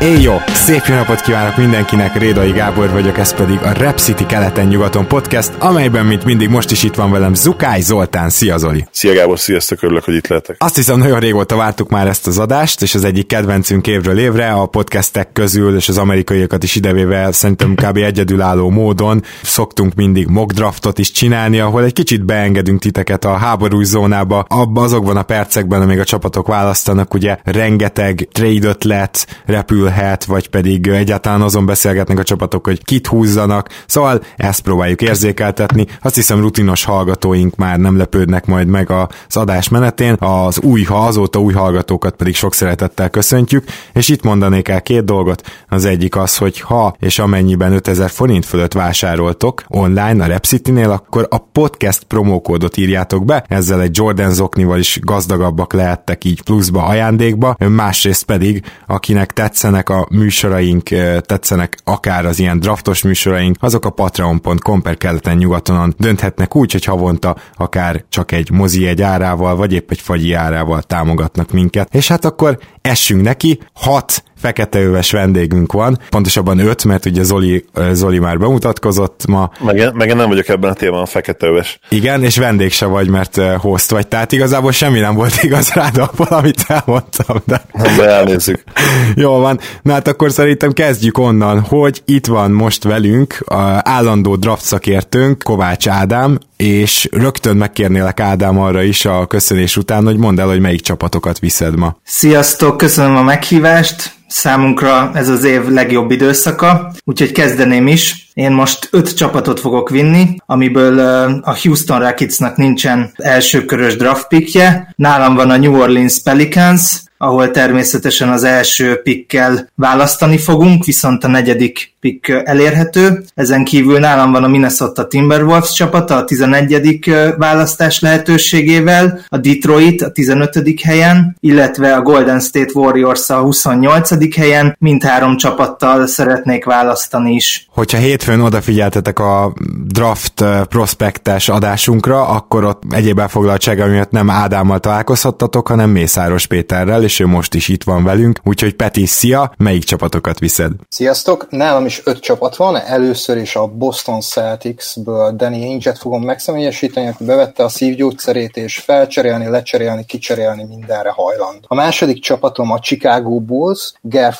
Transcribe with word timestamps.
Éj 0.00 0.22
jó! 0.22 0.36
Szép 0.46 0.82
jó 0.88 0.94
napot 0.94 1.20
kívánok 1.20 1.56
mindenkinek, 1.56 2.18
Rédai 2.18 2.50
Gábor 2.50 2.90
vagyok, 2.90 3.18
ez 3.18 3.34
pedig 3.34 3.58
a 3.62 3.72
Rep 3.72 3.98
City 3.98 4.26
keleten-nyugaton 4.26 5.06
podcast, 5.06 5.52
amelyben, 5.58 6.06
mint 6.06 6.24
mindig, 6.24 6.48
most 6.48 6.70
is 6.70 6.82
itt 6.82 6.94
van 6.94 7.10
velem 7.10 7.34
Zukály 7.34 7.80
Zoltán. 7.80 8.30
Szia 8.30 8.58
Zoli! 8.58 8.86
Szia 8.90 9.14
Gábor, 9.14 9.38
sziasztok, 9.38 9.82
örülök, 9.82 10.04
hogy 10.04 10.14
itt 10.14 10.26
lehetek. 10.26 10.56
Azt 10.58 10.76
hiszem, 10.76 10.98
nagyon 10.98 11.20
régóta 11.20 11.56
vártuk 11.56 11.88
már 11.88 12.06
ezt 12.06 12.26
az 12.26 12.38
adást, 12.38 12.82
és 12.82 12.94
az 12.94 13.04
egyik 13.04 13.26
kedvencünk 13.26 13.86
évről 13.86 14.18
évre, 14.18 14.50
a 14.50 14.66
podcastek 14.66 15.32
közül, 15.32 15.76
és 15.76 15.88
az 15.88 15.98
amerikaiakat 15.98 16.62
is 16.62 16.74
idevéve 16.74 17.32
szerintem 17.32 17.74
kb. 17.74 17.96
egyedülálló 17.96 18.70
módon 18.70 19.22
szoktunk 19.42 19.94
mindig 19.94 20.26
mock 20.26 20.52
draftot 20.52 20.98
is 20.98 21.10
csinálni, 21.10 21.60
ahol 21.60 21.84
egy 21.84 21.92
kicsit 21.92 22.24
beengedünk 22.24 22.80
titeket 22.80 23.24
a 23.24 23.36
háborús 23.36 23.86
zónába, 23.86 24.44
abba 24.48 24.82
azokban 24.82 25.16
a 25.16 25.22
percekben, 25.22 25.82
amíg 25.82 25.98
a 25.98 26.04
csapatok 26.04 26.46
választanak, 26.46 27.14
ugye 27.14 27.36
rengeteg 27.44 28.28
trade 28.32 28.68
ötlet 28.68 29.26
repül 29.46 29.86
kerülhet, 29.88 30.24
vagy 30.24 30.48
pedig 30.48 30.86
egyáltalán 30.86 31.40
azon 31.40 31.66
beszélgetnek 31.66 32.18
a 32.18 32.22
csapatok, 32.22 32.66
hogy 32.66 32.84
kit 32.84 33.06
húzzanak. 33.06 33.68
Szóval 33.86 34.22
ezt 34.36 34.60
próbáljuk 34.60 35.02
érzékeltetni. 35.02 35.86
Azt 36.02 36.14
hiszem 36.14 36.40
rutinos 36.40 36.84
hallgatóink 36.84 37.56
már 37.56 37.78
nem 37.78 37.96
lepődnek 37.96 38.46
majd 38.46 38.68
meg 38.68 38.90
az 38.90 39.36
adás 39.36 39.68
menetén. 39.68 40.12
Az 40.12 40.60
új, 40.60 40.82
ha 40.82 41.06
azóta 41.06 41.40
új 41.40 41.52
hallgatókat 41.52 42.14
pedig 42.16 42.34
sok 42.34 42.54
szeretettel 42.54 43.10
köszöntjük, 43.10 43.64
és 43.92 44.08
itt 44.08 44.22
mondanék 44.22 44.68
el 44.68 44.82
két 44.82 45.04
dolgot. 45.04 45.42
Az 45.68 45.84
egyik 45.84 46.16
az, 46.16 46.36
hogy 46.36 46.60
ha 46.60 46.94
és 46.98 47.18
amennyiben 47.18 47.72
5000 47.72 48.10
forint 48.10 48.44
fölött 48.44 48.72
vásároltok 48.72 49.62
online 49.68 50.24
a 50.24 50.26
Repcity-nél, 50.26 50.90
akkor 50.90 51.26
a 51.30 51.38
podcast 51.38 52.04
promókódot 52.04 52.76
írjátok 52.76 53.24
be, 53.24 53.44
ezzel 53.48 53.80
egy 53.80 53.96
Jordan 53.96 54.32
zoknival 54.32 54.78
is 54.78 54.98
gazdagabbak 55.02 55.72
lehettek 55.72 56.24
így 56.24 56.42
pluszba 56.42 56.84
ajándékba, 56.84 57.56
másrészt 57.68 58.24
pedig, 58.24 58.62
akinek 58.86 59.32
tetszenek 59.32 59.77
tetszenek 59.78 60.10
a 60.10 60.16
műsoraink, 60.16 60.88
tetszenek 61.20 61.78
akár 61.84 62.26
az 62.26 62.38
ilyen 62.38 62.60
draftos 62.60 63.02
műsoraink, 63.02 63.56
azok 63.60 63.84
a 63.84 63.90
patreon.com 63.90 64.82
per 64.82 64.96
keleten 64.96 65.36
nyugatonon 65.36 65.94
dönthetnek 65.98 66.56
úgy, 66.56 66.72
hogy 66.72 66.84
havonta 66.84 67.36
akár 67.54 68.04
csak 68.08 68.32
egy 68.32 68.50
mozi 68.50 68.86
egy 68.86 69.02
árával, 69.02 69.56
vagy 69.56 69.72
épp 69.72 69.90
egy 69.90 70.00
fagyi 70.00 70.32
árával 70.32 70.82
támogatnak 70.82 71.50
minket. 71.52 71.94
És 71.94 72.08
hát 72.08 72.24
akkor 72.24 72.58
essünk 72.82 73.22
neki, 73.22 73.58
hat 73.72 74.22
feketeöves 74.40 75.10
vendégünk 75.10 75.72
van, 75.72 75.98
pontosabban 76.08 76.58
öt, 76.58 76.84
mert 76.84 77.06
ugye 77.06 77.22
Zoli, 77.22 77.64
Zoli 77.92 78.18
már 78.18 78.38
bemutatkozott 78.38 79.26
ma. 79.26 79.50
Meg, 79.60 79.94
meg 79.94 80.08
én 80.08 80.16
nem 80.16 80.28
vagyok 80.28 80.48
ebben 80.48 80.70
a 80.70 80.74
témában 80.74 81.02
a 81.02 81.06
feketeöves. 81.06 81.78
Igen, 81.88 82.24
és 82.24 82.36
vendég 82.36 82.72
se 82.72 82.86
vagy, 82.86 83.08
mert 83.08 83.36
host 83.36 83.90
vagy, 83.90 84.08
tehát 84.08 84.32
igazából 84.32 84.72
semmi 84.72 84.98
nem 84.98 85.14
volt 85.14 85.42
igaz 85.48 85.72
rád 85.72 85.98
abból, 85.98 86.26
amit 86.26 86.64
elmondtam. 86.66 87.36
De, 87.44 87.62
de 87.96 88.08
elnézzük. 88.08 88.62
Jó 89.14 89.38
van, 89.38 89.60
na 89.82 89.92
hát 89.92 90.08
akkor 90.08 90.30
szerintem 90.30 90.72
kezdjük 90.72 91.18
onnan, 91.18 91.60
hogy 91.60 92.02
itt 92.04 92.26
van 92.26 92.50
most 92.50 92.84
velünk 92.84 93.40
a 93.46 93.80
állandó 93.82 94.36
draft 94.36 94.64
szakértőnk, 94.64 95.42
Kovács 95.42 95.88
Ádám, 95.88 96.38
és 96.58 97.08
rögtön 97.12 97.56
megkérnélek 97.56 98.20
Ádám 98.20 98.58
arra 98.58 98.82
is 98.82 99.04
a 99.04 99.26
köszönés 99.26 99.76
után, 99.76 100.04
hogy 100.04 100.16
mondd 100.16 100.40
el, 100.40 100.46
hogy 100.46 100.60
melyik 100.60 100.80
csapatokat 100.80 101.38
viszed 101.38 101.76
ma. 101.76 101.96
Sziasztok, 102.04 102.76
köszönöm 102.76 103.16
a 103.16 103.22
meghívást, 103.22 104.16
számunkra 104.28 105.10
ez 105.14 105.28
az 105.28 105.44
év 105.44 105.68
legjobb 105.68 106.10
időszaka, 106.10 106.92
úgyhogy 107.04 107.32
kezdeném 107.32 107.86
is. 107.86 108.30
Én 108.34 108.50
most 108.50 108.88
öt 108.90 109.16
csapatot 109.16 109.60
fogok 109.60 109.90
vinni, 109.90 110.36
amiből 110.46 110.98
a 111.42 111.58
Houston 111.62 111.98
Rocketsnak 111.98 112.56
nincsen 112.56 113.12
elsőkörös 113.16 113.96
draft 113.96 114.28
pickje. 114.28 114.92
Nálam 114.96 115.34
van 115.34 115.50
a 115.50 115.56
New 115.56 115.80
Orleans 115.80 116.22
Pelicans, 116.22 117.02
ahol 117.18 117.50
természetesen 117.50 118.28
az 118.28 118.44
első 118.44 119.00
pickkel 119.02 119.70
választani 119.74 120.38
fogunk, 120.38 120.84
viszont 120.84 121.24
a 121.24 121.28
negyedik 121.28 121.96
pick 122.00 122.28
elérhető. 122.44 123.24
Ezen 123.34 123.64
kívül 123.64 123.98
nálam 123.98 124.32
van 124.32 124.44
a 124.44 124.48
Minnesota 124.48 125.06
Timberwolves 125.06 125.72
csapata 125.72 126.16
a 126.16 126.24
11. 126.24 127.10
választás 127.38 128.00
lehetőségével, 128.00 129.20
a 129.28 129.36
Detroit 129.36 130.02
a 130.02 130.10
15. 130.10 130.80
helyen, 130.82 131.36
illetve 131.40 131.94
a 131.94 132.02
Golden 132.02 132.40
State 132.40 132.70
Warriors 132.74 133.30
a 133.30 133.40
28. 133.40 134.36
helyen. 134.36 134.76
Mindhárom 134.78 135.36
csapattal 135.36 136.06
szeretnék 136.06 136.64
választani 136.64 137.34
is. 137.34 137.66
Hogyha 137.70 137.98
hétfőn 137.98 138.40
odafigyeltetek 138.40 139.18
a 139.18 139.54
draft 139.86 140.44
prospektes 140.68 141.48
adásunkra, 141.48 142.28
akkor 142.28 142.64
ott 142.64 142.82
egyéb 142.90 143.18
elfoglaltsága 143.18 143.86
miatt 143.86 144.10
nem 144.10 144.30
Ádámmal 144.30 144.78
találkozhattatok, 144.78 145.68
hanem 145.68 145.90
Mészáros 145.90 146.46
Péterrel, 146.46 147.02
és 147.08 147.20
ő 147.20 147.26
most 147.26 147.54
is 147.54 147.68
itt 147.68 147.82
van 147.82 148.04
velünk. 148.04 148.40
Úgyhogy 148.44 148.74
Peti, 148.74 149.06
szia! 149.06 149.52
Melyik 149.56 149.84
csapatokat 149.84 150.38
viszed? 150.38 150.72
Sziasztok! 150.88 151.46
Nálam 151.50 151.86
is 151.86 152.00
öt 152.04 152.20
csapat 152.20 152.56
van, 152.56 152.76
először 152.76 153.36
is 153.36 153.56
a 153.56 153.66
Boston 153.66 154.20
Celtics-ből 154.20 155.32
Danny 155.36 155.62
Ainge-et 155.62 155.98
fogom 155.98 156.22
megszemélyesíteni, 156.22 157.08
aki 157.08 157.24
bevette 157.24 157.64
a 157.64 157.68
szívgyógyszerét, 157.68 158.56
és 158.56 158.78
felcserélni, 158.78 159.48
lecserélni, 159.48 160.04
kicserélni 160.04 160.64
mindenre 160.64 161.10
hajlandó. 161.10 161.64
A 161.66 161.74
második 161.74 162.22
csapatom 162.22 162.70
a 162.70 162.78
Chicago 162.78 163.40
Bulls, 163.40 163.92
Ger 164.02 164.36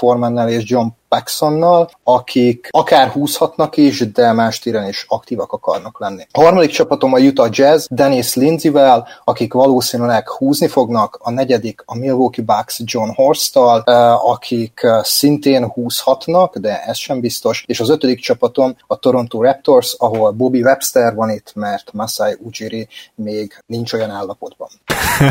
és 0.48 0.62
John 0.70 0.86
Paxsonnal, 1.08 1.90
akik 2.04 2.68
akár 2.70 3.08
húzhatnak 3.08 3.76
is, 3.76 4.12
de 4.12 4.32
más 4.32 4.58
téren 4.58 4.88
is 4.88 5.04
aktívak 5.08 5.52
akarnak 5.52 6.00
lenni. 6.00 6.26
A 6.32 6.40
harmadik 6.40 6.70
csapatom 6.70 7.12
a 7.12 7.18
Utah 7.18 7.48
Jazz, 7.50 7.86
Dennis 7.90 8.34
Lindsay-vel, 8.34 9.06
akik 9.24 9.52
valószínűleg 9.52 10.28
húzni 10.28 10.68
fognak, 10.68 11.18
a 11.22 11.30
negyedik 11.30 11.82
a 11.86 11.96
Milwaukee 11.96 12.44
Bucks 12.44 12.80
John 12.84 13.10
Horsttal, 13.14 13.80
akik 14.24 14.80
szintén 15.02 15.68
húzhatnak, 15.68 16.56
de 16.56 16.82
ez 16.82 16.96
sem 16.96 17.20
biztos, 17.20 17.64
és 17.66 17.80
az 17.80 17.90
ötödik 17.90 18.20
csapatom 18.20 18.76
a 18.86 18.98
Toronto 18.98 19.42
Raptors, 19.42 19.94
ahol 19.98 20.30
Bobby 20.30 20.62
Webster 20.62 21.14
van 21.14 21.30
itt, 21.30 21.52
mert 21.54 21.92
Masai 21.92 22.36
Ujiri 22.40 22.88
még 23.14 23.62
nincs 23.66 23.92
olyan 23.92 24.10
állapotban. 24.10 24.68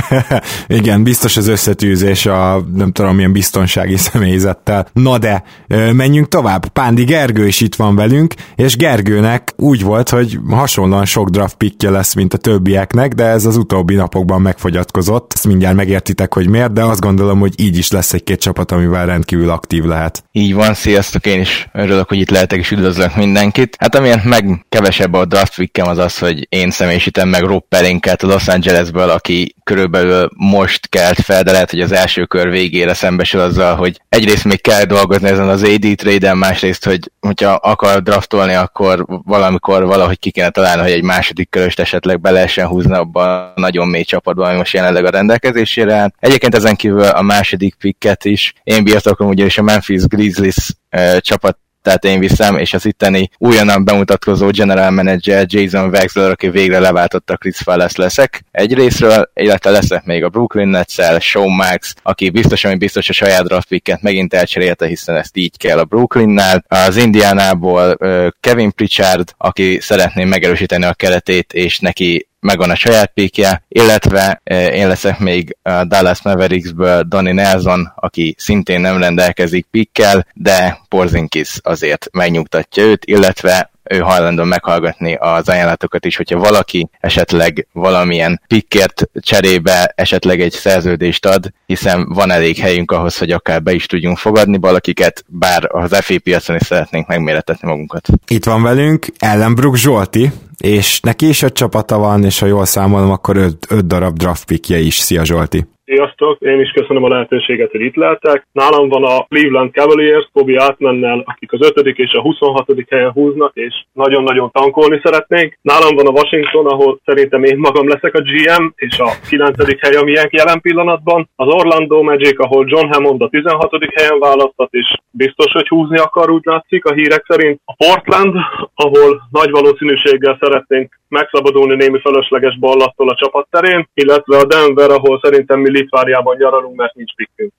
Igen, 0.67 1.03
biztos 1.03 1.37
az 1.37 1.47
összetűzés 1.47 2.25
a 2.25 2.61
nem 2.73 2.91
tudom 2.91 3.15
milyen 3.15 3.31
biztonsági 3.31 3.97
személyzettel. 3.97 4.87
Na 4.93 5.17
de, 5.17 5.43
menjünk 5.67 6.27
tovább. 6.27 6.67
Pándi 6.67 7.03
Gergő 7.03 7.47
is 7.47 7.61
itt 7.61 7.75
van 7.75 7.95
velünk, 7.95 8.33
és 8.55 8.75
Gergőnek 8.75 9.53
úgy 9.55 9.83
volt, 9.83 10.09
hogy 10.09 10.39
hasonlóan 10.49 11.05
sok 11.05 11.29
draft 11.29 11.55
pickje 11.55 11.89
lesz, 11.89 12.13
mint 12.13 12.33
a 12.33 12.37
többieknek, 12.37 13.13
de 13.13 13.23
ez 13.23 13.45
az 13.45 13.57
utóbbi 13.57 13.95
napokban 13.95 14.41
megfogyatkozott. 14.41 15.31
Ezt 15.33 15.47
mindjárt 15.47 15.75
megértitek, 15.75 16.33
hogy 16.33 16.47
miért, 16.49 16.73
de 16.73 16.83
azt 16.83 16.99
gondolom, 16.99 17.39
hogy 17.39 17.53
így 17.57 17.77
is 17.77 17.91
lesz 17.91 18.13
egy-két 18.13 18.39
csapat, 18.39 18.71
amivel 18.71 19.05
rendkívül 19.05 19.49
aktív 19.49 19.83
lehet. 19.83 20.23
Így 20.31 20.53
van, 20.53 20.73
sziasztok, 20.73 21.25
én 21.25 21.39
is 21.39 21.69
örülök, 21.73 22.07
hogy 22.07 22.19
itt 22.19 22.29
lehetek, 22.29 22.59
és 22.59 22.71
üdvözlök 22.71 23.15
mindenkit. 23.15 23.75
Hát 23.79 23.95
amiért 23.95 24.23
meg 24.23 24.65
kevesebb 24.69 25.13
a 25.13 25.25
draft 25.25 25.55
pickem 25.55 25.87
az 25.87 25.97
az, 25.97 26.17
hogy 26.17 26.47
én 26.49 26.71
személyisítem 26.71 27.29
meg 27.29 27.43
Rob 27.43 27.63
Pelinket 27.69 28.23
a 28.23 28.27
Los 28.27 28.47
Angelesből, 28.47 29.09
aki 29.09 29.55
körülbelül 29.63 30.29
most 30.35 30.89
kelt 30.89 31.21
fel, 31.21 31.43
de 31.43 31.51
lehet, 31.51 31.71
hogy 31.71 31.81
az 31.81 31.91
első 31.91 32.25
kör 32.25 32.49
végére 32.49 32.93
szembesül 32.93 33.39
azzal, 33.39 33.75
hogy 33.75 34.01
egyrészt 34.09 34.43
még 34.43 34.61
kell 34.61 34.83
dolgozni 34.83 35.27
ezen 35.27 35.47
az 35.47 35.56
AD 35.63 35.95
trade-en, 35.95 36.37
másrészt, 36.37 36.85
hogy 36.85 37.11
hogyha 37.19 37.51
akar 37.51 38.01
draftolni, 38.01 38.53
akkor 38.53 39.05
valamikor 39.07 39.85
valahogy 39.85 40.19
ki 40.19 40.31
kéne 40.31 40.49
találni, 40.49 40.81
hogy 40.81 40.91
egy 40.91 41.03
második 41.03 41.49
köröst 41.49 41.79
esetleg 41.79 42.21
be 42.21 42.31
lehessen 42.31 42.67
húzni 42.67 42.93
abban 42.93 43.27
a 43.27 43.53
nagyon 43.55 43.87
mély 43.87 44.03
csapatban, 44.03 44.47
ami 44.47 44.57
most 44.57 44.73
jelenleg 44.73 45.05
a 45.05 45.09
rendelkezésére 45.09 45.93
áll. 45.93 46.11
Egyébként 46.19 46.55
ezen 46.55 46.75
kívül 46.75 47.01
a 47.01 47.21
második 47.21 47.75
picket 47.75 48.25
is 48.25 48.53
én 48.63 48.83
birtoklom, 48.83 49.29
ugyanis 49.29 49.57
a 49.57 49.61
Memphis 49.61 50.03
Grizzlies 50.03 50.75
csapat 51.19 51.57
tehát 51.87 52.05
én 52.05 52.19
viszem, 52.19 52.57
és 52.57 52.73
az 52.73 52.85
itteni 52.85 53.29
újonnan 53.37 53.85
bemutatkozó 53.85 54.49
general 54.49 54.91
manager 54.91 55.45
Jason 55.47 55.89
Wexler, 55.89 56.29
aki 56.29 56.49
végre 56.49 56.79
leváltotta 56.79 57.37
Chris 57.37 57.65
Wallace 57.65 58.01
leszek 58.01 58.43
egy 58.51 58.73
részről, 58.73 59.31
illetve 59.33 59.69
leszek 59.69 60.05
még 60.05 60.23
a 60.23 60.29
Brooklyn 60.29 60.67
Nets-el, 60.67 61.19
Sean 61.19 61.49
Max, 61.49 61.93
aki 62.01 62.29
biztos, 62.29 62.63
hogy 62.63 62.77
biztos 62.77 63.09
a 63.09 63.13
saját 63.13 63.43
draft 63.43 64.01
megint 64.01 64.33
elcserélte, 64.33 64.87
hiszen 64.87 65.15
ezt 65.15 65.37
így 65.37 65.57
kell 65.57 65.77
a 65.77 65.83
Brooklynnál. 65.83 66.65
Az 66.67 66.97
Indiánából 66.97 67.97
Kevin 68.39 68.71
Pritchard, 68.71 69.33
aki 69.37 69.79
szeretné 69.81 70.23
megerősíteni 70.23 70.85
a 70.85 70.93
keretét, 70.93 71.53
és 71.53 71.79
neki 71.79 72.27
megvan 72.39 72.69
a 72.69 72.75
saját 72.75 73.11
píkje, 73.13 73.63
illetve 73.67 74.41
én 74.73 74.87
leszek 74.87 75.19
még 75.19 75.57
a 75.61 75.83
Dallas 75.83 76.21
Mavericksből 76.21 77.03
Donny 77.03 77.33
Nelson, 77.33 77.91
aki 77.95 78.35
szintén 78.37 78.81
nem 78.81 78.97
rendelkezik 78.97 79.67
pikkel, 79.71 80.27
de 80.33 80.79
Porzinkis 80.89 81.59
azért 81.63 82.07
megnyugtatja 82.11 82.83
őt, 82.83 83.05
illetve 83.05 83.71
ő 83.89 83.99
hajlandó 83.99 84.43
meghallgatni 84.43 85.15
az 85.15 85.49
ajánlatokat 85.49 86.05
is, 86.05 86.15
hogyha 86.15 86.39
valaki 86.39 86.89
esetleg 86.99 87.67
valamilyen 87.71 88.41
pikkért 88.47 89.09
cserébe 89.13 89.93
esetleg 89.95 90.41
egy 90.41 90.51
szerződést 90.51 91.25
ad, 91.25 91.53
hiszen 91.65 92.13
van 92.13 92.31
elég 92.31 92.57
helyünk 92.57 92.91
ahhoz, 92.91 93.17
hogy 93.17 93.31
akár 93.31 93.63
be 93.63 93.73
is 93.73 93.85
tudjunk 93.85 94.17
fogadni 94.17 94.57
valakiket, 94.57 95.25
bár 95.27 95.75
az 95.75 95.95
FA 96.01 96.19
piacon 96.23 96.55
is 96.55 96.65
szeretnénk 96.65 97.07
megméretetni 97.07 97.67
magunkat. 97.67 98.07
Itt 98.27 98.45
van 98.45 98.63
velünk 98.63 99.05
Ellenbrook 99.17 99.75
Zsolti, 99.75 100.31
és 100.57 100.99
neki 100.99 101.27
is 101.27 101.41
öt 101.41 101.53
csapata 101.53 101.97
van, 101.97 102.23
és 102.23 102.39
ha 102.39 102.45
jól 102.45 102.65
számolom, 102.65 103.11
akkor 103.11 103.37
öt, 103.37 103.65
öt 103.69 103.87
darab 103.87 104.17
draft 104.17 104.45
pickje 104.45 104.79
is. 104.79 104.97
Szia 104.97 105.23
Zsolti! 105.23 105.76
Sziasztok, 105.93 106.41
én 106.41 106.59
is 106.59 106.71
köszönöm 106.71 107.03
a 107.03 107.07
lehetőséget, 107.07 107.71
hogy 107.71 107.81
itt 107.81 107.95
lehetek. 107.95 108.47
Nálam 108.51 108.89
van 108.89 109.03
a 109.03 109.25
Cleveland 109.29 109.71
Cavaliers, 109.71 110.29
Kobi 110.33 110.55
Átmennel, 110.55 111.23
akik 111.25 111.51
az 111.51 111.71
5. 111.75 111.97
és 111.97 112.11
a 112.11 112.21
26. 112.21 112.67
helyen 112.89 113.11
húznak, 113.11 113.51
és 113.55 113.73
nagyon-nagyon 113.93 114.51
tankolni 114.51 114.99
szeretnénk. 115.03 115.57
Nálam 115.61 115.95
van 115.95 116.07
a 116.07 116.17
Washington, 116.19 116.65
ahol 116.65 116.99
szerintem 117.05 117.43
én 117.43 117.57
magam 117.57 117.87
leszek 117.87 118.13
a 118.13 118.21
GM, 118.21 118.65
és 118.75 118.99
a 118.99 119.09
9. 119.29 119.81
hely, 119.81 119.95
ami 119.95 120.11
ilyen 120.11 120.29
jelen 120.31 120.61
pillanatban. 120.61 121.29
Az 121.35 121.47
Orlando 121.47 122.01
Magic, 122.03 122.39
ahol 122.43 122.65
John 122.67 122.93
Hammond 122.93 123.21
a 123.21 123.29
16. 123.29 123.69
helyen 123.95 124.19
választott, 124.19 124.73
és 124.73 124.97
biztos, 125.11 125.51
hogy 125.51 125.67
húzni 125.67 125.97
akar, 125.97 126.29
úgy 126.29 126.45
látszik 126.45 126.85
a 126.85 126.93
hírek 126.93 127.25
szerint. 127.27 127.61
A 127.65 127.75
Portland, 127.75 128.35
ahol 128.75 129.21
nagy 129.31 129.49
valószínűséggel 129.49 130.37
szeretnénk 130.39 130.99
megszabadulni 131.09 131.75
némi 131.75 131.99
fölösleges 131.99 132.59
ballattól 132.59 133.09
a 133.09 133.15
csapatterén, 133.15 133.89
illetve 133.93 134.37
a 134.37 134.45
Denver, 134.45 134.89
ahol 134.89 135.19
szerintem 135.23 135.59
mi 135.59 135.71
Litvániában 135.71 136.35
nyaralunk, 136.39 136.75
mert 136.75 136.95
nincs 136.95 137.13
pikkünk. 137.15 137.51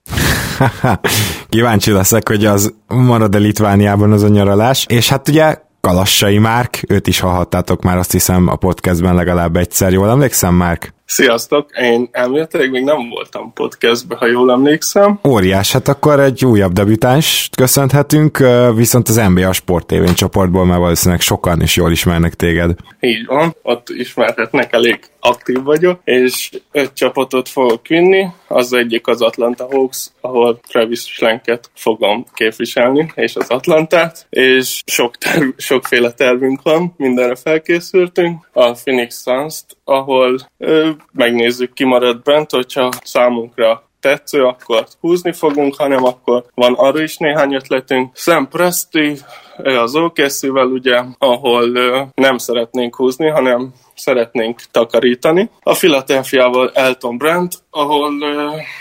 Kíváncsi 1.49 1.91
leszek, 1.91 2.27
hogy 2.27 2.45
az 2.45 2.75
marad-e 2.87 3.37
Litvániában 3.37 4.11
az 4.11 4.23
a 4.23 4.27
nyaralás. 4.27 4.85
És 4.89 5.09
hát 5.09 5.27
ugye 5.27 5.55
Kalassai 5.81 6.37
Márk, 6.37 6.79
őt 6.89 7.07
is 7.07 7.19
hallhattátok 7.19 7.83
már 7.83 7.97
azt 7.97 8.11
hiszem 8.11 8.47
a 8.47 8.55
podcastben 8.55 9.15
legalább 9.15 9.55
egyszer. 9.55 9.91
Jól 9.91 10.09
emlékszem, 10.09 10.53
Márk? 10.53 10.93
Sziasztok! 11.11 11.69
Én 11.81 12.09
elméletileg 12.11 12.71
még 12.71 12.83
nem 12.83 13.09
voltam 13.09 13.53
podcastbe, 13.53 14.15
ha 14.15 14.27
jól 14.27 14.51
emlékszem. 14.51 15.19
Óriás, 15.27 15.71
hát 15.71 15.87
akkor 15.87 16.19
egy 16.19 16.45
újabb 16.45 16.71
debütáns 16.71 17.49
köszönhetünk, 17.57 18.37
viszont 18.75 19.07
az 19.07 19.15
NBA 19.15 19.53
Sport 19.53 19.87
TV 19.87 20.13
csoportból 20.13 20.65
már 20.65 20.79
valószínűleg 20.79 21.21
sokan 21.21 21.61
is 21.61 21.75
jól 21.75 21.91
ismernek 21.91 22.33
téged. 22.33 22.75
Így 22.99 23.25
van, 23.25 23.55
ott 23.61 23.89
ismerhetnek, 23.89 24.73
elég 24.73 24.99
aktív 25.19 25.63
vagyok, 25.63 25.99
és 26.03 26.49
öt 26.71 26.93
csapatot 26.93 27.49
fogok 27.49 27.87
vinni, 27.87 28.27
az 28.47 28.73
egyik 28.73 29.07
az 29.07 29.21
Atlanta 29.21 29.67
Hawks, 29.71 30.07
ahol 30.21 30.59
Travis 30.67 30.99
Schlenket 30.99 31.69
fogom 31.75 32.25
képviselni, 32.33 33.11
és 33.15 33.35
az 33.35 33.49
Atlantát, 33.49 34.25
és 34.29 34.81
sok 34.85 35.17
terv, 35.17 35.47
sokféle 35.57 36.11
tervünk 36.11 36.61
van, 36.61 36.93
mindenre 36.97 37.35
felkészültünk. 37.35 38.49
A 38.53 38.71
Phoenix 38.71 39.21
Suns-t, 39.21 39.77
ahol 39.89 40.39
ö, 40.57 40.89
megnézzük, 41.11 41.73
ki 41.73 41.83
marad 41.83 42.21
bent, 42.21 42.51
hogyha 42.51 42.89
számunkra 43.03 43.83
tetsző, 43.99 44.43
akkor 44.43 44.85
húzni 44.99 45.31
fogunk, 45.31 45.75
hanem 45.75 46.03
akkor 46.03 46.45
van 46.55 46.73
arra 46.73 47.01
is 47.01 47.17
néhány 47.17 47.53
ötletünk. 47.53 48.15
Sam 48.15 48.47
Presti, 48.47 49.17
az 49.57 49.95
okc 49.95 50.43
ugye, 50.73 51.01
ahol 51.17 51.67
nem 52.13 52.37
szeretnénk 52.37 52.95
húzni, 52.95 53.27
hanem 53.27 53.73
szeretnénk 53.95 54.61
takarítani. 54.71 55.49
A 55.61 55.73
Philadelphiával 55.73 56.71
Elton 56.73 57.17
Brand, 57.17 57.51
ahol 57.69 58.13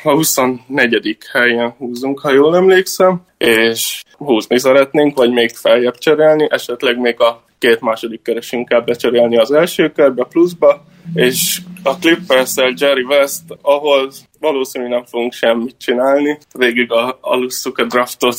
a 0.02 0.10
24. 0.10 1.16
helyen 1.32 1.74
húzunk, 1.78 2.20
ha 2.20 2.32
jól 2.32 2.56
emlékszem, 2.56 3.22
és 3.38 4.02
húzni 4.16 4.58
szeretnénk, 4.58 5.16
vagy 5.16 5.32
még 5.32 5.50
feljebb 5.50 5.98
cserélni, 5.98 6.46
esetleg 6.50 6.98
még 6.98 7.20
a 7.20 7.46
két 7.58 7.80
második 7.80 8.22
keres 8.22 8.52
inkább 8.52 8.86
becserélni 8.86 9.38
az 9.38 9.52
első 9.52 9.92
körbe 9.92 10.24
pluszba, 10.24 10.84
és 11.14 11.60
a 11.82 11.96
clippers 11.96 12.54
Jerry 12.76 13.02
West, 13.02 13.42
ahol 13.62 14.12
valószínűleg 14.40 14.92
nem 14.92 15.04
fogunk 15.04 15.32
semmit 15.32 15.76
csinálni, 15.78 16.38
végig 16.52 16.92
a, 16.92 17.18
alusszuk 17.20 17.78
a 17.78 17.84
draftot. 17.84 18.36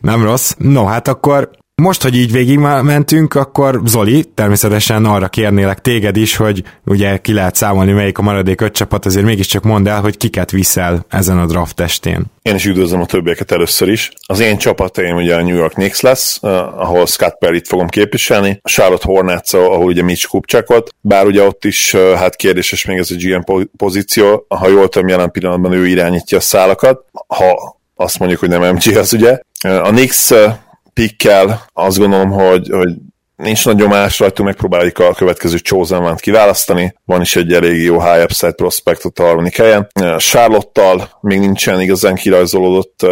Nem 0.00 0.22
rossz. 0.22 0.54
No, 0.58 0.84
hát 0.84 1.08
akkor 1.08 1.50
most, 1.82 2.02
hogy 2.02 2.16
így 2.16 2.32
végig 2.32 2.58
mentünk, 2.58 3.34
akkor 3.34 3.80
Zoli, 3.84 4.24
természetesen 4.34 5.04
arra 5.04 5.28
kérnélek 5.28 5.80
téged 5.80 6.16
is, 6.16 6.36
hogy 6.36 6.62
ugye 6.84 7.16
ki 7.16 7.32
lehet 7.32 7.54
számolni, 7.54 7.92
melyik 7.92 8.18
a 8.18 8.22
maradék 8.22 8.60
öt 8.60 8.72
csapat, 8.72 9.06
azért 9.06 9.24
mégiscsak 9.24 9.62
mondd 9.62 9.88
el, 9.88 10.00
hogy 10.00 10.16
kiket 10.16 10.50
viszel 10.50 11.06
ezen 11.08 11.38
a 11.38 11.46
draft 11.46 11.74
testén. 11.74 12.24
Én 12.42 12.54
is 12.54 12.66
üdvözlöm 12.66 13.00
a 13.00 13.06
többieket 13.06 13.52
először 13.52 13.88
is. 13.88 14.10
Az 14.26 14.40
én 14.40 14.56
csapataim 14.56 15.16
ugye 15.16 15.34
a 15.34 15.42
New 15.42 15.56
York 15.56 15.72
Knicks 15.72 16.00
lesz, 16.00 16.38
uh, 16.42 16.50
ahol 16.80 17.06
Scott 17.06 17.38
Perry-t 17.38 17.68
fogom 17.68 17.88
képviselni, 17.88 18.60
a 18.62 18.68
Charlotte 18.68 19.06
Hornets, 19.06 19.52
ahol 19.52 19.86
ugye 19.86 20.02
Mitch 20.02 20.28
Kupchakot, 20.28 20.94
bár 21.00 21.26
ugye 21.26 21.42
ott 21.42 21.64
is 21.64 21.94
uh, 21.94 22.12
hát 22.12 22.36
kérdéses 22.36 22.84
még 22.84 22.98
ez 22.98 23.10
a 23.10 23.14
GM 23.18 23.52
pozíció, 23.76 24.46
ha 24.48 24.68
jól 24.68 24.88
tudom, 24.88 25.08
jelen 25.08 25.30
pillanatban 25.30 25.72
ő 25.72 25.86
irányítja 25.86 26.38
a 26.38 26.40
szálakat, 26.40 27.04
ha 27.26 27.78
azt 27.94 28.18
mondjuk, 28.18 28.40
hogy 28.40 28.48
nem 28.48 28.74
MG 28.74 28.96
az 28.96 29.12
ugye. 29.12 29.38
Uh, 29.64 29.86
a 29.86 29.88
Knicks 29.88 30.32
pikkel 30.98 31.64
azt 31.72 31.98
gondolom, 31.98 32.30
hogy, 32.30 32.68
hogy 32.70 32.90
nincs 33.36 33.64
nagy 33.64 33.76
nyomás 33.76 34.18
rajtunk, 34.18 34.48
megpróbáljuk 34.48 34.98
a 34.98 35.14
következő 35.14 35.58
chosen 35.58 36.02
one 36.02 36.14
kiválasztani. 36.14 36.94
Van 37.04 37.20
is 37.20 37.36
egy 37.36 37.52
elég 37.52 37.82
jó 37.82 38.02
high 38.02 38.22
upside 38.22 38.52
prospect 38.52 39.04
a 39.04 39.22
harmadik 39.22 39.56
helyen. 39.56 39.88
Charlotte-tal 40.16 41.18
még 41.20 41.38
nincsen 41.38 41.80
igazán 41.80 42.14
kirajzolódott 42.14 43.06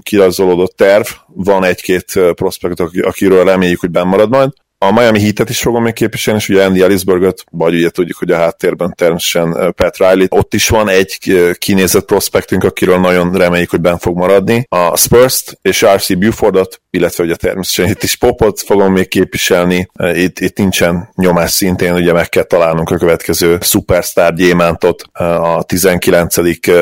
kirajzolódott 0.00 0.76
terv, 0.76 1.06
van 1.26 1.64
egy-két 1.64 2.12
prospekt, 2.34 2.80
akiről 2.80 3.44
reméljük, 3.44 3.80
hogy 3.80 3.90
benn 3.90 4.06
marad 4.06 4.30
majd. 4.30 4.50
A 4.84 4.92
Miami 4.92 5.20
Heat-et 5.20 5.50
is 5.50 5.60
fogom 5.60 5.82
még 5.82 5.92
képviselni, 5.92 6.40
és 6.40 6.48
ugye 6.48 6.64
Andy 6.64 6.82
Ellisbergöt, 6.82 7.44
vagy 7.50 7.74
ugye 7.74 7.90
tudjuk, 7.90 8.18
hogy 8.18 8.30
a 8.30 8.36
háttérben 8.36 8.94
természetesen 8.96 9.72
Pat 9.76 9.96
Riley. 9.96 10.26
Ott 10.28 10.54
is 10.54 10.68
van 10.68 10.88
egy 10.88 11.18
kinézett 11.58 12.04
prospektünk, 12.04 12.64
akiről 12.64 12.98
nagyon 12.98 13.32
reméljük, 13.32 13.70
hogy 13.70 13.80
ben 13.80 13.98
fog 13.98 14.16
maradni. 14.16 14.66
A 14.68 14.96
Spurs-t 14.96 15.58
és 15.62 15.84
RC 15.94 16.14
Bufordot, 16.18 16.80
illetve 16.90 17.24
ugye 17.24 17.34
természetesen 17.34 17.94
itt 17.94 18.02
is 18.02 18.16
Popot 18.16 18.60
fogom 18.60 18.92
még 18.92 19.08
képviselni. 19.08 19.88
Itt, 20.14 20.40
itt 20.40 20.56
nincsen 20.56 21.08
nyomás 21.14 21.50
szintén, 21.50 21.94
ugye 21.94 22.12
meg 22.12 22.28
kell 22.28 22.42
találnunk 22.42 22.90
a 22.90 22.96
következő 22.96 23.58
superstar 23.60 24.34
gyémántot 24.34 25.02
a 25.12 25.62
19. 25.62 26.34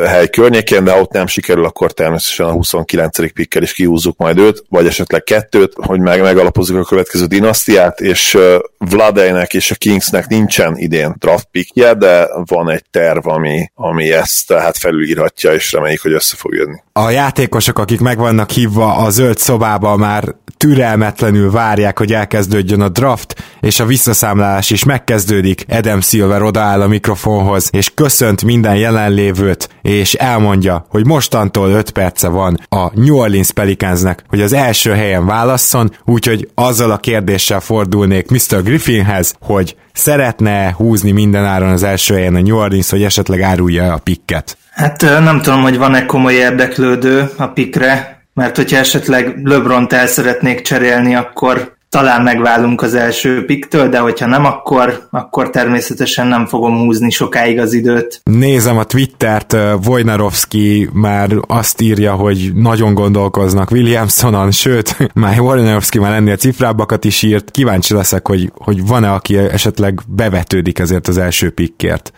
hely 0.06 0.28
környékén, 0.28 0.84
de 0.84 0.92
ha 0.92 1.00
ott 1.00 1.12
nem 1.12 1.26
sikerül, 1.26 1.64
akkor 1.64 1.92
természetesen 1.92 2.46
a 2.46 2.52
29. 2.52 3.32
pikkel 3.32 3.62
is 3.62 3.72
kihúzzuk 3.72 4.16
majd 4.16 4.38
őt, 4.38 4.64
vagy 4.68 4.86
esetleg 4.86 5.22
kettőt, 5.22 5.72
hogy 5.74 6.00
meg 6.00 6.22
megalapozzuk 6.22 6.78
a 6.78 6.84
következő 6.84 7.26
dinasztiát 7.26 7.88
és 7.98 8.36
Vladejnek 8.88 9.54
és 9.54 9.70
a 9.70 9.74
Kingsnek 9.74 10.26
nincsen 10.26 10.76
idén 10.76 11.14
draft 11.18 11.48
pickje, 11.50 11.94
de 11.94 12.28
van 12.44 12.70
egy 12.70 12.84
terv, 12.90 13.26
ami, 13.26 13.70
ami 13.74 14.12
ezt 14.12 14.46
tehát 14.46 14.76
felülírhatja, 14.78 15.52
és 15.52 15.72
reméljük, 15.72 16.00
hogy 16.00 16.12
össze 16.12 16.36
fog 16.36 16.54
jönni. 16.54 16.76
A 16.92 17.10
játékosok, 17.10 17.78
akik 17.78 18.00
meg 18.00 18.18
vannak 18.18 18.50
hívva 18.50 18.94
a 18.94 19.10
zöld 19.10 19.38
szobába, 19.38 19.96
már 19.96 20.34
türelmetlenül 20.56 21.50
várják, 21.50 21.98
hogy 21.98 22.12
elkezdődjön 22.12 22.80
a 22.80 22.88
draft, 22.88 23.42
és 23.60 23.80
a 23.80 23.86
visszaszámlálás 23.86 24.70
is 24.70 24.84
megkezdődik. 24.84 25.64
Adam 25.68 26.00
Silver 26.00 26.42
odaáll 26.42 26.80
a 26.80 26.86
mikrofonhoz, 26.86 27.68
és 27.72 27.94
köszönt 27.94 28.44
minden 28.44 28.76
jelenlévőt, 28.76 29.68
és 29.82 30.14
elmondja, 30.14 30.86
hogy 30.88 31.06
mostantól 31.06 31.70
5 31.70 31.90
perce 31.90 32.28
van 32.28 32.58
a 32.68 33.00
New 33.00 33.16
Orleans 33.16 33.52
Pelicansnek, 33.52 34.24
hogy 34.28 34.40
az 34.40 34.52
első 34.52 34.90
helyen 34.90 35.26
válasszon, 35.26 35.96
úgyhogy 36.04 36.48
azzal 36.54 36.90
a 36.90 36.98
kérdéssel 36.98 37.60
fordulnék 37.60 38.30
Mr. 38.30 38.62
Griffinhez, 38.70 39.34
hogy 39.40 39.76
szeretne 39.92 40.72
húzni 40.76 41.10
mindenáron 41.10 41.68
az 41.68 41.82
első 41.82 42.14
helyen 42.14 42.34
a 42.34 42.40
New 42.40 42.56
Orleans, 42.56 42.90
hogy 42.90 43.02
esetleg 43.02 43.40
árulja 43.40 43.92
a 43.92 43.98
pikket. 43.98 44.56
Hát 44.70 45.00
nem 45.00 45.40
tudom, 45.40 45.62
hogy 45.62 45.78
van-e 45.78 46.06
komoly 46.06 46.34
érdeklődő 46.34 47.30
a 47.36 47.46
pikre, 47.46 48.22
mert 48.34 48.56
hogyha 48.56 48.76
esetleg 48.76 49.40
LeBron-t 49.42 49.92
el 49.92 50.06
szeretnék 50.06 50.60
cserélni, 50.60 51.14
akkor 51.14 51.76
talán 51.90 52.22
megválunk 52.22 52.82
az 52.82 52.94
első 52.94 53.44
piktől, 53.44 53.88
de 53.88 53.98
hogyha 53.98 54.26
nem, 54.26 54.44
akkor, 54.44 55.08
akkor 55.10 55.50
természetesen 55.50 56.26
nem 56.26 56.46
fogom 56.46 56.78
húzni 56.78 57.10
sokáig 57.10 57.58
az 57.58 57.72
időt. 57.72 58.20
Nézem 58.24 58.78
a 58.78 58.84
Twittert, 58.84 59.56
Wojnarowski 59.86 60.88
már 60.92 61.28
azt 61.46 61.80
írja, 61.80 62.12
hogy 62.12 62.50
nagyon 62.54 62.94
gondolkoznak 62.94 63.70
Williamsonon, 63.70 64.50
sőt, 64.50 64.96
már 65.14 65.40
Wojnarowski 65.40 65.98
már 65.98 66.12
ennél 66.12 66.36
cifrábbakat 66.36 67.04
is 67.04 67.22
írt. 67.22 67.50
Kíváncsi 67.50 67.94
leszek, 67.94 68.28
hogy, 68.28 68.52
hogy 68.54 68.86
van-e, 68.86 69.12
aki 69.12 69.36
esetleg 69.36 70.00
bevetődik 70.08 70.78
ezért 70.78 71.08
az 71.08 71.18
első 71.18 71.50
pikkért. 71.50 72.12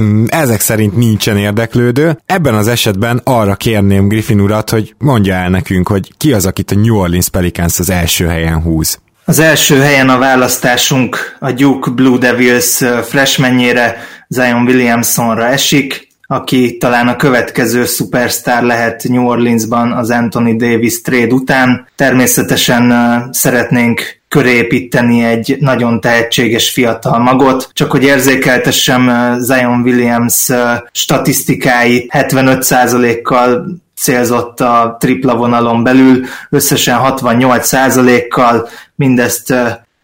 Mm, 0.00 0.24
ezek 0.28 0.60
szerint 0.60 0.96
nincsen 0.96 1.36
érdeklődő. 1.36 2.18
Ebben 2.26 2.54
az 2.54 2.68
esetben 2.68 3.20
arra 3.24 3.54
kérném 3.54 4.08
Griffin 4.08 4.40
urat, 4.40 4.70
hogy 4.70 4.94
mondja 4.98 5.34
el 5.34 5.48
nekünk, 5.48 5.88
hogy 5.88 6.12
ki 6.16 6.32
az, 6.32 6.46
akit 6.46 6.70
a 6.70 6.74
New 6.74 6.96
Orleans 6.96 7.28
Pelicans 7.28 7.78
az 7.78 7.90
első 7.90 8.26
helyen 8.26 8.62
húz. 8.62 9.00
Az 9.24 9.38
első 9.38 9.80
helyen 9.80 10.08
a 10.08 10.18
választásunk 10.18 11.36
a 11.40 11.52
Duke 11.52 11.90
Blue 11.90 12.18
Devils 12.18 12.80
freshmanjére, 13.02 13.96
Zion 14.28 14.62
Williamsonra 14.66 15.46
esik. 15.46 16.11
Aki 16.32 16.76
talán 16.76 17.08
a 17.08 17.16
következő 17.16 17.84
szupersztár 17.84 18.62
lehet 18.62 19.04
New 19.08 19.26
Orleansban 19.26 19.92
az 19.92 20.10
Anthony 20.10 20.56
Davis 20.56 21.00
trade 21.00 21.34
után. 21.34 21.86
Természetesen 21.96 22.92
szeretnénk 23.32 24.20
körépíteni 24.28 25.24
egy 25.24 25.56
nagyon 25.60 26.00
tehetséges 26.00 26.70
fiatal 26.70 27.18
magot. 27.18 27.68
Csak 27.72 27.90
hogy 27.90 28.02
érzékeltessem 28.02 29.10
Zion 29.40 29.80
Williams 29.80 30.48
statisztikái 30.92 32.10
75%-kal 32.12 33.66
célzott 33.96 34.60
a 34.60 34.96
tripla 35.00 35.36
vonalon 35.36 35.82
belül, 35.82 36.24
összesen 36.50 36.98
68%-kal 37.02 38.68
mindezt 38.94 39.54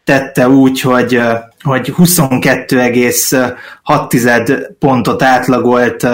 tette 0.04 0.48
úgy, 0.48 0.80
hogy, 0.80 1.20
hogy 1.62 1.92
22,6 1.96 4.68
pontot 4.78 5.22
átlagolt 5.22 6.06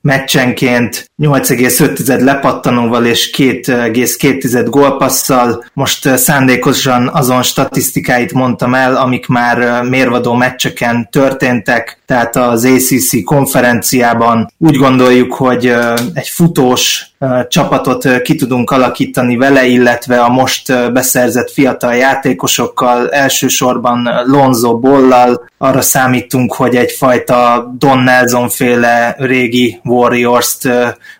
meccsenként 0.00 1.10
8,5 1.22 2.22
lepattanóval 2.22 3.06
és 3.06 3.30
2,2 3.36 4.66
gólpasszal. 4.70 5.64
Most 5.72 6.16
szándékosan 6.16 7.08
azon 7.08 7.42
statisztikáit 7.42 8.32
mondtam 8.32 8.74
el, 8.74 8.96
amik 8.96 9.26
már 9.26 9.82
mérvadó 9.82 10.34
meccseken 10.34 11.08
történtek, 11.10 12.02
tehát 12.06 12.36
az 12.36 12.64
ACC 12.64 13.24
konferenciában 13.24 14.52
úgy 14.58 14.76
gondoljuk, 14.76 15.34
hogy 15.34 15.74
egy 16.14 16.28
futós 16.28 17.10
csapatot 17.48 18.22
ki 18.22 18.34
tudunk 18.34 18.70
alakítani 18.70 19.36
vele, 19.36 19.66
illetve 19.66 20.20
a 20.20 20.28
most 20.28 20.92
beszerzett 20.92 21.50
fiatal 21.50 21.94
játékosokkal, 21.94 23.10
elsősorban 23.10 24.08
Lonzo 24.24 24.78
Bollal, 24.90 25.48
arra 25.58 25.80
számítunk, 25.80 26.54
hogy 26.54 26.76
egyfajta 26.76 27.70
Don 27.78 27.98
Nelson 27.98 28.48
féle 28.48 29.14
régi 29.18 29.80
Warriors-t 29.84 30.68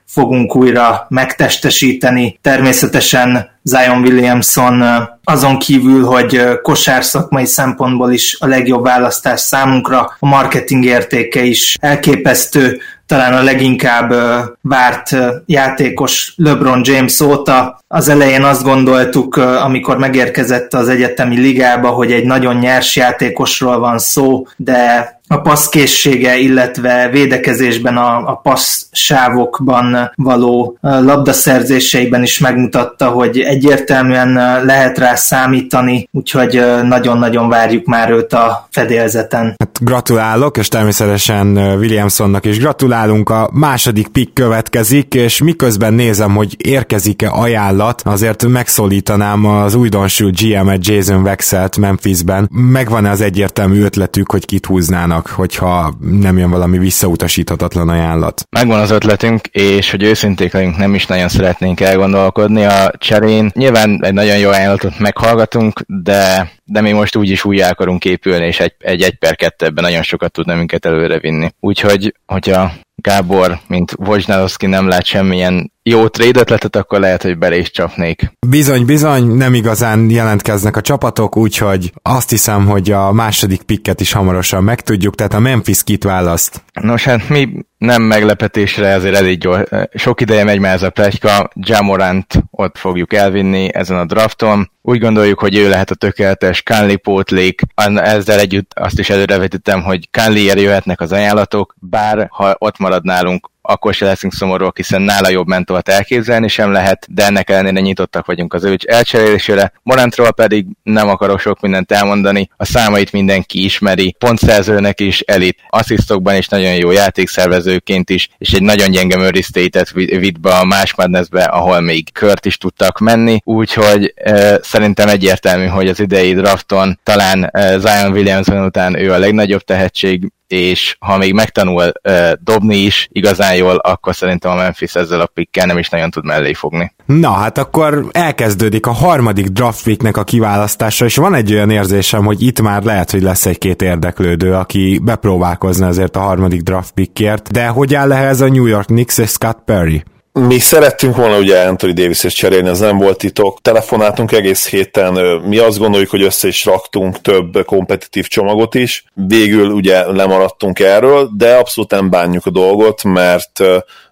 fogunk 0.07 0.57
újra 0.57 1.07
megtestesíteni. 1.09 2.39
Természetesen 2.43 3.49
Zion 3.63 4.01
Williamson 4.01 4.85
azon 5.25 5.59
kívül, 5.59 6.05
hogy 6.05 6.61
kosár 6.63 7.05
szakmai 7.05 7.47
szempontból 7.47 8.13
is 8.13 8.37
a 8.41 8.47
legjobb 8.47 8.83
választás 8.83 9.41
számunkra, 9.41 10.17
a 10.19 10.27
marketing 10.27 10.85
értéke 10.85 11.43
is 11.43 11.77
elképesztő, 11.81 12.81
talán 13.11 13.33
a 13.33 13.43
leginkább 13.43 14.13
várt 14.61 15.17
játékos 15.47 16.33
LeBron 16.37 16.81
James 16.85 17.21
óta. 17.21 17.81
Az 17.89 18.09
elején 18.09 18.43
azt 18.43 18.63
gondoltuk, 18.63 19.37
amikor 19.37 19.99
megérkezett 19.99 20.75
az 20.75 20.89
egyetemi 20.89 21.41
ligába, 21.41 21.89
hogy 21.89 22.13
egy 22.13 22.25
nagyon 22.25 22.57
nyers 22.57 22.97
játékosról 22.97 23.79
van 23.79 23.99
szó, 23.99 24.47
de 24.57 25.20
a 25.35 25.41
passzkészsége, 25.41 26.39
illetve 26.39 27.09
védekezésben 27.13 27.97
a, 27.97 28.31
a 28.31 28.35
passzsávokban 28.43 30.13
való 30.15 30.79
labdaszerzéseiben 30.81 32.23
is 32.23 32.39
megmutatta, 32.39 33.09
hogy 33.09 33.39
egyértelműen 33.39 34.33
lehet 34.65 34.99
rá 34.99 35.15
számítani, 35.15 36.09
úgyhogy 36.13 36.63
nagyon-nagyon 36.83 37.49
várjuk 37.49 37.87
már 37.87 38.11
őt 38.11 38.33
a 38.33 38.69
fedélzeten. 38.71 39.55
Hát 39.59 39.79
gratulálok, 39.81 40.57
és 40.57 40.69
természetesen 40.69 41.57
Williamsonnak 41.57 42.45
is 42.45 42.59
gratulálunk. 42.59 43.31
A 43.31 43.51
második 43.53 44.09
pick 44.09 44.35
következik, 44.35 45.15
és 45.15 45.43
miközben 45.43 45.93
nézem, 45.93 46.35
hogy 46.35 46.57
érkezik-e 46.59 47.29
ajánlat, 47.33 48.03
azért 48.05 48.47
megszólítanám 48.47 49.47
az 49.47 49.75
újdonsült 49.75 50.41
GM-et 50.41 50.87
Jason 50.87 51.23
Wexelt 51.23 51.77
Memphisben. 51.77 52.49
Megvan-e 52.53 53.11
az 53.11 53.21
egyértelmű 53.21 53.83
ötletük, 53.83 54.31
hogy 54.31 54.47
kit 54.47 54.67
húznának? 54.67 55.20
Vannak, 55.21 55.37
hogyha 55.37 55.95
nem 56.01 56.39
jön 56.39 56.51
valami 56.51 56.79
visszautasíthatatlan 56.79 57.89
ajánlat. 57.89 58.47
Megvan 58.51 58.81
az 58.81 58.91
ötletünk, 58.91 59.47
és 59.47 59.91
hogy 59.91 60.03
őszinték 60.03 60.53
legyünk, 60.53 60.77
nem 60.77 60.95
is 60.95 61.07
nagyon 61.07 61.29
szeretnénk 61.29 61.81
elgondolkodni 61.81 62.65
a 62.65 62.93
cserén. 62.99 63.51
Nyilván 63.55 64.05
egy 64.05 64.13
nagyon 64.13 64.39
jó 64.39 64.49
ajánlatot 64.49 64.99
meghallgatunk, 64.99 65.81
de 65.87 66.51
de 66.71 66.81
mi 66.81 66.93
most 66.93 67.17
úgyis 67.17 67.45
újjá 67.45 67.71
akarunk 67.71 68.05
épülni, 68.05 68.47
és 68.47 68.61
egy, 68.61 68.75
egy 68.79 69.03
1 69.03 69.19
per 69.19 69.37
2 69.37 69.67
ebben 69.67 69.85
nagyon 69.85 70.03
sokat 70.03 70.33
tud 70.33 70.47
minket 70.47 70.85
előre 70.85 71.19
vinni. 71.19 71.49
Úgyhogy, 71.61 72.15
hogyha 72.27 72.73
Gábor, 72.95 73.59
mint 73.67 73.93
Wojnarowski 73.99 74.67
nem 74.67 74.89
lát 74.89 75.05
semmilyen 75.05 75.73
jó 75.83 76.09
trade 76.09 76.41
ötletet, 76.41 76.77
akkor 76.77 77.01
lehet, 77.01 77.23
hogy 77.23 77.39
bele 77.39 77.57
is 77.57 77.71
csapnék. 77.71 78.33
Bizony, 78.47 78.85
bizony, 78.85 79.27
nem 79.27 79.55
igazán 79.55 80.11
jelentkeznek 80.11 80.77
a 80.77 80.81
csapatok, 80.81 81.37
úgyhogy 81.37 81.93
azt 82.03 82.31
hiszem, 82.31 82.67
hogy 82.67 82.91
a 82.91 83.13
második 83.13 83.63
pikket 83.63 84.01
is 84.01 84.13
hamarosan 84.13 84.65
megtudjuk, 84.65 85.15
tehát 85.15 85.35
a 85.35 85.39
Memphis 85.39 85.85
kit 85.85 86.05
választ. 86.05 86.63
Nos, 86.81 87.05
hát 87.05 87.29
mi 87.29 87.49
nem 87.81 88.03
meglepetésre, 88.03 88.87
ezért 88.87 89.17
elég 89.17 89.39
gyors. 89.39 89.69
Sok 89.95 90.21
ideje 90.21 90.45
megy 90.45 90.59
már 90.59 90.75
ez 90.75 90.83
a 90.83 90.91
plegyka, 90.91 91.51
Jamorant 91.55 92.43
ott 92.51 92.79
fogjuk 92.79 93.13
elvinni 93.13 93.75
ezen 93.75 93.97
a 93.97 94.05
drafton. 94.05 94.71
Úgy 94.83 94.99
gondoljuk, 94.99 95.39
hogy 95.39 95.57
ő 95.57 95.69
lehet 95.69 95.91
a 95.91 95.95
tökéletes 95.95 96.63
Kánli 96.63 96.97
pótlék. 96.97 97.63
Ezzel 97.95 98.39
együtt 98.39 98.73
azt 98.75 98.99
is 98.99 99.11
előrevetítem, 99.11 99.83
hogy 99.83 100.11
Kánliért 100.11 100.61
jöhetnek 100.61 101.01
az 101.01 101.13
ajánlatok, 101.13 101.75
bár 101.79 102.27
ha 102.31 102.57
ott 102.59 102.79
marad 102.79 103.05
nálunk 103.05 103.51
akkor 103.71 103.95
se 103.95 104.05
leszünk 104.05 104.33
szomorúak, 104.33 104.77
hiszen 104.77 105.03
nála 105.03 105.29
jobb 105.29 105.47
mentolt 105.47 105.89
elképzelni 105.89 106.49
sem 106.49 106.73
lehet, 106.73 107.07
de 107.11 107.25
ennek 107.25 107.51
ellenére 107.51 107.81
nyitottak 107.81 108.27
vagyunk 108.27 108.55
az 108.55 108.65
ő 108.65 108.77
elcserélésére. 108.87 109.73
Morantról 109.83 110.33
pedig 110.33 110.67
nem 110.83 111.09
akarok 111.09 111.41
sok 111.41 111.61
mindent 111.61 111.93
elmondani, 111.93 112.51
a 112.57 112.65
számait 112.65 113.13
mindenki 113.13 113.65
ismeri, 113.65 114.15
pontszerzőnek 114.19 115.01
is 115.01 115.21
elit, 115.21 115.59
asszisztokban 115.69 116.37
is 116.37 116.49
nagyon 116.49 116.75
jó 116.75 116.91
játékszervezőként 116.91 118.11
is, 118.11 118.29
és 118.39 118.53
egy 118.53 118.63
nagyon 118.63 118.91
gyenge 118.91 119.17
Murray 119.17 119.43
State-et 119.43 119.91
vitt 119.91 120.41
be 120.41 120.51
a 120.51 120.65
más 120.65 120.95
Madnessbe, 120.95 121.45
ahol 121.45 121.81
még 121.81 122.13
kört 122.13 122.47
is 122.47 122.57
tudtak 122.57 122.99
menni, 122.99 123.41
úgyhogy 123.45 124.13
e, 124.15 124.59
szerintem 124.63 125.09
egyértelmű, 125.09 125.67
hogy 125.67 125.89
az 125.89 126.01
idei 126.01 126.35
drafton 126.35 127.01
talán 127.03 127.49
e, 127.53 127.79
Zion 127.79 128.13
Williamson 128.13 128.65
után 128.65 128.99
ő 128.99 129.13
a 129.13 129.19
legnagyobb 129.19 129.61
tehetség, 129.61 130.33
és 130.53 130.97
ha 130.99 131.17
még 131.17 131.33
megtanul 131.33 131.93
uh, 132.09 132.33
dobni 132.41 132.77
is 132.77 133.09
igazán 133.13 133.55
jól, 133.55 133.77
akkor 133.77 134.15
szerintem 134.15 134.51
a 134.51 134.55
Memphis 134.55 134.95
ezzel 134.95 135.21
a 135.21 135.27
pickkel 135.27 135.67
nem 135.67 135.79
is 135.79 135.89
nagyon 135.89 136.11
tud 136.11 136.25
mellé 136.25 136.53
fogni. 136.53 136.95
Na, 137.07 137.33
hát 137.33 137.59
akkor 137.59 138.07
elkezdődik 138.13 138.87
a 138.87 138.93
harmadik 138.93 139.47
draft 139.47 139.83
picknek 139.83 140.17
a 140.17 140.25
kiválasztása, 140.25 141.05
és 141.05 141.17
van 141.17 141.35
egy 141.35 141.53
olyan 141.53 141.71
érzésem, 141.71 142.25
hogy 142.25 142.43
itt 142.43 142.61
már 142.61 142.83
lehet, 142.83 143.11
hogy 143.11 143.23
lesz 143.23 143.47
egy-két 143.47 143.83
érdeklődő, 143.83 144.55
aki 144.55 145.01
bepróbálkozna 145.03 145.87
azért 145.87 146.17
a 146.17 146.21
harmadik 146.21 146.61
draft 146.61 146.93
pickért, 146.93 147.53
de 147.53 147.67
hogy 147.67 147.95
áll 147.95 148.13
ehhez 148.13 148.41
a 148.41 148.49
New 148.49 148.67
York 148.67 148.87
Knicks 148.87 149.19
és 149.19 149.31
Scott 149.31 149.59
Perry? 149.65 150.03
Még 150.33 150.63
szerettünk 150.63 151.17
volna 151.17 151.39
ugye 151.39 151.63
Anthony 151.63 151.95
davis 151.95 152.25
és 152.25 152.35
cserélni, 152.35 152.69
ez 152.69 152.79
nem 152.79 152.99
volt 152.99 153.19
titok. 153.19 153.61
Telefonáltunk 153.61 154.33
egész 154.33 154.69
héten, 154.69 155.41
mi 155.41 155.59
azt 155.59 155.79
gondoljuk, 155.79 156.11
hogy 156.11 156.23
össze 156.23 156.49
is 156.49 156.65
raktunk 156.65 157.21
több 157.21 157.65
kompetitív 157.65 158.27
csomagot 158.27 158.75
is. 158.75 159.05
Végül 159.15 159.71
ugye 159.71 160.13
lemaradtunk 160.13 160.79
erről, 160.79 161.31
de 161.37 161.55
abszolút 161.55 161.91
nem 161.91 162.11
bánjuk 162.11 162.47
a 162.47 162.51
dolgot, 162.51 163.05
mert 163.05 163.61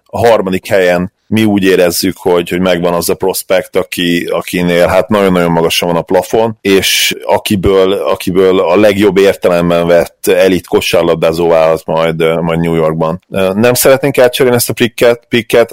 a 0.03 0.27
harmadik 0.27 0.67
helyen 0.67 1.11
mi 1.29 1.43
úgy 1.43 1.63
érezzük, 1.63 2.17
hogy, 2.17 2.49
hogy 2.49 2.59
megvan 2.59 2.93
az 2.93 3.09
a 3.09 3.15
prospekt, 3.15 3.75
aki, 3.75 4.25
akinél 4.31 4.87
hát 4.87 5.09
nagyon-nagyon 5.09 5.51
magasan 5.51 5.87
van 5.87 5.97
a 5.97 6.01
plafon, 6.01 6.57
és 6.61 7.15
akiből, 7.23 7.93
akiből 7.93 8.59
a 8.59 8.75
legjobb 8.75 9.17
értelemben 9.17 9.87
vett 9.87 10.27
elit 10.27 10.67
kosárlabdázó 10.67 11.47
vált 11.47 11.85
majd, 11.85 12.41
majd 12.41 12.59
New 12.59 12.75
Yorkban. 12.75 13.21
Nem 13.53 13.73
szeretnénk 13.73 14.17
elcserélni 14.17 14.57
ezt 14.57 14.69
a 14.69 14.73
picket, 14.73 15.25
picket 15.27 15.69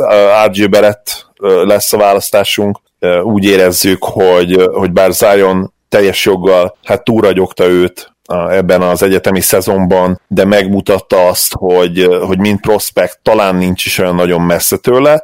RJ 0.47 0.65
Barrett 0.65 1.27
lesz 1.65 1.93
a 1.93 1.99
választásunk. 1.99 2.79
Úgy 3.23 3.45
érezzük, 3.45 4.05
hogy, 4.05 4.69
hogy 4.73 4.93
bár 4.93 5.13
Zion 5.13 5.73
teljes 5.89 6.25
joggal 6.25 6.77
hát 6.85 7.05
túragyogta 7.05 7.67
őt 7.67 8.16
ebben 8.51 8.83
az 8.83 9.03
egyetemi 9.03 9.41
szezonban, 9.41 10.21
de 10.29 10.45
megmutatta 10.45 11.27
azt, 11.27 11.53
hogy, 11.55 12.09
hogy 12.27 12.39
mint 12.39 12.61
prospekt 12.61 13.19
talán 13.23 13.57
nincs 13.57 13.87
is 13.87 13.99
olyan 13.99 14.15
nagyon 14.15 14.41
messze 14.41 14.77
tőle. 14.77 15.23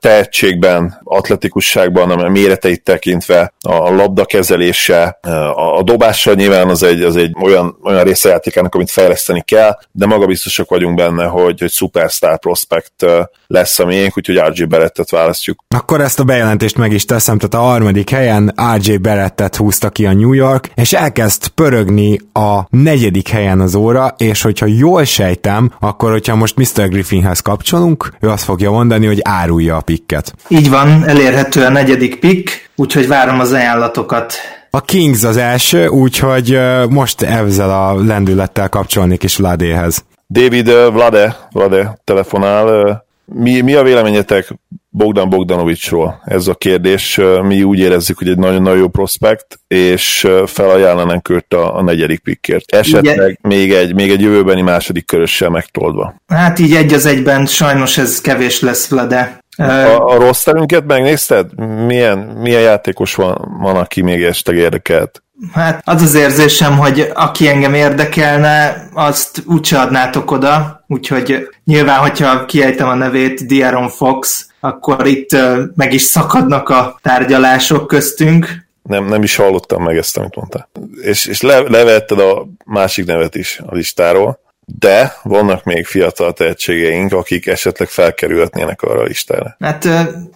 Tehetségben, 0.00 1.00
atletikusságban, 1.04 2.10
a 2.10 2.28
méreteit 2.28 2.82
tekintve, 2.82 3.52
a 3.60 3.90
labda 3.94 4.24
kezelése, 4.24 5.18
a 5.54 5.82
dobással 5.82 6.34
nyilván 6.34 6.68
az 6.68 6.82
egy, 6.82 7.02
az 7.02 7.16
egy 7.16 7.36
olyan, 7.42 7.78
olyan 7.82 8.04
része 8.04 8.28
játékának, 8.28 8.74
amit 8.74 8.90
fejleszteni 8.90 9.42
kell, 9.42 9.78
de 9.92 10.06
maga 10.06 10.26
biztosak 10.26 10.68
vagyunk 10.70 10.96
benne, 10.96 11.24
hogy, 11.24 11.60
hogy 11.60 11.70
superstar 11.70 12.38
prospect 12.38 13.06
lesz 13.46 13.78
a 13.78 13.84
miénk, 13.86 14.16
úgyhogy 14.16 14.36
RJ 14.36 14.64
Berettet 14.64 15.10
választjuk. 15.10 15.64
Akkor 15.68 16.00
ezt 16.00 16.20
a 16.20 16.24
bejelentést 16.24 16.76
meg 16.76 16.92
is 16.92 17.04
teszem, 17.04 17.38
tehát 17.38 17.66
a 17.66 17.70
harmadik 17.70 18.10
helyen 18.10 18.54
RJ 18.76 18.96
Berettet 18.96 19.56
húzta 19.56 19.90
ki 19.90 20.06
a 20.06 20.12
New 20.12 20.32
York, 20.32 20.70
és 20.74 20.92
elkezd 20.92 21.48
pörögni 21.48 22.20
a 22.36 22.66
negyedik 22.70 23.28
helyen 23.28 23.60
az 23.60 23.74
óra, 23.74 24.14
és 24.18 24.42
hogyha 24.42 24.66
jól 24.66 25.04
sejtem, 25.04 25.72
akkor 25.80 26.10
hogyha 26.10 26.36
most 26.36 26.56
Mr. 26.56 26.88
Griffinhez 26.88 27.40
kapcsolunk, 27.40 28.12
ő 28.20 28.28
azt 28.28 28.44
fogja 28.44 28.70
mondani, 28.70 29.06
hogy 29.06 29.20
árulja 29.22 29.76
a 29.76 29.80
pikket. 29.80 30.34
Így 30.48 30.70
van, 30.70 31.08
elérhető 31.08 31.64
a 31.64 31.70
negyedik 31.70 32.18
pick, 32.18 32.70
úgyhogy 32.76 33.08
várom 33.08 33.40
az 33.40 33.52
ajánlatokat. 33.52 34.34
A 34.70 34.80
Kings 34.80 35.24
az 35.24 35.36
első, 35.36 35.86
úgyhogy 35.86 36.58
most 36.88 37.22
ezzel 37.22 37.70
a 37.70 38.04
lendülettel 38.04 38.68
kapcsolnék 38.68 39.22
is 39.22 39.36
Vladéhez. 39.36 40.04
David 40.28 40.66
Vlade, 40.92 41.36
Vlade 41.52 41.98
telefonál. 42.04 43.04
Mi, 43.24 43.60
mi 43.60 43.74
a 43.74 43.82
véleményetek 43.82 44.54
Bogdan 44.96 45.28
Bogdanovicsról? 45.28 46.22
Ez 46.24 46.46
a 46.46 46.54
kérdés. 46.54 47.20
Mi 47.42 47.62
úgy 47.62 47.78
érezzük, 47.78 48.18
hogy 48.18 48.28
egy 48.28 48.38
nagyon-nagyon 48.38 48.78
jó 48.78 48.88
prospekt, 48.88 49.58
és 49.68 50.28
felajánlanánk 50.46 51.28
őt 51.28 51.54
a, 51.54 51.76
a 51.76 51.82
negyedik 51.82 52.20
pikkért. 52.20 52.74
Esetleg 52.74 53.14
Igen. 53.14 53.38
még 53.40 53.72
egy, 53.72 53.94
még 53.94 54.10
egy 54.10 54.20
jövőbeni 54.20 54.60
második 54.60 55.06
körössel 55.06 55.48
megtoldva. 55.48 56.14
Hát 56.26 56.58
így 56.58 56.74
egy 56.74 56.92
az 56.92 57.06
egyben 57.06 57.46
sajnos 57.46 57.98
ez 57.98 58.20
kevés 58.20 58.60
lesz, 58.60 58.88
Vlade. 58.88 59.38
A, 59.56 60.12
a 60.12 60.18
rossz 60.18 60.42
terünket 60.42 60.86
megnézted? 60.86 61.54
Milyen, 61.86 62.18
milyen 62.18 62.60
játékos 62.60 63.14
van, 63.14 63.56
van, 63.60 63.76
aki 63.76 64.02
még 64.02 64.22
esetleg 64.22 64.56
érdekelt? 64.56 65.22
Hát 65.52 65.82
az 65.84 66.02
az 66.02 66.14
érzésem, 66.14 66.78
hogy 66.78 67.10
aki 67.14 67.48
engem 67.48 67.74
érdekelne, 67.74 68.88
azt 68.94 69.42
úgyse 69.46 69.78
adnátok 69.78 70.30
oda, 70.30 70.84
úgyhogy 70.86 71.48
nyilván, 71.64 71.98
hogyha 71.98 72.44
kiejtem 72.44 72.88
a 72.88 72.94
nevét, 72.94 73.46
Diaron 73.46 73.88
Fox, 73.88 74.45
akkor 74.60 75.06
itt 75.06 75.36
meg 75.74 75.92
is 75.92 76.02
szakadnak 76.02 76.68
a 76.68 76.98
tárgyalások 77.02 77.86
köztünk. 77.86 78.64
Nem, 78.82 79.04
nem 79.04 79.22
is 79.22 79.36
hallottam 79.36 79.82
meg 79.82 79.96
ezt, 79.96 80.16
amit 80.16 80.36
mondtál. 80.36 80.68
És, 81.02 81.26
és 81.26 81.40
le, 81.40 81.60
levetted 81.60 82.18
a 82.18 82.46
másik 82.64 83.06
nevet 83.06 83.34
is 83.34 83.60
a 83.66 83.74
listáról, 83.74 84.40
de 84.64 85.12
vannak 85.22 85.64
még 85.64 85.86
fiatal 85.86 86.32
tehetségeink, 86.32 87.12
akik 87.12 87.46
esetleg 87.46 87.88
felkerülhetnének 87.88 88.82
arra 88.82 89.00
a 89.00 89.04
listára. 89.04 89.56
Hát, 89.60 89.88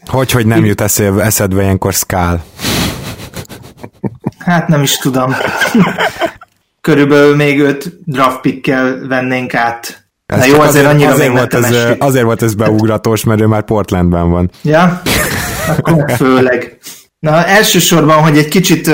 hogy, 0.06 0.30
hogy 0.30 0.46
nem 0.46 0.64
jut 0.64 0.80
eszedbe, 0.80 1.22
eszedbe 1.22 1.62
ilyenkor 1.62 1.92
Skál? 1.92 2.44
Hát 4.38 4.68
nem 4.68 4.82
is 4.82 4.96
tudom. 4.96 5.34
Körülbelül 6.80 7.36
még 7.36 7.60
öt 7.60 8.04
draft 8.04 8.40
pickkel 8.40 9.06
vennénk 9.06 9.54
át. 9.54 10.04
Ez 10.30 10.46
jó, 10.46 10.60
azért, 10.60 10.66
azért 10.66 10.86
annyira 10.86 11.10
azért 11.10 11.32
volt, 11.32 11.54
ez, 11.54 11.74
azért 11.98 12.24
volt 12.24 12.42
ez 12.42 12.54
beugratós, 12.54 13.24
mert 13.24 13.40
ő 13.40 13.46
már 13.46 13.62
Portlandben 13.62 14.30
van. 14.30 14.50
Ja, 14.62 15.02
akkor 15.76 16.12
főleg. 16.16 16.78
Na, 17.18 17.44
elsősorban, 17.44 18.16
hogy 18.16 18.38
egy 18.38 18.48
kicsit 18.48 18.86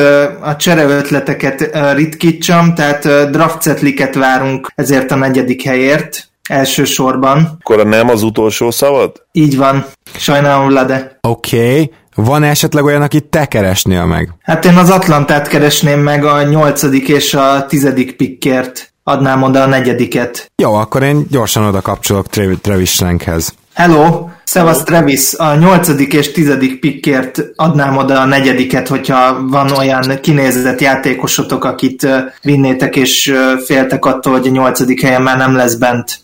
a 0.42 0.56
csereötleteket 0.58 1.70
ritkítsam, 1.94 2.74
tehát 2.74 3.30
draft 3.30 4.14
várunk 4.14 4.72
ezért 4.74 5.10
a 5.10 5.14
negyedik 5.14 5.62
helyért, 5.62 6.28
elsősorban. 6.48 7.58
Akkor 7.60 7.86
nem 7.86 8.08
az 8.08 8.22
utolsó 8.22 8.70
szavad? 8.70 9.12
Így 9.32 9.56
van. 9.56 9.86
Sajnálom, 10.16 10.70
Lade. 10.70 11.18
Oké. 11.20 11.70
Okay. 11.70 11.90
Van 12.14 12.42
esetleg 12.42 12.84
olyan, 12.84 13.02
akit 13.02 13.24
te 13.24 13.46
keresnél 13.46 14.04
meg? 14.04 14.30
Hát 14.42 14.64
én 14.64 14.76
az 14.76 14.90
Atlantát 14.90 15.48
keresném 15.48 16.00
meg 16.00 16.24
a 16.24 16.42
nyolcadik 16.42 17.08
és 17.08 17.34
a 17.34 17.66
tizedik 17.68 18.16
pikkért. 18.16 18.94
Adnám 19.08 19.42
oda 19.42 19.62
a 19.62 19.66
negyediket. 19.66 20.50
Jó, 20.62 20.75
akkor 20.75 21.02
én 21.02 21.26
gyorsan 21.30 21.64
oda 21.64 21.80
kapcsolok 21.80 22.26
Travis 22.60 22.90
Slankhez. 22.90 23.54
Hello, 23.75 24.28
Szevasz 24.44 24.82
Travis, 24.82 25.34
a 25.34 25.54
nyolcadik 25.54 26.12
és 26.12 26.32
tizedik 26.32 26.80
pikkért 26.80 27.42
adnám 27.56 27.96
oda 27.96 28.20
a 28.20 28.25
negyediket, 28.25 28.88
hogyha 28.88 29.46
van 29.48 29.70
olyan 29.70 30.20
kinézett 30.20 30.80
játékosotok, 30.80 31.64
akit 31.64 32.08
vinnétek, 32.42 32.96
és 32.96 33.34
féltek 33.64 34.04
attól, 34.04 34.32
hogy 34.32 34.46
a 34.46 34.50
nyolcadik 34.50 35.02
helyen 35.02 35.22
már 35.22 35.36
nem 35.36 35.54
lesz 35.54 35.75
bent. 35.75 36.18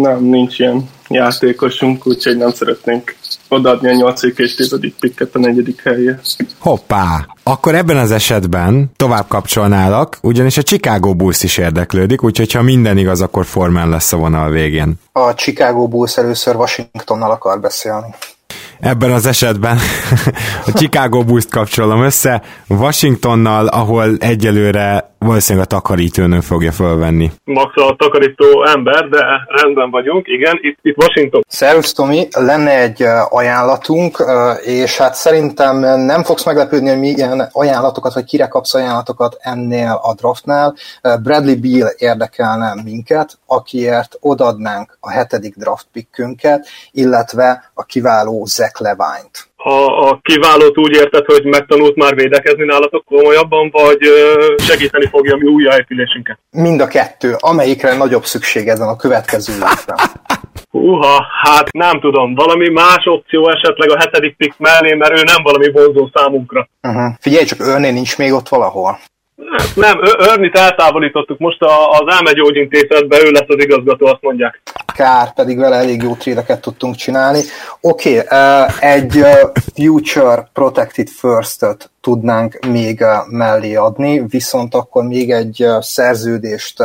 Nem, 0.00 0.24
nincs 0.24 0.58
ilyen 0.58 0.88
játékosunk, 1.08 2.06
úgyhogy 2.06 2.36
nem 2.36 2.50
szeretnénk 2.50 3.14
odaadni 3.54 3.88
a 3.88 3.92
8. 3.92 4.22
és 4.22 4.54
10. 4.54 4.78
pikket 5.00 5.34
a 5.34 5.38
negyedik 5.38 5.82
helyre. 5.82 6.20
Hoppá! 6.58 7.26
Akkor 7.42 7.74
ebben 7.74 7.96
az 7.96 8.10
esetben 8.10 8.90
tovább 8.96 9.28
kapcsolnálak, 9.28 10.18
ugyanis 10.22 10.56
a 10.56 10.62
Chicago 10.62 11.14
Bulls 11.14 11.42
is 11.42 11.58
érdeklődik, 11.58 12.22
úgyhogy 12.22 12.52
ha 12.52 12.62
minden 12.62 12.98
igaz, 12.98 13.20
akkor 13.20 13.44
formán 13.44 13.88
lesz 13.88 14.12
a 14.12 14.16
vonal 14.16 14.50
végén. 14.50 14.94
A 15.12 15.34
Chicago 15.34 15.88
Bulls 15.88 16.16
először 16.16 16.56
Washingtonnal 16.56 17.30
akar 17.30 17.60
beszélni. 17.60 18.14
Ebben 18.80 19.12
az 19.12 19.26
esetben 19.26 19.78
a 20.66 20.72
Chicago 20.72 21.24
Bulls-t 21.24 21.50
kapcsolom 21.50 22.02
össze 22.02 22.42
Washingtonnal, 22.68 23.66
ahol 23.66 24.16
egyelőre 24.18 25.13
valószínűleg 25.24 25.66
a 25.66 25.74
takarítónő 25.74 26.40
fogja 26.40 26.72
fölvenni. 26.72 27.30
Max 27.44 27.76
a 27.76 27.94
takarító 27.98 28.64
ember, 28.66 29.08
de 29.08 29.24
rendben 29.46 29.90
vagyunk, 29.90 30.26
igen, 30.28 30.58
itt, 30.60 30.78
itt 30.82 30.96
Washington. 30.96 31.44
Szervusz 31.48 31.92
Tomi, 31.92 32.28
lenne 32.30 32.78
egy 32.80 33.02
ajánlatunk, 33.28 34.24
és 34.64 34.96
hát 34.96 35.14
szerintem 35.14 35.78
nem 36.00 36.22
fogsz 36.22 36.44
meglepődni, 36.44 36.88
hogy 36.88 36.98
milyen 36.98 37.48
ajánlatokat, 37.52 38.14
vagy 38.14 38.24
kire 38.24 38.46
kapsz 38.46 38.74
ajánlatokat 38.74 39.36
ennél 39.40 40.00
a 40.02 40.14
draftnál. 40.14 40.74
Bradley 41.22 41.60
Beal 41.60 41.92
érdekelne 41.96 42.74
minket, 42.84 43.38
akiért 43.46 44.16
odadnánk 44.20 44.96
a 45.00 45.10
hetedik 45.10 45.56
draft 45.56 45.86
pickünket, 45.92 46.66
illetve 46.92 47.70
a 47.74 47.84
kiváló 47.84 48.44
Zach 48.44 48.82
Levine-t 48.82 49.52
a, 49.64 50.08
a 50.08 50.20
kiválót 50.22 50.78
úgy 50.78 50.92
érted, 50.92 51.24
hogy 51.24 51.44
megtanult 51.44 51.96
már 51.96 52.14
védekezni 52.14 52.64
nálatok 52.64 53.04
komolyabban, 53.04 53.70
vagy 53.70 53.98
segíteni 54.56 55.06
fogja 55.06 55.36
mi 55.36 55.46
újjáépülésünket? 55.46 56.38
Mind 56.50 56.80
a 56.80 56.86
kettő. 56.86 57.36
Amelyikre 57.38 57.96
nagyobb 57.96 58.24
szükség 58.24 58.68
ezen 58.68 58.88
a 58.88 58.96
következő 58.96 59.52
évben? 59.52 59.96
Húha, 60.70 61.26
hát 61.42 61.72
nem 61.72 62.00
tudom, 62.00 62.34
valami 62.34 62.68
más 62.68 63.04
opció 63.04 63.50
esetleg 63.50 63.90
a 63.90 63.98
hetedik 63.98 64.36
pick 64.36 64.58
mellé, 64.58 64.94
mert 64.94 65.18
ő 65.18 65.22
nem 65.22 65.42
valami 65.42 65.70
vonzó 65.72 66.10
számunkra. 66.14 66.68
Uh-huh. 66.82 67.12
Figyelj, 67.20 67.44
csak 67.44 67.60
őrné 67.60 67.90
nincs 67.90 68.18
még 68.18 68.32
ott 68.32 68.48
valahol. 68.48 68.98
Nem, 69.74 70.00
Örnit 70.18 70.58
eltávolítottuk, 70.58 71.38
most 71.38 71.62
az 71.90 72.14
elmegyógyintézetben 72.14 73.26
ő 73.26 73.30
lesz 73.30 73.48
az 73.48 73.64
igazgató, 73.64 74.06
azt 74.06 74.22
mondják. 74.22 74.62
Kár, 74.94 75.34
pedig 75.34 75.58
vele 75.58 75.76
elég 75.76 76.02
jó 76.02 76.14
trédeket 76.14 76.60
tudtunk 76.60 76.94
csinálni. 76.94 77.40
Oké, 77.80 78.18
okay, 78.18 78.66
egy 78.80 79.24
Future 79.74 80.48
Protected 80.52 81.08
First-öt 81.08 81.90
tudnánk 82.04 82.58
még 82.66 83.04
mellé 83.28 83.74
adni, 83.74 84.22
viszont 84.28 84.74
akkor 84.74 85.04
még 85.04 85.30
egy 85.30 85.66
szerződést 85.80 86.78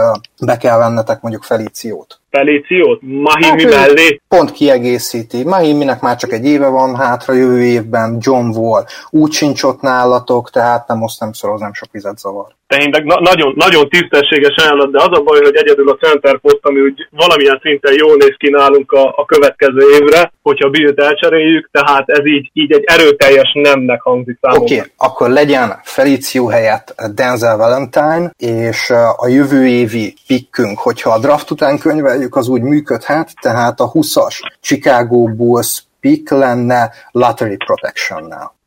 be 0.46 0.58
kell 0.58 0.78
vennetek 0.78 1.22
mondjuk 1.22 1.44
Felíciót. 1.44 2.20
Felíciót? 2.30 3.02
Mahimi 3.02 3.64
hát 3.64 3.88
mellé? 3.88 4.22
Pont 4.28 4.52
kiegészíti. 4.52 5.44
Mahiminek 5.44 6.02
már 6.02 6.16
csak 6.16 6.32
egy 6.32 6.46
éve 6.46 6.68
van 6.68 6.96
hátra 6.96 7.34
jövő 7.34 7.64
évben, 7.64 8.18
John 8.20 8.58
Wall 8.58 8.86
úgy 9.10 9.32
sincs 9.32 9.64
ott 9.64 9.82
nálatok, 9.82 10.50
tehát 10.50 10.88
nem 10.88 11.04
azt 11.04 11.20
nem 11.20 11.34
szoroz, 11.34 11.60
nem 11.60 11.74
sok 11.74 11.92
vizet 11.92 12.18
zavar. 12.18 12.58
Tényleg 12.78 13.04
na- 13.04 13.20
nagyon, 13.20 13.54
nagyon 13.56 13.90
tisztességes 13.90 14.56
ajánlat, 14.56 14.92
de 14.92 15.02
az 15.02 15.18
a 15.18 15.24
baj, 15.24 15.40
hogy 15.42 15.56
egyedül 15.56 15.90
a 15.90 15.96
center 15.96 16.40
post, 16.40 16.60
ami 16.62 16.80
úgy 16.80 17.08
valamilyen 17.12 17.60
szinten 17.62 17.94
jól 17.98 18.16
néz 18.16 18.36
ki 18.38 18.50
nálunk 18.50 18.92
a, 18.92 19.14
a 19.16 19.26
következő 19.26 19.82
évre, 20.00 20.32
hogyha 20.42 20.70
Bill-t 20.70 21.00
elcseréljük, 21.00 21.70
tehát 21.72 22.10
ez 22.10 22.26
így, 22.26 22.50
így 22.54 22.72
egy 22.72 22.84
erőteljes 22.86 23.52
nemnek 23.54 24.02
hangzik 24.02 24.38
számomra. 24.42 24.64
Oké, 24.64 24.76
okay, 24.76 24.92
akkor 24.98 25.30
legyen 25.30 25.80
Felíció 25.84 26.48
helyett 26.48 26.96
Denzel 27.16 27.58
Valentine, 27.58 28.32
és 28.38 28.90
a 29.16 29.28
jövő 29.28 29.68
évi 29.68 30.14
pikkünk, 30.28 30.80
hogyha 30.80 31.10
a 31.10 31.20
draft 31.20 31.52
után 31.52 31.78
könyveljük, 31.78 32.36
az 32.36 32.48
úgy 32.48 32.62
működhet, 32.62 33.34
tehát 33.42 33.80
a 33.80 33.92
20-as 33.92 34.36
Chicago 34.62 35.24
Bulls 35.24 35.84
pick 36.00 36.30
lenne 36.30 36.92
Lottery 37.12 37.56
Protection-nál. 37.56 38.58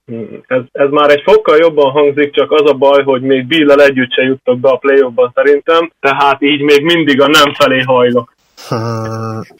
Ez, 0.47 0.63
ez 0.73 0.91
már 0.91 1.11
egy 1.11 1.23
fokkal 1.25 1.57
jobban 1.57 1.91
hangzik, 1.91 2.35
csak 2.35 2.51
az 2.51 2.71
a 2.71 2.75
baj, 2.75 3.03
hogy 3.03 3.23
még 3.23 3.47
Bill-lel 3.47 3.83
együtt 3.83 4.13
se 4.13 4.23
juttak 4.23 4.59
be 4.59 4.69
a 4.69 4.77
play 4.77 5.05
szerintem, 5.35 5.93
tehát 6.01 6.43
így 6.43 6.61
még 6.61 6.83
mindig 6.83 7.21
a 7.21 7.27
nem 7.27 7.55
felé 7.55 7.81
hajlok. 7.81 8.35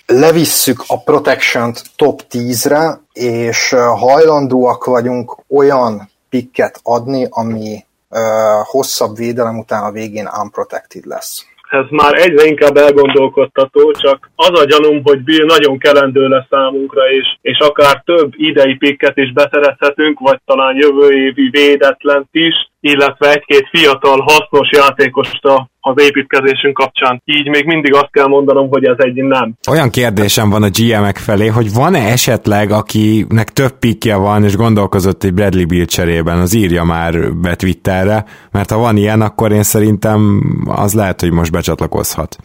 Levisszük 0.07 0.85
a 0.87 1.03
Protection-t 1.03 1.83
top 1.97 2.21
10-re, 2.31 3.01
és 3.13 3.75
hajlandóak 3.99 4.85
vagyunk 4.85 5.37
olyan 5.49 6.11
pikket 6.29 6.81
adni, 6.83 7.27
ami 7.31 7.85
uh, 8.09 8.21
hosszabb 8.63 9.17
védelem 9.17 9.59
után 9.59 9.85
a 9.85 9.91
végén 9.91 10.29
unprotected 10.43 11.07
lesz 11.07 11.47
ez 11.73 11.85
már 11.91 12.15
egyre 12.15 12.45
inkább 12.47 12.77
elgondolkodtató, 12.77 13.91
csak 13.93 14.31
az 14.35 14.61
a 14.61 14.65
gyanúm, 14.65 15.01
hogy 15.03 15.21
Bill 15.21 15.45
nagyon 15.45 15.79
kelendő 15.79 16.29
lesz 16.29 16.47
számunkra, 16.51 17.11
és, 17.11 17.37
és 17.41 17.59
akár 17.59 18.03
több 18.05 18.33
idei 18.37 18.75
pikket 18.75 19.17
is 19.17 19.33
beszerezhetünk, 19.33 20.19
vagy 20.19 20.39
talán 20.45 20.77
jövő 20.77 21.13
évi 21.13 21.49
védetlent 21.51 22.29
is, 22.31 22.72
illetve 22.85 23.33
egy-két 23.33 23.69
fiatal, 23.71 24.21
hasznos 24.21 24.71
játékost 24.71 25.41
az 25.81 25.95
építkezésünk 25.97 26.75
kapcsán. 26.75 27.23
Így 27.25 27.49
még 27.49 27.65
mindig 27.65 27.95
azt 27.95 28.11
kell 28.11 28.27
mondanom, 28.27 28.69
hogy 28.69 28.85
ez 28.85 28.97
egy 28.99 29.15
nem. 29.15 29.55
Olyan 29.69 29.91
kérdésem 29.91 30.51
van 30.51 30.63
a 30.63 30.69
GM-ek 30.69 31.17
felé, 31.17 31.47
hogy 31.47 31.73
van-e 31.73 32.11
esetleg, 32.11 32.71
akinek 32.71 33.49
több 33.49 33.79
pikje 33.79 34.17
van, 34.17 34.45
és 34.45 34.57
gondolkozott 34.57 35.25
egy 35.25 35.35
Bradley 35.35 35.67
Bill 35.67 35.85
cserében, 35.85 36.39
az 36.39 36.55
írja 36.55 36.85
már 36.85 37.35
be 37.35 37.55
Twitterre, 37.55 38.25
mert 38.51 38.71
ha 38.71 38.79
van 38.79 38.97
ilyen, 38.97 39.21
akkor 39.21 39.53
én 39.53 39.63
szerintem 39.63 40.43
az 40.67 40.95
lehet, 40.95 41.21
hogy 41.21 41.31
most 41.31 41.53
becsatlakozhat. 41.53 42.37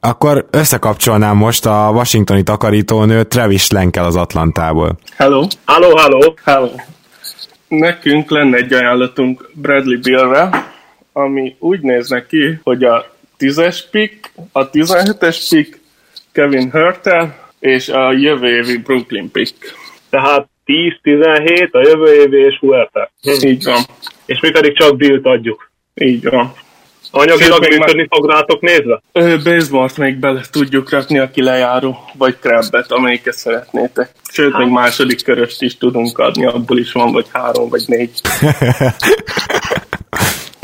Akkor 0.00 0.46
összekapcsolnám 0.50 1.36
most 1.36 1.66
a 1.66 1.90
washingtoni 1.94 2.42
takarítónő 2.42 3.22
Travis 3.22 3.70
Lenkel 3.70 4.04
az 4.04 4.16
Atlantából. 4.16 4.98
Hello. 5.16 5.46
Hello, 5.66 5.96
hello. 5.96 6.34
Hello. 6.44 6.68
Nekünk 7.78 8.30
lenne 8.30 8.56
egy 8.56 8.72
ajánlatunk 8.72 9.50
Bradley 9.54 10.00
Billre, 10.00 10.48
ami 11.12 11.56
úgy 11.58 11.80
néz 11.80 12.08
neki, 12.08 12.58
hogy 12.62 12.84
a 12.84 13.14
10-es 13.38 13.80
pick, 13.90 14.30
a 14.52 14.70
17-es 14.70 15.46
pick 15.50 15.80
Kevin 16.32 16.70
Hurter, 16.70 17.36
és 17.58 17.88
a 17.88 18.12
jövő 18.12 18.48
évi 18.56 18.76
Brooklyn 18.76 19.30
pick. 19.30 19.74
Tehát 20.10 20.48
10-17, 20.66 21.70
a 21.70 21.80
jövő 21.88 22.14
évi 22.22 22.38
és 22.38 22.58
Huerta. 22.58 23.10
Így 23.42 23.64
van. 23.64 23.82
És 24.26 24.40
mi 24.40 24.50
pedig 24.50 24.76
csak 24.76 24.96
Bill-t 24.96 25.26
adjuk. 25.26 25.70
Így 25.94 26.24
van. 26.24 26.52
Anyagilag 27.14 27.68
működni 27.68 28.06
fog 28.10 28.30
rátok 28.30 28.60
nézve? 28.60 29.02
Baseball-t 29.44 29.96
még 29.96 30.16
bele 30.18 30.40
tudjuk 30.50 30.90
rakni, 30.90 31.18
aki 31.18 31.42
lejáró, 31.42 31.98
vagy 32.18 32.38
Krabbet, 32.38 32.92
amelyiket 32.92 33.34
szeretnétek. 33.34 34.10
Sőt, 34.32 34.56
még 34.56 34.68
második 34.68 35.24
köröst 35.24 35.62
is 35.62 35.78
tudunk 35.78 36.18
adni, 36.18 36.46
abból 36.46 36.78
is 36.78 36.92
van 36.92 37.12
vagy 37.12 37.26
három, 37.32 37.68
vagy 37.68 37.82
négy. 37.86 38.20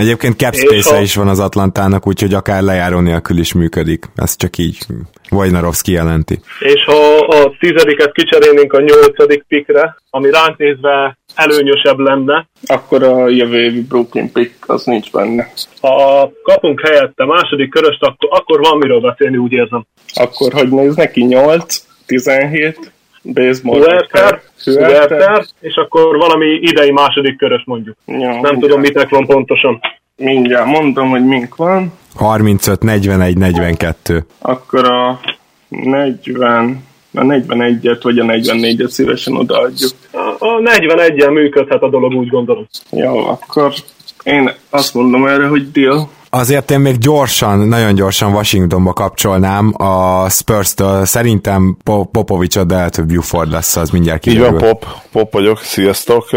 Egyébként 0.03 0.37
cap 0.37 0.55
space 0.55 0.97
a... 0.97 1.01
is 1.01 1.15
van 1.15 1.29
az 1.29 1.39
Atlantának, 1.39 2.07
úgyhogy 2.07 2.35
akár 2.35 2.63
lejáró 2.63 3.01
nélkül 3.01 3.39
is 3.39 3.53
működik. 3.53 4.05
Ez 4.17 4.37
csak 4.37 4.59
így 4.59 4.79
Wojnarowski 5.31 5.93
jelenti. 5.93 6.41
És 6.61 6.85
ha 6.85 7.17
a 7.17 7.53
tizediket 7.59 8.13
kicserélnénk 8.13 8.73
a 8.73 8.81
nyolcadik 8.81 9.45
pikre, 9.49 9.97
ami 10.11 10.31
ránk 10.31 10.57
nézve 10.57 11.19
előnyösebb 11.35 11.99
lenne. 11.99 12.49
Akkor 12.67 13.03
a 13.03 13.29
jövő 13.29 13.63
évi 13.63 13.83
Brooklyn 13.83 14.33
pick 14.33 14.55
az 14.67 14.85
nincs 14.85 15.11
benne. 15.11 15.53
Ha 15.81 16.31
kapunk 16.43 16.81
helyette 16.81 17.25
második 17.25 17.71
köröst, 17.71 18.03
akkor, 18.03 18.29
akkor 18.33 18.61
van 18.61 18.79
miről 18.79 19.01
beszélni, 19.01 19.37
úgy 19.37 19.53
érzem. 19.53 19.87
Akkor 20.15 20.53
hogy 20.53 20.69
néz 20.69 20.95
neki? 20.95 21.25
8, 21.25 21.77
17, 22.07 22.93
baseball. 23.23 23.79
Huerter, 23.79 24.43
Huerter, 24.65 25.45
és 25.61 25.75
akkor 25.75 26.17
valami 26.17 26.47
idei 26.47 26.91
második 26.91 27.37
körös 27.37 27.63
mondjuk. 27.65 27.97
Ja, 28.07 28.15
Nem 28.17 28.29
mindjárt. 28.31 28.59
tudom, 28.59 28.81
mitek 28.81 29.09
van 29.09 29.27
pontosan. 29.27 29.81
Mindjárt 30.17 30.67
mondom, 30.67 31.09
hogy 31.09 31.25
mink 31.27 31.57
van. 31.57 31.93
35, 32.15 32.83
41, 32.83 33.37
42. 33.37 34.25
Akkor 34.39 34.91
a 34.91 35.21
40, 35.69 36.85
a 37.15 37.21
41-et 37.21 37.99
vagy 38.03 38.19
a 38.19 38.25
44-et 38.25 38.89
szívesen 38.89 39.37
odaadjuk. 39.37 39.91
A, 40.13 40.19
a 40.47 40.61
41-en 40.65 41.33
működhet 41.33 41.83
a 41.83 41.89
dolog, 41.89 42.13
úgy 42.13 42.29
gondolom. 42.29 42.67
Jó, 42.91 43.27
akkor 43.27 43.73
én 44.23 44.53
azt 44.71 44.95
mondom 44.95 45.27
erre, 45.27 45.47
hogy 45.47 45.71
deal. 45.71 46.11
Azért 46.31 46.71
én 46.71 46.79
még 46.79 46.99
gyorsan, 46.99 47.59
nagyon 47.59 47.95
gyorsan 47.95 48.33
Washingtonba 48.33 48.93
kapcsolnám 48.93 49.73
a 49.77 50.29
Spurs-től. 50.31 51.05
Szerintem 51.05 51.77
Popovics 52.13 52.59
de 52.59 52.75
lehet, 52.75 52.97
hogy 52.97 53.05
Buford 53.05 53.51
lesz, 53.51 53.77
az 53.77 53.91
mindjárt 53.91 54.21
kiderül. 54.21 54.45
Így 54.45 54.51
van, 54.51 54.61
Pop, 54.69 54.87
Pop 55.13 55.33
vagyok, 55.33 55.59
sziasztok. 55.59 56.29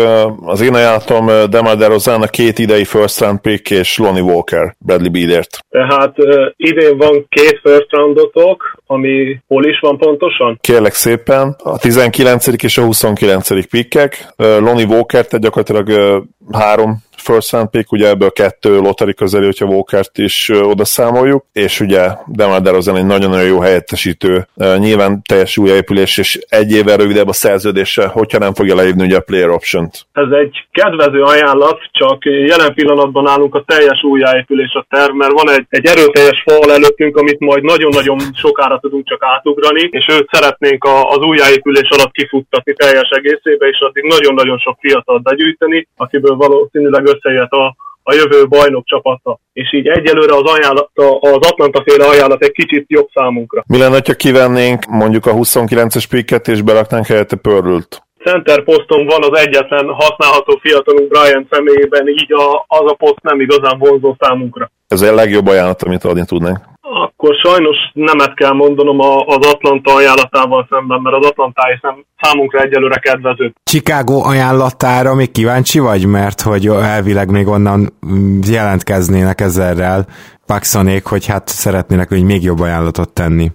Az 0.46 0.62
én 0.62 0.74
ajánlatom 0.74 1.26
Demar 1.50 1.78
DeRozan 1.78 2.22
a 2.22 2.28
két 2.28 2.60
idei 2.60 2.86
first 2.86 3.20
round 3.20 3.40
pick 3.40 3.70
és 3.72 3.98
Lonnie 3.98 4.22
Walker 4.22 4.76
Bradley 4.80 5.12
Bealért. 5.12 5.58
Tehát 5.70 6.18
uh, 6.18 6.46
idén 6.56 6.98
van 6.98 7.26
két 7.30 7.60
first 7.64 7.88
roundotok, 7.90 8.78
ami 8.86 9.42
hol 9.48 9.66
is 9.66 9.80
van 9.80 9.98
pontosan? 9.98 10.58
Kérlek 10.62 10.94
szépen, 10.94 11.56
a 11.64 11.78
19. 11.78 12.48
és 12.64 12.78
a 12.78 12.84
29. 12.84 13.70
pickek. 13.70 14.28
Uh, 14.38 14.60
Lonnie 14.60 14.86
Walker, 14.86 15.26
tehát 15.26 15.44
gyakorlatilag 15.46 16.22
három 16.52 16.98
first 17.22 17.52
round 17.52 17.70
pick, 17.70 17.92
ugye 17.92 18.08
ebből 18.08 18.32
kettő 18.32 18.78
lottery 18.78 19.14
közeli, 19.14 19.46
hogyha 19.46 19.66
Walkert 19.66 20.18
is 20.18 20.50
oda 20.50 20.86
számoljuk, 20.86 21.46
és 21.54 21.80
ugye 21.80 22.10
Demar 22.28 22.62
DeRozan 22.62 22.98
egy 22.98 23.06
nagyon-nagyon 23.06 23.48
jó 23.48 23.60
helyettesítő, 23.60 24.48
nyilván 24.78 25.22
teljes 25.28 25.58
újjáépülés, 25.58 26.18
és 26.18 26.40
egy 26.50 26.72
évvel 26.72 26.98
rövidebb 26.98 27.28
a 27.28 27.34
szerződése, 27.34 28.08
hogyha 28.08 28.38
nem 28.38 28.54
fogja 28.54 28.76
leívni 28.76 29.06
ugye 29.06 29.18
a 29.18 29.22
player 29.22 29.50
option-t. 29.50 30.06
Ez 30.14 30.32
egy 30.32 30.68
kedvező 30.72 31.22
ajánlat, 31.22 31.80
csak 31.92 32.26
jelen 32.26 32.74
pillanatban 32.74 33.28
állunk 33.28 33.56
a 33.56 33.64
teljes 33.68 34.04
újjáépülés 34.04 34.74
a 34.74 34.86
terv, 34.90 35.14
mert 35.14 35.32
van 35.32 35.50
egy, 35.50 35.66
egy 35.70 35.86
erőteljes 35.86 36.44
fal 36.46 36.72
előttünk, 36.72 37.18
amit 37.18 37.40
majd 37.40 37.64
nagyon-nagyon 37.64 38.18
sokára 38.34 38.80
tudunk 38.80 39.08
csak 39.08 39.24
átugrani, 39.24 39.90
és 39.92 40.06
őt 40.10 40.30
szeretnénk 40.32 40.84
a, 40.84 41.10
az 41.10 41.18
újjáépülés 41.18 41.90
alatt 41.90 42.12
kifuttatni 42.12 42.74
teljes 42.74 43.10
egészébe, 43.10 43.68
és 43.68 43.80
addig 43.80 44.04
nagyon-nagyon 44.04 44.58
sok 44.58 44.78
fiatal 44.80 45.18
begyűjteni, 45.18 45.88
akiből 45.98 46.36
valószínűleg 46.36 47.08
összejött 47.14 47.52
a, 47.52 47.76
a 48.04 48.14
jövő 48.14 48.48
bajnok 48.48 48.86
csapata. 48.86 49.40
És 49.54 49.74
így 49.74 49.88
egyelőre 49.88 50.36
az, 50.36 50.44
ajánlat, 50.44 50.90
az 51.20 51.48
Atlanta 51.50 51.84
féle 51.86 52.06
ajánlat 52.06 52.44
egy 52.44 52.52
kicsit 52.52 52.86
jobb 52.88 53.08
számunkra. 53.14 53.64
Mi 53.68 53.78
lenne, 53.78 54.02
ha 54.06 54.14
kivennénk 54.14 54.86
mondjuk 54.86 55.26
a 55.26 55.34
29-es 55.34 56.06
picket 56.10 56.48
és 56.48 56.62
beraknánk 56.62 57.06
helyette 57.06 57.36
pörült? 57.36 58.02
center 58.24 58.64
poszton 58.64 59.06
van 59.06 59.24
az 59.24 59.40
egyetlen 59.40 59.88
használható 59.88 60.60
fiatalunk 60.62 61.08
Brian 61.08 61.48
személyében, 61.52 62.08
így 62.08 62.34
a, 62.34 62.66
az 62.68 62.92
a 62.92 62.94
poszt 62.94 63.22
nem 63.22 63.40
igazán 63.40 63.78
vonzó 63.80 64.16
számunkra. 64.20 64.72
Ez 64.88 65.02
a 65.02 65.14
legjobb 65.14 65.48
ajánlat, 65.48 65.84
amit 65.84 66.04
adni 66.04 66.26
tudnánk. 66.26 66.71
Akkor 66.82 67.36
sajnos 67.36 67.78
nemet 67.94 68.34
kell 68.34 68.54
mondanom 68.54 69.00
az 69.26 69.52
Atlanta 69.54 69.94
ajánlatával 69.94 70.68
szemben, 70.70 71.02
mert 71.02 71.16
az 71.16 71.26
Atlanta 71.26 71.62
szem, 71.82 72.06
számunkra 72.20 72.60
egyelőre 72.60 73.00
kedvező. 73.00 73.54
Chicago 73.64 74.30
ajánlatára 74.30 75.16
még 75.16 75.32
kíváncsi 75.32 75.80
vagy, 75.80 76.06
mert 76.08 76.42
hogy 76.42 76.66
elvileg 76.66 77.32
még 77.32 77.48
onnan 77.48 77.80
mm, 78.06 78.40
jelentkeznének 78.52 79.42
ezerrel 79.42 80.06
Paxonék, 80.46 81.06
hogy 81.06 81.26
hát 81.26 81.48
szeretnének 81.48 82.10
hogy 82.10 82.24
még 82.24 82.44
jobb 82.44 82.60
ajánlatot 82.60 83.14
tenni. 83.14 83.48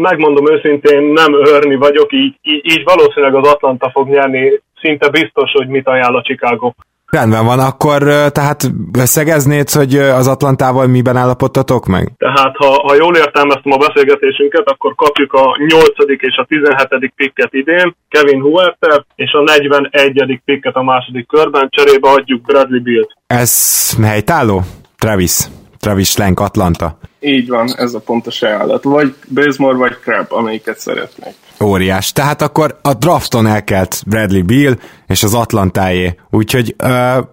Megmondom 0.00 0.50
őszintén, 0.50 1.02
nem 1.02 1.34
örni 1.34 1.76
vagyok, 1.76 2.12
így, 2.12 2.34
így, 2.42 2.60
így 2.64 2.84
valószínűleg 2.84 3.34
az 3.34 3.48
Atlanta 3.48 3.90
fog 3.90 4.08
nyerni, 4.08 4.60
szinte 4.80 5.08
biztos, 5.08 5.50
hogy 5.52 5.68
mit 5.68 5.88
ajánl 5.88 6.16
a 6.16 6.22
Chicago. 6.22 6.72
Rendben 7.14 7.44
van, 7.44 7.58
akkor 7.58 8.02
tehát 8.38 8.70
összegeznéd, 8.98 9.70
hogy 9.70 9.96
az 9.96 10.28
Atlantával 10.28 10.86
miben 10.86 11.16
állapodtatok 11.16 11.86
meg? 11.86 12.12
Tehát 12.18 12.56
ha, 12.56 12.66
ha 12.66 12.94
jól 12.94 13.16
értelmeztem 13.16 13.72
a 13.72 13.76
beszélgetésünket, 13.76 14.68
akkor 14.68 14.94
kapjuk 14.94 15.32
a 15.32 15.56
8. 15.68 15.86
és 16.06 16.36
a 16.36 16.44
17. 16.48 17.12
pikket 17.16 17.52
idén, 17.52 17.96
Kevin 18.08 18.40
Huerter, 18.40 19.04
és 19.14 19.32
a 19.32 19.42
41. 19.42 20.40
pikket 20.44 20.74
a 20.74 20.82
második 20.82 21.26
körben, 21.26 21.68
cserébe 21.70 22.08
adjuk 22.08 22.42
Bradley 22.42 22.82
Bill-t. 22.82 23.16
Ez 23.26 23.52
helytálló? 24.02 24.62
Travis. 24.98 25.38
Travis 25.78 26.16
Lenk 26.16 26.40
Atlanta. 26.40 26.98
Így 27.20 27.48
van, 27.48 27.68
ez 27.76 27.94
a 27.94 28.00
pontos 28.00 28.42
ajánlat. 28.42 28.84
Vagy 28.84 29.14
Bazemore, 29.34 29.76
vagy 29.76 29.98
Crab, 30.02 30.26
amelyiket 30.28 30.78
szeretnék. 30.78 31.34
Óriás. 31.62 32.12
Tehát 32.12 32.42
akkor 32.42 32.78
a 32.82 32.94
drafton 32.94 33.46
elkelt 33.46 34.02
Bradley 34.06 34.44
Beal, 34.44 34.76
és 35.06 35.22
az 35.22 35.34
Atlantáé. 35.34 36.14
Úgyhogy 36.30 36.74
uh, 36.84 36.90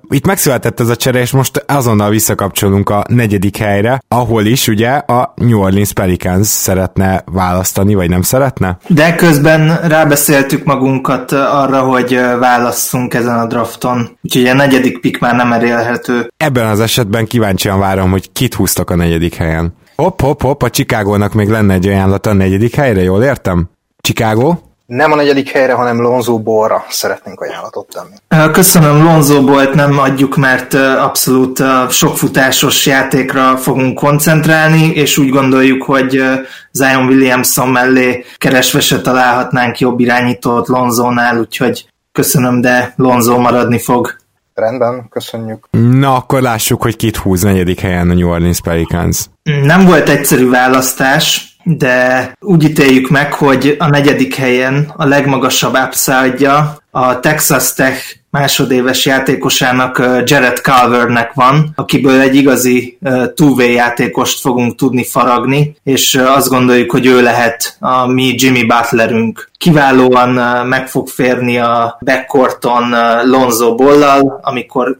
itt 0.09 0.25
megszületett 0.25 0.79
ez 0.79 0.89
a 0.89 0.95
csere, 0.95 1.19
és 1.19 1.31
most 1.31 1.65
azonnal 1.67 2.09
visszakapcsolunk 2.09 2.89
a 2.89 3.03
negyedik 3.07 3.57
helyre, 3.57 4.01
ahol 4.07 4.45
is 4.45 4.67
ugye 4.67 4.89
a 4.89 5.33
New 5.35 5.59
Orleans 5.59 5.93
Pelicans 5.93 6.47
szeretne 6.47 7.23
választani, 7.25 7.93
vagy 7.93 8.09
nem 8.09 8.21
szeretne? 8.21 8.77
De 8.87 9.15
közben 9.15 9.79
rábeszéltük 9.87 10.63
magunkat 10.63 11.31
arra, 11.31 11.81
hogy 11.81 12.19
válasszunk 12.39 13.13
ezen 13.13 13.39
a 13.39 13.45
drafton, 13.45 14.17
úgyhogy 14.21 14.47
a 14.47 14.53
negyedik 14.53 14.99
pick 14.99 15.19
már 15.19 15.35
nem 15.35 15.51
elérhető. 15.53 16.31
Ebben 16.37 16.67
az 16.67 16.79
esetben 16.79 17.25
kíváncsian 17.25 17.79
várom, 17.79 18.11
hogy 18.11 18.31
kit 18.31 18.53
húztak 18.53 18.89
a 18.89 18.95
negyedik 18.95 19.35
helyen. 19.35 19.73
Hopp, 19.95 20.21
hopp, 20.21 20.41
hopp, 20.41 20.63
a 20.63 20.69
Chicagónak 20.69 21.33
még 21.33 21.49
lenne 21.49 21.73
egy 21.73 21.87
ajánlata 21.87 22.29
a 22.29 22.33
negyedik 22.33 22.75
helyre, 22.75 23.01
jól 23.01 23.23
értem? 23.23 23.69
Chicago? 24.01 24.55
Nem 24.85 25.11
a 25.11 25.15
negyedik 25.15 25.49
helyre, 25.49 25.73
hanem 25.73 26.01
Lonzo 26.01 26.39
Ballra 26.39 26.85
szeretnénk 26.89 27.41
ajánlatot 27.41 27.87
tenni. 27.93 28.51
Köszönöm, 28.51 29.03
Lonzo 29.03 29.43
Ballt 29.43 29.73
nem 29.73 29.99
adjuk, 29.99 30.35
mert 30.35 30.73
abszolút 30.73 31.63
sokfutásos 31.89 32.85
játékra 32.85 33.57
fogunk 33.57 33.97
koncentrálni, 33.97 34.85
és 34.85 35.17
úgy 35.17 35.29
gondoljuk, 35.29 35.83
hogy 35.83 36.23
Zion 36.71 37.05
Williamson 37.05 37.69
mellé 37.69 38.25
keresve 38.37 38.79
se 38.79 39.01
találhatnánk 39.01 39.79
jobb 39.79 39.99
irányítót 39.99 40.67
Lonzónál, 40.67 41.39
úgyhogy 41.39 41.85
köszönöm, 42.11 42.61
de 42.61 42.93
Lonzo 42.95 43.39
maradni 43.39 43.79
fog. 43.79 44.19
Rendben, 44.53 45.07
köszönjük. 45.09 45.67
Na, 45.71 46.15
akkor 46.15 46.41
lássuk, 46.41 46.81
hogy 46.81 46.95
kit 46.95 47.17
húz 47.17 47.41
negyedik 47.41 47.79
helyen 47.79 48.09
a 48.09 48.13
New 48.13 48.29
Orleans 48.29 48.61
Pelicans. 48.61 49.25
Nem 49.43 49.85
volt 49.85 50.09
egyszerű 50.09 50.49
választás, 50.49 51.50
de 51.63 52.31
úgy 52.39 52.63
ítéljük 52.63 53.09
meg, 53.09 53.33
hogy 53.33 53.75
a 53.79 53.87
negyedik 53.87 54.35
helyen 54.35 54.91
a 54.95 55.05
legmagasabb 55.05 55.77
upside 55.85 56.49
a 56.91 57.19
Texas 57.19 57.73
Tech 57.73 58.19
másodéves 58.29 59.05
játékosának 59.05 59.97
Jared 60.23 60.57
Calvernek 60.57 61.33
van, 61.33 61.71
akiből 61.75 62.19
egy 62.19 62.35
igazi 62.35 62.97
two 63.35 63.61
játékost 63.61 64.39
fogunk 64.39 64.75
tudni 64.75 65.05
faragni, 65.05 65.75
és 65.83 66.15
azt 66.15 66.49
gondoljuk, 66.49 66.91
hogy 66.91 67.05
ő 67.05 67.21
lehet 67.21 67.77
a 67.79 68.07
mi 68.07 68.33
Jimmy 68.37 68.65
Butlerünk. 68.65 69.49
Kiválóan 69.57 70.29
meg 70.67 70.87
fog 70.87 71.07
férni 71.07 71.57
a 71.57 71.97
backcourton 72.05 72.95
Lonzo 73.23 73.75
Bollal, 73.75 74.39
amikor 74.41 74.99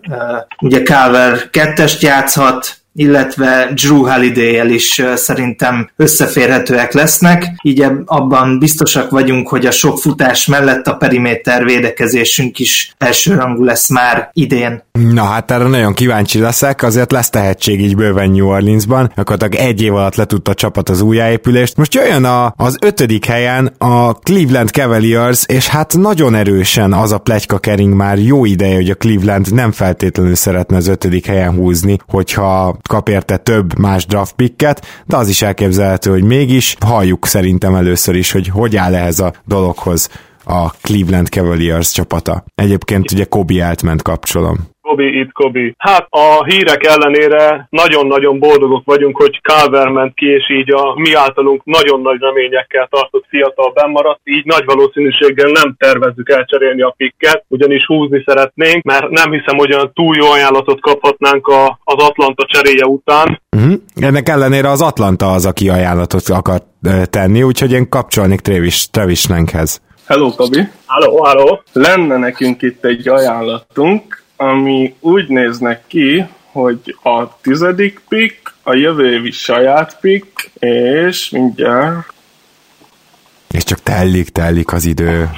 ugye 0.59 0.81
Calver 0.81 1.49
kettest 1.49 2.01
játszhat, 2.01 2.80
illetve 2.93 3.71
Drew 3.73 4.07
holiday 4.07 4.73
is 4.73 5.01
szerintem 5.15 5.89
összeférhetőek 5.95 6.93
lesznek, 6.93 7.45
így 7.63 7.85
abban 8.05 8.59
biztosak 8.59 9.09
vagyunk, 9.09 9.47
hogy 9.47 9.65
a 9.65 9.71
sok 9.71 9.99
futás 9.99 10.45
mellett 10.45 10.87
a 10.87 10.95
periméter 10.95 11.65
védekezésünk 11.65 12.59
is 12.59 12.93
elsőrangú 12.97 13.63
lesz 13.63 13.89
már 13.89 14.29
idén. 14.33 14.83
Na 14.91 15.23
hát 15.23 15.51
erre 15.51 15.67
nagyon 15.67 15.93
kíváncsi 15.93 16.39
leszek, 16.39 16.83
azért 16.83 17.11
lesz 17.11 17.29
tehetség 17.29 17.81
így 17.81 17.95
bőven 17.95 18.29
New 18.29 18.47
Orleansban, 18.47 19.11
akkor 19.15 19.37
egy 19.49 19.81
év 19.81 19.95
alatt 19.95 20.15
letudta 20.15 20.51
a 20.51 20.53
csapat 20.53 20.89
az 20.89 21.01
újjáépülést. 21.01 21.77
Most 21.77 21.93
jöjjön 21.93 22.23
a, 22.23 22.53
az 22.57 22.77
ötödik 22.81 23.25
helyen 23.25 23.73
a 23.77 24.13
Cleveland 24.13 24.69
Cavaliers, 24.69 25.43
és 25.47 25.67
hát 25.67 25.97
nagyon 25.97 26.35
erősen 26.35 26.93
az 26.93 27.11
a 27.11 27.17
plegyka 27.17 27.57
kering 27.57 27.93
már 27.93 28.17
jó 28.17 28.45
ideje, 28.45 28.75
hogy 28.75 28.89
a 28.89 28.95
Cleveland 28.95 29.53
nem 29.53 29.71
feltétlenül 29.71 30.35
szeretne 30.35 30.77
az 30.77 30.87
ötödik 30.87 31.25
helyen 31.25 31.55
húzni, 31.55 31.97
hogyha 32.07 32.79
kap 32.87 33.09
érte 33.09 33.37
több 33.37 33.77
más 33.77 34.05
draft 34.05 34.33
picket, 34.33 34.85
de 35.05 35.17
az 35.17 35.29
is 35.29 35.41
elképzelhető, 35.41 36.11
hogy 36.11 36.23
mégis 36.23 36.75
halljuk 36.85 37.25
szerintem 37.25 37.75
először 37.75 38.15
is, 38.15 38.31
hogy 38.31 38.47
hogy 38.47 38.75
áll 38.75 38.95
ehhez 38.95 39.19
a 39.19 39.33
dologhoz 39.45 40.09
a 40.43 40.69
Cleveland 40.69 41.27
Cavaliers 41.27 41.91
csapata. 41.91 42.43
Egyébként 42.55 43.11
ugye 43.11 43.23
Kobe 43.23 43.67
Altment 43.67 44.01
kapcsolom. 44.01 44.70
Kobi 44.81 45.19
itt 45.19 45.31
Kobi. 45.31 45.75
Hát 45.77 46.07
a 46.09 46.45
hírek 46.45 46.83
ellenére 46.85 47.67
nagyon-nagyon 47.69 48.39
boldogok 48.39 48.85
vagyunk, 48.85 49.17
hogy 49.17 49.39
Calver 49.41 49.87
ment 49.87 50.13
ki, 50.13 50.25
és 50.25 50.49
így 50.49 50.73
a 50.73 50.93
mi 50.95 51.13
általunk 51.13 51.63
nagyon 51.63 52.01
nagy 52.01 52.19
reményekkel 52.19 52.87
tartott 52.91 53.25
fiatal 53.29 53.71
bennmaradt, 53.73 54.19
így 54.23 54.45
nagy 54.45 54.65
valószínűséggel 54.65 55.51
nem 55.51 55.75
tervezzük 55.77 56.29
elcserélni 56.29 56.81
a 56.81 56.93
pikket, 56.97 57.43
ugyanis 57.47 57.85
húzni 57.85 58.23
szeretnénk, 58.25 58.83
mert 58.83 59.09
nem 59.09 59.31
hiszem, 59.31 59.57
hogy 59.57 59.73
olyan 59.73 59.91
túl 59.93 60.15
jó 60.15 60.31
ajánlatot 60.31 60.81
kaphatnánk 60.81 61.47
a, 61.47 61.79
az 61.83 62.03
Atlanta 62.03 62.45
cseréje 62.45 62.85
után. 62.85 63.41
Uh-huh. 63.57 63.73
Ennek 63.95 64.29
ellenére 64.29 64.69
az 64.69 64.81
Atlanta 64.81 65.31
az, 65.31 65.45
aki 65.45 65.69
ajánlatot 65.69 66.29
akar 66.29 66.59
tenni, 67.09 67.43
úgyhogy 67.43 67.71
én 67.71 67.89
kapcsolnék 67.89 68.39
Travis, 68.39 68.89
Travis. 68.89 69.27
Hello, 70.07 70.29
Kabi! 70.35 70.59
Hello, 70.87 71.23
hello! 71.23 71.57
Lenne 71.73 72.17
nekünk 72.17 72.61
itt 72.61 72.85
egy 72.85 73.07
ajánlatunk, 73.07 74.23
ami 74.41 74.95
úgy 74.99 75.27
néznek 75.27 75.83
ki, 75.87 76.25
hogy 76.51 76.95
a 77.03 77.39
tizedik 77.41 78.01
pick, 78.07 78.53
a 78.63 78.73
jövő 78.73 79.13
évi 79.13 79.31
saját 79.31 79.97
pick, 79.99 80.51
és 80.59 81.29
mindjárt... 81.29 82.13
És 83.51 83.63
csak 83.63 83.79
tellik, 83.79 84.29
tellik 84.29 84.73
az 84.73 84.85
idő. 84.85 85.29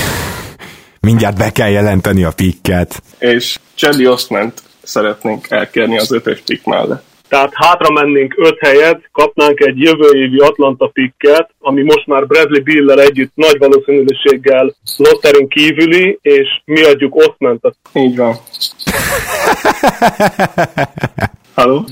mindjárt 1.00 1.36
be 1.36 1.52
kell 1.52 1.68
jelenteni 1.68 2.24
a 2.24 2.32
picket. 2.32 3.02
És 3.18 3.58
Chedi 3.74 4.06
Osment 4.06 4.62
szeretnénk 4.82 5.50
elkérni 5.50 5.98
az 5.98 6.12
ötös 6.12 6.40
pick 6.46 6.64
mellett. 6.64 7.04
Tehát 7.32 7.52
hátra 7.54 7.90
mennénk 7.90 8.34
öt 8.36 8.58
helyet, 8.58 9.08
kapnánk 9.12 9.60
egy 9.60 9.80
jövő 9.80 10.18
évi 10.18 10.38
Atlanta 10.38 10.86
picket, 10.86 11.54
ami 11.58 11.82
most 11.82 12.06
már 12.06 12.26
Bradley 12.26 12.62
Bill-lel 12.62 13.00
együtt 13.00 13.32
nagy 13.34 13.58
valószínűséggel 13.58 14.74
lotterin 14.96 15.48
kívüli, 15.48 16.18
és 16.22 16.60
mi 16.64 16.82
adjuk 16.82 17.14
Osment. 17.14 17.60
Így 17.92 18.16
van. 18.16 18.36
Halló? 21.54 21.84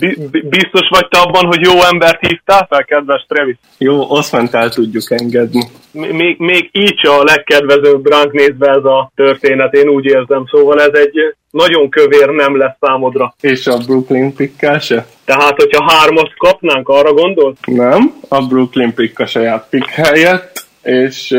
biztos 0.49 0.89
vagy 0.89 1.09
te 1.09 1.19
abban, 1.19 1.47
hogy 1.47 1.61
jó 1.61 1.73
embert 1.93 2.27
hívtál 2.27 2.67
fel, 2.71 2.85
kedves 2.85 3.25
Travis? 3.29 3.57
Jó, 3.79 4.11
Osment 4.11 4.55
el 4.55 4.69
tudjuk 4.69 5.11
engedni. 5.11 5.63
Még, 5.93 6.39
még 6.39 6.69
így 6.73 7.07
a 7.07 7.23
legkedvezőbb 7.23 8.07
ránk 8.07 8.33
nézve 8.33 8.71
ez 8.71 8.85
a 8.85 9.11
történet, 9.15 9.75
én 9.75 9.89
úgy 9.89 10.05
érzem, 10.05 10.45
szóval 10.51 10.81
ez 10.81 10.93
egy 10.93 11.35
nagyon 11.51 11.89
kövér 11.89 12.29
nem 12.29 12.57
lesz 12.57 12.77
számodra. 12.81 13.35
És 13.41 13.67
a 13.67 13.77
Brooklyn 13.77 14.35
pickkel 14.35 14.79
se? 14.79 15.07
Tehát, 15.25 15.57
hogyha 15.57 15.93
hármat 15.93 16.35
kapnánk, 16.37 16.89
arra 16.89 17.13
gondolt? 17.13 17.59
Nem, 17.67 18.15
a 18.29 18.47
Brooklyn 18.47 18.95
pick 18.95 19.19
a 19.19 19.27
saját 19.27 19.67
pick 19.71 19.89
helyett, 19.89 20.67
és 20.83 21.37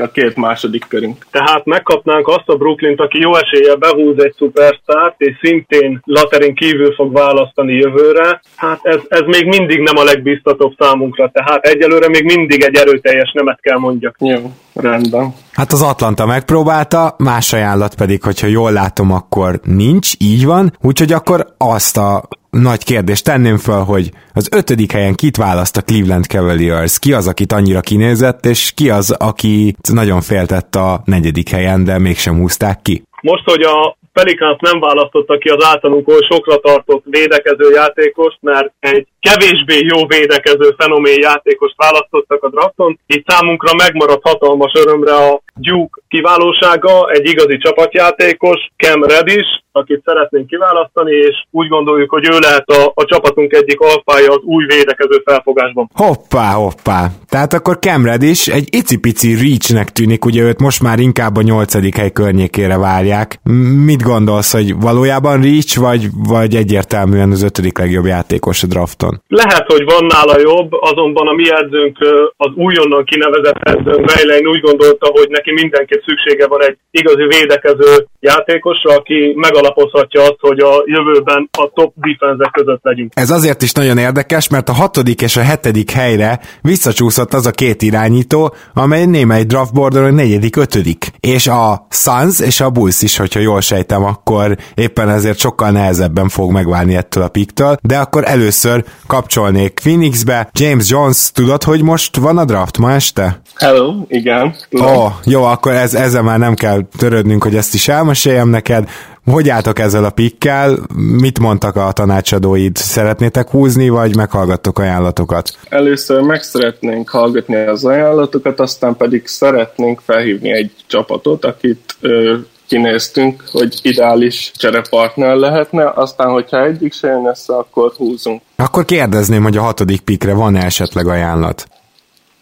a 0.00 0.10
két 0.10 0.36
második 0.36 0.84
körünk. 0.88 1.26
Tehát 1.30 1.64
megkapnánk 1.64 2.28
azt 2.28 2.48
a 2.48 2.56
Brooklyn-t, 2.56 3.00
aki 3.00 3.18
jó 3.20 3.34
esélye 3.34 3.74
behúz 3.74 4.22
egy 4.22 4.34
szupersztárt, 4.36 5.14
és 5.16 5.36
szintén 5.42 6.00
Laterin 6.04 6.54
kívül 6.54 6.94
fog 6.94 7.12
választani 7.12 7.74
jövőre. 7.74 8.40
Hát 8.56 8.80
ez, 8.82 9.00
ez 9.08 9.22
még 9.26 9.46
mindig 9.46 9.80
nem 9.80 9.96
a 9.96 10.04
legbiztatóbb 10.04 10.72
számunkra, 10.78 11.30
tehát 11.32 11.66
egyelőre 11.66 12.08
még 12.08 12.24
mindig 12.24 12.62
egy 12.62 12.74
erőteljes 12.74 13.32
nemet 13.32 13.60
kell 13.60 13.78
mondjak. 13.78 14.16
Jó, 14.18 14.52
rendben. 14.74 15.34
Hát 15.52 15.72
az 15.72 15.82
Atlanta 15.82 16.26
megpróbálta, 16.26 17.14
más 17.18 17.52
ajánlat 17.52 17.94
pedig, 17.94 18.22
hogyha 18.22 18.46
jól 18.46 18.72
látom, 18.72 19.12
akkor 19.12 19.60
nincs, 19.64 20.12
így 20.18 20.44
van, 20.44 20.72
úgyhogy 20.80 21.12
akkor 21.12 21.46
azt 21.56 21.96
a 21.96 22.28
nagy 22.50 22.84
kérdést 22.84 23.24
tenném 23.24 23.56
fel, 23.56 23.82
hogy 23.82 24.10
az 24.34 24.48
ötödik 24.52 24.92
helyen 24.92 25.14
kit 25.14 25.36
választ 25.36 25.76
a 25.76 25.82
Cleveland 25.82 26.24
Cavaliers? 26.24 26.98
Ki 26.98 27.12
az, 27.12 27.28
akit 27.28 27.52
annyira 27.52 27.80
kinézett, 27.80 28.44
és 28.44 28.72
ki 28.74 28.90
az, 28.90 29.10
aki 29.10 29.74
nagyon 29.92 30.20
féltett 30.20 30.74
a 30.74 31.00
negyedik 31.04 31.48
helyen, 31.48 31.84
de 31.84 31.98
mégsem 31.98 32.38
húzták 32.38 32.82
ki? 32.82 33.02
Most, 33.20 33.44
hogy 33.44 33.62
a 33.62 33.96
Pelicans 34.12 34.58
nem 34.60 34.80
választotta 34.80 35.38
ki 35.38 35.48
az 35.48 35.64
általunk 35.64 36.08
oly 36.08 36.24
sokra 36.30 36.56
tartott 36.56 37.04
védekező 37.04 37.70
játékost, 37.74 38.38
mert 38.40 38.72
egy 38.80 39.06
kevésbé 39.20 39.78
jó 39.92 40.06
védekező 40.06 40.74
fenomén 40.78 41.18
játékost 41.20 41.74
választottak 41.76 42.42
a 42.42 42.48
drafton, 42.48 42.98
így 43.06 43.24
számunkra 43.26 43.72
megmaradt 43.74 44.28
hatalmas 44.28 44.72
örömre 44.74 45.14
a 45.14 45.42
Duke 45.54 46.00
kiválósága, 46.08 47.10
egy 47.10 47.26
igazi 47.28 47.56
csapatjátékos, 47.56 48.60
Cam 48.76 49.02
Reddish, 49.02 49.50
akit 49.78 50.02
szeretnénk 50.04 50.46
kiválasztani, 50.46 51.12
és 51.12 51.36
úgy 51.50 51.68
gondoljuk, 51.68 52.10
hogy 52.10 52.26
ő 52.32 52.38
lehet 52.38 52.68
a, 52.68 52.92
a 52.94 53.04
csapatunk 53.04 53.52
egyik 53.52 53.80
alfája 53.80 54.30
az 54.30 54.42
új 54.42 54.64
védekező 54.64 55.22
felfogásban. 55.24 55.90
Hoppá, 55.94 56.52
hoppá. 56.52 57.00
Tehát 57.28 57.52
akkor 57.52 57.78
Cam 57.78 58.04
Reddish 58.04 58.54
egy 58.54 58.68
icipici 58.70 59.34
reachnek 59.42 59.88
tűnik, 59.88 60.24
ugye 60.24 60.42
őt 60.42 60.60
most 60.60 60.82
már 60.82 60.98
inkább 60.98 61.36
a 61.36 61.42
nyolcadik 61.42 61.96
hely 61.96 62.12
környékére 62.12 62.78
várják. 62.78 63.38
Mit 63.84 64.02
gondolsz, 64.02 64.52
hogy 64.52 64.80
valójában 64.80 65.42
reach, 65.42 65.80
vagy, 65.80 66.02
vagy 66.28 66.54
egyértelműen 66.54 67.30
az 67.30 67.42
ötödik 67.42 67.78
legjobb 67.78 68.04
játékos 68.04 68.62
a 68.62 68.66
drafton? 68.66 69.22
Lehet, 69.28 69.64
hogy 69.66 69.84
van 69.84 70.04
nála 70.14 70.36
jobb, 70.40 70.70
azonban 70.72 71.26
a 71.28 71.32
mi 71.32 71.46
edzőnk, 71.60 71.96
az 72.36 72.52
újonnan 72.54 73.04
kinevezett 73.04 73.60
edzőnk 73.60 74.12
Vejlein 74.12 74.46
úgy 74.46 74.60
gondolta, 74.60 75.06
hogy 75.12 75.28
neki 75.28 75.52
mindenképp 75.52 76.02
szüksége 76.06 76.46
van 76.46 76.62
egy 76.62 76.76
igazi 76.90 77.24
védekező 77.36 78.06
játékosra, 78.20 78.94
aki 78.94 79.32
megalapozhatja 79.68 80.22
azt, 80.22 80.36
hogy 80.40 80.58
a 80.58 80.82
jövőben 80.84 81.48
a 81.58 81.70
top 81.74 81.94
defense 81.94 82.50
között 82.52 82.80
legyünk. 82.82 83.12
Ez 83.14 83.30
azért 83.30 83.62
is 83.62 83.72
nagyon 83.72 83.98
érdekes, 83.98 84.48
mert 84.48 84.68
a 84.68 84.72
hatodik 84.72 85.20
és 85.20 85.36
a 85.36 85.42
hetedik 85.42 85.90
helyre 85.90 86.40
visszacsúszott 86.62 87.34
az 87.34 87.46
a 87.46 87.50
két 87.50 87.82
irányító, 87.82 88.54
amely 88.74 89.04
némely 89.04 89.44
draftboardon 89.44 90.04
a 90.04 90.10
negyedik, 90.10 90.56
ötödik. 90.56 91.12
És 91.20 91.46
a 91.46 91.86
Suns 91.90 92.40
és 92.40 92.60
a 92.60 92.70
Bulls 92.70 93.02
is, 93.02 93.16
hogyha 93.16 93.40
jól 93.40 93.60
sejtem, 93.60 94.04
akkor 94.04 94.56
éppen 94.74 95.08
ezért 95.08 95.38
sokkal 95.38 95.70
nehezebben 95.70 96.28
fog 96.28 96.52
megválni 96.52 96.96
ettől 96.96 97.22
a 97.22 97.28
piktől, 97.28 97.76
de 97.82 97.98
akkor 97.98 98.22
először 98.26 98.84
kapcsolnék 99.06 99.80
Phoenixbe. 99.80 100.48
James 100.52 100.90
Jones, 100.90 101.32
tudod, 101.32 101.62
hogy 101.62 101.82
most 101.82 102.16
van 102.16 102.38
a 102.38 102.44
draft 102.44 102.78
ma 102.78 102.92
este? 102.92 103.40
Hello, 103.54 103.94
igen. 104.08 104.54
Ó, 104.80 104.84
oh, 104.84 105.12
jó, 105.24 105.44
akkor 105.44 105.72
ez, 105.72 105.94
ezzel 105.94 106.22
már 106.22 106.38
nem 106.38 106.54
kell 106.54 106.80
törődnünk, 106.98 107.42
hogy 107.42 107.56
ezt 107.56 107.74
is 107.74 107.88
elmeséljem 107.88 108.48
neked. 108.48 108.88
Hogy 109.30 109.48
álltok 109.48 109.78
ezzel 109.78 110.04
a 110.04 110.10
pikkel? 110.10 110.78
Mit 110.94 111.38
mondtak 111.38 111.76
a 111.76 111.92
tanácsadóid? 111.92 112.76
Szeretnétek 112.76 113.48
húzni, 113.50 113.88
vagy 113.88 114.16
meghallgattok 114.16 114.78
ajánlatokat? 114.78 115.50
Először 115.68 116.20
meg 116.20 116.42
szeretnénk 116.42 117.08
hallgatni 117.08 117.56
az 117.56 117.84
ajánlatokat, 117.84 118.60
aztán 118.60 118.96
pedig 118.96 119.26
szeretnénk 119.26 120.00
felhívni 120.04 120.52
egy 120.52 120.70
csapatot, 120.86 121.44
akit 121.44 121.96
ö, 122.00 122.36
kinéztünk, 122.66 123.44
hogy 123.52 123.78
ideális 123.82 124.52
cserepartner 124.54 125.36
lehetne, 125.36 125.92
aztán 125.94 126.28
hogyha 126.28 126.64
egyik 126.64 126.92
se 126.92 127.08
jön 127.08 127.26
össze, 127.26 127.54
akkor 127.56 127.92
húzunk. 127.96 128.42
Akkor 128.56 128.84
kérdezném, 128.84 129.42
hogy 129.42 129.56
a 129.56 129.62
hatodik 129.62 130.00
pikre 130.00 130.34
van 130.34 130.56
-e 130.56 130.64
esetleg 130.64 131.06
ajánlat? 131.06 131.66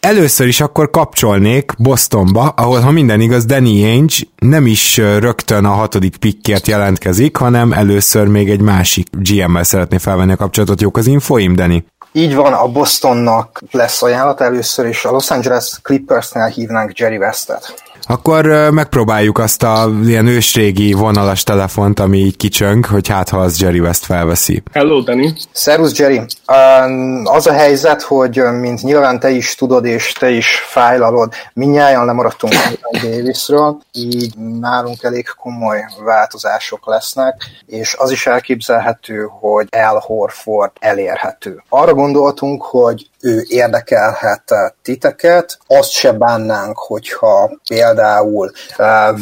Először 0.01 0.47
is 0.47 0.61
akkor 0.61 0.91
kapcsolnék 0.91 1.73
Bostonba, 1.79 2.49
ahol 2.49 2.81
ha 2.81 2.91
minden 2.91 3.21
igaz, 3.21 3.45
Danny 3.45 3.85
Ainge 3.85 4.15
nem 4.39 4.67
is 4.67 4.97
rögtön 4.97 5.65
a 5.65 5.71
hatodik 5.71 6.17
pikkért 6.17 6.67
jelentkezik, 6.67 7.37
hanem 7.37 7.73
először 7.73 8.27
még 8.27 8.51
egy 8.51 8.61
másik 8.61 9.09
GM-mel 9.11 9.63
szeretné 9.63 9.99
felvenni 9.99 10.33
a 10.33 10.37
kapcsolatot. 10.37 10.81
Jók 10.81 10.97
az 10.97 11.07
infoim, 11.07 11.55
Danny? 11.55 11.85
Így 12.13 12.35
van, 12.35 12.53
a 12.53 12.67
Bostonnak 12.67 13.63
lesz 13.71 14.03
ajánlat 14.03 14.41
először, 14.41 14.87
és 14.87 15.05
a 15.05 15.11
Los 15.11 15.31
Angeles 15.31 15.79
Clippersnél 15.83 16.47
hívnánk 16.47 16.99
Jerry 16.99 17.17
Westet. 17.17 17.86
Akkor 18.03 18.71
megpróbáljuk 18.71 19.39
azt 19.39 19.63
a 19.63 19.91
ilyen 20.05 20.27
ősrégi 20.27 20.93
vonalas 20.93 21.43
telefont, 21.43 22.01
ami 22.01 22.19
így 22.19 22.37
kicsöng, 22.37 22.87
hogy 22.87 23.09
hát 23.09 23.29
ha 23.29 23.39
az 23.39 23.61
Jerry 23.61 23.81
West 23.81 24.05
felveszi. 24.05 24.63
Hello, 24.73 25.01
Danny. 25.01 25.33
Szervusz, 25.53 25.99
Jerry. 25.99 26.21
Az 27.25 27.47
a 27.47 27.53
helyzet, 27.53 28.03
hogy 28.03 28.43
mint 28.61 28.83
nyilván 28.83 29.21
te 29.21 29.31
is 29.31 29.55
tudod, 29.55 29.85
és 29.85 30.13
te 30.13 30.31
is 30.31 30.63
fájlalod, 30.67 31.33
minnyáján 31.53 32.05
lemaradtunk 32.05 32.53
Davisről, 33.03 33.79
így 33.93 34.37
nálunk 34.61 35.03
elég 35.03 35.27
komoly 35.41 35.85
változások 36.05 36.87
lesznek, 36.87 37.43
és 37.67 37.95
az 37.99 38.11
is 38.11 38.27
elképzelhető, 38.27 39.29
hogy 39.41 39.67
El 39.71 40.03
Horford 40.07 40.71
elérhető. 40.79 41.63
Arra 41.69 41.95
gondoltunk, 41.95 42.63
hogy 42.63 43.11
ő 43.21 43.45
érdekelhet 43.49 44.45
titeket, 44.83 45.59
azt 45.67 45.91
se 45.91 46.13
bánnánk, 46.13 46.79
hogyha 46.79 47.51
például 47.69 48.53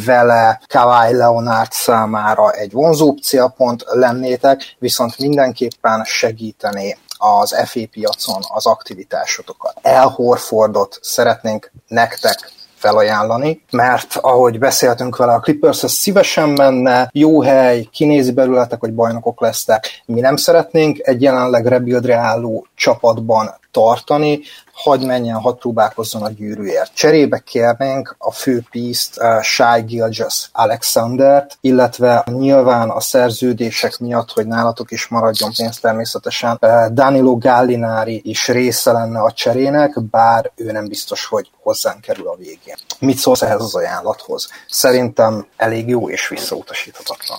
vele 0.05 0.61
Kawai 0.67 1.13
Leonard 1.13 1.71
számára 1.71 2.51
egy 2.51 2.71
vonzóbb 2.71 3.17
célpont 3.17 3.83
lennétek, 3.87 4.75
viszont 4.79 5.17
mindenképpen 5.17 6.03
segíteni 6.03 6.97
az 7.17 7.55
FA 7.65 7.79
piacon 7.91 8.41
az 8.47 8.65
aktivitásotokat. 8.65 9.77
El 9.81 10.07
Horfordot 10.07 10.99
szeretnénk 11.01 11.71
nektek 11.87 12.53
felajánlani, 12.75 13.61
mert 13.71 14.17
ahogy 14.21 14.59
beszéltünk 14.59 15.15
vele, 15.15 15.33
a 15.33 15.39
Clippers 15.39 15.83
szívesen 15.87 16.49
menne, 16.49 17.09
jó 17.13 17.41
hely, 17.41 17.87
kinézi 17.91 18.31
belületek, 18.31 18.79
hogy 18.79 18.93
bajnokok 18.93 19.41
lesznek. 19.41 20.03
Mi 20.05 20.19
nem 20.19 20.35
szeretnénk 20.35 20.99
egy 21.07 21.21
jelenleg 21.21 21.65
rebuildre 21.65 22.15
álló 22.15 22.67
csapatban 22.75 23.55
tartani, 23.71 24.41
hagy 24.73 25.05
menjen, 25.05 25.39
hadd 25.39 25.57
próbálkozzon 25.57 26.21
a 26.21 26.29
gyűrűért. 26.29 26.93
Cserébe 26.93 27.39
kérnénk 27.39 28.15
a 28.17 28.31
fő 28.31 28.63
pízt 28.71 29.17
uh, 29.17 29.41
Shai 29.41 29.81
Gilgis 29.81 30.49
Alexandert, 30.51 31.57
illetve 31.61 32.23
nyilván 32.25 32.89
a 32.89 32.99
szerződések 32.99 33.99
miatt, 33.99 34.31
hogy 34.31 34.47
nálatok 34.47 34.91
is 34.91 35.07
maradjon 35.07 35.51
pénz 35.57 35.79
természetesen, 35.79 36.57
uh, 36.61 36.85
Danilo 36.87 37.37
Gallinari 37.37 38.21
is 38.23 38.47
része 38.47 38.91
lenne 38.91 39.19
a 39.19 39.31
cserének, 39.31 40.01
bár 40.03 40.51
ő 40.55 40.71
nem 40.71 40.87
biztos, 40.87 41.25
hogy 41.25 41.49
hozzánk 41.61 42.01
kerül 42.01 42.27
a 42.27 42.35
végén. 42.35 42.75
Mit 42.99 43.17
szólsz 43.17 43.41
ehhez 43.41 43.61
az 43.61 43.75
ajánlathoz? 43.75 44.49
Szerintem 44.69 45.45
elég 45.57 45.87
jó 45.87 46.09
és 46.09 46.27
visszautasíthatatlan. 46.27 47.37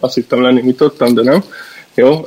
Azt 0.00 0.14
hittem 0.14 0.42
lenni, 0.42 0.74
tudtam, 0.74 1.14
de 1.14 1.22
nem. 1.22 1.44
Jó, 1.94 2.26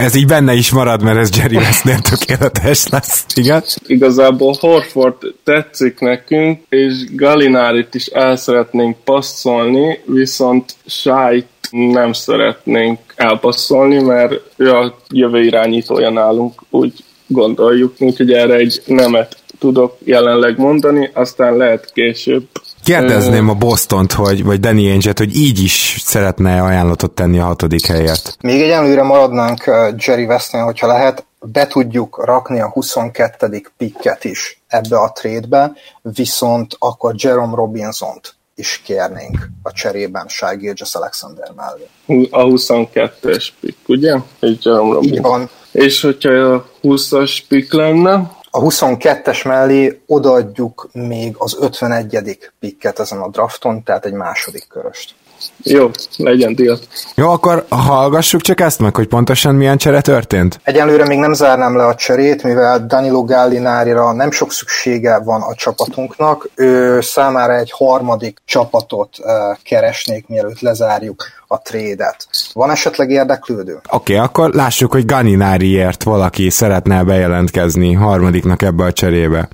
ez 0.00 0.14
így 0.14 0.26
benne 0.26 0.54
is 0.54 0.70
marad, 0.70 1.02
mert 1.02 1.18
ez 1.18 1.36
Jerry 1.36 1.56
Westnél 1.56 1.98
tökéletes 2.10 2.88
lesz, 2.88 3.26
igen? 3.34 3.62
Igazából 3.86 4.56
Horford 4.60 5.16
tetszik 5.44 5.98
nekünk, 5.98 6.60
és 6.68 7.14
Galinárit 7.14 7.94
is 7.94 8.06
el 8.06 8.36
szeretnénk 8.36 8.96
passzolni, 9.04 10.00
viszont 10.04 10.74
Sájt 10.86 11.46
nem 11.70 12.12
szeretnénk 12.12 12.98
elpasszolni, 13.14 14.02
mert 14.02 14.40
ő 14.56 14.70
a 14.70 14.96
jövő 15.08 15.44
irányítója 15.44 16.10
nálunk, 16.10 16.62
úgy 16.70 16.92
gondoljuk, 17.26 17.94
úgyhogy 17.98 18.32
erre 18.32 18.54
egy 18.54 18.82
nemet 18.86 19.36
tudok 19.58 19.96
jelenleg 20.04 20.58
mondani, 20.58 21.10
aztán 21.12 21.56
lehet 21.56 21.92
később 21.92 22.46
Kérdezném 22.84 23.48
a 23.48 23.54
Bostont, 23.54 24.12
hogy, 24.12 24.44
vagy 24.44 24.60
Danny 24.60 24.90
ainge 24.90 25.12
hogy 25.16 25.36
így 25.36 25.62
is 25.62 26.00
szeretne 26.04 26.62
ajánlatot 26.62 27.10
tenni 27.10 27.38
a 27.38 27.44
hatodik 27.44 27.86
helyet. 27.86 28.36
Még 28.40 28.62
egyenlőre 28.62 29.02
maradnánk 29.02 29.64
Jerry 29.96 30.24
Westnél, 30.24 30.64
hogyha 30.64 30.86
lehet, 30.86 31.24
be 31.40 31.66
tudjuk 31.66 32.24
rakni 32.24 32.60
a 32.60 32.68
22. 32.68 33.62
pikket 33.76 34.24
is 34.24 34.62
ebbe 34.66 34.98
a 34.98 35.12
trédbe, 35.14 35.72
viszont 36.02 36.76
akkor 36.78 37.14
Jerome 37.16 37.54
Robinson-t 37.54 38.34
is 38.54 38.80
kérnénk 38.84 39.50
a 39.62 39.72
cserében 39.72 40.28
Shai 40.28 40.56
Gilgis 40.56 40.94
Alexander 40.94 41.52
mellé. 41.56 42.28
A 42.30 42.44
22-es 42.44 43.48
pick, 43.60 43.76
ugye? 43.88 44.16
Egy 44.40 44.64
Jerome 44.64 44.92
Robinson. 44.92 45.16
Így 45.16 45.22
van. 45.22 45.50
És 45.72 46.00
hogyha 46.00 46.32
a 46.32 46.70
20-as 46.82 47.38
pick 47.48 47.72
lenne, 47.72 48.30
a 48.50 48.60
22-es 48.60 49.46
mellé 49.46 50.00
odaadjuk 50.06 50.88
még 50.92 51.34
az 51.38 51.56
51. 51.60 52.50
pikket 52.58 52.98
ezen 52.98 53.20
a 53.20 53.28
drafton, 53.28 53.82
tehát 53.82 54.04
egy 54.04 54.12
második 54.12 54.66
köröst. 54.68 55.14
Jó, 55.62 55.90
legyen 56.16 56.54
deal. 56.54 56.78
Jó, 57.14 57.30
akkor 57.30 57.66
hallgassuk 57.68 58.40
csak 58.40 58.60
ezt 58.60 58.78
meg, 58.78 58.96
hogy 58.96 59.06
pontosan 59.06 59.54
milyen 59.54 59.78
csere 59.78 60.00
történt? 60.00 60.60
Egyelőre 60.62 61.06
még 61.06 61.18
nem 61.18 61.32
zárnám 61.32 61.76
le 61.76 61.84
a 61.84 61.94
cserét, 61.94 62.42
mivel 62.42 62.86
Danilo 62.86 63.24
Gallinárira 63.24 64.12
nem 64.12 64.30
sok 64.30 64.52
szüksége 64.52 65.18
van 65.18 65.42
a 65.42 65.54
csapatunknak. 65.54 66.48
Ő 66.54 67.00
számára 67.00 67.56
egy 67.56 67.70
harmadik 67.70 68.38
csapatot 68.44 69.16
uh, 69.18 69.26
keresnék, 69.62 70.28
mielőtt 70.28 70.60
lezárjuk 70.60 71.24
a 71.46 71.62
trédet. 71.62 72.26
Van 72.52 72.70
esetleg 72.70 73.10
érdeklődő? 73.10 73.80
Oké, 73.90 74.14
okay, 74.14 74.26
akkor 74.26 74.54
lássuk, 74.54 74.92
hogy 74.92 75.04
Ganináriért 75.04 76.02
valaki 76.02 76.50
szeretne 76.50 77.02
bejelentkezni 77.02 77.92
harmadiknak 77.92 78.62
ebbe 78.62 78.84
a 78.84 78.92
cserébe. 78.92 79.48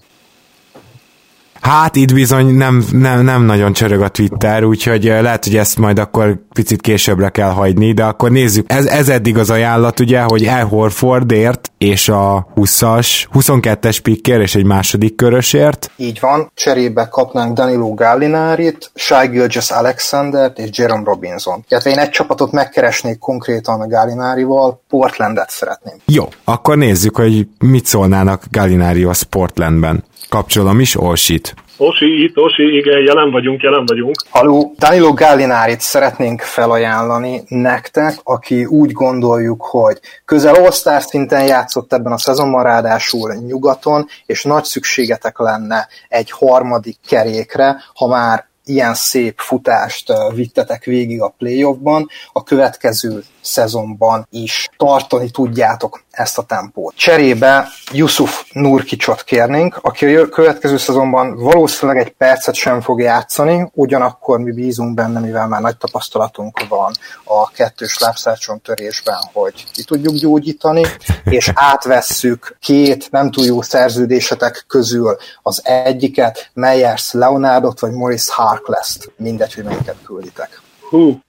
Hát 1.66 1.96
itt 1.96 2.14
bizony 2.14 2.46
nem, 2.46 2.85
nem, 2.92 3.24
nem 3.24 3.42
nagyon 3.42 3.72
csörög 3.72 4.00
a 4.00 4.09
Twitter, 4.09 4.64
úgyhogy 4.64 5.05
lehet, 5.05 5.44
hogy 5.44 5.57
ezt 5.57 5.79
majd 5.79 5.98
akkor 5.98 6.38
picit 6.52 6.81
későbbre 6.81 7.29
kell 7.29 7.50
hagyni, 7.50 7.92
de 7.92 8.05
akkor 8.05 8.31
nézzük. 8.31 8.72
Ez, 8.72 8.87
ez 8.87 9.09
eddig 9.09 9.38
az 9.38 9.50
ajánlat, 9.50 10.00
ugye, 10.00 10.20
hogy 10.20 10.44
El 10.44 10.64
Horfordért 10.64 11.70
és 11.79 12.09
a 12.09 12.46
20-as, 12.57 13.26
22-es 13.33 13.98
pikkér 14.02 14.40
és 14.40 14.55
egy 14.55 14.64
második 14.64 15.14
körösért. 15.14 15.90
Így 15.96 16.20
van, 16.20 16.50
cserébe 16.55 17.09
kapnánk 17.09 17.55
Danilo 17.55 17.94
Gallinárit, 17.94 18.90
Shai 18.94 19.26
Gilgis 19.26 19.70
Alexandert 19.70 20.59
és 20.59 20.79
Jerome 20.79 21.05
Robinson. 21.05 21.64
Tehát 21.68 21.87
én 21.87 21.98
egy 21.98 22.11
csapatot 22.11 22.52
megkeresnék 22.52 23.18
konkrétan 23.18 23.81
a 23.81 23.87
Gallinárival, 23.87 24.83
Portlandet 24.88 25.50
szeretném. 25.50 25.94
Jó, 26.05 26.29
akkor 26.44 26.76
nézzük, 26.76 27.16
hogy 27.16 27.48
mit 27.59 27.87
szólnának 27.87 28.44
Gallinárihoz 28.50 29.22
Portlandben. 29.22 30.05
Kapcsolom 30.29 30.81
is, 30.81 30.97
Orsit. 30.97 31.55
Osi, 31.79 32.23
itt, 32.23 32.37
Osi, 32.37 32.77
igen, 32.77 33.03
jelen 33.03 33.31
vagyunk, 33.31 33.62
jelen 33.62 33.85
vagyunk. 33.87 34.15
Haló, 34.31 34.75
Danilo 34.79 35.12
Gallinárit 35.12 35.81
szeretnénk 35.81 36.41
felajánlani 36.41 37.43
nektek, 37.49 38.15
aki 38.23 38.65
úgy 38.65 38.93
gondoljuk, 38.93 39.62
hogy 39.62 39.99
közel 40.25 40.55
all 40.55 41.01
szinten 41.01 41.47
játszott 41.47 41.93
ebben 41.93 42.12
a 42.12 42.19
szezonban, 42.19 42.62
ráadásul 42.62 43.35
nyugaton, 43.35 44.07
és 44.27 44.43
nagy 44.43 44.65
szükségetek 44.65 45.39
lenne 45.39 45.89
egy 46.09 46.31
harmadik 46.31 46.97
kerékre, 47.09 47.77
ha 47.95 48.07
már 48.07 48.47
ilyen 48.65 48.95
szép 48.95 49.35
futást 49.37 50.12
vittetek 50.35 50.85
végig 50.85 51.23
a 51.23 51.35
playoffban, 51.39 52.09
a 52.33 52.43
következő 52.43 53.23
szezonban 53.47 54.27
is 54.31 54.69
tartani 54.77 55.31
tudjátok 55.31 56.05
ezt 56.11 56.39
a 56.39 56.43
tempót. 56.43 56.95
Cserébe 56.95 57.69
Yusuf 57.93 58.43
Nurkicsot 58.53 59.25
kérnénk, 59.25 59.79
aki 59.83 60.17
a 60.17 60.29
következő 60.29 60.77
szezonban 60.77 61.37
valószínűleg 61.37 62.03
egy 62.03 62.13
percet 62.13 62.55
sem 62.55 62.81
fog 62.81 63.01
játszani, 63.01 63.71
ugyanakkor 63.73 64.39
mi 64.39 64.53
bízunk 64.53 64.95
benne, 64.95 65.21
mivel 65.21 65.49
már 65.49 65.61
nagy 65.61 65.77
tapasztalatunk 65.77 66.69
van 66.69 66.93
a 67.25 67.51
kettős 67.51 67.99
lábszárcson 67.99 68.61
törésben, 68.61 69.19
hogy 69.33 69.65
ki 69.73 69.85
tudjuk 69.85 70.15
gyógyítani, 70.15 70.83
és 71.25 71.51
átvesszük 71.55 72.57
két 72.61 73.11
nem 73.11 73.31
túl 73.31 73.45
jó 73.45 73.63
szerződésetek 73.63 74.65
közül 74.69 75.17
az 75.43 75.61
egyiket, 75.65 76.51
Meyers 76.55 77.13
Leonardot, 77.13 77.81
vagy 77.81 77.93
Morris 77.93 78.31
Harkless-t, 78.31 79.13
mindegy, 79.17 79.55
hogy 79.55 79.65
melyiket 79.65 79.97
külditek. 80.05 80.61
Hú, 80.91 81.21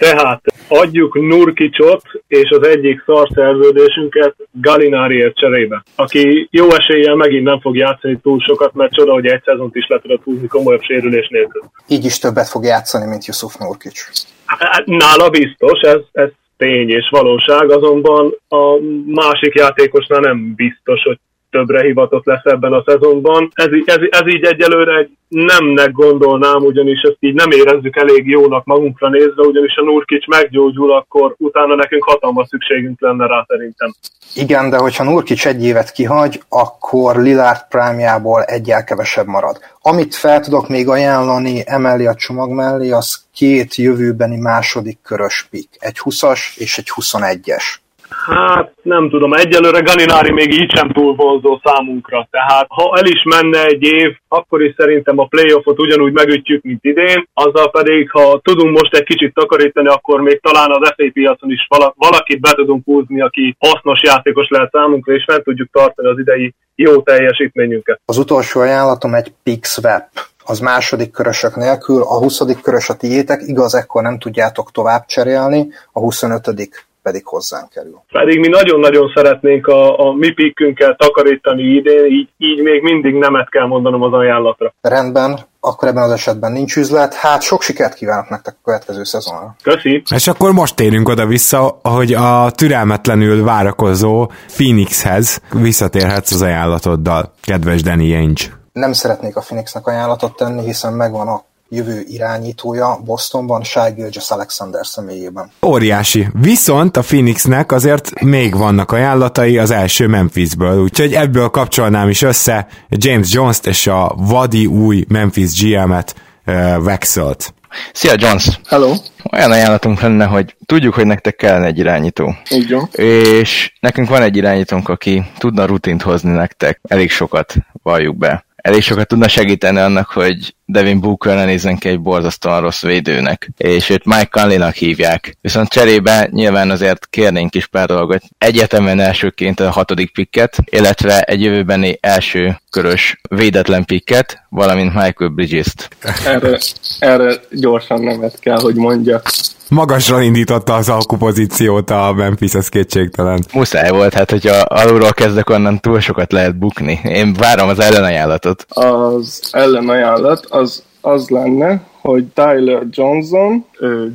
tehát 0.00 0.42
adjuk 0.68 1.14
Nurkicsot 1.14 2.02
és 2.26 2.50
az 2.50 2.66
egyik 2.66 3.02
szar 3.06 3.28
szerződésünket 3.34 4.34
Galináriért 4.52 5.36
cserébe, 5.36 5.82
aki 5.94 6.48
jó 6.50 6.66
eséllyel 6.70 7.14
megint 7.14 7.44
nem 7.44 7.60
fog 7.60 7.76
játszani 7.76 8.18
túl 8.22 8.38
sokat, 8.40 8.74
mert 8.74 8.92
csoda, 8.92 9.12
hogy 9.12 9.26
egy 9.26 9.42
szezont 9.44 9.74
is 9.74 9.86
le 9.88 9.98
tudott 10.00 10.22
húzni 10.22 10.46
komolyabb 10.46 10.82
sérülés 10.82 11.28
nélkül. 11.28 11.62
Így 11.88 12.04
is 12.04 12.18
többet 12.18 12.48
fog 12.48 12.64
játszani, 12.64 13.06
mint 13.06 13.24
Yusuf 13.24 13.54
Nurkic. 13.54 14.26
Hát, 14.46 14.86
nála 14.86 15.30
biztos, 15.30 15.80
ez, 15.80 16.00
ez 16.12 16.28
tény 16.56 16.90
és 16.90 17.08
valóság, 17.10 17.70
azonban 17.70 18.34
a 18.48 18.78
másik 19.06 19.54
játékosnál 19.54 20.20
nem 20.20 20.54
biztos, 20.54 21.02
hogy 21.02 21.18
többre 21.50 21.82
hivatott 21.82 22.24
lesz 22.24 22.44
ebben 22.44 22.72
a 22.72 22.82
szezonban. 22.86 23.50
Ez, 23.54 23.68
ez, 23.84 23.98
ez 24.10 24.26
így 24.26 24.44
egyelőre 24.44 24.96
egy 24.96 25.10
nemnek 25.28 25.92
gondolnám, 25.92 26.62
ugyanis 26.62 27.00
ezt 27.00 27.16
így 27.20 27.34
nem 27.34 27.50
érezzük 27.50 27.96
elég 27.96 28.28
jónak 28.28 28.64
magunkra 28.64 29.08
nézve, 29.08 29.42
ugyanis 29.42 29.76
a 29.76 29.84
Nurkic 29.84 30.26
meggyógyul, 30.26 30.92
akkor 30.92 31.34
utána 31.38 31.74
nekünk 31.74 32.04
hatalmas 32.04 32.48
szükségünk 32.48 33.00
lenne 33.00 33.26
rá 33.26 33.44
szerintem. 33.48 33.94
Igen, 34.34 34.70
de 34.70 34.76
hogyha 34.76 35.04
Nurkic 35.04 35.44
egy 35.44 35.64
évet 35.64 35.92
kihagy, 35.92 36.42
akkor 36.48 37.16
Lillard 37.16 37.66
prime 37.68 38.44
egyel 38.44 38.84
kevesebb 38.84 39.26
marad. 39.26 39.58
Amit 39.82 40.14
fel 40.14 40.40
tudok 40.40 40.68
még 40.68 40.88
ajánlani 40.88 41.62
emellé 41.66 42.06
a 42.06 42.14
csomag 42.14 42.50
mellé, 42.50 42.90
az 42.90 43.24
két 43.34 43.74
jövőbeni 43.74 44.36
második 44.36 44.98
körös 45.02 45.46
pik. 45.50 45.68
Egy 45.78 45.96
20-as 46.04 46.56
és 46.56 46.78
egy 46.78 46.88
21-es. 46.94 47.64
Hát 48.10 48.72
nem 48.82 49.10
tudom, 49.10 49.32
egyelőre 49.32 49.80
Galinari 49.80 50.32
még 50.32 50.52
így 50.52 50.72
sem 50.76 50.90
túl 50.90 51.14
vonzó 51.14 51.60
számunkra, 51.64 52.28
tehát 52.30 52.66
ha 52.68 52.92
el 52.96 53.06
is 53.06 53.22
menne 53.22 53.64
egy 53.64 53.82
év, 53.82 54.16
akkor 54.28 54.62
is 54.62 54.74
szerintem 54.76 55.18
a 55.18 55.26
playoffot 55.26 55.80
ugyanúgy 55.80 56.12
megütjük, 56.12 56.62
mint 56.62 56.84
idén, 56.84 57.28
azzal 57.34 57.70
pedig, 57.70 58.10
ha 58.10 58.40
tudunk 58.42 58.78
most 58.80 58.94
egy 58.94 59.04
kicsit 59.04 59.34
takarítani, 59.34 59.88
akkor 59.88 60.20
még 60.20 60.40
talán 60.40 60.70
az 60.70 60.92
FA 60.96 61.04
piacon 61.12 61.50
is 61.50 61.66
valakit 61.96 62.40
be 62.40 62.52
tudunk 62.52 62.84
húzni, 62.84 63.20
aki 63.20 63.56
hasznos 63.58 64.02
játékos 64.02 64.48
lehet 64.48 64.70
számunkra, 64.72 65.14
és 65.14 65.24
fent 65.26 65.44
tudjuk 65.44 65.68
tartani 65.72 66.08
az 66.08 66.18
idei 66.18 66.54
jó 66.74 67.02
teljesítményünket. 67.02 68.00
Az 68.04 68.18
utolsó 68.18 68.60
ajánlatom 68.60 69.14
egy 69.14 69.32
swap 69.62 70.08
az 70.44 70.58
második 70.58 71.10
körösök 71.10 71.56
nélkül, 71.56 72.02
a 72.02 72.18
20. 72.18 72.40
körös 72.62 72.88
a 72.88 72.96
tiétek, 72.96 73.42
igaz, 73.46 73.74
ekkor 73.74 74.02
nem 74.02 74.18
tudjátok 74.18 74.70
tovább 74.70 75.06
cserélni, 75.06 75.68
a 75.92 76.00
25 76.00 76.54
pedig 77.02 77.26
hozzánk 77.26 77.70
kerül. 77.70 78.02
Pedig 78.12 78.38
mi 78.38 78.48
nagyon-nagyon 78.48 79.12
szeretnénk 79.14 79.66
a, 79.66 79.98
a 79.98 80.12
mi 80.12 80.32
pikkünkkel 80.32 80.94
takarítani 80.94 81.62
idén, 81.62 82.04
így, 82.04 82.28
így 82.38 82.62
még 82.62 82.82
mindig 82.82 83.14
nemet 83.14 83.48
kell 83.48 83.66
mondanom 83.66 84.02
az 84.02 84.12
ajánlatra. 84.12 84.74
Rendben, 84.80 85.38
akkor 85.60 85.88
ebben 85.88 86.02
az 86.02 86.10
esetben 86.10 86.52
nincs 86.52 86.76
üzlet. 86.76 87.14
Hát 87.14 87.42
sok 87.42 87.62
sikert 87.62 87.94
kívánok 87.94 88.28
nektek 88.28 88.54
a 88.54 88.64
következő 88.64 89.04
szezonra. 89.04 89.56
Köszi. 89.62 90.02
És 90.14 90.26
akkor 90.26 90.52
most 90.52 90.76
térünk 90.76 91.08
oda-vissza, 91.08 91.78
hogy 91.82 92.12
a 92.12 92.50
türelmetlenül 92.50 93.44
várakozó 93.44 94.30
Phoenixhez 94.46 95.42
visszatérhetsz 95.52 96.32
az 96.32 96.42
ajánlatoddal, 96.42 97.32
kedves 97.42 97.82
Danny 97.82 98.14
Ainge. 98.14 98.58
Nem 98.72 98.92
szeretnék 98.92 99.36
a 99.36 99.40
Phoenixnek 99.40 99.86
ajánlatot 99.86 100.36
tenni, 100.36 100.64
hiszen 100.64 100.92
megvan 100.92 101.28
a 101.28 101.44
jövő 101.70 102.04
irányítója 102.06 103.00
Bostonban, 103.04 103.62
Shai 103.62 103.92
Gilgis 103.92 104.30
Alexander 104.30 104.86
személyében. 104.86 105.50
Óriási. 105.66 106.26
Viszont 106.32 106.96
a 106.96 107.00
Phoenixnek 107.00 107.72
azért 107.72 108.20
még 108.20 108.56
vannak 108.56 108.92
ajánlatai 108.92 109.58
az 109.58 109.70
első 109.70 110.06
Memphisből, 110.06 110.82
úgyhogy 110.82 111.14
ebből 111.14 111.48
kapcsolnám 111.48 112.08
is 112.08 112.22
össze 112.22 112.66
James 112.88 113.32
Jones-t 113.32 113.66
és 113.66 113.86
a 113.86 114.14
vadi 114.16 114.66
új 114.66 115.04
Memphis 115.08 115.62
GM-et 115.62 116.14
uh, 116.46 116.82
Vexelt. 116.82 117.54
Szia 117.92 118.14
Jones! 118.18 118.60
Hello! 118.68 118.92
Olyan 119.32 119.50
ajánlatunk 119.50 120.00
lenne, 120.00 120.24
hogy 120.24 120.56
tudjuk, 120.66 120.94
hogy 120.94 121.06
nektek 121.06 121.36
kellene 121.36 121.66
egy 121.66 121.78
irányító. 121.78 122.34
Így 122.50 122.70
van. 122.70 122.88
És 122.92 123.72
nekünk 123.80 124.08
van 124.08 124.22
egy 124.22 124.36
irányítónk, 124.36 124.88
aki 124.88 125.24
tudna 125.38 125.64
rutint 125.64 126.02
hozni 126.02 126.30
nektek. 126.30 126.80
Elég 126.88 127.10
sokat, 127.10 127.54
valljuk 127.82 128.16
be 128.16 128.44
elég 128.62 128.82
sokat 128.82 129.06
tudna 129.06 129.28
segíteni 129.28 129.78
annak, 129.78 130.10
hogy 130.10 130.54
Devin 130.72 131.00
Booker 131.00 131.34
ne 131.34 131.44
nézzen 131.44 131.78
ki 131.78 131.88
egy 131.88 132.00
borzasztóan 132.00 132.60
rossz 132.60 132.82
védőnek, 132.82 133.50
és 133.56 133.90
őt 133.90 134.04
Mike 134.04 134.28
Conley-nak 134.30 134.74
hívják. 134.74 135.36
Viszont 135.40 135.68
cserébe 135.68 136.28
nyilván 136.30 136.70
azért 136.70 137.06
kérnénk 137.10 137.54
is 137.54 137.66
pár 137.66 137.86
dolgot. 137.86 138.22
Egyetemen 138.38 139.00
elsőként 139.00 139.60
a 139.60 139.70
hatodik 139.70 140.12
pikket, 140.12 140.56
illetve 140.64 141.20
egy 141.20 141.42
jövőbeni 141.42 141.98
első 142.00 142.60
körös 142.70 143.20
védetlen 143.28 143.84
pikket, 143.84 144.42
valamint 144.48 144.94
Michael 144.94 145.30
Bridges-t. 145.30 145.88
Erre, 146.24 146.58
erre 146.98 147.34
gyorsan 147.50 148.02
nemet 148.02 148.38
kell, 148.40 148.60
hogy 148.60 148.74
mondja. 148.74 149.22
Magasra 149.70 150.22
indította 150.22 150.74
az 150.74 150.88
alkupozíciót 150.88 151.90
a 151.90 152.12
Memphis, 152.16 152.52
ez 152.52 152.68
kétségtelen. 152.68 153.44
Muszáj 153.52 153.90
volt, 153.90 154.14
hát 154.14 154.30
hogyha 154.30 154.54
alulról 154.54 155.12
kezdek, 155.12 155.50
onnan 155.50 155.80
túl 155.80 156.00
sokat 156.00 156.32
lehet 156.32 156.58
bukni. 156.58 157.00
Én 157.04 157.32
várom 157.32 157.68
az 157.68 157.80
ellenajánlatot. 157.80 158.66
Az 158.68 159.48
ellenajánlat 159.50 160.46
az 160.60 160.82
az 161.00 161.28
lenne, 161.28 161.82
hogy 161.92 162.24
Tyler 162.26 162.82
Johnson, 162.90 163.64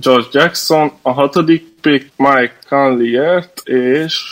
George 0.02 0.28
Jackson, 0.32 0.92
a 1.02 1.12
hatodik 1.12 1.66
pick 1.82 2.12
Mike 2.18 2.58
Conleyért, 2.70 3.62
és 3.68 4.24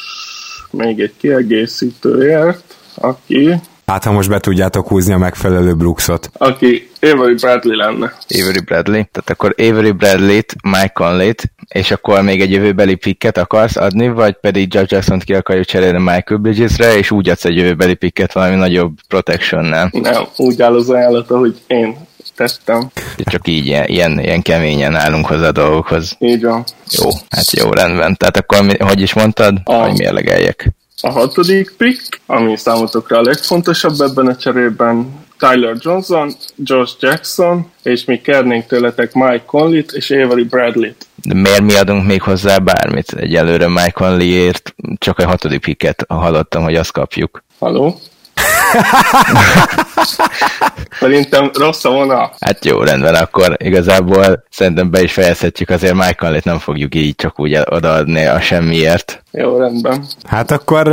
még 0.72 1.00
egy 1.00 1.14
kiegészítőért, 1.18 2.76
aki 2.96 3.56
Hát, 3.86 4.04
ha 4.04 4.12
most 4.12 4.30
be 4.30 4.40
tudjátok 4.40 4.88
húzni 4.88 5.14
a 5.14 5.18
megfelelő 5.18 5.74
Brooksot. 5.74 6.30
Aki 6.38 6.90
Avery 7.02 7.34
Bradley 7.34 7.76
lenne. 7.76 8.14
Avery 8.42 8.62
Bradley. 8.66 9.04
Tehát 9.12 9.30
akkor 9.30 9.56
Avery 9.58 9.92
Bradley-t, 9.92 10.56
Mike 10.64 10.92
Conley-t, 10.94 11.44
és 11.68 11.92
akkor 11.92 12.22
még 12.22 12.42
egy 12.42 12.52
jövőbeli 12.52 12.96
picket 12.96 13.38
akarsz 13.38 13.76
adni, 13.76 14.08
vagy 14.10 14.34
pedig 14.34 14.70
George 14.70 14.96
Jackson-t 14.96 15.24
ki 15.24 15.34
akarjuk 15.34 15.66
cserélni 15.66 15.98
Michael 15.98 16.40
Bridges-re, 16.40 16.98
és 16.98 17.12
úgy 17.12 17.30
adsz 17.30 17.46
egy 17.46 17.56
jövőbeli 17.56 17.94
picket 17.94 18.34
valami 18.34 18.56
nagyobb 18.56 18.94
protection-nel. 19.08 19.90
Nem, 19.92 20.24
úgy 20.38 20.62
áll 20.62 20.76
az 20.76 20.90
ajánlata, 20.90 21.38
hogy 21.38 21.62
én 21.68 21.98
tettem. 22.36 22.92
Csak 23.26 23.48
így 23.48 23.66
ilyen, 23.66 23.88
ilyen, 23.88 24.20
ilyen 24.20 24.42
keményen 24.42 24.96
állunk 24.96 25.26
hozzá 25.26 25.48
a 25.48 25.52
dolgokhoz. 25.52 26.16
Így 26.20 26.44
van. 26.44 26.64
Jó, 26.90 27.10
hát 27.30 27.52
jó, 27.52 27.72
rendben. 27.72 28.18
Tehát 28.18 28.38
akkor, 28.38 28.64
mi, 28.64 28.78
hogy 28.80 29.02
is 29.02 29.14
mondtad, 29.14 29.58
a... 29.64 29.74
hogy 29.74 29.98
mérlegeljek? 29.98 30.74
A 31.06 31.12
hatodik 31.12 31.74
pick, 31.78 32.22
ami 32.26 32.58
számotokra 32.58 33.18
a 33.18 33.22
legfontosabb 33.22 34.00
ebben 34.00 34.28
a 34.28 34.36
cserében, 34.36 35.26
Tyler 35.40 35.76
Johnson, 35.80 36.34
Josh 36.56 36.96
Jackson, 37.00 37.72
és 37.82 38.06
mi 38.06 38.22
kérnénk 38.22 38.66
tőletek 38.66 39.14
Mike 39.14 39.44
Conley-t 39.46 39.92
és 39.92 40.12
Avery 40.12 40.44
Bradley-t. 40.44 41.08
De 41.16 41.34
miért 41.34 41.62
mi 41.62 41.76
adunk 41.76 42.06
még 42.06 42.22
hozzá 42.22 42.58
bármit? 42.58 43.12
Egyelőre 43.12 43.68
Mike 43.68 43.92
Conley-ért 43.92 44.76
csak 44.98 45.20
a 45.20 45.28
hatodik 45.28 45.62
picket 45.62 46.06
hallottam, 46.08 46.64
hogy 46.64 46.76
azt 46.76 46.92
kapjuk. 46.92 47.44
Haló? 47.60 48.00
Szerintem 51.00 51.52
rossz 51.54 51.84
a 51.86 51.90
vonal. 51.90 52.34
Hát 52.40 52.66
jó, 52.66 52.80
rendben, 52.84 53.16
akkor 53.16 53.56
igazából 53.64 54.44
szerintem 54.50 54.92
be 54.92 55.02
is 55.02 55.14
fejezhetjük, 55.14 55.70
azért 55.70 55.94
Michael 55.94 56.42
nem 56.44 56.60
fogjuk 56.60 56.96
így 56.96 57.16
csak 57.16 57.40
úgy 57.40 57.60
odaadni 57.66 58.26
a 58.26 58.40
semmiért. 58.42 59.24
Jó, 59.32 59.58
rendben. 59.58 60.06
Hát 60.24 60.52
akkor 60.52 60.88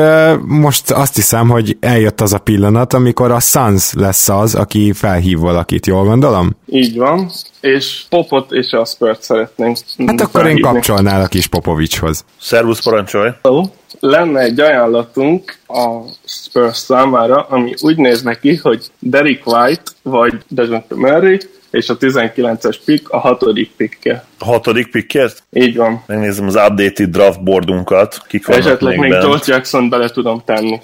most 0.47 0.91
azt 0.91 1.15
hiszem, 1.15 1.49
hogy 1.49 1.77
eljött 1.81 2.21
az 2.21 2.33
a 2.33 2.39
pillanat, 2.39 2.93
amikor 2.93 3.31
a 3.31 3.41
Suns 3.41 3.93
lesz 3.93 4.29
az, 4.29 4.55
aki 4.55 4.93
felhív 4.93 5.39
valakit, 5.39 5.87
jól 5.87 6.05
gondolom? 6.05 6.57
Így 6.67 6.97
van, 6.97 7.31
és 7.61 8.03
Popot 8.09 8.53
és 8.53 8.73
a 8.73 8.85
Spurt 8.85 9.23
szeretnénk 9.23 9.77
Hát 10.07 10.21
akkor 10.21 10.41
felhívni. 10.41 10.59
én 10.69 10.73
kapcsolnál 10.73 11.21
a 11.23 11.27
kis 11.27 11.47
Popovicshoz. 11.47 12.25
Szervusz, 12.41 12.83
parancsolj! 12.83 13.31
Hello 13.43 13.65
lenne 14.01 14.41
egy 14.41 14.61
ajánlatunk 14.61 15.59
a 15.67 16.01
Spurs 16.25 16.77
számára, 16.77 17.43
ami 17.43 17.75
úgy 17.81 17.97
néz 17.97 18.23
neki, 18.23 18.57
hogy 18.57 18.87
Derek 18.99 19.47
White 19.47 19.83
vagy 20.03 20.35
Dejounte 20.49 20.95
Murray, 20.95 21.39
és 21.71 21.89
a 21.89 21.97
19-es 21.97 22.77
pick 22.85 23.09
a 23.09 23.19
hatodik 23.19 23.71
pickje. 23.77 24.25
A 24.39 24.45
hatodik 24.45 24.91
pickért? 24.91 25.43
Így 25.53 25.77
van. 25.77 26.03
Megnézem 26.07 26.47
az 26.47 26.55
updated 26.55 27.11
draft 27.11 27.43
boardunkat. 27.43 28.23
Kik 28.27 28.49
Esetleg 28.49 28.99
még, 28.99 29.11
még 29.11 29.23
Josh 29.23 29.49
Jackson 29.49 29.89
bele 29.89 30.09
tudom 30.09 30.43
tenni. 30.45 30.81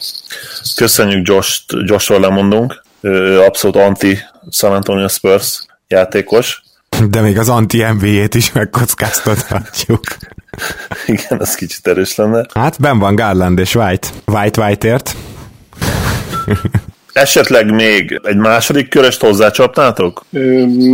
Köszönjük 0.76 1.28
Josh, 1.28 1.60
Joshról 1.84 2.20
lemondunk. 2.20 2.82
Abszolút 3.46 3.76
anti 3.76 4.18
San 4.50 4.72
Antonio 4.72 5.08
Spurs 5.08 5.66
játékos. 5.88 6.62
De 7.10 7.20
még 7.20 7.38
az 7.38 7.48
anti-NBA-t 7.48 8.34
is 8.34 8.52
megkockáztathatjuk. 8.52 10.00
Igen, 11.07 11.38
az 11.38 11.54
kicsit 11.54 11.86
erős 11.86 12.16
lenne. 12.16 12.46
Hát 12.54 12.80
ben 12.80 12.98
van 12.98 13.14
Garland 13.14 13.59
és 13.59 13.74
White. 13.74 14.09
White 14.24 14.62
White-ért. 14.62 15.16
Esetleg 17.16 17.74
még 17.74 18.20
egy 18.22 18.36
második 18.36 18.88
köröst 18.88 19.20
hozzácsapnátok? 19.20 20.24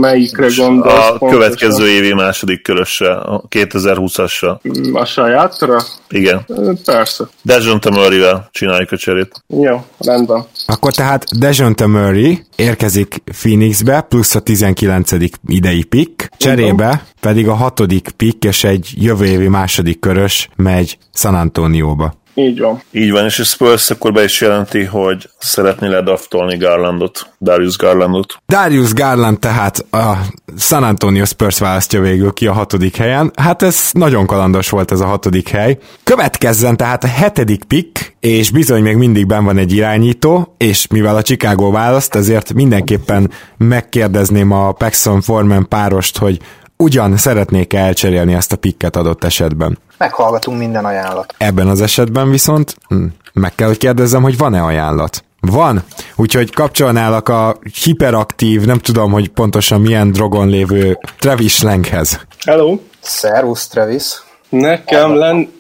Melyikre 0.00 0.46
gondolsz? 0.56 1.08
A 1.08 1.28
következő 1.28 1.88
évi 1.88 2.14
második 2.14 2.62
körösre, 2.62 3.14
a 3.14 3.42
2020-asra. 3.48 4.56
A 4.92 5.04
sajátra? 5.04 5.82
Igen. 6.08 6.46
Persze. 6.84 7.28
Dejounte 7.42 7.90
Murray-vel 7.90 8.48
csináljuk 8.52 8.92
a 8.92 8.96
cserét. 8.96 9.44
Jó, 9.46 9.84
rendben. 9.98 10.44
Akkor 10.66 10.92
tehát 10.92 11.38
Dejounte 11.38 11.86
Murray 11.86 12.38
érkezik 12.56 13.22
Phoenixbe, 13.40 14.00
plusz 14.00 14.34
a 14.34 14.40
19. 14.40 15.10
idei 15.46 15.84
pick, 15.84 16.28
cserébe 16.36 17.04
pedig 17.20 17.48
a 17.48 17.54
hatodik 17.54 18.08
pick 18.16 18.44
és 18.44 18.64
egy 18.64 18.90
jövő 18.96 19.24
évi 19.24 19.48
második 19.48 20.00
körös 20.00 20.48
megy 20.56 20.98
San 21.14 21.34
Antonióba. 21.34 22.20
Így 22.35 22.61
van. 22.61 22.83
Így 22.91 23.11
van, 23.11 23.24
és 23.24 23.39
a 23.39 23.45
Spurs 23.45 23.91
akkor 23.91 24.12
be 24.12 24.24
is 24.24 24.41
jelenti, 24.41 24.85
hogy 24.85 25.28
szeretné 25.39 25.89
ledaftolni 25.89 26.57
Garlandot, 26.57 27.26
Darius 27.41 27.76
Garlandot. 27.76 28.37
Darius 28.47 28.93
Garland 28.93 29.39
tehát 29.39 29.78
a 29.91 30.16
San 30.59 30.83
Antonio 30.83 31.24
Spurs 31.24 31.59
választja 31.59 32.01
végül 32.01 32.33
ki 32.33 32.47
a 32.47 32.53
hatodik 32.53 32.97
helyen. 32.97 33.30
Hát 33.37 33.62
ez 33.62 33.91
nagyon 33.93 34.26
kalandos 34.26 34.68
volt 34.68 34.93
ez 34.93 35.01
a 35.01 35.07
hatodik 35.07 35.49
hely. 35.49 35.78
Következzen 36.05 36.76
tehát 36.76 37.05
a 37.05 37.09
hetedik 37.09 37.64
pick, 37.64 38.16
és 38.20 38.51
bizony 38.51 38.83
még 38.83 38.97
mindig 38.97 39.26
ben 39.26 39.45
van 39.45 39.59
egy 39.59 39.72
irányító, 39.72 40.55
és 40.59 40.87
mivel 40.87 41.16
a 41.16 41.22
Chicago 41.22 41.70
választ, 41.70 42.14
ezért 42.14 42.53
mindenképpen 42.53 43.30
megkérdezném 43.57 44.51
a 44.51 44.72
Paxson 44.72 45.20
Forman 45.20 45.68
párost, 45.68 46.18
hogy 46.18 46.39
ugyan 46.76 47.16
szeretnék 47.16 47.72
elcserélni 47.72 48.34
ezt 48.34 48.52
a 48.52 48.56
pikket 48.56 48.96
adott 48.96 49.24
esetben. 49.24 49.78
Meghallgatunk 49.98 50.58
minden 50.58 50.84
ajánlat. 50.84 51.34
Ebben 51.38 51.68
az 51.68 51.80
esetben 51.80 52.30
viszont 52.30 52.76
hm, 52.88 53.04
meg 53.32 53.54
kell, 53.54 53.68
hogy 53.68 53.78
kérdezzem, 53.78 54.22
hogy 54.22 54.36
van-e 54.36 54.62
ajánlat. 54.62 55.24
Van, 55.40 55.84
úgyhogy 56.16 56.52
kapcsolnálak 56.52 57.28
a 57.28 57.58
hiperaktív, 57.82 58.64
nem 58.64 58.78
tudom, 58.78 59.12
hogy 59.12 59.28
pontosan 59.28 59.80
milyen 59.80 60.12
drogon 60.12 60.48
lévő 60.48 60.98
Travis 61.18 61.62
Langhez. 61.62 62.20
Hello. 62.44 62.78
Szervusz, 63.00 63.66
Travis. 63.66 64.22
Nekem 64.48 65.14
len... 65.14 65.52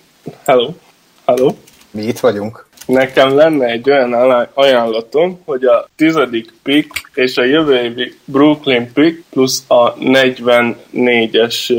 Hello. 0.44 0.70
Halló? 1.24 1.56
Mi 1.90 2.02
itt 2.02 2.18
vagyunk. 2.18 2.66
Nekem 2.86 3.36
lenne 3.36 3.66
egy 3.66 3.90
olyan 3.90 4.12
ajánlatom, 4.54 5.40
hogy 5.44 5.64
a 5.64 5.88
tizedik 5.96 6.52
pick 6.62 7.10
és 7.14 7.36
a 7.36 7.44
jövő 7.44 7.82
évi 7.82 8.14
Brooklyn 8.24 8.92
pick 8.92 9.22
plusz 9.30 9.64
a 9.66 9.94
44-es 9.94 11.72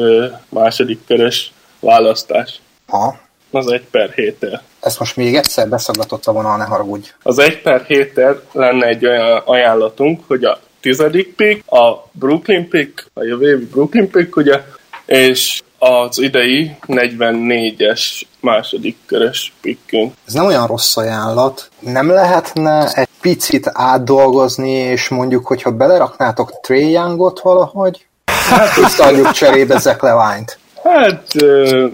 második 0.49 0.99
körös 1.07 1.51
választás. 1.79 2.61
Ha. 2.87 3.21
Az 3.51 3.71
egy 3.71 3.85
per 3.91 4.11
héter. 4.11 4.61
Ezt 4.79 4.99
most 4.99 5.15
még 5.15 5.35
egyszer 5.35 5.69
beszaggatott 5.69 6.25
a 6.25 6.31
vonal, 6.31 6.57
ne 6.57 6.63
haragudj. 6.63 7.13
Az 7.23 7.39
egy 7.39 7.61
per 7.61 7.83
héter 7.87 8.39
lenne 8.51 8.87
egy 8.87 9.05
olyan 9.05 9.41
ajánlatunk, 9.45 10.21
hogy 10.27 10.43
a 10.43 10.59
tizedik 10.79 11.35
pick, 11.35 11.71
a 11.71 12.09
Brooklyn 12.11 12.67
pick, 12.67 13.05
a 13.13 13.23
jövő 13.23 13.49
évi 13.49 13.65
Brooklyn 13.65 14.09
pick, 14.09 14.35
ugye, 14.35 14.61
és 15.05 15.61
az 15.83 16.19
idei 16.21 16.75
44-es 16.87 18.21
második 18.39 18.97
körös 19.05 19.53
pikkünk. 19.61 20.13
Ez 20.27 20.33
nem 20.33 20.45
olyan 20.45 20.67
rossz 20.67 20.97
ajánlat. 20.97 21.69
Nem 21.79 22.09
lehetne 22.09 22.91
egy 22.93 23.07
picit 23.21 23.69
átdolgozni, 23.73 24.71
és 24.71 25.07
mondjuk, 25.09 25.47
hogyha 25.47 25.71
beleraknátok 25.71 26.59
Trey 26.61 26.91
Youngot 26.91 27.39
valahogy, 27.39 28.05
hát 28.25 28.75
visszaadjuk 28.75 29.31
cserébe 29.31 29.77
Zach 29.77 30.03
Levine-t. 30.03 30.57
Hát 30.83 31.33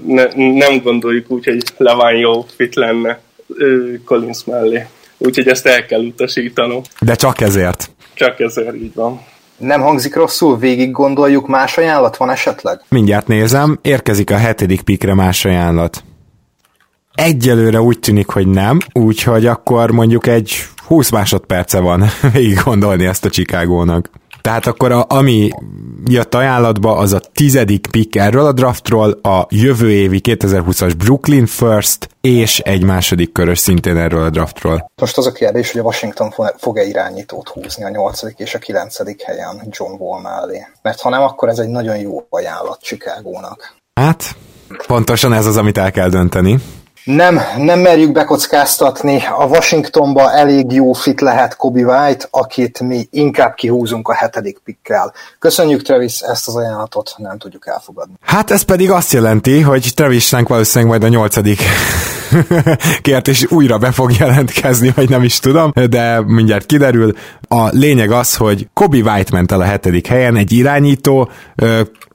ne, 0.06 0.24
nem 0.36 0.82
gondoljuk 0.84 1.32
úgy, 1.32 1.46
hogy 1.46 1.64
Levine 1.78 2.20
jó 2.20 2.46
fit 2.56 2.76
lenne 2.76 3.20
Collins 4.06 4.44
mellé. 4.46 4.86
Úgyhogy 5.18 5.48
ezt 5.48 5.66
el 5.66 5.86
kell 5.86 6.00
utasítanom. 6.00 6.82
De 7.00 7.16
csak 7.16 7.42
ezért. 7.42 7.90
Csak 8.14 8.40
ezért 8.40 8.76
így 8.76 8.94
van. 8.94 9.22
Nem 9.60 9.82
hangzik 9.82 10.16
rosszul, 10.16 10.58
végig 10.58 10.92
gondoljuk, 10.92 11.48
más 11.48 11.78
ajánlat 11.78 12.18
van 12.18 12.30
esetleg? 12.30 12.82
Mindjárt 12.90 13.28
nézem, 13.28 13.80
érkezik 13.82 14.32
a 14.32 14.38
hetedik 14.38 14.82
pikre 14.82 15.14
más 15.14 15.46
ajánlat. 15.46 16.04
Egyelőre 17.14 17.82
úgy 17.82 18.00
tűnik, 18.00 18.28
hogy 18.28 18.48
nem, 18.48 18.78
úgyhogy 18.94 19.46
akkor 19.46 19.92
mondjuk 19.92 20.28
egy 20.28 20.56
20 20.86 21.10
másodperce 21.10 21.80
van 21.80 22.04
végig 22.34 22.62
gondolni 22.64 23.06
ezt 23.06 23.26
a 23.26 23.30
Chicagónak. 23.30 24.10
Tehát 24.42 24.68
akkor 24.68 24.92
a, 24.92 25.06
ami 25.08 25.50
jött 26.12 26.36
ajánlatba, 26.36 26.96
az 26.96 27.14
a 27.14 27.20
tizedik 27.34 27.88
pick 27.92 28.16
erről 28.16 28.46
a 28.46 28.52
draftról, 28.52 29.12
a 29.12 29.48
jövő 29.50 29.92
évi 29.92 30.22
2020-as 30.24 30.94
Brooklyn 30.98 31.46
First, 31.46 32.10
és 32.22 32.60
egy 32.60 32.84
második 32.84 33.32
körös 33.32 33.60
szintén 33.60 33.98
erről 33.98 34.24
a 34.24 34.30
draftról. 34.30 34.92
Most 35.02 35.18
az 35.18 35.26
a 35.26 35.32
kérdés, 35.32 35.72
hogy 35.72 35.82
a 35.82 35.84
Washington 35.84 36.34
fog-e 36.58 36.84
irányítót 36.84 37.50
húzni 37.50 37.84
a 37.84 37.90
nyolcadik 37.90 38.40
és 38.40 38.56
a 38.56 38.60
kilencedik 38.60 39.22
helyen 39.22 39.68
John 39.70 39.92
Wall 39.98 40.22
mellé. 40.22 40.68
Mert 40.82 41.02
ha 41.02 41.10
nem, 41.10 41.22
akkor 41.22 41.50
ez 41.50 41.60
egy 41.60 41.70
nagyon 41.70 41.98
jó 41.98 42.26
ajánlat 42.30 42.82
Chicagónak. 42.82 43.76
Hát, 43.94 44.36
pontosan 44.88 45.34
ez 45.34 45.46
az, 45.46 45.58
amit 45.58 45.78
el 45.78 45.92
kell 45.92 46.10
dönteni 46.10 46.60
nem, 47.04 47.40
nem 47.58 47.80
merjük 47.80 48.12
bekockáztatni. 48.12 49.24
A 49.38 49.46
Washingtonba 49.46 50.32
elég 50.32 50.72
jó 50.72 50.94
fit 50.94 51.22
lehet 51.22 51.56
Kobe 51.56 51.82
White, 51.82 52.28
akit 52.30 52.80
mi 52.80 53.08
inkább 53.12 53.54
kihúzunk 53.54 54.08
a 54.08 54.14
hetedik 54.14 54.60
pikkel. 54.64 55.14
Köszönjük, 55.40 55.82
Travis, 55.82 56.20
ezt 56.20 56.48
az 56.48 56.56
ajánlatot 56.56 57.14
nem 57.18 57.38
tudjuk 57.38 57.68
elfogadni. 57.68 58.14
Hát 58.22 58.52
ez 58.52 58.62
pedig 58.62 58.92
azt 58.92 59.14
jelenti, 59.14 59.62
hogy 59.62 59.92
Travisnek 59.96 60.48
valószínűleg 60.48 60.90
majd 60.90 61.04
a 61.04 61.16
nyolcadik 61.16 61.60
kért, 63.02 63.28
és 63.28 63.46
újra 63.50 63.78
be 63.78 63.92
fog 63.92 64.12
jelentkezni, 64.20 64.92
vagy 64.96 65.10
nem 65.10 65.24
is 65.24 65.40
tudom, 65.40 65.72
de 65.90 66.22
mindjárt 66.26 66.66
kiderül. 66.66 67.14
A 67.48 67.68
lényeg 67.68 68.12
az, 68.12 68.36
hogy 68.36 68.68
Kobe 68.74 68.98
White 68.98 69.32
ment 69.32 69.52
el 69.52 69.62
a 69.62 69.64
hetedik 69.64 70.08
helyen, 70.08 70.36
egy 70.36 70.52
irányító, 70.52 71.30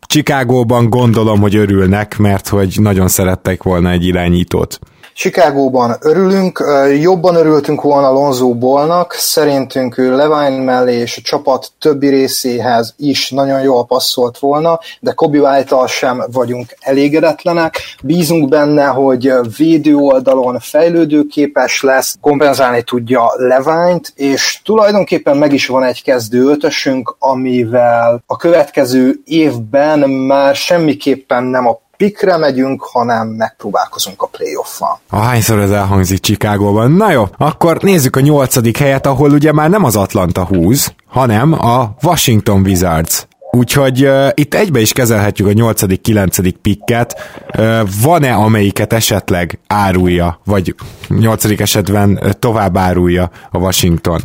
Chicagóban 0.07 0.91
gondolom, 0.91 1.41
hogy 1.41 1.57
örülnek, 1.57 2.19
mert 2.19 2.49
hogy 2.49 2.77
nagyon 2.81 3.09
szerettek 3.09 3.63
volna 3.63 3.91
egy 3.91 4.05
irányítót. 4.05 4.79
Chicagóban 5.15 5.97
örülünk, 6.01 6.65
jobban 7.01 7.35
örültünk 7.35 7.83
volna 7.83 8.11
Lonzo 8.11 8.55
Ballnak, 8.55 9.13
szerintünk 9.13 9.99
ő 9.99 10.17
Levine 10.17 10.63
mellé 10.63 10.97
és 10.97 11.17
a 11.17 11.21
csapat 11.25 11.73
többi 11.79 12.09
részéhez 12.09 12.95
is 12.97 13.31
nagyon 13.31 13.61
jól 13.61 13.87
passzolt 13.87 14.39
volna, 14.39 14.79
de 15.01 15.13
Kobe 15.13 15.39
white 15.39 15.87
sem 15.87 16.25
vagyunk 16.33 16.77
elégedetlenek. 16.81 17.79
Bízunk 18.03 18.49
benne, 18.49 18.85
hogy 18.85 19.33
védő 19.57 19.95
oldalon 19.95 20.59
fejlődőképes 20.61 21.83
lesz, 21.83 22.17
kompenzálni 22.21 22.83
tudja 22.83 23.33
Levine-t, 23.37 24.13
és 24.15 24.61
tulajdonképpen 24.65 25.37
meg 25.37 25.53
is 25.53 25.67
van 25.67 25.83
egy 25.85 26.03
kezdő 26.03 26.49
ötösünk, 26.49 27.17
amivel 27.19 28.23
a 28.27 28.37
következő 28.37 29.21
évben 29.25 30.11
már 30.11 30.55
semmiképpen 30.55 31.45
nem 31.45 31.67
a 31.67 31.83
pikre 31.97 32.37
megyünk, 32.37 32.83
hanem 32.83 33.29
megpróbálkozunk 33.29 34.23
a 34.23 34.27
playoff-val. 34.27 35.01
Hányszor 35.11 35.59
ez 35.59 35.71
elhangzik 35.71 36.19
Csikágóban? 36.21 36.91
Na 36.91 37.11
jó, 37.11 37.25
akkor 37.39 37.83
nézzük 37.83 38.17
a 38.17 38.21
nyolcadik 38.21 38.77
helyet, 38.77 39.07
ahol 39.07 39.31
ugye 39.31 39.53
már 39.53 39.71
nem 39.71 39.85
az 39.85 39.97
Atlanta 39.97 40.45
húz, 40.45 40.95
hanem 41.07 41.53
a 41.53 41.95
Washington 42.03 42.61
Wizards. 42.61 43.27
Úgyhogy 43.51 44.05
uh, 44.05 44.29
itt 44.35 44.55
egybe 44.55 44.81
is 44.81 44.93
kezelhetjük 44.93 45.49
a 45.49 45.51
8.-9. 45.51 46.55
pikket. 46.63 47.17
Uh, 47.59 47.81
van-e 48.03 48.35
amelyiket 48.35 48.93
esetleg 48.93 49.59
árulja, 49.67 50.41
vagy 50.45 50.75
8. 51.09 51.61
esetben 51.61 52.37
tovább 52.39 52.77
árulja 52.77 53.31
a 53.51 53.59
Washington? 53.59 54.21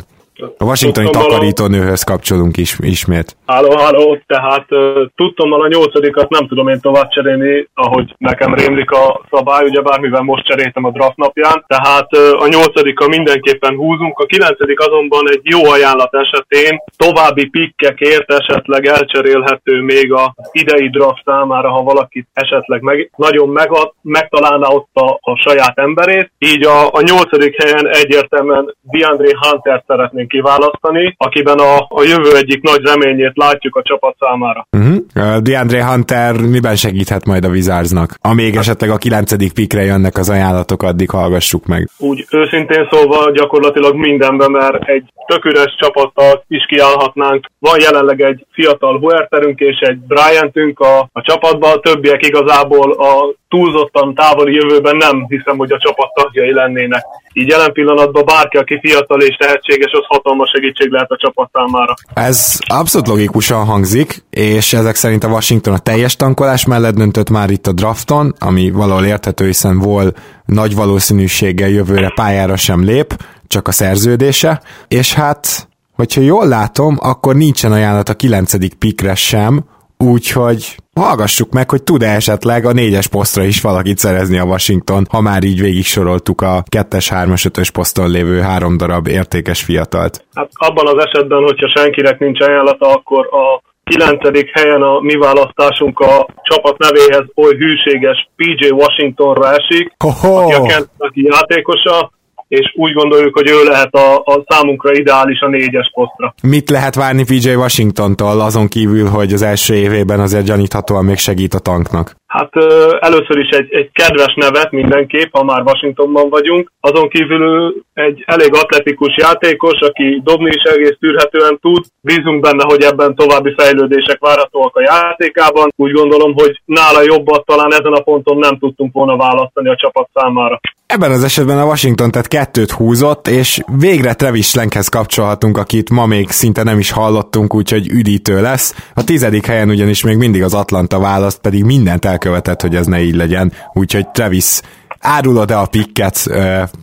A 0.58 0.64
washingtoni 0.64 1.10
takarítónőhöz 1.10 2.02
kapcsolunk 2.02 2.56
is, 2.56 2.76
ismét. 2.78 3.36
Háló, 3.46 3.76
háló, 3.78 4.18
tehát 4.26 4.66
tudtommal 5.14 5.62
a 5.62 5.68
nyolcadikat 5.68 6.28
nem 6.28 6.46
tudom 6.46 6.68
én 6.68 6.80
tovább 6.80 7.08
cserélni, 7.08 7.68
ahogy 7.74 8.14
nekem 8.18 8.54
rémlik 8.54 8.90
a 8.90 9.20
szabály, 9.30 9.64
ugye 9.64 9.80
bármivel 9.80 10.22
most 10.22 10.46
cseréltem 10.46 10.84
a 10.84 10.90
draft 10.90 11.16
napján, 11.16 11.64
tehát 11.66 12.12
a 12.38 12.48
nyolcadika 12.48 13.08
mindenképpen 13.08 13.74
húzunk, 13.76 14.18
a 14.18 14.26
kilencedik 14.26 14.80
azonban 14.80 15.30
egy 15.30 15.40
jó 15.42 15.70
ajánlat 15.70 16.14
esetén 16.14 16.78
további 16.96 17.46
pikkekért 17.46 18.32
esetleg 18.32 18.86
elcserélhető 18.86 19.82
még 19.82 20.12
a 20.12 20.34
idei 20.52 20.88
draft 20.88 21.22
számára, 21.24 21.70
ha 21.70 21.82
valakit 21.82 22.28
esetleg 22.32 22.82
meg, 22.82 23.10
nagyon 23.16 23.48
megad, 23.48 23.92
megtalálná 24.02 24.68
ott 24.68 24.88
a, 24.92 25.18
a 25.20 25.36
saját 25.36 25.78
emberét. 25.78 26.32
Így 26.38 26.64
a, 26.64 26.86
a 26.86 27.00
nyolcadik 27.00 27.62
helyen 27.62 27.88
egyértelműen 27.88 28.74
DeAndre 28.82 29.28
Hunter 29.40 29.82
szeretnénk 29.86 30.29
kiválasztani, 30.30 31.14
akiben 31.18 31.58
a, 31.58 31.76
a 32.00 32.02
jövő 32.02 32.36
egyik 32.36 32.62
nagy 32.62 32.82
reményét 32.84 33.32
látjuk 33.34 33.76
a 33.76 33.82
csapat 33.82 34.16
számára. 34.18 34.66
Uh-huh. 34.76 35.36
DeAndre 35.46 35.84
Hunter 35.84 36.32
miben 36.40 36.76
segíthet 36.76 37.24
majd 37.26 37.44
a 37.44 37.48
Wizardsnak? 37.48 38.14
Amíg 38.20 38.56
esetleg 38.56 38.90
a 38.90 38.96
kilencedik 38.96 39.52
pikre 39.52 39.82
jönnek 39.82 40.16
az 40.16 40.30
ajánlatok, 40.30 40.82
addig 40.82 41.10
hallgassuk 41.10 41.66
meg. 41.66 41.88
Úgy 41.98 42.24
őszintén 42.30 42.88
szólva 42.90 43.30
gyakorlatilag 43.30 43.94
mindenben, 43.94 44.50
mert 44.50 44.88
egy 44.88 45.04
tök 45.26 45.44
üres 45.44 45.76
csapattal 45.78 46.44
is 46.48 46.66
kiállhatnánk. 46.66 47.46
Van 47.58 47.80
jelenleg 47.80 48.20
egy 48.20 48.46
fiatal 48.52 48.98
Huerterünk 48.98 49.58
és 49.60 49.78
egy 49.80 49.98
Bryantünk 49.98 50.78
a, 50.80 50.98
a 51.12 51.20
csapatban, 51.22 51.72
a 51.72 51.80
többiek 51.80 52.26
igazából 52.26 52.92
a 52.92 53.34
túlzottan 53.50 54.14
távoli 54.14 54.54
jövőben 54.54 54.96
nem 54.96 55.26
hiszem, 55.28 55.56
hogy 55.56 55.72
a 55.72 55.78
csapat 55.78 56.14
tagjai 56.14 56.52
lennének. 56.52 57.04
Így 57.32 57.48
jelen 57.48 57.72
pillanatban 57.72 58.24
bárki, 58.24 58.56
aki 58.56 58.78
fiatal 58.82 59.20
és 59.20 59.36
tehetséges, 59.36 59.92
az 59.92 60.04
hatalmas 60.08 60.50
segítség 60.54 60.90
lehet 60.90 61.10
a 61.10 61.16
csapat 61.16 61.50
számára. 61.52 61.94
Ez 62.14 62.58
abszolút 62.66 63.08
logikusan 63.08 63.64
hangzik, 63.64 64.24
és 64.30 64.72
ezek 64.72 64.94
szerint 64.94 65.24
a 65.24 65.28
Washington 65.28 65.74
a 65.74 65.78
teljes 65.78 66.16
tankolás 66.16 66.66
mellett 66.66 66.94
döntött 66.94 67.30
már 67.30 67.50
itt 67.50 67.66
a 67.66 67.72
drafton, 67.72 68.34
ami 68.38 68.70
valahol 68.70 69.04
érthető, 69.04 69.46
hiszen 69.46 69.78
vol 69.78 70.12
nagy 70.46 70.74
valószínűséggel 70.74 71.68
jövőre 71.68 72.12
pályára 72.14 72.56
sem 72.56 72.84
lép, 72.84 73.14
csak 73.46 73.68
a 73.68 73.72
szerződése, 73.72 74.60
és 74.88 75.14
hát, 75.14 75.68
hogyha 75.92 76.20
jól 76.20 76.48
látom, 76.48 76.96
akkor 77.00 77.34
nincsen 77.34 77.72
ajánlat 77.72 78.08
a 78.08 78.14
kilencedik 78.14 78.74
pikre 78.74 79.14
sem, 79.14 79.64
úgyhogy 80.00 80.76
hallgassuk 80.94 81.52
meg, 81.52 81.70
hogy 81.70 81.82
tud-e 81.82 82.14
esetleg 82.14 82.64
a 82.64 82.72
négyes 82.72 83.06
posztra 83.06 83.42
is 83.42 83.60
valakit 83.60 83.98
szerezni 83.98 84.38
a 84.38 84.44
Washington, 84.44 85.06
ha 85.10 85.20
már 85.20 85.42
így 85.42 85.60
végig 85.60 85.84
soroltuk 85.84 86.40
a 86.40 86.62
kettes, 86.68 87.08
hármas, 87.08 87.44
ötös 87.44 87.70
poszton 87.70 88.10
lévő 88.10 88.40
három 88.40 88.76
darab 88.76 89.06
értékes 89.06 89.62
fiatalt. 89.62 90.24
Hát 90.34 90.50
abban 90.52 90.86
az 90.86 91.04
esetben, 91.06 91.42
hogyha 91.42 91.72
senkinek 91.74 92.18
nincs 92.18 92.40
ajánlata, 92.40 92.86
akkor 92.86 93.26
a 93.26 93.62
kilencedik 93.84 94.50
helyen 94.58 94.82
a 94.82 95.00
mi 95.00 95.14
választásunk 95.14 95.98
a 95.98 96.26
csapat 96.42 96.78
nevéhez 96.78 97.24
oly 97.34 97.54
hűséges 97.56 98.28
PJ 98.36 98.70
Washingtonra 98.70 99.54
esik, 99.54 99.92
Ho-ho! 99.98 100.36
aki 100.36 100.52
a 100.54 100.62
Kentucky 100.62 101.22
játékosa, 101.22 102.10
és 102.50 102.72
úgy 102.76 102.92
gondoljuk, 102.92 103.34
hogy 103.34 103.48
ő 103.48 103.64
lehet 103.64 103.94
a, 103.94 104.16
a 104.16 104.44
számunkra 104.48 104.92
ideális 104.92 105.40
a 105.40 105.48
négyes 105.48 105.90
posztra. 105.94 106.34
Mit 106.42 106.70
lehet 106.70 106.94
várni 106.94 107.24
PJ 107.24 107.54
Washingtontól, 107.54 108.40
azon 108.40 108.68
kívül, 108.68 109.08
hogy 109.08 109.32
az 109.32 109.42
első 109.42 109.74
évében 109.74 110.20
azért 110.20 110.44
gyaníthatóan 110.44 111.04
még 111.04 111.16
segít 111.16 111.54
a 111.54 111.58
tanknak? 111.58 112.19
Hát 112.36 112.52
először 113.00 113.38
is 113.38 113.48
egy, 113.48 113.68
egy 113.74 113.90
kedves 113.92 114.34
nevet 114.34 114.70
mindenképp, 114.70 115.32
ha 115.32 115.44
már 115.44 115.62
Washingtonban 115.62 116.28
vagyunk. 116.28 116.72
Azon 116.80 117.08
kívül 117.08 117.74
egy 117.94 118.22
elég 118.26 118.54
atletikus 118.54 119.16
játékos, 119.16 119.78
aki 119.80 120.20
dobni 120.24 120.50
is 120.54 120.62
egész 120.62 120.96
tűrhetően 121.00 121.58
tud. 121.60 121.84
Bízunk 122.00 122.40
benne, 122.40 122.64
hogy 122.66 122.82
ebben 122.82 123.14
további 123.14 123.54
fejlődések 123.56 124.18
várhatóak 124.20 124.76
a 124.76 124.80
játékában. 124.80 125.72
Úgy 125.76 125.92
gondolom, 125.92 126.32
hogy 126.34 126.60
nála 126.64 127.02
jobbat 127.02 127.44
talán 127.46 127.72
ezen 127.72 127.92
a 127.92 128.00
ponton 128.00 128.38
nem 128.38 128.58
tudtunk 128.58 128.92
volna 128.92 129.16
választani 129.16 129.68
a 129.68 129.76
csapat 129.76 130.08
számára. 130.14 130.60
Ebben 130.86 131.10
az 131.10 131.24
esetben 131.24 131.58
a 131.58 131.64
Washington 131.64 132.10
tehát 132.10 132.28
kettőt 132.28 132.70
húzott, 132.70 133.28
és 133.28 133.60
végre 133.78 134.14
Travis 134.14 134.54
Lenkhez 134.54 134.88
kapcsolhatunk, 134.88 135.58
akit 135.58 135.90
ma 135.90 136.06
még 136.06 136.28
szinte 136.28 136.62
nem 136.62 136.78
is 136.78 136.90
hallottunk, 136.90 137.54
úgyhogy 137.54 137.88
üdítő 137.88 138.40
lesz. 138.40 138.90
A 138.94 139.04
tizedik 139.04 139.46
helyen 139.46 139.68
ugyanis 139.68 140.04
még 140.04 140.16
mindig 140.16 140.42
az 140.42 140.54
Atlanta 140.54 140.98
választ, 140.98 141.40
pedig 141.40 141.64
mindent 141.64 142.04
elkövetett, 142.20 142.60
hogy 142.60 142.76
ez 142.76 142.86
ne 142.86 143.02
így 143.02 143.14
legyen. 143.14 143.52
Úgyhogy 143.72 144.08
Travis, 144.08 144.60
árulod-e 145.00 145.58
a 145.58 145.66
pikket? 145.66 146.24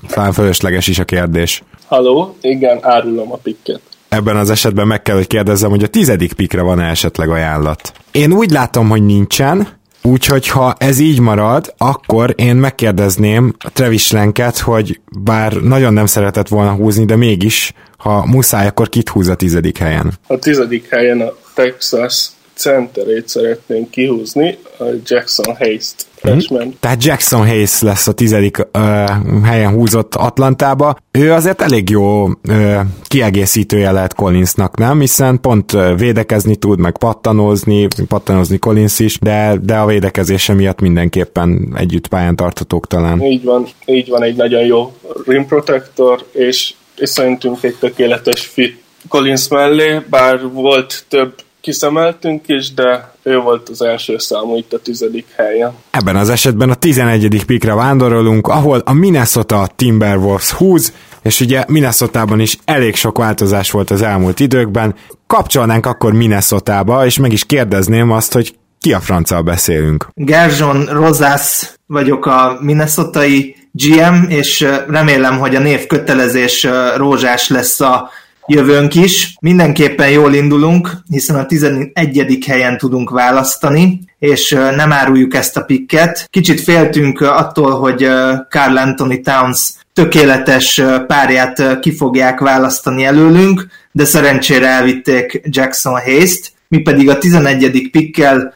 Talán 0.07 0.33
fölösleges 0.33 0.87
is 0.87 0.99
a 0.99 1.03
kérdés. 1.03 1.63
Haló, 1.87 2.35
igen, 2.41 2.79
árulom 2.81 3.31
a 3.31 3.37
pikket. 3.37 3.81
Ebben 4.09 4.35
az 4.35 4.49
esetben 4.49 4.87
meg 4.87 5.01
kell, 5.01 5.15
hogy 5.15 5.27
kérdezzem, 5.27 5.69
hogy 5.69 5.83
a 5.83 5.87
tizedik 5.87 6.33
pikre 6.33 6.61
van-e 6.61 6.89
esetleg 6.89 7.29
ajánlat. 7.29 7.91
Én 8.11 8.33
úgy 8.33 8.51
látom, 8.51 8.89
hogy 8.89 9.05
nincsen, 9.05 9.75
Úgyhogy 10.03 10.47
ha 10.47 10.75
ez 10.77 10.99
így 10.99 11.19
marad, 11.19 11.73
akkor 11.77 12.33
én 12.35 12.55
megkérdezném 12.55 13.55
a 13.59 13.71
Travis 13.71 14.11
Lenket, 14.11 14.57
hogy 14.57 14.99
bár 15.23 15.53
nagyon 15.53 15.93
nem 15.93 16.05
szeretett 16.05 16.47
volna 16.47 16.71
húzni, 16.71 17.05
de 17.05 17.15
mégis, 17.15 17.73
ha 17.97 18.25
muszáj, 18.25 18.67
akkor 18.67 18.89
kit 18.89 19.09
húz 19.09 19.27
a 19.27 19.35
tizedik 19.35 19.77
helyen? 19.77 20.13
A 20.27 20.39
tizedik 20.39 20.89
helyen 20.89 21.21
a 21.21 21.33
Texas 21.53 22.27
centerét 22.57 23.27
szeretnénk 23.27 23.91
kihúzni, 23.91 24.57
Jackson 25.05 25.55
Hayes-t. 25.55 26.05
Mm-hmm. 26.27 26.69
Tehát 26.79 27.03
Jackson 27.03 27.47
Hayes 27.47 27.81
lesz 27.81 28.07
a 28.07 28.11
tizedik 28.11 28.57
uh, 28.57 29.43
helyen 29.43 29.73
húzott 29.73 30.15
Atlantába. 30.15 30.97
Ő 31.11 31.31
azért 31.31 31.61
elég 31.61 31.89
jó 31.89 32.25
uh, 32.25 32.79
kiegészítője 33.07 33.91
lehet 33.91 34.13
Collinsnak, 34.13 34.77
nem? 34.77 34.99
Hiszen 34.99 35.41
pont 35.41 35.71
védekezni 35.97 36.55
tud, 36.55 36.79
meg 36.79 36.97
pattanózni, 36.97 37.87
pattanózni 38.07 38.57
Collins 38.57 38.99
is, 38.99 39.19
de, 39.19 39.57
de 39.61 39.75
a 39.75 39.85
védekezése 39.85 40.53
miatt 40.53 40.79
mindenképpen 40.79 41.73
együtt 41.77 42.07
pályán 42.07 42.35
tartatók 42.35 42.87
talán. 42.87 43.21
Így 43.21 43.43
van, 43.43 43.65
így 43.85 44.09
van 44.09 44.23
egy 44.23 44.35
nagyon 44.35 44.65
jó 44.65 44.93
rim 45.25 45.45
protector, 45.45 46.25
és, 46.31 46.73
és 46.95 47.09
szerintünk 47.09 47.63
egy 47.63 47.75
tökéletes 47.79 48.45
fit 48.45 48.81
Collins 49.07 49.47
mellé, 49.47 50.01
bár 50.09 50.51
volt 50.51 51.05
több 51.07 51.33
kiszemeltünk 51.67 52.43
is, 52.45 52.73
de 52.73 53.11
ő 53.23 53.37
volt 53.37 53.69
az 53.69 53.81
első 53.81 54.17
számú 54.17 54.57
itt 54.57 54.73
a 54.73 54.79
tizedik 54.79 55.25
helyen. 55.35 55.71
Ebben 55.91 56.15
az 56.15 56.29
esetben 56.29 56.69
a 56.69 56.75
tizenegyedik 56.75 57.43
pikre 57.43 57.73
vándorolunk, 57.73 58.47
ahol 58.47 58.81
a 58.85 58.93
Minnesota 58.93 59.69
Timberwolves 59.75 60.51
húz, 60.51 60.93
és 61.21 61.39
ugye 61.39 61.63
Minnesotában 61.67 62.39
is 62.39 62.57
elég 62.65 62.95
sok 62.95 63.17
változás 63.17 63.71
volt 63.71 63.91
az 63.91 64.01
elmúlt 64.01 64.39
időkben. 64.39 64.95
Kapcsolnánk 65.27 65.85
akkor 65.85 66.13
Minnesotába, 66.13 67.05
és 67.05 67.17
meg 67.17 67.31
is 67.31 67.45
kérdezném 67.45 68.11
azt, 68.11 68.33
hogy 68.33 68.55
ki 68.79 68.93
a 68.93 68.99
francia 68.99 69.41
beszélünk? 69.41 70.07
Gerzson 70.13 70.85
Rosas 70.85 71.73
vagyok 71.85 72.25
a 72.25 72.57
minnesotai 72.61 73.55
GM, 73.71 74.29
és 74.29 74.67
remélem, 74.87 75.39
hogy 75.39 75.55
a 75.55 75.59
név 75.59 75.87
kötelezés 75.87 76.67
rózsás 76.95 77.49
lesz 77.49 77.79
a 77.79 78.09
jövőnk 78.47 78.95
is. 78.95 79.35
Mindenképpen 79.41 80.09
jól 80.09 80.33
indulunk, 80.33 80.91
hiszen 81.09 81.35
a 81.35 81.45
11. 81.45 82.43
helyen 82.47 82.77
tudunk 82.77 83.09
választani, 83.09 83.99
és 84.19 84.49
nem 84.75 84.91
áruljuk 84.91 85.35
ezt 85.35 85.57
a 85.57 85.63
pikket. 85.63 86.27
Kicsit 86.29 86.61
féltünk 86.61 87.21
attól, 87.21 87.79
hogy 87.79 88.07
Carl 88.49 88.77
Anthony 88.77 89.21
Towns 89.23 89.73
tökéletes 89.93 90.81
párját 91.07 91.79
ki 91.79 91.95
fogják 91.95 92.39
választani 92.39 93.03
előlünk, 93.03 93.67
de 93.91 94.05
szerencsére 94.05 94.67
elvitték 94.67 95.41
Jackson 95.43 96.01
Hayes-t, 96.01 96.51
mi 96.69 96.77
pedig 96.77 97.09
a 97.09 97.17
11. 97.17 97.89
pikkel 97.91 98.53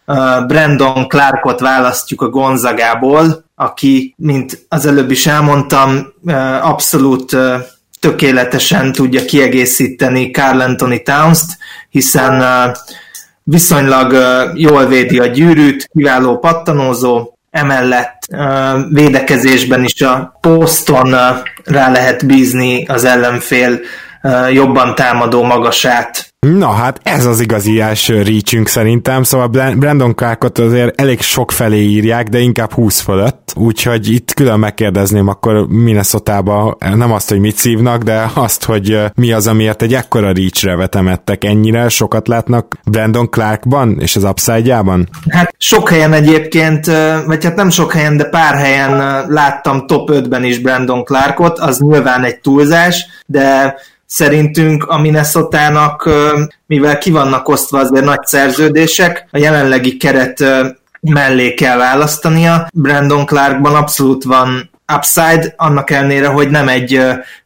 Brandon 0.48 1.08
Clarkot 1.08 1.60
választjuk 1.60 2.22
a 2.22 2.30
Gonzagából, 2.30 3.44
aki, 3.56 4.14
mint 4.18 4.66
az 4.68 4.86
előbb 4.86 5.12
is 5.12 5.28
elmondtam, 5.28 6.14
abszolút 6.62 7.38
tökéletesen 8.02 8.92
tudja 8.92 9.26
kiegészíteni 9.26 10.32
Carl 10.32 10.60
Anthony 10.60 11.04
Towns-t, 11.04 11.58
hiszen 11.90 12.44
viszonylag 13.44 14.16
jól 14.56 14.86
védi 14.86 15.20
a 15.20 15.26
gyűrűt, 15.26 15.90
kiváló 15.94 16.38
pattanózó, 16.38 17.34
emellett 17.52 18.28
védekezésben 18.90 19.84
is 19.84 20.02
a 20.02 20.38
poszton 20.42 21.16
rá 21.64 21.92
lehet 21.92 22.26
bízni 22.26 22.86
az 22.86 23.04
ellenfél 23.04 23.80
jobban 24.52 24.96
támadó 24.96 25.44
magasát. 25.44 26.31
Na 26.48 26.70
hát 26.70 27.00
ez 27.04 27.26
az 27.26 27.40
igazi 27.40 27.80
első 27.80 28.22
reachünk 28.22 28.68
szerintem, 28.68 29.24
szóval 29.24 29.48
Brandon 29.76 30.16
Clarkot 30.16 30.60
azért 30.60 31.02
elég 31.02 31.22
sok 31.22 31.52
felé 31.52 31.80
írják, 31.82 32.28
de 32.28 32.40
inkább 32.40 32.72
20 32.72 33.00
fölött, 33.00 33.54
úgyhogy 33.56 34.12
itt 34.12 34.34
külön 34.34 34.60
megkérdezném 34.60 35.28
akkor 35.28 35.68
minnesota 35.68 36.78
nem 36.80 37.12
azt, 37.12 37.30
hogy 37.30 37.40
mit 37.40 37.56
szívnak, 37.56 38.04
de 38.04 38.32
azt, 38.34 38.64
hogy 38.64 39.00
mi 39.16 39.32
az, 39.32 39.48
amiért 39.48 39.82
egy 39.82 39.94
ekkora 39.94 40.32
reachre 40.32 40.76
vetemettek 40.76 41.44
ennyire, 41.44 41.90
sokat 41.90 42.28
látnak 42.28 42.78
Brandon 42.86 43.30
Clarkban 43.30 44.00
és 44.00 44.16
az 44.16 44.24
upside-jában? 44.24 45.10
Hát 45.30 45.56
sok 45.58 45.90
helyen 45.90 46.14
egyébként, 46.14 46.86
vagy 47.26 47.44
hát 47.44 47.56
nem 47.56 47.70
sok 47.70 47.94
helyen, 47.94 48.18
de 48.18 48.26
pár 48.26 48.56
helyen 48.56 49.26
láttam 49.28 49.88
top 49.88 50.10
5-ben 50.12 50.44
is 50.44 50.60
Brandon 50.60 51.04
Clarkot, 51.04 51.60
az 51.60 51.80
nyilván 51.80 52.24
egy 52.24 52.40
túlzás, 52.40 53.06
de 53.26 53.76
szerintünk 54.12 54.84
a 54.84 55.00
Minnesota-nak, 55.00 56.10
mivel 56.66 56.98
ki 56.98 57.12
vannak 57.12 57.48
osztva 57.48 57.80
azért 57.80 58.06
nagy 58.06 58.26
szerződések, 58.26 59.28
a 59.32 59.38
jelenlegi 59.38 59.98
keret 59.98 60.44
mellé 61.02 61.54
kell 61.54 61.78
választania. 61.78 62.68
Brandon 62.74 63.26
Clarkban 63.26 63.76
abszolút 63.76 64.24
van 64.24 64.70
upside, 64.96 65.54
annak 65.58 65.90
ellenére, 65.90 66.28
hogy 66.28 66.50
nem 66.50 66.68
egy 66.68 67.02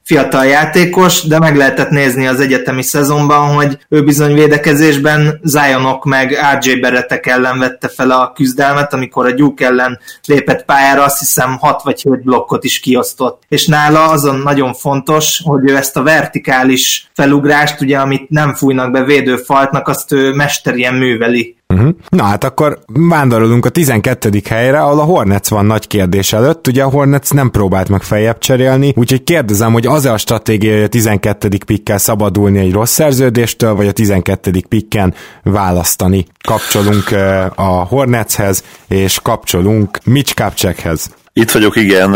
fiatal 0.05 0.45
játékos, 0.45 1.23
de 1.23 1.39
meg 1.39 1.55
lehetett 1.55 1.89
nézni 1.89 2.27
az 2.27 2.39
egyetemi 2.39 2.81
szezonban, 2.81 3.53
hogy 3.53 3.77
ő 3.89 4.03
bizony 4.03 4.33
védekezésben 4.33 5.39
Zionok 5.43 6.05
meg 6.05 6.37
RJ 6.59 6.79
Beretek 6.79 7.25
ellen 7.25 7.59
vette 7.59 7.87
fel 7.87 8.11
a 8.11 8.31
küzdelmet, 8.35 8.93
amikor 8.93 9.25
a 9.25 9.31
Duke 9.31 9.65
ellen 9.65 9.99
lépett 10.25 10.65
pályára, 10.65 11.03
azt 11.03 11.19
hiszem 11.19 11.57
6 11.59 11.81
vagy 11.83 12.01
7 12.01 12.23
blokkot 12.23 12.63
is 12.63 12.79
kiosztott. 12.79 13.43
És 13.47 13.67
nála 13.67 14.09
azon 14.09 14.39
nagyon 14.39 14.73
fontos, 14.73 15.41
hogy 15.43 15.69
ő 15.69 15.75
ezt 15.75 15.97
a 15.97 16.03
vertikális 16.03 17.09
felugrást, 17.13 17.81
ugye, 17.81 17.97
amit 17.97 18.29
nem 18.29 18.53
fújnak 18.53 18.91
be 18.91 19.03
védőfaltnak, 19.03 19.87
azt 19.87 20.11
ő 20.11 20.33
mesterien 20.33 20.93
műveli. 20.93 21.55
Uh-huh. 21.67 21.95
Na 22.09 22.23
hát 22.23 22.43
akkor 22.43 22.79
vándorolunk 22.85 23.65
a 23.65 23.69
12. 23.69 24.41
helyre, 24.49 24.81
ahol 24.81 24.99
a 24.99 25.03
Hornets 25.03 25.47
van 25.47 25.65
nagy 25.65 25.87
kérdés 25.87 26.33
előtt. 26.33 26.67
Ugye 26.67 26.83
a 26.83 26.89
Hornets 26.89 27.31
nem 27.31 27.51
próbált 27.51 27.89
meg 27.89 28.01
feljebb 28.01 28.37
cserélni, 28.37 28.93
úgyhogy 28.95 29.23
kérdezem, 29.23 29.73
hogy 29.73 29.87
az-e 29.95 30.11
a 30.11 30.17
stratégia, 30.17 30.73
hogy 30.73 30.83
a 30.83 30.87
12. 30.87 31.49
pikkel 31.65 31.97
szabadulni 31.97 32.59
egy 32.59 32.71
rossz 32.71 32.91
szerződéstől, 32.91 33.73
vagy 33.73 33.87
a 33.87 33.91
12. 33.91 34.51
pikken 34.69 35.13
választani. 35.43 36.25
Kapcsolunk 36.43 37.11
a 37.55 37.85
Hornetshez, 37.85 38.63
és 38.87 39.19
kapcsolunk 39.21 39.99
Mitch 40.03 40.33
Kapcsekhez. 40.33 41.15
Itt 41.33 41.51
vagyok, 41.51 41.75
igen 41.75 42.15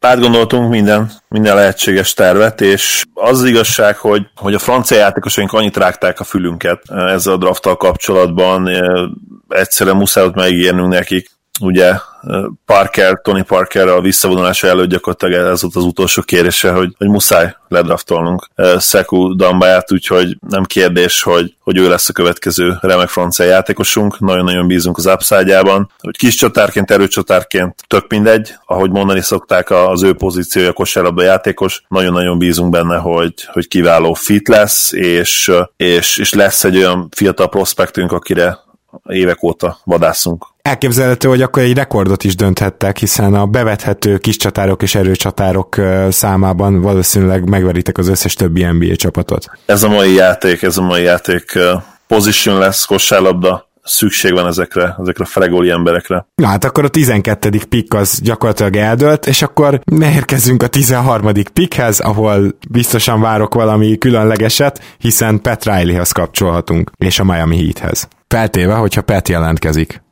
átgondoltunk 0.00 0.70
minden, 0.70 1.10
minden 1.28 1.54
lehetséges 1.54 2.14
tervet, 2.14 2.60
és 2.60 3.04
az, 3.14 3.40
az 3.40 3.48
igazság, 3.48 3.96
hogy, 3.96 4.22
hogy 4.34 4.54
a 4.54 4.58
francia 4.58 4.96
játékosaink 4.96 5.52
annyit 5.52 5.76
rágták 5.76 6.20
a 6.20 6.24
fülünket 6.24 6.82
ezzel 6.90 7.32
a 7.32 7.36
drafttal 7.36 7.76
kapcsolatban, 7.76 8.68
egyszerűen 9.48 9.96
muszáj 9.96 10.24
ott 10.24 10.34
megígérnünk 10.34 10.92
nekik, 10.92 11.30
ugye 11.60 11.92
Parker, 12.64 13.20
Tony 13.22 13.44
Parker 13.44 13.88
a 13.88 14.00
visszavonulása 14.00 14.66
előtt 14.66 14.88
gyakorlatilag 14.88 15.52
ez 15.52 15.62
volt 15.62 15.76
az 15.76 15.84
utolsó 15.84 16.22
kérése, 16.22 16.70
hogy, 16.70 16.94
hogy 16.98 17.08
muszáj 17.08 17.54
ledraftolnunk 17.68 18.48
Szeku 18.76 19.34
Dambáját, 19.34 19.92
úgyhogy 19.92 20.38
nem 20.48 20.64
kérdés, 20.64 21.22
hogy, 21.22 21.54
hogy 21.60 21.78
ő 21.78 21.88
lesz 21.88 22.08
a 22.08 22.12
következő 22.12 22.78
remek 22.80 23.08
francia 23.08 23.44
játékosunk, 23.44 24.20
nagyon-nagyon 24.20 24.66
bízunk 24.66 24.96
az 24.96 25.06
upside 25.06 25.62
hogy 25.98 26.16
kis 26.16 26.34
csatárként, 26.34 26.90
erőcsatárként 26.90 27.84
tök 27.86 28.04
mindegy, 28.08 28.54
ahogy 28.66 28.90
mondani 28.90 29.22
szokták 29.22 29.70
az 29.70 30.02
ő 30.02 30.12
pozíciója 30.12 30.72
kosárlabda 30.72 31.22
játékos, 31.22 31.82
nagyon-nagyon 31.88 32.38
bízunk 32.38 32.70
benne, 32.70 32.96
hogy, 32.96 33.34
hogy 33.52 33.68
kiváló 33.68 34.12
fit 34.12 34.48
lesz, 34.48 34.92
és, 34.92 35.52
és, 35.76 36.18
és 36.18 36.32
lesz 36.32 36.64
egy 36.64 36.76
olyan 36.76 37.08
fiatal 37.16 37.48
prospektünk, 37.48 38.12
akire 38.12 38.58
évek 39.08 39.42
óta 39.42 39.78
vadászunk. 39.84 40.46
Elképzelhető, 40.68 41.28
hogy 41.28 41.42
akkor 41.42 41.62
egy 41.62 41.74
rekordot 41.74 42.24
is 42.24 42.34
dönthettek, 42.34 42.98
hiszen 42.98 43.34
a 43.34 43.46
bevethető 43.46 44.18
kis 44.18 44.36
csatárok 44.36 44.82
és 44.82 44.94
erőcsatárok 44.94 45.76
számában 46.08 46.80
valószínűleg 46.80 47.48
megveritek 47.48 47.98
az 47.98 48.08
összes 48.08 48.34
többi 48.34 48.64
NBA 48.64 48.96
csapatot. 48.96 49.50
Ez 49.66 49.82
a 49.82 49.88
mai 49.88 50.14
játék, 50.14 50.62
ez 50.62 50.76
a 50.76 50.82
mai 50.82 51.02
játék 51.02 51.58
position 52.06 52.58
lesz, 52.58 52.84
kosárlabda, 52.84 53.68
szükség 53.84 54.32
van 54.32 54.46
ezekre, 54.46 54.96
ezekre 55.00 55.24
a 55.24 55.26
fregoli 55.26 55.70
emberekre. 55.70 56.26
Na 56.34 56.46
hát 56.46 56.64
akkor 56.64 56.84
a 56.84 56.88
12. 56.88 57.50
pick 57.68 57.94
az 57.94 58.20
gyakorlatilag 58.22 58.76
eldőlt, 58.76 59.26
és 59.26 59.42
akkor 59.42 59.80
érkezünk 60.00 60.62
a 60.62 60.66
13. 60.66 61.32
pickhez, 61.52 62.00
ahol 62.00 62.56
biztosan 62.70 63.20
várok 63.20 63.54
valami 63.54 63.98
különlegeset, 63.98 64.96
hiszen 64.98 65.40
Pat 65.40 65.64
Rileyhez 65.64 66.12
kapcsolhatunk, 66.12 66.90
és 66.96 67.18
a 67.18 67.24
Miami 67.24 67.56
Heathez. 67.56 68.08
Feltéve, 68.28 68.74
hogyha 68.74 69.02
Pat 69.02 69.28
jelentkezik. 69.28 70.06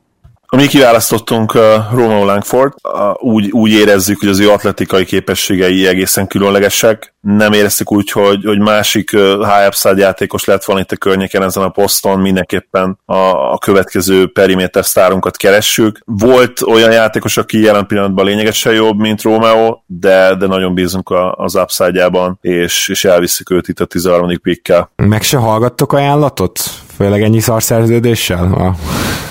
Mi 0.55 0.67
kiválasztottunk 0.67 1.53
uh, 1.53 1.61
Romeo 1.91 2.25
Langford, 2.25 2.73
uh, 2.83 2.91
úgy, 3.15 3.51
úgy 3.51 3.71
érezzük, 3.71 4.19
hogy 4.19 4.29
az 4.29 4.39
ő 4.39 4.49
atletikai 4.49 5.05
képességei 5.05 5.87
egészen 5.87 6.27
különlegesek. 6.27 7.15
Nem 7.21 7.53
éreztük 7.53 7.91
úgy, 7.91 8.11
hogy, 8.11 8.43
hogy 8.43 8.59
másik 8.59 9.09
uh, 9.13 9.21
high 9.21 9.67
upside 9.67 9.97
játékos 9.97 10.45
lett 10.45 10.63
volna 10.63 10.81
itt 10.81 10.91
a 10.91 10.95
környéken 10.95 11.43
ezen 11.43 11.63
a 11.63 11.69
poszton, 11.69 12.19
mindenképpen 12.19 12.99
a, 13.05 13.15
a 13.53 13.57
következő 13.57 14.27
periméter 14.31 14.85
sztárunkat 14.85 15.37
keressük. 15.37 15.99
Volt 16.05 16.61
olyan 16.61 16.91
játékos, 16.91 17.37
aki 17.37 17.61
jelen 17.61 17.85
pillanatban 17.85 18.25
lényegesen 18.25 18.73
jobb, 18.73 18.99
mint 18.99 19.21
Romeo, 19.21 19.79
de, 19.85 20.35
de 20.35 20.47
nagyon 20.47 20.73
bízunk 20.73 21.09
a, 21.09 21.31
az 21.31 21.55
upside-jában, 21.55 22.37
és, 22.41 22.89
és 22.89 23.05
elviszük 23.05 23.49
őt 23.49 23.67
itt 23.67 23.79
a 23.79 23.85
13. 23.85 24.39
pickkel. 24.41 24.91
Meg 24.95 25.21
se 25.21 25.37
hallgattok 25.37 25.93
ajánlatot? 25.93 26.59
Főleg 26.95 27.21
ennyi 27.21 27.39
szarszerződéssel? 27.39 28.75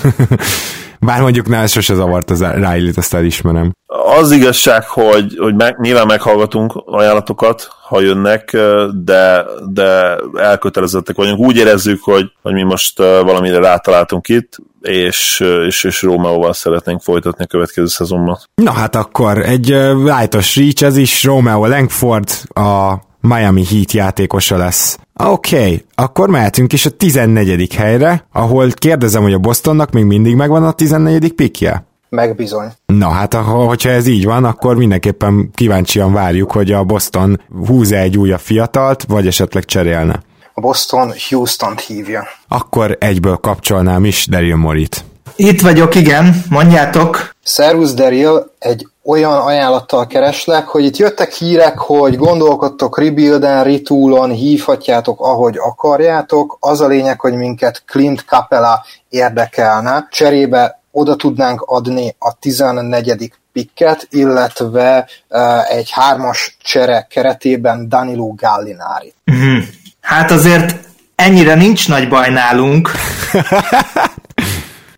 Bár 0.99 1.21
mondjuk 1.21 1.47
ne, 1.47 1.67
sose 1.67 1.93
zavart 1.93 2.29
az 2.29 2.43
Riley-t, 2.43 2.97
azt 2.97 3.13
elismerem. 3.13 3.71
Az 4.19 4.31
igazság, 4.31 4.87
hogy, 4.87 5.35
hogy 5.37 5.55
meg, 5.55 5.79
nyilván 5.79 6.05
meghallgatunk 6.05 6.73
ajánlatokat, 6.85 7.69
ha 7.87 8.01
jönnek, 8.01 8.57
de, 9.03 9.45
de 9.69 10.15
elkötelezettek 10.35 11.15
vagyunk. 11.15 11.39
Úgy 11.39 11.57
érezzük, 11.57 12.03
hogy, 12.03 12.31
hogy 12.41 12.53
mi 12.53 12.63
most 12.63 12.97
valamire 12.97 13.59
rátaláltunk 13.59 14.29
itt, 14.29 14.57
és, 14.81 15.43
és, 15.65 15.83
és 15.83 16.01
Rómeóval 16.01 16.53
szeretnénk 16.53 17.01
folytatni 17.01 17.43
a 17.43 17.47
következő 17.47 17.87
szezonban. 17.87 18.39
Na 18.55 18.71
hát 18.71 18.95
akkor 18.95 19.37
egy 19.37 19.67
lightos 19.95 20.55
reach, 20.55 20.83
ez 20.83 20.97
is 20.97 21.23
Romeo 21.23 21.67
Langford, 21.67 22.29
a 22.47 22.93
Miami 23.21 23.65
Heat 23.65 23.91
játékosa 23.91 24.57
lesz. 24.57 24.97
Oké, 25.23 25.55
okay, 25.55 25.85
akkor 25.95 26.29
mehetünk 26.29 26.73
is 26.73 26.85
a 26.85 26.89
14. 26.89 27.73
helyre, 27.73 28.25
ahol 28.31 28.69
kérdezem, 28.71 29.21
hogy 29.21 29.33
a 29.33 29.37
Bostonnak 29.37 29.91
még 29.91 30.03
mindig 30.03 30.35
megvan 30.35 30.63
a 30.63 30.71
14. 30.71 31.33
pikje? 31.33 31.85
Megbizony. 32.09 32.71
Na 32.85 33.09
hát, 33.09 33.33
hogyha 33.33 33.89
ez 33.89 34.07
így 34.07 34.25
van, 34.25 34.43
akkor 34.43 34.75
mindenképpen 34.75 35.51
kíváncsian 35.53 36.13
várjuk, 36.13 36.51
hogy 36.51 36.71
a 36.71 36.83
Boston 36.83 37.41
húz 37.67 37.91
-e 37.91 37.99
egy 37.99 38.17
újabb 38.17 38.39
fiatalt, 38.39 39.03
vagy 39.03 39.27
esetleg 39.27 39.65
cserélne. 39.65 40.23
A 40.53 40.61
Boston 40.61 41.11
Houston-t 41.29 41.81
hívja. 41.81 42.27
Akkor 42.47 42.97
egyből 42.99 43.35
kapcsolnám 43.35 44.05
is 44.05 44.27
Daryl 44.27 44.55
Morit. 44.55 45.03
Itt 45.39 45.61
vagyok, 45.61 45.95
igen, 45.95 46.43
mondjátok. 46.49 47.35
Szervusz 47.43 47.93
Daryl, 47.93 48.51
egy 48.59 48.87
olyan 49.03 49.37
ajánlattal 49.37 50.07
kereslek, 50.07 50.67
hogy 50.67 50.85
itt 50.85 50.97
jöttek 50.97 51.33
hírek, 51.33 51.77
hogy 51.77 52.15
gondolkodtok 52.15 52.99
rebuilden, 52.99 53.63
retoolon, 53.63 54.31
hívhatjátok, 54.31 55.21
ahogy 55.21 55.57
akarjátok. 55.57 56.57
Az 56.59 56.81
a 56.81 56.87
lényeg, 56.87 57.19
hogy 57.19 57.33
minket 57.33 57.83
Clint 57.85 58.23
Capella 58.27 58.85
érdekelne. 59.09 60.07
Cserébe 60.11 60.81
oda 60.91 61.15
tudnánk 61.15 61.61
adni 61.61 62.15
a 62.19 62.33
14. 62.39 63.31
pikket, 63.53 64.07
illetve 64.09 65.07
uh, 65.29 65.71
egy 65.71 65.89
hármas 65.91 66.57
csere 66.61 67.07
keretében 67.09 67.89
Danilo 67.89 68.33
Gallinari. 68.35 69.13
Mm-hmm. 69.31 69.59
Hát 70.01 70.31
azért 70.31 70.75
ennyire 71.15 71.55
nincs 71.55 71.87
nagy 71.87 72.09
baj 72.09 72.29
nálunk. 72.29 72.91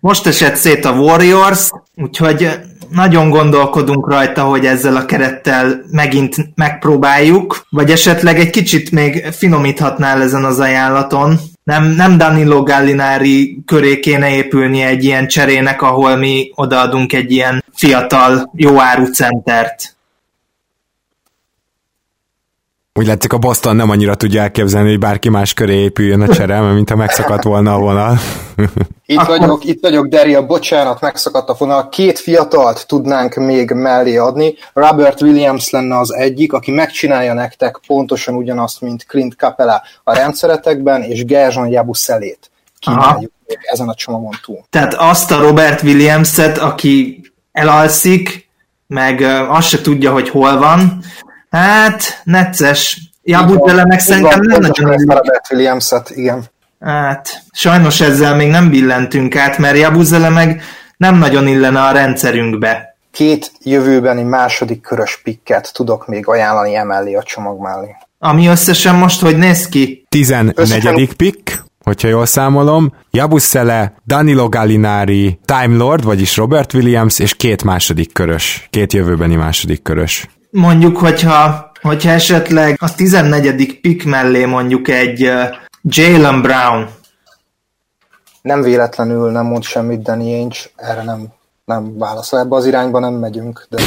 Most 0.01 0.27
esett 0.27 0.55
szét 0.55 0.85
a 0.85 0.91
Warriors, 0.91 1.69
úgyhogy 1.95 2.49
nagyon 2.89 3.29
gondolkodunk 3.29 4.09
rajta, 4.09 4.43
hogy 4.43 4.65
ezzel 4.65 4.95
a 4.95 5.05
kerettel 5.05 5.81
megint 5.91 6.35
megpróbáljuk, 6.55 7.65
vagy 7.69 7.91
esetleg 7.91 8.39
egy 8.39 8.49
kicsit 8.49 8.91
még 8.91 9.25
finomíthatnál 9.31 10.21
ezen 10.21 10.43
az 10.43 10.59
ajánlaton. 10.59 11.39
Nem, 11.63 11.83
nem 11.83 12.17
Danilo 12.17 12.63
Gallinari 12.63 13.61
köré 13.65 13.99
kéne 13.99 14.35
épülni 14.35 14.81
egy 14.81 15.03
ilyen 15.03 15.27
cserének, 15.27 15.81
ahol 15.81 16.15
mi 16.15 16.51
odaadunk 16.55 17.13
egy 17.13 17.31
ilyen 17.31 17.63
fiatal, 17.73 18.51
jó 18.55 18.79
áru 18.79 19.05
centert. 19.05 19.97
Úgy 22.99 23.07
látszik, 23.07 23.33
a 23.33 23.37
Boston 23.37 23.75
nem 23.75 23.89
annyira 23.89 24.15
tudja 24.15 24.41
elképzelni, 24.41 24.89
hogy 24.89 24.99
bárki 24.99 25.29
más 25.29 25.53
köré 25.53 25.75
épüljön 25.75 26.21
a 26.21 26.33
cserem, 26.33 26.65
mint 26.65 26.89
ha 26.89 26.95
megszakadt 26.95 27.43
volna 27.43 27.73
a 27.73 27.79
vonal. 27.79 28.17
Itt 29.05 29.21
vagyok, 29.21 29.65
itt 29.65 29.81
vagyok, 29.81 30.07
Daria, 30.07 30.45
bocsánat, 30.45 31.01
megszakadt 31.01 31.49
a 31.49 31.55
vonal. 31.57 31.89
Két 31.89 32.19
fiatalt 32.19 32.87
tudnánk 32.87 33.35
még 33.35 33.71
mellé 33.71 34.17
adni. 34.17 34.53
Robert 34.73 35.21
Williams 35.21 35.69
lenne 35.69 35.97
az 35.97 36.13
egyik, 36.13 36.53
aki 36.53 36.71
megcsinálja 36.71 37.33
nektek 37.33 37.79
pontosan 37.87 38.35
ugyanazt, 38.35 38.81
mint 38.81 39.05
Clint 39.07 39.33
Capella 39.33 39.81
a 40.03 40.15
rendszeretekben, 40.15 41.01
és 41.01 41.25
Gerzson 41.25 41.67
Jabuszelét 41.67 42.51
kínáljuk 42.79 43.31
még 43.47 43.57
ezen 43.61 43.87
a 43.87 43.93
csomagon 43.93 44.33
túl. 44.45 44.65
Tehát 44.69 44.93
azt 44.93 45.31
a 45.31 45.41
Robert 45.41 45.83
Williams-et, 45.83 46.57
aki 46.57 47.21
elalszik, 47.51 48.49
meg 48.87 49.21
azt 49.49 49.67
se 49.67 49.81
tudja, 49.81 50.11
hogy 50.11 50.29
hol 50.29 50.57
van, 50.57 51.03
Hát, 51.49 52.21
necces. 52.23 53.01
Jabudele 53.23 53.85
meg 53.85 53.99
szerintem 53.99 54.39
nem 54.41 54.59
nagyon 54.59 54.91
Robert 54.91 55.51
Williams-et, 55.51 56.09
igen. 56.09 56.43
Hát, 56.79 57.43
sajnos 57.51 58.01
ezzel 58.01 58.35
még 58.35 58.49
nem 58.49 58.69
billentünk 58.69 59.35
át, 59.35 59.57
mert 59.57 59.77
Jabuzele 59.77 60.29
meg 60.29 60.61
nem 60.97 61.15
nagyon 61.17 61.47
illene 61.47 61.81
a 61.81 61.91
rendszerünkbe. 61.91 62.95
Két 63.11 63.51
jövőbeni 63.63 64.23
második 64.23 64.81
körös 64.81 65.21
pikket 65.23 65.73
tudok 65.73 66.07
még 66.07 66.27
ajánlani 66.27 66.75
emellé 66.75 67.13
a 67.13 67.23
csomag 67.23 67.61
mellé. 67.61 67.95
Ami 68.19 68.47
összesen 68.47 68.95
most 68.95 69.21
hogy 69.21 69.37
néz 69.37 69.67
ki? 69.67 70.05
14. 70.09 70.53
Összesen... 70.57 71.07
pick, 71.17 71.63
hogyha 71.83 72.07
jól 72.07 72.25
számolom, 72.25 72.93
Jabuszele, 73.11 73.93
Danilo 74.05 74.49
Gallinari, 74.49 75.39
Time 75.45 75.75
Lord, 75.75 76.03
vagyis 76.03 76.37
Robert 76.37 76.73
Williams, 76.73 77.19
és 77.19 77.35
két 77.35 77.63
második 77.63 78.13
körös, 78.13 78.67
két 78.69 78.93
jövőbeni 78.93 79.35
második 79.35 79.81
körös 79.81 80.27
mondjuk, 80.51 80.97
hogyha, 80.97 81.71
hogyha 81.81 82.09
esetleg 82.09 82.77
a 82.81 82.95
14. 82.95 83.79
pick 83.79 84.05
mellé 84.05 84.45
mondjuk 84.45 84.87
egy 84.87 85.23
uh, 85.23 85.43
Jalen 85.81 86.41
Brown. 86.41 86.87
Nem 88.41 88.61
véletlenül 88.61 89.31
nem 89.31 89.45
mond 89.45 89.63
semmit 89.63 90.01
Danny 90.01 90.33
Ainge, 90.33 90.57
erre 90.75 91.03
nem, 91.03 91.27
nem 91.65 91.97
válaszol. 91.97 92.39
Ebbe 92.39 92.55
az 92.55 92.65
irányba 92.65 92.99
nem 92.99 93.13
megyünk. 93.13 93.65
De... 93.69 93.81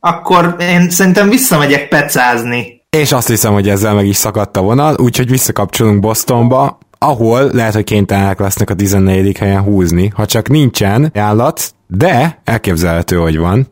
Akkor 0.00 0.56
én 0.58 0.90
szerintem 0.90 1.28
visszamegyek 1.28 1.88
pecázni. 1.88 2.82
És 2.90 3.12
azt 3.12 3.28
hiszem, 3.28 3.52
hogy 3.52 3.68
ezzel 3.68 3.94
meg 3.94 4.06
is 4.06 4.16
szakadt 4.16 4.56
a 4.56 4.60
vonal, 4.60 4.94
úgyhogy 4.98 5.30
visszakapcsolunk 5.30 6.00
Bostonba, 6.00 6.78
ahol 6.98 7.50
lehet, 7.52 7.74
hogy 7.74 7.84
kénytelenek 7.84 8.38
lesznek 8.38 8.70
a 8.70 8.74
14. 8.74 9.38
helyen 9.38 9.62
húzni, 9.62 10.12
ha 10.14 10.26
csak 10.26 10.48
nincsen 10.48 11.10
állat, 11.14 11.74
de 11.86 12.40
elképzelhető, 12.44 13.16
hogy 13.16 13.38
van. 13.38 13.66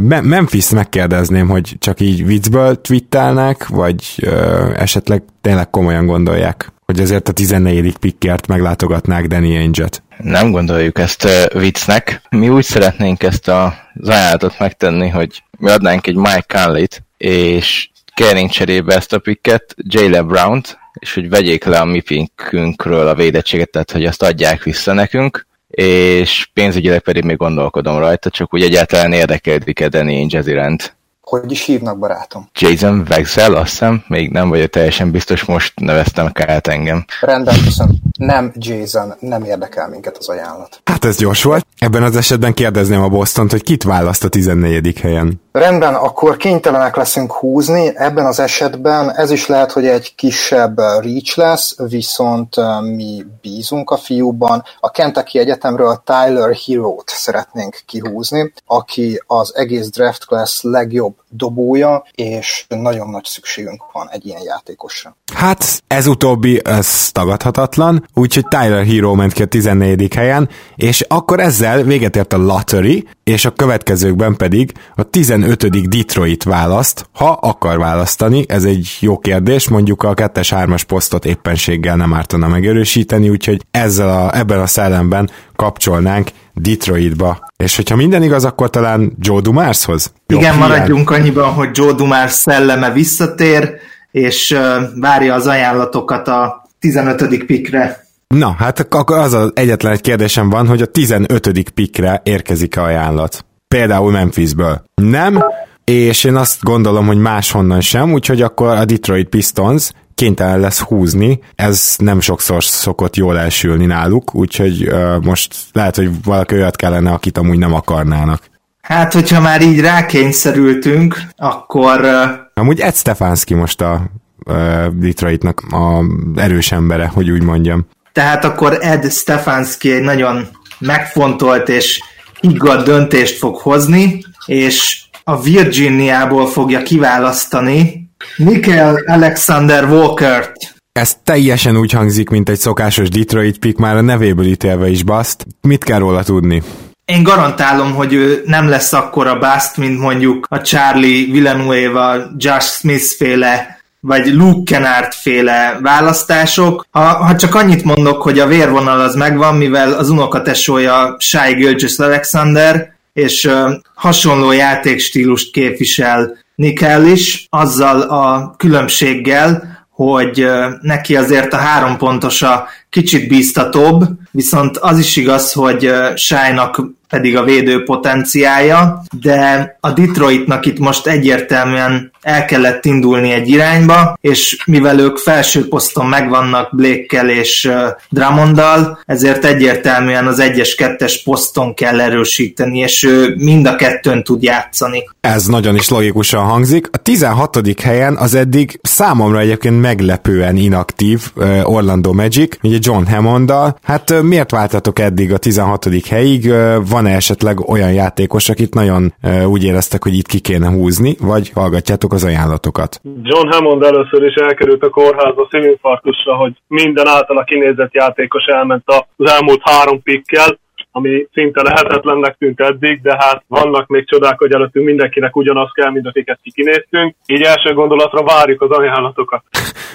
Memphis 0.00 0.70
megkérdezném, 0.70 1.48
hogy 1.48 1.76
csak 1.78 2.00
így 2.00 2.26
viccből 2.26 2.80
twittelnek, 2.80 3.66
vagy 3.66 4.28
esetleg 4.76 5.22
tényleg 5.40 5.70
komolyan 5.70 6.06
gondolják, 6.06 6.72
hogy 6.84 7.00
azért 7.00 7.28
a 7.28 7.32
14. 7.32 7.96
pickért 7.96 8.46
meglátogatnák 8.46 9.26
Danny 9.26 9.56
Ainge-et. 9.56 10.02
Nem 10.18 10.50
gondoljuk 10.50 10.98
ezt 10.98 11.24
uh, 11.24 11.60
viccnek. 11.60 12.22
Mi 12.30 12.48
úgy 12.48 12.64
szeretnénk 12.64 13.22
ezt 13.22 13.48
a, 13.48 13.74
ajánlatot 14.04 14.58
megtenni, 14.58 15.08
hogy 15.08 15.42
mi 15.58 15.70
adnánk 15.70 16.06
egy 16.06 16.14
Mike 16.14 16.44
Conley-t, 16.48 17.02
és 17.16 17.90
kérnénk 18.14 18.50
cserébe 18.50 18.94
ezt 18.94 19.12
a 19.12 19.18
picket, 19.18 19.74
Jayla 19.76 20.22
Brown-t, 20.22 20.78
és 20.92 21.14
hogy 21.14 21.28
vegyék 21.28 21.64
le 21.64 21.78
a 21.78 21.84
mi 21.84 22.00
pinkünkről 22.00 23.08
a 23.08 23.14
védettséget, 23.14 23.70
tehát 23.70 23.90
hogy 23.90 24.04
azt 24.04 24.22
adják 24.22 24.62
vissza 24.62 24.92
nekünk, 24.92 25.46
és 25.74 26.48
pénzügyileg 26.52 27.00
pedig 27.00 27.24
még 27.24 27.36
gondolkodom 27.36 27.98
rajta, 27.98 28.30
csak 28.30 28.54
úgy 28.54 28.62
egyáltalán 28.62 29.12
érdekeldik-e 29.12 29.88
Danny 29.88 30.08
Ainge 30.08 30.42
iránt. 30.46 30.96
Hogy 31.24 31.50
is 31.52 31.64
hívnak, 31.64 31.98
barátom? 31.98 32.48
Jason 32.58 33.06
Wexel, 33.10 33.54
azt 33.54 33.70
hiszem, 33.70 34.04
még 34.08 34.30
nem 34.30 34.48
vagyok 34.48 34.70
teljesen 34.70 35.10
biztos, 35.10 35.44
most 35.44 35.72
neveztem 35.80 36.30
át 36.34 36.66
engem. 36.66 37.04
Rendben, 37.20 37.54
köszönöm. 37.64 37.94
Nem 38.18 38.52
Jason, 38.54 39.14
nem 39.18 39.44
érdekel 39.44 39.88
minket 39.88 40.16
az 40.16 40.28
ajánlat. 40.28 40.80
Hát 40.84 41.04
ez 41.04 41.16
gyors 41.16 41.42
volt. 41.42 41.66
Ebben 41.78 42.02
az 42.02 42.16
esetben 42.16 42.54
kérdezném 42.54 43.02
a 43.02 43.08
boston 43.08 43.48
hogy 43.50 43.62
kit 43.62 43.82
választ 43.82 44.24
a 44.24 44.28
14. 44.28 44.98
helyen. 45.00 45.42
Rendben, 45.52 45.94
akkor 45.94 46.36
kénytelenek 46.36 46.96
leszünk 46.96 47.32
húzni. 47.32 47.92
Ebben 47.96 48.26
az 48.26 48.40
esetben 48.40 49.12
ez 49.16 49.30
is 49.30 49.46
lehet, 49.46 49.72
hogy 49.72 49.86
egy 49.86 50.14
kisebb 50.14 50.78
reach 50.78 51.38
lesz, 51.38 51.76
viszont 51.88 52.54
mi 52.82 53.24
bízunk 53.40 53.90
a 53.90 53.96
fiúban. 53.96 54.62
A 54.80 54.90
Kentucky 54.90 55.38
Egyetemről 55.38 56.02
Tyler 56.04 56.56
Hero-t 56.66 57.08
szeretnénk 57.08 57.82
kihúzni, 57.86 58.52
aki 58.66 59.22
az 59.26 59.52
egész 59.56 59.90
draft 59.90 60.26
class 60.26 60.62
legjobb 60.62 61.13
legjobb 61.14 61.22
dobója, 61.30 62.04
és 62.14 62.64
nagyon 62.68 63.08
nagy 63.08 63.24
szükségünk 63.24 63.82
van 63.92 64.08
egy 64.10 64.26
ilyen 64.26 64.42
játékosra. 64.42 65.16
Hát 65.34 65.82
ez 65.86 66.06
utóbbi, 66.06 66.60
ez 66.64 67.10
tagadhatatlan, 67.12 68.06
úgyhogy 68.14 68.46
Tyler 68.48 68.84
Hero 68.84 69.14
ment 69.14 69.32
ki 69.32 69.42
a 69.42 69.46
14. 69.46 70.14
helyen, 70.14 70.48
és 70.76 71.00
akkor 71.00 71.40
ezzel 71.40 71.82
véget 71.82 72.16
ért 72.16 72.32
a 72.32 72.36
lottery, 72.36 73.08
és 73.24 73.44
a 73.44 73.50
következőkben 73.50 74.36
pedig 74.36 74.72
a 74.94 75.02
15. 75.02 75.88
Detroit 75.88 76.42
választ, 76.42 77.08
ha 77.12 77.28
akar 77.30 77.78
választani, 77.78 78.44
ez 78.48 78.64
egy 78.64 78.96
jó 79.00 79.18
kérdés, 79.18 79.68
mondjuk 79.68 80.02
a 80.02 80.14
2-3-as 80.14 80.82
posztot 80.86 81.24
éppenséggel 81.24 81.96
nem 81.96 82.14
ártana 82.14 82.48
megerősíteni, 82.48 83.28
úgyhogy 83.28 83.62
ezzel 83.70 84.08
a, 84.08 84.36
ebben 84.36 84.60
a 84.60 84.66
szellemben 84.66 85.30
kapcsolnánk 85.56 86.30
Detroitba. 86.54 87.52
És 87.64 87.76
hogyha 87.76 87.96
minden 87.96 88.22
igaz, 88.22 88.44
akkor 88.44 88.70
talán 88.70 89.12
Joe 89.18 89.40
Dumarshoz? 89.40 90.12
Igen, 90.26 90.56
maradjunk 90.56 91.10
annyiban, 91.10 91.52
hogy 91.52 91.68
Joe 91.72 91.92
Dumars 91.92 92.32
szelleme 92.32 92.92
visszatér, 92.92 93.74
és 94.10 94.56
várja 95.00 95.34
az 95.34 95.46
ajánlatokat 95.46 96.28
a 96.28 96.68
15. 96.78 97.44
pikre. 97.44 98.06
Na, 98.26 98.54
hát 98.58 98.94
akkor 98.94 99.18
az 99.18 99.32
az 99.32 99.50
egyetlen 99.54 99.92
egy 99.92 100.00
kérdésem 100.00 100.50
van, 100.50 100.66
hogy 100.66 100.82
a 100.82 100.86
15. 100.86 101.70
pikre 101.70 102.20
érkezik-e 102.24 102.82
ajánlat. 102.82 103.44
Például 103.68 104.10
Memphisből. 104.10 104.84
Nem, 104.94 105.44
és 105.84 106.24
én 106.24 106.36
azt 106.36 106.62
gondolom, 106.62 107.06
hogy 107.06 107.18
máshonnan 107.18 107.80
sem, 107.80 108.12
úgyhogy 108.12 108.42
akkor 108.42 108.68
a 108.68 108.84
Detroit 108.84 109.28
Pistons 109.28 109.90
kénytelen 110.14 110.60
lesz 110.60 110.80
húzni, 110.80 111.40
ez 111.54 111.94
nem 111.98 112.20
sokszor 112.20 112.64
szokott 112.64 113.16
jól 113.16 113.38
elsülni 113.38 113.86
náluk, 113.86 114.34
úgyhogy 114.34 114.88
uh, 114.88 115.22
most 115.22 115.54
lehet, 115.72 115.96
hogy 115.96 116.10
valaki 116.24 116.54
olyat 116.54 116.76
kellene, 116.76 117.10
akit 117.10 117.38
amúgy 117.38 117.58
nem 117.58 117.74
akarnának. 117.74 118.42
Hát, 118.80 119.12
hogyha 119.12 119.40
már 119.40 119.62
így 119.62 119.80
rákényszerültünk, 119.80 121.20
akkor... 121.36 122.00
Uh... 122.00 122.30
Amúgy 122.54 122.80
Ed 122.80 122.94
Stefanski 122.94 123.54
most 123.54 123.80
a 123.80 124.10
uh, 124.46 124.86
Detroitnak 124.86 125.60
a 125.60 126.04
erős 126.36 126.72
embere, 126.72 127.06
hogy 127.06 127.30
úgy 127.30 127.42
mondjam. 127.42 127.86
Tehát 128.12 128.44
akkor 128.44 128.78
Ed 128.80 129.12
Stefanski 129.12 129.92
egy 129.92 130.02
nagyon 130.02 130.48
megfontolt 130.78 131.68
és 131.68 132.00
igaz 132.40 132.84
döntést 132.84 133.38
fog 133.38 133.56
hozni, 133.56 134.24
és 134.46 135.02
a 135.24 135.42
Virginiából 135.42 136.46
fogja 136.46 136.82
kiválasztani 136.82 138.03
Michael 138.36 139.02
Alexander 139.06 139.84
Walker-t. 139.84 140.74
Ez 140.92 141.16
teljesen 141.24 141.76
úgy 141.76 141.92
hangzik, 141.92 142.28
mint 142.28 142.48
egy 142.48 142.58
szokásos 142.58 143.08
Detroit 143.08 143.58
pick, 143.58 143.78
már 143.78 143.96
a 143.96 144.00
nevéből 144.00 144.46
ítélve 144.46 144.88
is 144.88 145.02
baszt. 145.02 145.46
Mit 145.60 145.84
kell 145.84 145.98
róla 145.98 146.22
tudni? 146.22 146.62
Én 147.04 147.22
garantálom, 147.22 147.94
hogy 147.94 148.12
ő 148.12 148.42
nem 148.46 148.68
lesz 148.68 148.92
akkora 148.92 149.38
bust, 149.38 149.76
mint 149.76 149.98
mondjuk 149.98 150.46
a 150.48 150.60
Charlie 150.60 151.32
Villanueva, 151.32 152.14
Josh 152.36 152.66
Smith 152.66 153.04
féle 153.16 153.82
vagy 154.06 154.26
Luke 154.26 154.74
Kennard 154.74 155.12
féle 155.12 155.78
választások. 155.82 156.86
Ha, 156.90 157.00
ha 157.00 157.36
csak 157.36 157.54
annyit 157.54 157.84
mondok, 157.84 158.22
hogy 158.22 158.38
a 158.38 158.46
vérvonal 158.46 159.00
az 159.00 159.14
megvan, 159.14 159.56
mivel 159.56 159.92
az 159.92 160.10
unokatesója 160.10 161.16
Shai 161.18 161.54
Gilgis 161.54 161.98
Alexander, 161.98 162.92
és 163.12 163.44
uh, 163.44 163.70
hasonló 163.94 164.52
játékstílust 164.52 165.52
képvisel 165.52 166.36
Nikel 166.54 167.06
is, 167.06 167.46
azzal 167.50 168.00
a 168.00 168.54
különbséggel, 168.56 169.72
hogy 169.90 170.46
neki 170.80 171.16
azért 171.16 171.52
a 171.52 171.56
három 171.56 171.96
pontos 171.96 172.42
a 172.42 172.66
kicsit 172.90 173.28
bíztatóbb, 173.28 174.04
viszont 174.30 174.76
az 174.76 174.98
is 174.98 175.16
igaz, 175.16 175.52
hogy 175.52 175.92
Sájnak 176.14 176.82
pedig 177.08 177.36
a 177.36 177.44
védő 177.44 177.82
potenciája, 177.82 179.02
de 179.20 179.76
a 179.80 179.90
Detroitnak 179.92 180.66
itt 180.66 180.78
most 180.78 181.06
egyértelműen 181.06 182.12
el 182.24 182.44
kellett 182.44 182.84
indulni 182.84 183.30
egy 183.30 183.48
irányba, 183.48 184.18
és 184.20 184.62
mivel 184.66 184.98
ők 184.98 185.16
felső 185.16 185.68
poszton 185.68 186.06
megvannak 186.06 186.76
Blake-kel 186.76 187.30
és 187.30 187.72
Dramondal, 188.10 188.98
ezért 189.06 189.44
egyértelműen 189.44 190.26
az 190.26 190.38
1-es, 190.42 190.68
2-es 190.76 191.14
poszton 191.24 191.74
kell 191.74 192.00
erősíteni, 192.00 192.78
és 192.78 193.02
ő 193.02 193.34
mind 193.38 193.66
a 193.66 193.76
kettőn 193.76 194.22
tud 194.22 194.42
játszani. 194.42 195.02
Ez 195.20 195.46
nagyon 195.46 195.74
is 195.74 195.88
logikusan 195.88 196.44
hangzik. 196.44 196.88
A 196.92 196.96
16. 196.96 197.80
helyen 197.82 198.16
az 198.16 198.34
eddig 198.34 198.78
számomra 198.82 199.38
egyébként 199.38 199.80
meglepően 199.80 200.56
inaktív 200.56 201.32
Orlando 201.62 202.12
Magic, 202.12 202.56
ugye 202.62 202.78
John 202.80 203.04
Hammonddal. 203.04 203.78
Hát 203.82 204.22
miért 204.22 204.50
váltatok 204.50 204.98
eddig 204.98 205.32
a 205.32 205.38
16. 205.38 205.88
helyig? 206.08 206.52
Van-e 206.88 207.14
esetleg 207.14 207.68
olyan 207.68 207.92
játékos, 207.92 208.48
akit 208.48 208.74
nagyon 208.74 209.14
úgy 209.46 209.64
éreztek, 209.64 210.02
hogy 210.02 210.16
itt 210.16 210.26
ki 210.26 210.38
kéne 210.38 210.68
húzni, 210.68 211.16
vagy 211.20 211.50
hallgatjátok 211.54 212.12
az 212.14 212.24
ajánlatokat? 212.24 213.00
John 213.22 213.52
Hammond 213.52 213.82
először 213.82 214.22
is 214.22 214.34
elkerült 214.34 214.82
a 214.82 214.90
kórházba 214.90 215.48
szívinfarktusra, 215.50 216.34
hogy 216.34 216.52
minden 216.66 217.06
általa 217.06 217.44
kinézett 217.44 217.94
játékos 217.94 218.44
elment 218.44 218.82
az 219.16 219.30
elmúlt 219.30 219.60
három 219.64 220.02
pikkel, 220.02 220.58
ami 220.96 221.26
szinte 221.32 221.62
lehetetlennek 221.62 222.36
tűnt 222.38 222.60
eddig, 222.60 223.02
de 223.02 223.16
hát 223.18 223.44
vannak 223.46 223.86
még 223.86 224.08
csodák, 224.08 224.38
hogy 224.38 224.52
előttünk 224.52 224.86
mindenkinek 224.86 225.36
ugyanaz 225.36 225.70
kell, 225.72 225.90
mint 225.90 226.06
akiket 226.06 226.38
kinéztünk. 226.42 227.14
Így 227.26 227.42
első 227.42 227.74
gondolatra 227.74 228.22
várjuk 228.22 228.62
az 228.62 228.70
ajánlatokat. 228.70 229.42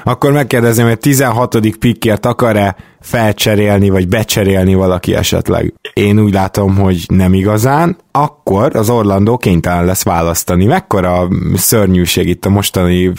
Akkor 0.03 0.31
megkérdezem, 0.31 0.87
hogy 0.87 0.99
16. 0.99 1.55
pikkért 1.79 2.25
akar-e 2.25 2.75
felcserélni, 2.99 3.89
vagy 3.89 4.07
becserélni 4.07 4.73
valaki 4.73 5.15
esetleg? 5.15 5.73
Én 5.93 6.19
úgy 6.19 6.33
látom, 6.33 6.75
hogy 6.75 6.97
nem 7.07 7.33
igazán. 7.33 7.97
Akkor 8.11 8.75
az 8.75 8.89
Orlandó 8.89 9.37
kénytelen 9.37 9.85
lesz 9.85 10.03
választani. 10.03 10.65
Mekkora 10.65 11.27
szörnyűség 11.53 12.27
itt 12.27 12.45
a 12.45 12.49
mostani, 12.49 13.11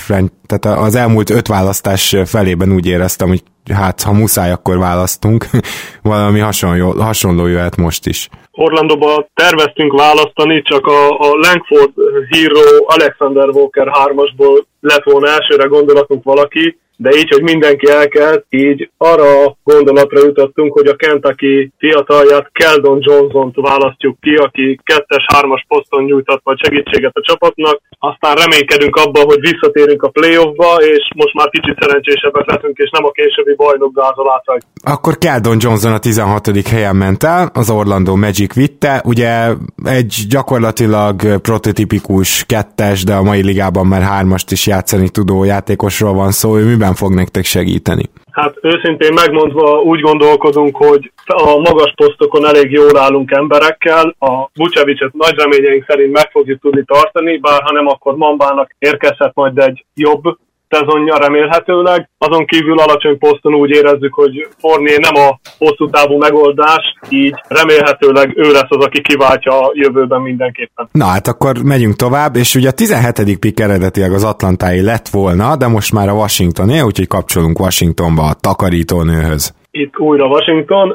tehát 0.46 0.78
az 0.78 0.94
elmúlt 0.94 1.30
öt 1.30 1.46
választás 1.46 2.16
felében 2.24 2.72
úgy 2.72 2.86
éreztem, 2.86 3.28
hogy 3.28 3.42
hát 3.74 4.02
ha 4.02 4.12
muszáj, 4.12 4.50
akkor 4.50 4.78
választunk. 4.78 5.44
Valami 6.02 6.38
hasonló, 6.38 6.90
hasonló 6.90 7.46
jöhet 7.46 7.76
most 7.76 8.06
is. 8.06 8.28
Orlandóba 8.52 9.28
terveztünk 9.34 9.92
választani, 9.92 10.62
csak 10.62 10.86
a, 10.86 11.08
a 11.08 11.26
Langford 11.26 11.92
Hero 12.30 12.84
Alexander 12.86 13.48
Walker 13.48 13.86
3-asból 13.86 14.64
lett 14.80 15.04
volna 15.04 15.28
elsőre 15.28 15.66
gondolatunk 15.66 16.24
valaki, 16.24 16.78
de 17.04 17.10
így, 17.18 17.30
hogy 17.30 17.42
mindenki 17.42 17.90
elkezd, 17.90 18.42
így 18.48 18.90
arra 18.96 19.44
a 19.44 19.56
gondolatra 19.64 20.20
jutottunk, 20.24 20.72
hogy 20.72 20.86
a 20.86 20.96
Kentucky 20.96 21.72
fiatalját 21.78 22.50
Keldon 22.52 22.98
Johnson-t 23.00 23.54
választjuk 23.56 24.20
ki, 24.20 24.34
aki 24.34 24.80
kettes, 24.82 25.24
hármas 25.34 25.64
poszton 25.68 26.04
nyújtott 26.04 26.40
majd 26.44 26.58
segítséget 26.58 27.14
a 27.14 27.26
csapatnak. 27.28 27.80
Aztán 27.98 28.34
reménykedünk 28.34 28.96
abban, 28.96 29.24
hogy 29.24 29.40
visszatérünk 29.40 30.02
a 30.02 30.08
playoffba, 30.08 30.76
és 30.76 31.08
most 31.16 31.34
már 31.34 31.48
kicsit 31.48 31.76
szerencsésebbek 31.80 32.46
leszünk, 32.46 32.76
és 32.76 32.90
nem 32.90 33.04
a 33.04 33.10
későbbi 33.10 33.54
bajnok 33.54 33.94
gázolátság. 33.94 34.62
Akkor 34.84 35.18
Keldon 35.18 35.56
Johnson 35.60 35.92
a 35.92 35.98
16. 35.98 36.68
helyen 36.68 36.96
ment 36.96 37.22
el, 37.22 37.50
az 37.54 37.70
Orlando 37.70 38.16
Magic 38.16 38.54
vitte, 38.54 39.02
ugye 39.04 39.52
egy 39.84 40.14
gyakorlatilag 40.28 41.40
prototipikus 41.40 42.44
kettes, 42.46 43.04
de 43.04 43.14
a 43.14 43.22
mai 43.22 43.42
ligában 43.42 43.86
már 43.86 44.02
hármast 44.02 44.50
is 44.50 44.66
játszani 44.66 45.08
tudó 45.08 45.44
játékosról 45.44 46.14
van 46.14 46.30
szó, 46.30 46.56
ő 46.58 46.64
miben 46.64 46.88
fog 46.94 47.14
nektek 47.14 47.44
segíteni? 47.44 48.02
Hát 48.30 48.54
őszintén 48.62 49.12
megmondva 49.12 49.80
úgy 49.80 50.00
gondolkodunk, 50.00 50.76
hogy 50.76 51.12
a 51.26 51.58
magas 51.58 51.92
posztokon 51.96 52.46
elég 52.46 52.70
jól 52.70 52.98
állunk 52.98 53.30
emberekkel, 53.30 54.14
a 54.18 54.50
Vucevicet 54.54 55.12
nagy 55.12 55.34
reményeink 55.36 55.84
szerint 55.88 56.12
meg 56.12 56.30
fogjuk 56.30 56.60
tudni 56.60 56.84
tartani, 56.86 57.38
bár 57.38 57.62
ha 57.62 57.72
nem, 57.72 57.86
akkor 57.86 58.16
Mambának 58.16 58.74
érkezhet 58.78 59.34
majd 59.34 59.58
egy 59.58 59.84
jobb 59.94 60.22
szezonja 60.70 61.16
remélhetőleg. 61.18 62.08
Azon 62.18 62.46
kívül 62.46 62.78
alacsony 62.78 63.18
poszton 63.18 63.54
úgy 63.54 63.70
érezzük, 63.70 64.14
hogy 64.14 64.48
Forné 64.58 64.96
nem 64.96 65.24
a 65.24 65.40
hosszú 65.58 65.90
távú 65.90 66.16
megoldás, 66.18 66.94
így 67.08 67.34
remélhetőleg 67.48 68.32
ő 68.36 68.50
lesz 68.52 68.68
az, 68.68 68.84
aki 68.84 69.00
kiváltja 69.00 69.60
a 69.60 69.70
jövőben 69.74 70.20
mindenképpen. 70.20 70.88
Na 70.92 71.04
hát 71.04 71.26
akkor 71.26 71.52
megyünk 71.64 71.96
tovább, 71.96 72.36
és 72.36 72.54
ugye 72.54 72.68
a 72.68 72.72
17. 72.72 73.38
pick 73.38 73.60
eredetileg 73.60 74.12
az 74.12 74.24
Atlantái 74.24 74.82
lett 74.82 75.08
volna, 75.08 75.56
de 75.56 75.68
most 75.68 75.92
már 75.92 76.08
a 76.08 76.12
Washingtoné, 76.12 76.80
úgyhogy 76.80 77.06
kapcsolunk 77.06 77.58
Washingtonba 77.58 78.22
a 78.22 78.34
takarítónőhöz. 78.40 79.59
Itt 79.70 79.98
újra 79.98 80.26
Washington. 80.26 80.94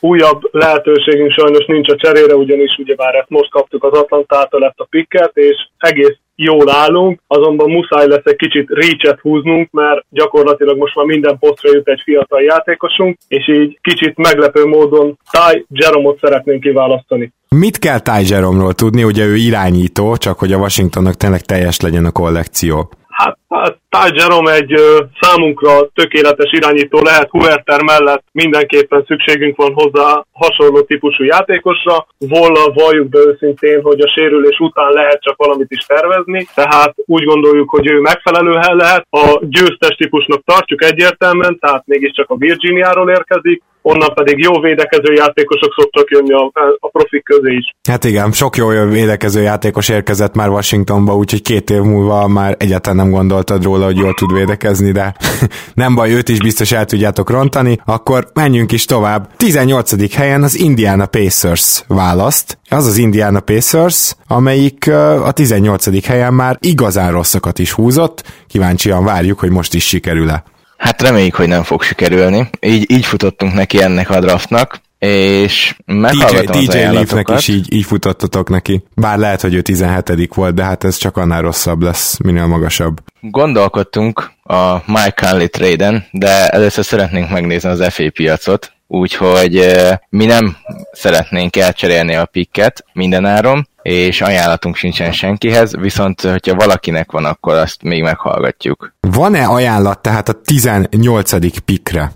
Újabb 0.00 0.40
lehetőségünk 0.50 1.32
sajnos 1.32 1.66
nincs 1.66 1.88
a 1.88 1.96
cserére, 1.96 2.34
ugyanis 2.34 2.76
ugyebár 2.78 3.14
ezt 3.14 3.28
most 3.28 3.50
kaptuk 3.50 3.84
az 3.84 3.92
Atlantától 3.92 4.64
ezt 4.64 4.80
a 4.80 4.86
picket, 4.90 5.30
és 5.34 5.56
egész 5.78 6.16
jól 6.34 6.70
állunk, 6.70 7.20
azonban 7.26 7.70
muszáj 7.70 8.06
lesz 8.06 8.24
egy 8.24 8.36
kicsit 8.36 8.68
reach 8.68 9.20
húznunk, 9.20 9.70
mert 9.70 10.04
gyakorlatilag 10.08 10.76
most 10.76 10.94
már 10.94 11.06
minden 11.06 11.38
posztra 11.38 11.70
jut 11.72 11.88
egy 11.88 12.00
fiatal 12.04 12.42
játékosunk, 12.42 13.16
és 13.28 13.48
így 13.48 13.78
kicsit 13.82 14.16
meglepő 14.16 14.64
módon 14.64 15.18
Ty 15.30 15.66
Jeromot 15.68 16.18
szeretnénk 16.18 16.60
kiválasztani. 16.60 17.32
Mit 17.48 17.78
kell 17.78 18.00
Ty 18.00 18.32
Jeromról 18.32 18.72
tudni? 18.72 19.04
Ugye 19.04 19.24
ő 19.24 19.34
irányító, 19.36 20.16
csak 20.16 20.38
hogy 20.38 20.52
a 20.52 20.58
Washingtonnak 20.58 21.14
tényleg 21.14 21.40
teljes 21.40 21.80
legyen 21.80 22.04
a 22.04 22.12
kollekció. 22.12 22.90
Hát, 23.20 23.38
hát 23.48 23.76
Ty 23.88 24.18
Jerome 24.18 24.52
egy 24.52 24.72
ö, 24.72 24.98
számunkra 25.20 25.88
tökéletes 25.94 26.52
irányító 26.52 27.00
lehet, 27.02 27.30
Huerter 27.30 27.82
mellett 27.82 28.24
mindenképpen 28.32 29.04
szükségünk 29.06 29.56
van 29.56 29.72
hozzá 29.72 30.24
hasonló 30.32 30.80
típusú 30.80 31.24
játékosra. 31.24 32.06
Volla 32.18 32.72
valljuk 32.72 33.08
be 33.08 33.18
őszintén, 33.18 33.82
hogy 33.82 34.00
a 34.00 34.12
sérülés 34.14 34.58
után 34.58 34.92
lehet 34.92 35.22
csak 35.22 35.36
valamit 35.36 35.70
is 35.70 35.84
tervezni, 35.86 36.46
tehát 36.54 36.94
úgy 37.06 37.24
gondoljuk, 37.24 37.70
hogy 37.70 37.86
ő 37.86 38.00
megfelelő 38.00 38.52
lehet. 38.52 39.06
A 39.10 39.38
győztes 39.40 39.96
típusnak 39.96 40.42
tartjuk 40.44 40.84
egyértelműen, 40.84 41.58
tehát 41.58 41.82
mégiscsak 41.86 42.30
a 42.30 42.36
Virginiáról 42.36 43.10
érkezik, 43.10 43.62
onnan 43.82 44.14
pedig 44.14 44.38
jó 44.38 44.60
védekező 44.60 45.12
játékosok 45.12 45.74
szoktak 45.76 46.10
jönni 46.10 46.32
a, 46.32 46.50
a 46.78 46.88
profik 46.88 47.24
közé 47.24 47.54
is. 47.54 47.74
Hát 47.88 48.04
igen, 48.04 48.32
sok 48.32 48.56
jó 48.56 48.68
védekező 48.68 49.40
játékos 49.40 49.88
érkezett 49.88 50.34
már 50.34 50.48
Washingtonba, 50.48 51.16
úgyhogy 51.16 51.42
két 51.42 51.70
év 51.70 51.80
múlva 51.80 52.28
már 52.28 52.56
egyáltalán 52.58 52.96
nem 52.96 53.10
gondoltad 53.10 53.62
róla, 53.62 53.84
hogy 53.84 53.96
jól 53.96 54.14
tud 54.14 54.32
védekezni, 54.32 54.92
de 54.92 55.14
nem 55.74 55.94
baj, 55.94 56.12
őt 56.12 56.28
is 56.28 56.38
biztos 56.38 56.72
el 56.72 56.84
tudjátok 56.84 57.30
rontani. 57.30 57.78
Akkor 57.84 58.26
menjünk 58.34 58.72
is 58.72 58.84
tovább. 58.84 59.28
18. 59.36 60.14
helyen 60.14 60.42
az 60.42 60.58
Indiana 60.58 61.06
Pacers 61.06 61.84
választ. 61.88 62.58
Az 62.68 62.86
az 62.86 62.96
Indiana 62.96 63.40
Pacers, 63.40 64.14
amelyik 64.26 64.88
a 65.24 65.32
18. 65.32 66.06
helyen 66.06 66.34
már 66.34 66.56
igazán 66.60 67.12
rosszakat 67.12 67.58
is 67.58 67.72
húzott. 67.72 68.22
Kíváncsian 68.48 69.04
várjuk, 69.04 69.38
hogy 69.38 69.50
most 69.50 69.74
is 69.74 69.86
sikerül-e. 69.86 70.44
Hát 70.80 71.02
reméljük, 71.02 71.34
hogy 71.34 71.48
nem 71.48 71.62
fog 71.62 71.82
sikerülni. 71.82 72.50
Így, 72.60 72.90
így 72.90 73.04
futottunk 73.04 73.54
neki 73.54 73.82
ennek 73.82 74.10
a 74.10 74.20
draftnak, 74.20 74.80
és 74.98 75.76
meghallgatom 75.84 76.60
DJ, 76.60 76.66
DJ 76.66 76.78
Leafnek 76.78 77.28
is 77.36 77.48
így, 77.48 77.72
így 77.72 77.84
futottatok 77.84 78.48
neki. 78.48 78.84
Bár 78.94 79.18
lehet, 79.18 79.40
hogy 79.40 79.54
ő 79.54 79.60
17 79.60 80.34
volt, 80.34 80.54
de 80.54 80.64
hát 80.64 80.84
ez 80.84 80.96
csak 80.96 81.16
annál 81.16 81.40
rosszabb 81.40 81.82
lesz, 81.82 82.18
minél 82.18 82.46
magasabb. 82.46 83.00
Gondolkodtunk 83.20 84.32
a 84.42 84.74
Mike 84.86 85.14
Conley 85.20 85.48
trade 85.48 86.08
de 86.10 86.48
először 86.48 86.84
szeretnénk 86.84 87.30
megnézni 87.30 87.68
az 87.68 87.84
FA 87.88 88.10
piacot, 88.12 88.72
úgyhogy 88.86 89.66
mi 90.08 90.24
nem 90.24 90.56
szeretnénk 90.92 91.56
elcserélni 91.56 92.14
a 92.14 92.24
pikket 92.24 92.84
mindenáron, 92.92 93.68
és 93.82 94.20
ajánlatunk 94.20 94.76
sincsen 94.76 95.12
senkihez, 95.12 95.76
viszont 95.76 96.20
hogyha 96.20 96.54
valakinek 96.54 97.12
van, 97.12 97.24
akkor 97.24 97.54
azt 97.54 97.82
még 97.82 98.02
meghallgatjuk. 98.02 98.94
Van-e 99.00 99.46
ajánlat 99.46 100.02
tehát 100.02 100.28
a 100.28 100.32
18. 100.32 101.60
pikre? 101.64 102.12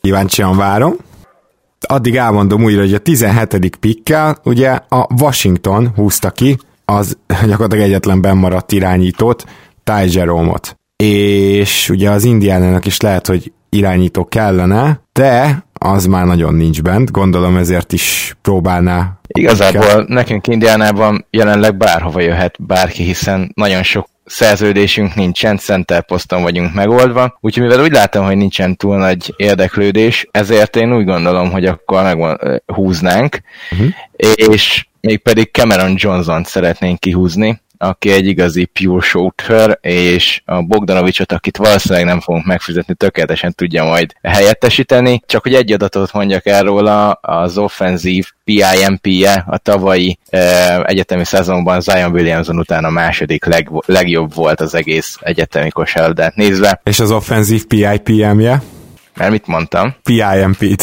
Kíváncsian 0.00 0.56
várom. 0.56 0.96
Addig 1.80 2.16
elmondom 2.16 2.64
újra, 2.64 2.80
hogy 2.80 2.94
a 2.94 2.98
17. 2.98 3.76
pikkel 3.76 4.38
ugye 4.44 4.70
a 4.88 5.06
Washington 5.20 5.92
húzta 5.96 6.30
ki 6.30 6.58
az 6.84 7.16
gyakorlatilag 7.26 7.84
egyetlen 7.84 8.20
bennmaradt 8.20 8.72
irányítót, 8.72 9.44
Ty 9.84 10.16
Jerome-ot. 10.16 10.76
És 10.96 11.88
ugye 11.88 12.10
az 12.10 12.24
Indiánának 12.24 12.86
is 12.86 13.00
lehet, 13.00 13.26
hogy 13.26 13.52
irányító 13.68 14.24
kellene, 14.24 15.00
de 15.12 15.64
az 15.84 16.06
már 16.06 16.24
nagyon 16.24 16.54
nincs 16.54 16.82
bent, 16.82 17.10
gondolom 17.10 17.56
ezért 17.56 17.92
is 17.92 18.36
próbálná. 18.42 19.18
Igazából 19.26 19.86
kell. 19.86 20.04
nekünk 20.08 20.46
Indiánában 20.46 21.26
jelenleg 21.30 21.76
bárhova 21.76 22.20
jöhet 22.20 22.56
bárki, 22.66 23.02
hiszen 23.02 23.52
nagyon 23.54 23.82
sok 23.82 24.08
szerződésünk 24.24 25.14
nincsen, 25.14 25.58
center 25.58 26.04
poszton 26.04 26.42
vagyunk 26.42 26.74
megoldva, 26.74 27.38
úgyhogy 27.40 27.62
mivel 27.62 27.82
úgy 27.82 27.92
látom, 27.92 28.24
hogy 28.24 28.36
nincsen 28.36 28.76
túl 28.76 28.96
nagy 28.96 29.34
érdeklődés, 29.36 30.28
ezért 30.30 30.76
én 30.76 30.96
úgy 30.96 31.04
gondolom, 31.04 31.50
hogy 31.50 31.64
akkor 31.64 32.02
meg 32.02 32.38
húznánk, 32.66 33.40
uh-huh. 33.72 33.88
és 34.34 34.86
még 35.00 35.18
pedig 35.18 35.50
Cameron 35.52 35.94
Johnson-t 35.96 36.46
szeretnénk 36.46 36.98
kihúzni, 36.98 37.62
aki 37.78 38.10
egy 38.10 38.26
igazi 38.26 38.64
pure 38.64 39.00
shooter, 39.00 39.78
és 39.80 40.42
a 40.44 40.62
Bogdanovicsot, 40.62 41.32
akit 41.32 41.56
valószínűleg 41.56 42.04
nem 42.04 42.20
fogunk 42.20 42.44
megfizetni, 42.44 42.94
tökéletesen 42.94 43.54
tudja 43.54 43.84
majd 43.84 44.12
helyettesíteni. 44.22 45.22
Csak 45.26 45.42
hogy 45.42 45.54
egy 45.54 45.72
adatot 45.72 46.12
mondjak 46.12 46.46
el 46.46 46.62
róla, 46.62 47.10
az 47.12 47.58
offenzív 47.58 48.32
PIMP-je 48.44 49.44
a 49.46 49.58
tavalyi 49.58 50.18
eh, 50.28 50.78
egyetemi 50.82 51.24
szezonban 51.24 51.80
Zion 51.80 52.12
Williamson 52.12 52.58
után 52.58 52.84
a 52.84 52.90
második 52.90 53.44
leg, 53.44 53.68
legjobb 53.86 54.34
volt 54.34 54.60
az 54.60 54.74
egész 54.74 55.16
egyetemi 55.20 55.70
kosárlabdát 55.70 56.34
nézve. 56.34 56.80
És 56.84 57.00
az 57.00 57.10
offenzív 57.10 57.66
PIPM-je? 57.66 58.62
Mert 59.16 59.30
mit 59.30 59.46
mondtam? 59.46 59.94
PIMP-t. 60.02 60.82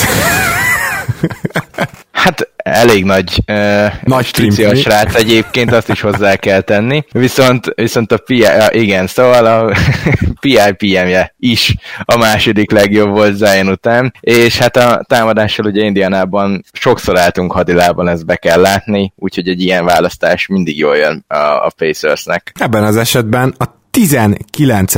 Hát 2.12 2.52
elég 2.56 3.04
nagy, 3.06 3.44
uh, 3.48 3.94
nagy 4.04 4.30
a 4.72 4.76
srác 4.76 5.16
egyébként, 5.16 5.72
azt 5.72 5.90
is 5.90 6.02
hozzá 6.02 6.36
kell 6.36 6.62
tenni. 6.62 7.04
Viszont, 7.12 7.66
viszont 7.76 8.12
a 8.12 8.18
PI, 8.18 8.46
igen, 8.70 9.08
szóval 9.08 9.46
a 9.46 9.76
PIPM-je 10.42 11.34
is 11.38 11.76
a 12.04 12.18
második 12.18 12.72
legjobb 12.72 13.10
volt 13.16 13.36
Zion 13.36 13.68
után, 13.68 14.14
és 14.20 14.58
hát 14.58 14.78
a 14.78 15.04
támadással 15.08 15.66
ugye 15.66 15.84
Indianában 15.84 16.64
sokszor 16.74 17.18
álltunk 17.18 17.52
hadilában, 17.52 18.08
ezt 18.08 18.26
be 18.26 18.36
kell 18.36 18.62
látni, 18.62 19.14
úgyhogy 19.16 19.48
egy 19.48 19.62
ilyen 19.62 19.86
választás 19.86 20.48
mindig 20.48 20.78
jól 20.78 20.98
jön 20.98 21.26
a, 21.28 21.36
a 21.36 21.72
Pacersnek. 21.78 22.52
Ebben 22.60 22.84
az 22.84 22.98
esetben 22.98 23.54
a 23.58 23.80
19. 23.92 24.94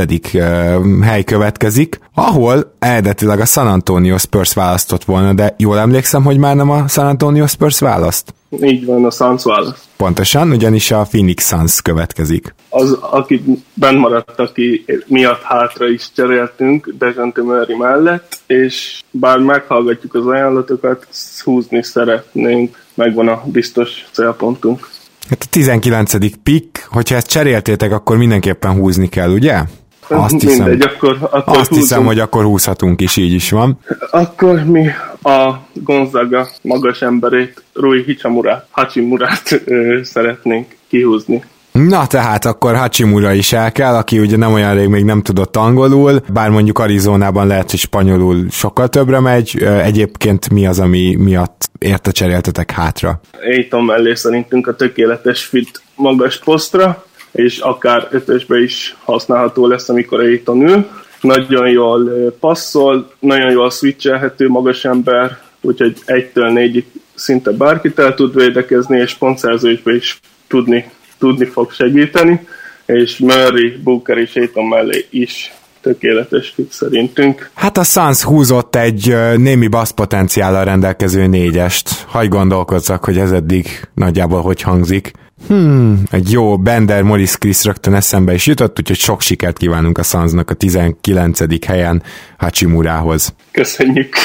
hely 1.02 1.24
következik, 1.24 2.00
ahol 2.14 2.74
eredetileg 2.80 3.40
a 3.40 3.46
San 3.46 3.68
Antonio 3.68 4.18
Spurs 4.18 4.54
választott 4.54 5.04
volna, 5.04 5.34
de 5.34 5.56
jól 5.58 5.80
emlékszem, 5.80 6.24
hogy 6.24 6.38
már 6.38 6.56
nem 6.56 6.70
a 6.70 6.88
San 6.88 7.06
Antonio 7.06 7.48
Spurs 7.48 7.80
választ? 7.80 8.34
Így 8.62 8.86
van, 8.86 9.06
a 9.06 9.12
Suns 9.12 9.44
választ. 9.44 9.84
Pontosan, 9.98 10.52
ugyanis 10.52 10.92
a 10.92 11.02
Phoenix 11.10 11.48
Suns 11.48 11.82
következik. 11.82 12.56
Az, 12.70 12.98
aki 13.02 13.44
bent 13.74 13.98
maradt, 13.98 14.40
aki 14.40 14.86
miatt 15.08 15.42
hátra 15.42 15.88
is 15.88 16.12
cseréltünk 16.16 16.94
Dejante 16.98 17.42
Murray 17.42 17.76
mellett, 17.76 18.38
és 18.48 19.02
bár 19.12 19.38
meghallgatjuk 19.38 20.14
az 20.14 20.26
ajánlatokat, 20.26 21.08
húzni 21.44 21.84
szeretnénk, 21.84 22.84
megvan 22.94 23.28
a 23.28 23.44
biztos 23.46 24.06
célpontunk. 24.12 24.90
Hát 25.30 25.44
a 25.44 25.48
19. 25.50 26.42
pick, 26.44 26.88
hogyha 26.90 27.16
ezt 27.16 27.28
cseréltétek, 27.28 27.92
akkor 27.92 28.18
mindenképpen 28.18 28.72
húzni 28.72 29.10
kell, 29.10 29.30
ugye? 29.30 29.62
Azt 30.08 30.42
hiszem, 30.42 30.70
Mindegy, 30.70 30.92
akkor, 30.96 31.18
akkor 31.32 31.58
azt 31.58 31.74
hiszem, 31.74 32.06
hogy 32.06 32.20
akkor 32.20 32.44
húzhatunk 32.44 33.02
is, 33.02 33.18
így 33.18 33.34
is 33.34 33.52
van. 33.52 33.80
Akkor 34.12 34.64
mi 34.64 34.88
a 35.24 35.54
Gonzaga 35.74 36.48
magas 36.62 37.02
emberét, 37.02 37.64
Rui 37.74 38.04
Hichamura, 38.04 38.68
Hachimurát 38.70 39.62
ö, 39.66 40.00
szeretnénk 40.04 40.76
kihúzni. 40.88 41.44
Na 41.74 42.08
tehát 42.08 42.46
akkor 42.46 42.76
Hachimura 42.76 43.34
is 43.34 43.54
el 43.54 43.72
kell, 43.72 43.94
aki 43.94 44.20
ugye 44.20 44.38
nem 44.38 44.54
olyan 44.54 44.76
rég 44.76 44.88
még 44.88 45.04
nem 45.04 45.22
tudott 45.22 45.56
angolul, 45.56 46.22
bár 46.34 46.50
mondjuk 46.50 46.80
Arizonában 46.80 47.48
lehet, 47.48 47.70
hogy 47.70 47.80
spanyolul 47.80 48.46
sokkal 48.50 48.88
többre 48.88 49.20
megy. 49.20 49.64
Egyébként 49.64 50.50
mi 50.50 50.68
az, 50.68 50.80
ami 50.80 51.16
miatt 51.16 51.70
érte 51.80 52.12
cseréltetek 52.12 52.72
hátra? 52.72 53.20
Aiton 53.42 53.84
mellé 53.84 54.14
szerintünk 54.14 54.68
a 54.68 54.76
tökéletes 54.76 55.44
fit 55.46 55.82
magas 55.96 56.40
posztra, 56.40 57.06
és 57.32 57.58
akár 57.58 58.08
ötösbe 58.12 58.62
is 58.62 58.96
használható 59.04 59.68
lesz, 59.68 59.90
amikor 59.90 60.20
Aiton 60.20 60.62
ül. 60.62 60.88
Nagyon 61.22 61.70
jól 61.70 62.10
passzol, 62.40 63.12
nagyon 63.20 63.52
jól 63.52 63.70
switchelhető 63.70 64.48
magas 64.48 64.86
ember, 64.86 65.38
úgyhogy 65.62 65.98
egytől 66.06 66.52
négyig 66.52 66.86
szinte 67.14 67.52
bárkit 67.52 68.00
el 68.00 68.14
tud 68.14 68.36
védekezni, 68.36 68.98
és 69.00 69.14
pontszerzésbe 69.14 69.96
is 69.96 70.20
tudni 70.48 70.92
tudni 71.18 71.46
fog 71.46 71.72
segíteni, 71.72 72.48
és 72.86 73.18
Murray, 73.18 73.80
Booker 73.84 74.18
és 74.18 74.36
Aiton 74.36 74.66
mellé 74.66 75.06
is 75.10 75.54
tökéletes 75.82 76.50
fit 76.56 76.72
szerintünk. 76.72 77.50
Hát 77.54 77.78
a 77.78 77.84
Suns 77.84 78.24
húzott 78.24 78.76
egy 78.76 79.16
némi 79.38 79.68
basz 79.68 79.92
potenciállal 79.92 80.64
rendelkező 80.64 81.28
négyest. 81.28 82.04
Hagy 82.08 82.28
gondolkozzak, 82.28 83.06
hogy 83.06 83.18
ez 83.18 83.32
eddig 83.32 83.68
nagyjából 83.94 84.42
hogy 84.42 84.62
hangzik. 84.62 85.12
Hmm, 85.48 86.04
egy 86.12 86.32
jó 86.32 86.58
Bender 86.58 87.04
Morris 87.04 87.38
Chris 87.38 87.64
rögtön 87.64 87.94
eszembe 87.94 88.34
is 88.34 88.46
jutott, 88.46 88.80
úgyhogy 88.80 88.98
sok 88.98 89.22
sikert 89.22 89.58
kívánunk 89.58 89.98
a 89.98 90.04
Sunsnak 90.04 90.50
a 90.50 90.54
19. 90.54 91.66
helyen 91.66 92.04
Hachimurához. 92.38 93.34
Köszönjük! 93.52 94.16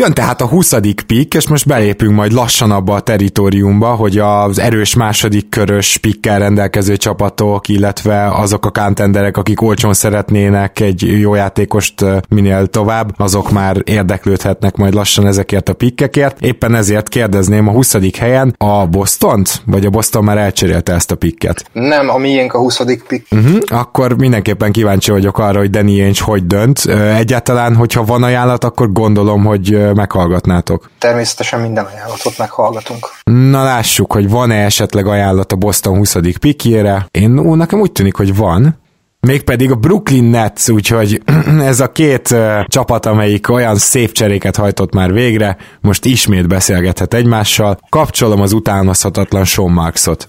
Jön 0.00 0.14
tehát 0.14 0.40
a 0.40 0.46
20. 0.46 0.74
pick, 1.06 1.34
és 1.34 1.48
most 1.48 1.66
belépünk 1.66 2.14
majd 2.14 2.32
lassan 2.32 2.70
abba 2.70 2.94
a 2.94 3.00
teritoriumba, 3.00 3.88
hogy 3.88 4.18
az 4.18 4.58
erős 4.58 4.94
második 4.94 5.48
körös 5.48 5.96
pikkel 5.96 6.38
rendelkező 6.38 6.96
csapatok, 6.96 7.68
illetve 7.68 8.26
azok 8.26 8.66
a 8.66 8.70
contenderek, 8.70 9.36
akik 9.36 9.62
olcsón 9.62 9.94
szeretnének 9.94 10.80
egy 10.80 11.20
jó 11.20 11.34
játékost 11.34 12.04
minél 12.28 12.66
tovább, 12.66 13.14
azok 13.16 13.50
már 13.50 13.76
érdeklődhetnek 13.84 14.76
majd 14.76 14.94
lassan 14.94 15.26
ezekért 15.26 15.68
a 15.68 15.74
pikkekért. 15.74 16.40
Éppen 16.40 16.74
ezért 16.74 17.08
kérdezném 17.08 17.68
a 17.68 17.72
20. 17.72 17.96
helyen 18.18 18.54
a 18.58 18.86
Bostont, 18.86 19.62
vagy 19.66 19.86
a 19.86 19.90
Boston 19.90 20.24
már 20.24 20.38
elcserélte 20.38 20.92
ezt 20.92 21.10
a 21.10 21.16
pikket? 21.16 21.64
Nem, 21.72 22.08
a 22.08 22.16
miénk 22.16 22.52
a 22.52 22.58
20. 22.58 22.80
pick. 23.08 23.26
Uh-huh, 23.30 23.58
akkor 23.66 24.16
mindenképpen 24.16 24.72
kíváncsi 24.72 25.10
vagyok 25.10 25.38
arra, 25.38 25.58
hogy 25.58 25.70
Danny 25.70 26.00
Ainge 26.00 26.22
hogy 26.22 26.46
dönt. 26.46 26.78
Egyáltalán, 27.16 27.74
hogyha 27.74 28.04
van 28.04 28.22
ajánlat, 28.22 28.64
akkor 28.64 28.92
gondolom, 28.92 29.44
hogy 29.44 29.88
meghallgatnátok? 29.94 30.90
Természetesen 30.98 31.60
minden 31.60 31.84
ajánlatot 31.84 32.38
meghallgatunk. 32.38 33.10
Na 33.24 33.64
lássuk, 33.64 34.12
hogy 34.12 34.28
van-e 34.28 34.64
esetleg 34.64 35.06
ajánlat 35.06 35.52
a 35.52 35.56
Boston 35.56 35.96
20. 35.96 36.16
pikjére. 36.40 37.06
Én 37.10 37.38
ó, 37.38 37.54
nekem 37.54 37.80
úgy 37.80 37.92
tűnik, 37.92 38.16
hogy 38.16 38.36
van. 38.36 38.78
Mégpedig 39.20 39.70
a 39.70 39.74
Brooklyn 39.74 40.24
Nets, 40.24 40.68
úgyhogy 40.68 41.22
ez 41.70 41.80
a 41.80 41.92
két 41.92 42.30
uh, 42.30 42.64
csapat, 42.64 43.06
amelyik 43.06 43.50
olyan 43.50 43.76
szép 43.76 44.12
cseréket 44.12 44.56
hajtott 44.56 44.94
már 44.94 45.12
végre, 45.12 45.56
most 45.80 46.04
ismét 46.04 46.48
beszélgethet 46.48 47.14
egymással. 47.14 47.78
Kapcsolom 47.88 48.40
az 48.40 48.52
utánozhatatlan 48.52 49.44
Sean 49.44 49.70
Marksot. 49.70 50.28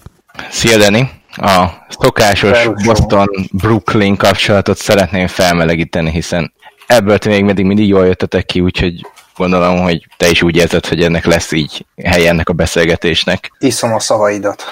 Szia, 0.50 0.78
Dani! 0.78 1.10
A 1.36 1.66
szokásos 1.88 2.68
Boston-Brooklyn 2.84 4.16
kapcsolatot 4.16 4.76
szeretném 4.76 5.26
felmelegíteni, 5.26 6.10
hiszen 6.10 6.52
ebből 6.86 7.18
ti 7.18 7.28
még 7.28 7.44
mindig 7.44 7.64
mindig 7.64 7.88
jól 7.88 8.06
jöttetek 8.06 8.44
ki, 8.44 8.60
úgyhogy 8.60 9.06
gondolom, 9.36 9.80
hogy 9.80 10.06
te 10.16 10.28
is 10.30 10.42
úgy 10.42 10.56
érzed, 10.56 10.86
hogy 10.86 11.02
ennek 11.02 11.24
lesz 11.24 11.52
így 11.52 11.86
helye 12.04 12.28
ennek 12.28 12.48
a 12.48 12.52
beszélgetésnek. 12.52 13.52
Iszom 13.58 13.94
a 13.94 14.00
szavaidat. 14.00 14.64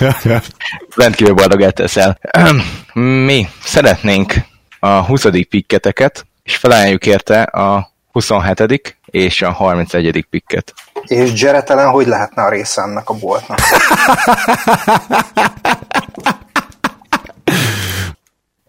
Rendkívül 0.96 1.34
boldog 1.34 1.70
teszel. 1.70 2.18
Mi 3.24 3.48
szeretnénk 3.64 4.34
a 4.80 5.04
20. 5.04 5.26
pikketeket, 5.48 6.26
és 6.42 6.56
felajánljuk 6.56 7.06
érte 7.06 7.42
a 7.42 7.90
27. 8.12 8.96
és 9.04 9.42
a 9.42 9.52
31. 9.52 10.26
pikket. 10.30 10.74
És 11.04 11.30
Jared 11.34 11.70
hogy 11.70 12.06
lehetne 12.06 12.42
a 12.42 12.48
része 12.48 12.82
ennek 12.82 13.08
a 13.08 13.14
boltnak? 13.14 13.58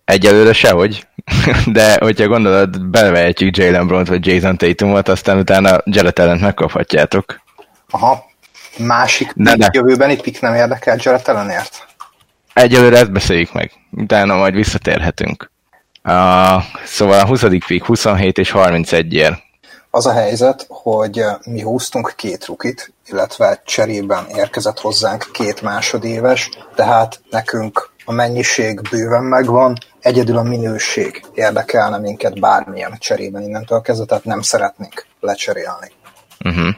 Egyelőre 0.05 0.53
sehogy, 0.53 1.07
de 1.65 1.97
hogyha 1.99 2.27
gondolod, 2.27 2.85
belevehetjük 2.85 3.57
Jalen 3.57 3.87
Brown 3.87 4.03
vagy 4.03 4.27
Jason 4.27 4.57
Tatumot, 4.57 5.07
aztán 5.07 5.37
utána 5.37 5.81
Jared 5.85 6.19
allen 6.19 6.39
megkaphatjátok. 6.39 7.41
Aha. 7.89 8.29
Másik 8.77 9.31
de, 9.35 9.55
de. 9.55 9.69
jövőben 9.73 10.09
itt 10.09 10.21
pik 10.21 10.41
nem 10.41 10.53
érdekel 10.53 10.97
Jared 10.99 11.27
Allenért? 11.27 11.87
Egyelőre 12.53 12.97
ezt 12.97 13.11
beszéljük 13.11 13.53
meg, 13.53 13.71
utána 13.91 14.35
majd 14.35 14.55
visszatérhetünk. 14.55 15.51
Uh, 16.03 16.63
szóval 16.85 17.19
a 17.19 17.25
20. 17.25 17.45
pik 17.67 17.83
27 17.83 18.37
és 18.37 18.51
31 18.51 19.13
ér. 19.13 19.37
Az 19.93 20.05
a 20.05 20.11
helyzet, 20.11 20.65
hogy 20.69 21.23
mi 21.45 21.61
húztunk 21.61 22.13
két 22.15 22.45
rukit, 22.45 22.93
illetve 23.07 23.61
cserében 23.65 24.25
érkezett 24.35 24.79
hozzánk 24.79 25.29
két 25.31 25.61
másodéves, 25.61 26.49
tehát 26.75 27.21
nekünk 27.29 27.91
a 28.05 28.11
mennyiség 28.11 28.81
bőven 28.89 29.23
megvan, 29.23 29.77
egyedül 29.99 30.37
a 30.37 30.43
minőség 30.43 31.25
érdekelne 31.33 31.97
minket 31.97 32.39
bármilyen 32.39 32.95
cserében 32.99 33.41
innentől 33.41 33.81
kezdve, 33.81 34.05
tehát 34.05 34.23
nem 34.23 34.41
szeretnénk 34.41 35.05
lecserélni. 35.19 35.91
Uh-huh. 36.45 36.75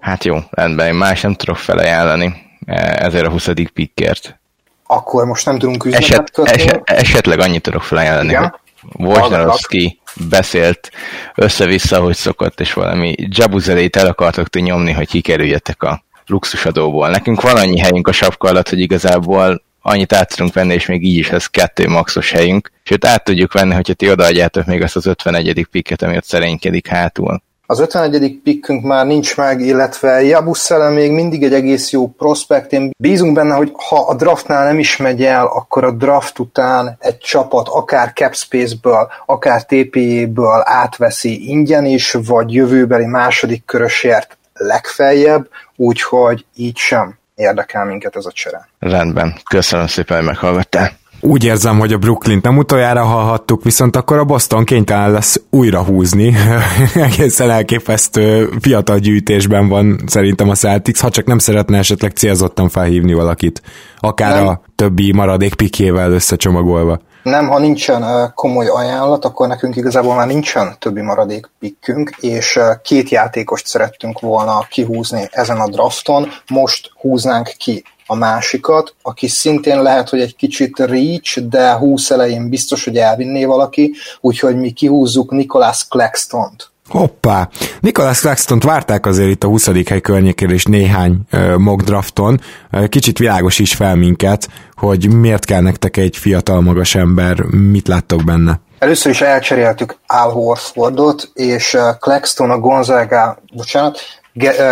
Hát 0.00 0.24
jó, 0.24 0.38
rendben, 0.50 0.86
én 0.86 0.94
más 0.94 1.20
nem 1.20 1.34
tudok 1.34 1.56
felajánlani 1.56 2.34
e, 2.66 3.04
ezért 3.04 3.26
a 3.26 3.30
20. 3.30 3.48
pikkért. 3.74 4.40
Akkor 4.86 5.24
most 5.24 5.46
nem 5.46 5.58
tudunk 5.58 5.84
üzletet 5.84 6.10
Eset, 6.10 6.30
kötni? 6.30 6.52
Eset, 6.52 6.82
esetleg 6.84 7.38
annyit 7.38 7.62
tudok 7.62 7.82
felajánlani, 7.82 8.28
Igen? 8.28 8.42
hogy 8.42 8.60
Wojnarowski 8.98 10.00
beszélt 10.28 10.90
össze-vissza, 11.34 12.00
hogy 12.00 12.16
szokott, 12.16 12.60
és 12.60 12.72
valami 12.72 13.14
jabuzelét 13.18 13.96
el 13.96 14.06
akartok 14.06 14.48
ti 14.48 14.60
nyomni, 14.60 14.92
hogy 14.92 15.08
kikerüljetek 15.08 15.82
a 15.82 16.04
luxusadóból. 16.26 17.08
Nekünk 17.08 17.40
van 17.40 17.56
annyi 17.56 17.78
helyünk 17.78 18.08
a 18.08 18.12
sapka 18.12 18.48
alatt, 18.48 18.68
hogy 18.68 18.80
igazából 18.80 19.62
annyit 19.80 20.12
át 20.12 20.28
tudunk 20.28 20.54
venni, 20.54 20.74
és 20.74 20.86
még 20.86 21.04
így 21.04 21.16
is 21.16 21.30
lesz 21.30 21.46
kettő 21.46 21.88
maxos 21.88 22.30
helyünk. 22.30 22.72
Sőt, 22.82 23.04
át 23.04 23.24
tudjuk 23.24 23.52
venni, 23.52 23.74
hogyha 23.74 23.94
ti 23.94 24.10
odaadjátok 24.10 24.64
még 24.66 24.82
azt 24.82 24.96
az 24.96 25.06
51. 25.06 25.66
pikket, 25.70 26.02
ami 26.02 26.16
ott 26.16 26.24
szerénykedik 26.24 26.86
hátul. 26.86 27.42
Az 27.72 27.80
51. 27.80 28.40
pikkünk 28.42 28.84
már 28.84 29.06
nincs 29.06 29.36
meg, 29.36 29.60
illetve 29.60 30.22
Jabusszele 30.22 30.88
még 30.88 31.10
mindig 31.12 31.42
egy 31.42 31.52
egész 31.52 31.90
jó 31.90 32.08
prospekt. 32.08 32.72
Én 32.72 32.90
bízunk 32.98 33.34
benne, 33.34 33.54
hogy 33.54 33.72
ha 33.88 33.96
a 33.96 34.14
draftnál 34.14 34.64
nem 34.64 34.78
is 34.78 34.96
megy 34.96 35.24
el, 35.24 35.46
akkor 35.46 35.84
a 35.84 35.90
draft 35.90 36.38
után 36.38 36.96
egy 37.00 37.18
csapat 37.18 37.68
akár 37.68 38.12
Capspace-ből, 38.12 39.10
akár 39.26 39.64
TPE-ből 39.64 40.62
átveszi 40.64 41.48
ingyen 41.48 41.84
is, 41.84 42.16
vagy 42.26 42.54
jövőbeli 42.54 43.06
második 43.06 43.64
körösért 43.64 44.38
legfeljebb, 44.52 45.48
úgyhogy 45.76 46.44
így 46.54 46.76
sem 46.76 47.18
érdekel 47.34 47.84
minket 47.84 48.16
ez 48.16 48.26
a 48.26 48.32
csere. 48.32 48.68
Rendben, 48.78 49.34
köszönöm 49.50 49.86
szépen, 49.86 50.16
hogy 50.16 50.26
meghallgattál. 50.26 51.00
Úgy 51.24 51.44
érzem, 51.44 51.78
hogy 51.78 51.92
a 51.92 51.98
Brooklyn 51.98 52.38
nem 52.42 52.56
utoljára 52.56 53.04
hallhattuk, 53.04 53.62
viszont 53.64 53.96
akkor 53.96 54.18
a 54.18 54.24
Boston 54.24 54.64
kénytelen 54.64 55.10
lesz 55.10 55.40
újra 55.50 55.84
húzni. 55.84 56.34
Egészen 56.94 57.50
elképesztő 57.50 58.50
fiatal 58.60 58.98
gyűjtésben 58.98 59.68
van 59.68 60.00
szerintem 60.06 60.48
a 60.48 60.54
Celtics, 60.54 61.00
ha 61.00 61.10
csak 61.10 61.26
nem 61.26 61.38
szeretne 61.38 61.78
esetleg 61.78 62.10
célzottan 62.10 62.68
felhívni 62.68 63.12
valakit. 63.12 63.62
Akár 63.98 64.34
nem. 64.34 64.46
a 64.46 64.60
többi 64.76 65.12
maradék 65.12 65.54
pikével 65.54 66.12
összecsomagolva. 66.12 67.00
Nem, 67.22 67.48
ha 67.48 67.58
nincsen 67.58 68.32
komoly 68.34 68.66
ajánlat, 68.66 69.24
akkor 69.24 69.48
nekünk 69.48 69.76
igazából 69.76 70.14
már 70.14 70.26
nincsen 70.26 70.76
többi 70.78 71.00
maradék 71.00 71.50
pikkünk, 71.58 72.10
és 72.20 72.58
két 72.82 73.08
játékost 73.08 73.66
szerettünk 73.66 74.20
volna 74.20 74.66
kihúzni 74.70 75.28
ezen 75.30 75.60
a 75.60 75.68
drafton, 75.68 76.28
most 76.48 76.90
húznánk 77.00 77.52
ki 77.58 77.84
a 78.12 78.14
másikat, 78.14 78.94
aki 79.02 79.28
szintén 79.28 79.82
lehet, 79.82 80.08
hogy 80.08 80.20
egy 80.20 80.36
kicsit 80.36 80.78
reach, 80.78 81.40
de 81.40 81.72
20 81.72 82.10
elején 82.10 82.48
biztos, 82.48 82.84
hogy 82.84 82.96
elvinné 82.96 83.44
valaki, 83.44 83.94
úgyhogy 84.20 84.56
mi 84.56 84.70
kihúzzuk 84.70 85.30
Nicholas 85.30 85.88
Claxton-t. 85.88 86.70
Hoppá! 86.88 87.48
Nicholas 87.80 88.20
claxton 88.20 88.58
várták 88.58 89.06
azért 89.06 89.30
itt 89.30 89.44
a 89.44 89.46
20. 89.46 89.88
hely 89.88 90.00
környékén 90.00 90.50
és 90.50 90.64
néhány 90.64 91.20
uh, 91.32 91.56
mock 91.56 91.82
drafton. 91.82 92.40
Uh, 92.72 92.88
kicsit 92.88 93.18
világos 93.18 93.58
is 93.58 93.74
fel 93.74 93.96
minket, 93.96 94.48
hogy 94.76 95.14
miért 95.14 95.44
kell 95.44 95.60
nektek 95.60 95.96
egy 95.96 96.16
fiatal 96.16 96.60
magas 96.60 96.94
ember, 96.94 97.40
mit 97.42 97.88
láttok 97.88 98.24
benne? 98.24 98.60
Először 98.78 99.12
is 99.12 99.20
elcseréltük 99.20 99.96
Al 100.06 100.30
Horfordot, 100.30 101.30
és 101.34 101.76
Claxton 101.98 102.50
a 102.50 102.58
Gonzaga, 102.58 103.38
bocsánat, 103.54 103.98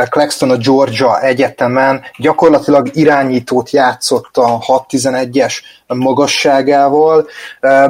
Claxton 0.09 0.51
a 0.51 0.57
Georgia 0.57 1.21
egyetemen 1.21 2.01
gyakorlatilag 2.19 2.91
irányítót 2.93 3.71
játszott 3.71 4.37
a 4.37 4.59
6-11-es 4.59 5.55
magasságával, 5.87 7.27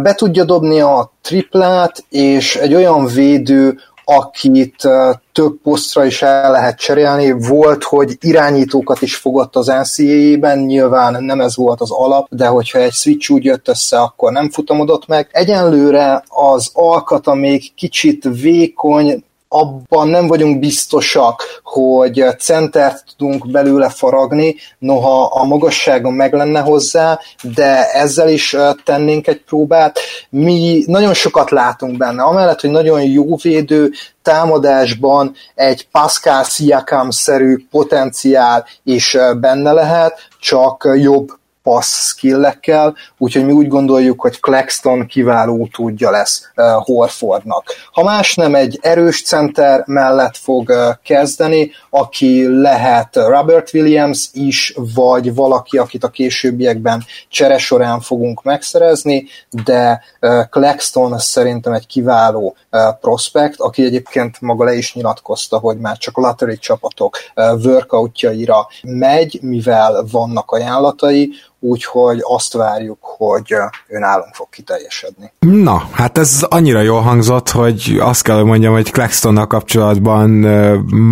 be 0.03 0.15
tudja 0.15 0.45
dobni 0.45 0.81
a 0.81 1.13
triplát, 1.23 2.05
és 2.09 2.57
egy 2.57 2.75
olyan 2.75 3.07
védő, 3.07 3.79
akit 4.05 4.89
több 5.33 5.61
posztra 5.63 6.05
is 6.05 6.23
el 6.23 6.51
lehet 6.51 6.79
cserélni. 6.79 7.31
Volt, 7.49 7.85
hogy 7.85 8.17
irányítókat 8.21 9.03
is 9.03 9.17
fogott 9.17 9.57
az 9.57 9.67
NCAA-ben, 9.67 10.59
nyilván 10.59 11.25
nem 11.25 11.41
ez 11.41 11.57
volt 11.57 11.81
az 11.81 11.91
alap, 11.91 12.27
de 12.31 12.47
hogyha 12.47 12.79
egy 12.79 12.93
switch 12.93 13.31
úgy 13.31 13.45
jött 13.45 13.69
össze, 13.69 14.01
akkor 14.01 14.33
nem 14.33 14.51
futamodott 14.51 15.07
meg. 15.07 15.29
Egyenlőre 15.33 16.23
az 16.29 16.71
alkata 16.73 17.35
még 17.35 17.75
kicsit 17.75 18.29
vékony, 18.41 19.25
abban 19.53 20.09
nem 20.09 20.27
vagyunk 20.27 20.59
biztosak, 20.59 21.61
hogy 21.63 22.25
centert 22.39 23.05
tudunk 23.17 23.51
belőle 23.51 23.89
faragni, 23.89 24.55
noha 24.79 25.25
a 25.25 25.45
magasságon 25.45 26.13
meg 26.13 26.33
lenne 26.33 26.61
hozzá, 26.61 27.19
de 27.55 27.91
ezzel 27.91 28.29
is 28.29 28.57
tennénk 28.85 29.27
egy 29.27 29.41
próbát. 29.41 29.99
Mi 30.29 30.85
nagyon 30.87 31.15
sokat 31.15 31.51
látunk 31.51 31.97
benne, 31.97 32.23
amellett, 32.23 32.61
hogy 32.61 32.71
nagyon 32.71 33.03
jó 33.03 33.37
védő, 33.37 33.91
támadásban 34.23 35.35
egy 35.55 35.89
Pascal 35.91 36.45
Siakam-szerű 36.45 37.67
potenciál 37.71 38.67
is 38.85 39.17
benne 39.41 39.73
lehet, 39.73 40.19
csak 40.41 40.89
jobb 41.01 41.40
passz 41.63 42.07
skillekkel, 42.07 42.97
úgyhogy 43.19 43.45
mi 43.45 43.53
úgy 43.53 43.69
gondoljuk, 43.69 44.21
hogy 44.21 44.41
Claxton 44.41 45.07
kiváló 45.07 45.69
tudja 45.73 46.11
lesz 46.11 46.51
uh, 46.57 46.65
Horfordnak. 46.85 47.65
Ha 47.93 48.03
más 48.03 48.35
nem, 48.35 48.55
egy 48.55 48.79
erős 48.83 49.23
center 49.23 49.83
mellett 49.87 50.37
fog 50.37 50.69
uh, 50.69 50.77
kezdeni, 51.03 51.71
aki 51.91 52.61
lehet 52.61 53.17
Robert 53.17 53.75
Williams 53.75 54.29
is, 54.33 54.75
vagy 54.95 55.35
valaki, 55.35 55.79
akit 55.79 56.05
a 56.05 56.09
későbbiekben 56.09 57.05
csere 57.29 57.59
során 57.59 58.01
fogunk 58.01 58.43
megszerezni, 58.43 59.27
de 59.65 60.03
uh, 60.21 60.49
Claxton 60.49 61.19
szerintem 61.19 61.73
egy 61.73 61.87
kiváló 61.87 62.57
uh, 62.71 62.81
prospekt, 63.01 63.61
aki 63.61 63.85
egyébként 63.85 64.41
maga 64.41 64.65
le 64.65 64.75
is 64.75 64.95
nyilatkozta, 64.95 65.59
hogy 65.59 65.79
már 65.79 65.97
csak 65.97 66.17
lottery 66.17 66.59
csapatok 66.59 67.17
uh, 67.37 67.65
workoutjaira 67.65 68.67
megy, 68.83 69.39
mivel 69.43 70.05
vannak 70.11 70.51
ajánlatai, 70.51 71.33
úgyhogy 71.61 72.19
azt 72.23 72.53
várjuk, 72.53 72.99
hogy 73.01 73.53
ő 73.89 73.99
nálunk 73.99 74.35
fog 74.35 74.49
kiteljesedni. 74.51 75.33
Na, 75.39 75.89
hát 75.93 76.19
ez 76.19 76.47
annyira 76.49 76.81
jól 76.81 77.01
hangzott, 77.01 77.51
hogy 77.51 77.97
azt 78.01 78.23
kell, 78.23 78.37
hogy 78.37 78.45
mondjam, 78.45 78.73
hogy 78.73 78.91
Claxtonnal 78.91 79.47
kapcsolatban 79.47 80.43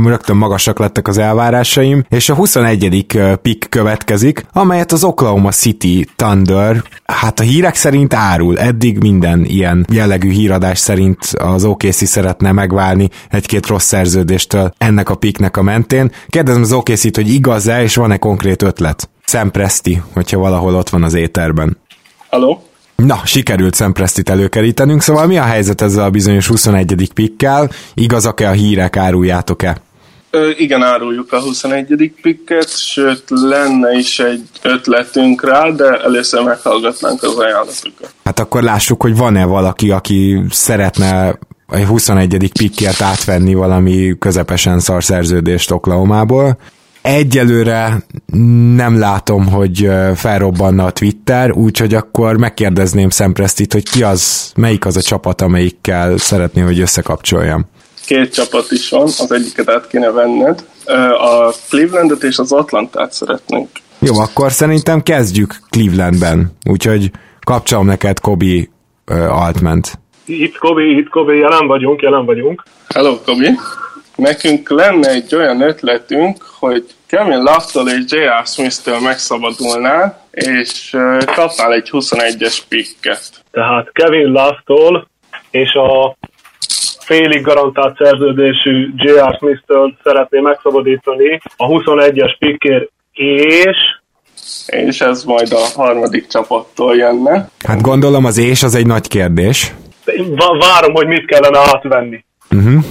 rögtön 0.05 0.36
magasak 0.36 0.78
lettek 0.78 1.09
az 1.09 1.18
elvárásaim, 1.18 2.05
és 2.09 2.28
a 2.28 2.34
21. 2.34 3.38
pick 3.42 3.70
következik, 3.70 4.46
amelyet 4.53 4.92
az 4.92 5.05
Oklahoma 5.05 5.51
City 5.51 6.09
Thunder, 6.16 6.82
hát 7.05 7.40
a 7.40 7.42
hírek 7.42 7.74
szerint 7.74 8.14
árul, 8.14 8.59
eddig 8.59 8.99
minden 8.99 9.44
ilyen 9.44 9.86
jellegű 9.92 10.30
híradás 10.30 10.78
szerint 10.78 11.18
az 11.38 11.64
OKC 11.64 12.07
szeretne 12.07 12.53
megválni 12.53 13.09
egy-két 13.30 13.66
rossz 13.66 13.86
szerződéstől 13.86 14.72
ennek 14.78 15.09
a 15.09 15.14
picknek 15.14 15.57
a 15.57 15.62
mentén. 15.62 16.12
Kérdezem 16.28 16.62
az 16.62 16.72
OKC-t, 16.72 17.16
hogy 17.16 17.28
igaz-e, 17.28 17.82
és 17.82 17.94
van-e 17.94 18.16
konkrét 18.16 18.62
ötlet? 18.62 19.09
Sam 19.28 19.50
Presti, 19.50 20.02
hogyha 20.12 20.38
valahol 20.38 20.74
ott 20.74 20.88
van 20.88 21.02
az 21.02 21.14
éterben. 21.14 21.76
Halló? 22.30 22.62
Na, 22.96 23.20
sikerült 23.24 23.74
Szempresztit 23.74 24.28
előkerítenünk, 24.28 25.02
szóval 25.02 25.26
mi 25.26 25.38
a 25.38 25.42
helyzet 25.42 25.80
ezzel 25.80 26.05
a 26.05 26.10
bizonyos 26.10 26.46
21. 26.46 27.10
pikkel? 27.14 27.70
Igazak-e 27.94 28.48
a 28.48 28.52
hírek, 28.52 28.96
áruljátok-e? 28.96 29.76
Ö, 30.30 30.50
igen, 30.56 30.82
áruljuk 30.82 31.32
a 31.32 31.40
21. 31.40 32.12
pikket, 32.22 32.78
sőt 32.78 33.24
lenne 33.26 33.92
is 33.92 34.18
egy 34.18 34.42
ötletünk 34.62 35.44
rá, 35.44 35.70
de 35.70 36.00
először 36.05 36.42
meghallgatnánk 36.42 37.22
az 37.22 37.36
ajánlatokat. 37.36 38.12
Hát 38.24 38.38
akkor 38.38 38.62
lássuk, 38.62 39.02
hogy 39.02 39.16
van-e 39.16 39.44
valaki, 39.44 39.90
aki 39.90 40.42
szeretne 40.50 41.38
a 41.66 41.76
21. 41.76 42.50
pikkért 42.59 43.00
átvenni 43.00 43.55
valami 43.55 44.16
közepesen 44.18 44.80
szar 44.80 45.05
szerződést 45.05 45.70
Oklahomából. 45.70 46.59
Egyelőre 47.10 48.02
nem 48.74 48.98
látom, 48.98 49.47
hogy 49.47 49.89
felrobbanna 50.14 50.85
a 50.85 50.90
Twitter, 50.90 51.52
úgyhogy 51.52 51.94
akkor 51.94 52.36
megkérdezném 52.36 53.10
Szempresztit, 53.10 53.72
hogy 53.72 53.90
ki 53.90 54.02
az, 54.02 54.52
melyik 54.56 54.86
az 54.86 54.97
a 54.97 55.02
csapat, 55.02 55.40
amelyikkel 55.40 56.16
szeretné, 56.16 56.60
hogy 56.60 56.80
összekapcsoljam. 56.80 57.66
Két 58.06 58.32
csapat 58.32 58.66
is 58.70 58.90
van, 58.90 59.02
az 59.02 59.32
egyiket 59.32 59.70
át 59.70 59.86
kéne 59.86 60.10
venned. 60.10 60.64
A 61.18 61.52
Clevelandet 61.68 62.22
és 62.22 62.39
az 62.39 62.52
Atlantát 62.52 63.12
szeretnénk. 63.12 63.68
Jó, 63.98 64.18
akkor 64.18 64.52
szerintem 64.52 65.02
kezdjük 65.02 65.56
Clevelandben, 65.70 66.52
úgyhogy 66.70 67.10
kapcsolom 67.40 67.86
neked 67.86 68.20
Kobi 68.20 68.70
Altment. 69.28 69.98
Itt 70.24 70.59
Kobi, 70.59 70.97
itt 70.97 71.09
Kobi, 71.09 71.39
jelen 71.39 71.66
vagyunk, 71.66 72.02
jelen 72.02 72.24
vagyunk. 72.24 72.62
Hello, 72.89 73.18
Kobi. 73.24 73.48
Nekünk 74.19 74.70
lenne 74.70 75.09
egy 75.09 75.35
olyan 75.35 75.61
ötletünk, 75.61 76.36
hogy 76.59 76.85
Kevin 77.07 77.39
Love-tól 77.39 77.89
és 77.89 78.05
J.R. 78.07 78.47
Smith-től 78.47 79.01
megszabadulnál, 79.01 80.24
és 80.31 80.97
kapnál 81.35 81.73
egy 81.73 81.89
21-es 81.93 82.59
picket. 82.69 83.45
Tehát 83.51 83.93
Kevin 83.93 84.27
Love-tól 84.27 85.09
és 85.51 85.73
a 85.73 86.16
félig 87.01 87.43
garantált 87.43 87.97
szerződésű 87.97 88.90
J.R. 88.97 89.36
Smith-től 89.39 89.97
szeretné 90.05 90.40
megszabadítani 90.40 91.40
a 91.57 91.66
21-es 91.66 92.36
pickért, 92.39 92.90
és 93.12 93.77
és 94.66 95.01
ez 95.01 95.24
majd 95.24 95.53
a 95.53 95.81
harmadik 95.81 96.27
csapattól 96.27 96.97
jönne. 96.97 97.49
Hát 97.65 97.81
gondolom 97.81 98.24
az 98.24 98.39
és 98.39 98.62
az 98.62 98.74
egy 98.74 98.86
nagy 98.86 99.09
kérdés. 99.09 99.74
Várom, 100.59 100.93
hogy 100.95 101.07
mit 101.07 101.27
kellene 101.27 101.59
átvenni. 101.59 102.24
Uh-huh. 102.51 102.85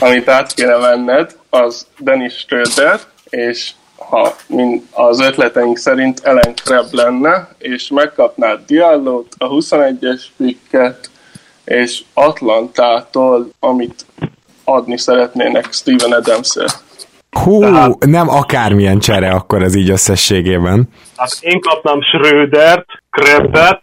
Amit 0.00 0.28
át 0.28 0.54
kéne 0.54 0.76
venned, 0.76 1.36
az 1.50 1.86
Dennis 1.98 2.34
Schröder, 2.34 3.00
és 3.28 3.70
ha 3.96 4.34
mind 4.46 4.82
az 4.90 5.20
ötleteink 5.20 5.76
szerint 5.76 6.20
Ellen 6.24 6.54
Krebb 6.54 6.88
lenne, 6.90 7.48
és 7.58 7.88
megkapnád 7.88 8.60
Diallót, 8.66 9.34
a 9.38 9.48
21-es 9.48 10.22
picket, 10.36 11.10
és 11.64 12.02
Atlantától, 12.14 13.48
amit 13.60 14.06
adni 14.64 14.98
szeretnének 14.98 15.72
Steven 15.72 16.12
adams 16.12 16.56
-el. 16.56 16.66
Hú, 17.30 17.60
Tehát, 17.60 18.04
nem 18.06 18.28
akármilyen 18.28 18.98
csere 18.98 19.30
akkor 19.30 19.62
ez 19.62 19.74
így 19.74 19.90
összességében. 19.90 20.88
Hát 21.16 21.36
én 21.40 21.60
kapnám 21.60 22.00
Schrödert, 22.02 22.86
Krebbet, 23.10 23.82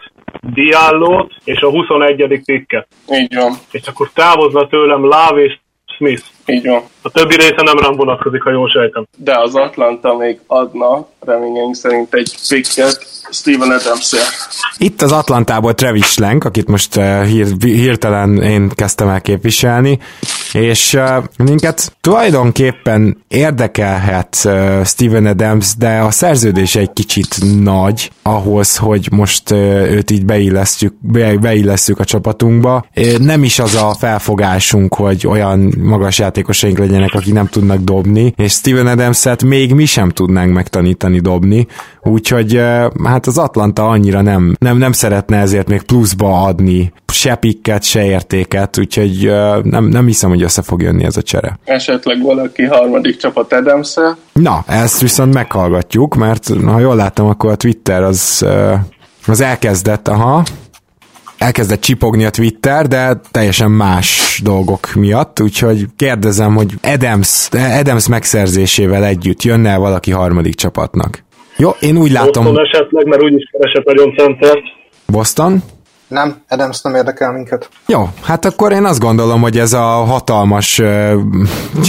Diallót 0.54 1.32
és 1.44 1.62
a 1.62 1.70
21. 1.70 2.42
pikket. 2.46 2.88
Így 3.12 3.36
van. 3.36 3.54
És 3.72 3.88
akkor 3.88 4.10
távozna 4.14 4.68
tőlem 4.68 5.08
Láv 5.10 5.38
és 5.38 5.60
Smith. 5.96 6.24
Így 6.46 6.68
van. 6.68 6.82
A 7.02 7.10
többi 7.10 7.36
része 7.36 7.62
nem 7.64 7.78
rám 7.78 7.96
vonatkozik, 7.96 8.42
ha 8.44 8.52
jól 8.52 8.70
sejtem. 8.70 9.06
De 9.18 9.40
az 9.40 9.56
Atlanta 9.56 10.16
még 10.18 10.40
adna, 10.48 11.08
reményeink 11.20 11.76
szerint 11.76 12.14
egy 12.14 12.36
picket 12.50 13.08
Steven 13.32 13.72
adams 13.72 14.14
-el. 14.14 14.26
Itt 14.78 15.02
az 15.02 15.12
Atlantából 15.12 15.74
Travis 15.74 16.06
Schlenk, 16.06 16.44
akit 16.44 16.68
most 16.68 16.96
uh, 16.96 17.24
hír, 17.24 17.48
hirtelen 17.60 18.42
én 18.42 18.70
kezdtem 18.76 19.08
el 19.08 19.22
képviselni, 19.22 20.00
és 20.56 20.94
uh, 20.94 21.24
minket 21.38 21.96
tulajdonképpen 22.02 23.18
érdekelhet 23.28 24.42
uh, 24.44 24.84
Steven 24.84 25.26
Adams, 25.26 25.76
de 25.78 25.98
a 26.00 26.12
szerződés 26.12 26.76
egy 26.76 26.94
kicsit 26.94 27.38
nagy 27.62 28.12
ahhoz, 28.22 28.78
hogy 28.78 29.08
most 29.12 29.52
uh, 29.52 29.58
őt 29.92 30.12
így 30.12 30.26
beillesztjük, 30.26 30.94
be, 31.00 31.38
beillesszük 31.38 32.00
a 32.00 32.04
csapatunkba. 32.04 32.86
Nem 33.20 33.44
is 33.44 33.60
az 33.60 33.76
a 33.76 33.96
felfogásunk, 34.00 34.94
hogy 34.94 35.28
olyan 35.28 35.74
magas 35.78 36.20
játékosaink 36.20 36.78
legyenek, 36.78 37.14
akik 37.14 37.34
nem 37.34 37.48
tudnak 37.48 37.80
dobni, 37.80 38.34
és 38.36 38.52
Steven 38.52 38.88
Adams-et 38.88 39.44
még 39.44 39.74
mi 39.74 39.86
sem 39.86 40.10
tudnánk 40.10 40.54
megtanítani 40.54 41.20
dobni, 41.20 41.68
úgyhogy 42.02 42.56
uh, 42.56 43.04
hát 43.04 43.28
az 43.28 43.38
Atlanta 43.38 43.88
annyira 43.88 44.22
nem, 44.22 44.56
nem, 44.60 44.78
nem 44.78 44.92
szeretne 44.92 45.38
ezért 45.38 45.68
még 45.68 45.82
pluszba 45.82 46.44
adni 46.44 46.94
se 47.16 47.36
pikket, 47.36 47.84
se 47.84 48.06
értéket, 48.06 48.78
úgyhogy 48.78 49.28
uh, 49.28 49.64
nem, 49.64 49.86
nem 49.86 50.06
hiszem, 50.06 50.30
hogy 50.30 50.44
össze 50.46 50.62
fog 50.62 50.82
jönni 50.82 51.04
ez 51.04 51.18
a 51.18 51.22
csere. 51.22 51.60
Esetleg 51.64 52.22
valaki 52.22 52.64
harmadik 52.64 53.18
csapat 53.18 53.54
adams 53.54 53.98
-e? 53.98 54.18
Na, 54.34 54.64
ezt 54.68 55.02
viszont 55.02 55.34
meghallgatjuk, 55.34 56.16
mert 56.16 56.50
ha 56.66 56.80
jól 56.80 56.96
láttam, 56.96 57.28
akkor 57.28 57.52
a 57.52 57.56
Twitter 57.56 58.04
az, 58.04 58.46
az 59.28 59.42
elkezdett, 59.42 60.08
aha, 60.08 60.44
elkezdett 61.38 61.82
csipogni 61.82 62.26
a 62.26 62.30
Twitter, 62.30 62.88
de 62.88 63.22
teljesen 63.32 63.72
más 63.72 64.42
dolgok 64.44 64.94
miatt, 64.94 65.42
úgyhogy 65.42 65.86
kérdezem, 65.96 66.56
hogy 66.56 66.74
Adams, 66.82 67.50
Adams 67.80 68.08
megszerzésével 68.08 69.06
együtt 69.06 69.44
jönne 69.44 69.72
-e 69.72 69.78
valaki 69.78 70.12
harmadik 70.12 70.56
csapatnak? 70.56 71.24
Jó, 71.58 71.70
én 71.80 71.98
úgy 71.98 72.12
látom... 72.12 72.44
Boston 72.44 72.66
esetleg, 72.66 73.08
mert 73.08 73.24
úgyis 73.24 73.50
keresett 73.52 73.86
nagyon 73.86 74.14
centert. 74.18 74.62
Boston? 75.08 75.64
Nem, 76.08 76.36
Adams 76.50 76.82
nem 76.82 76.96
érdekel 76.96 77.32
minket. 77.32 77.70
Jó, 77.88 78.10
hát 78.24 78.46
akkor 78.46 78.72
én 78.72 78.86
azt 78.86 79.00
gondolom, 79.00 79.42
hogy 79.42 79.58
ez 79.58 79.74
a 79.74 79.84
hatalmas, 79.86 80.82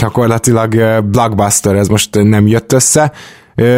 gyakorlatilag 0.01 1.01
blockbuster, 1.05 1.74
ez 1.74 1.88
most 1.88 2.22
nem 2.22 2.47
jött 2.47 2.72
össze, 2.72 3.12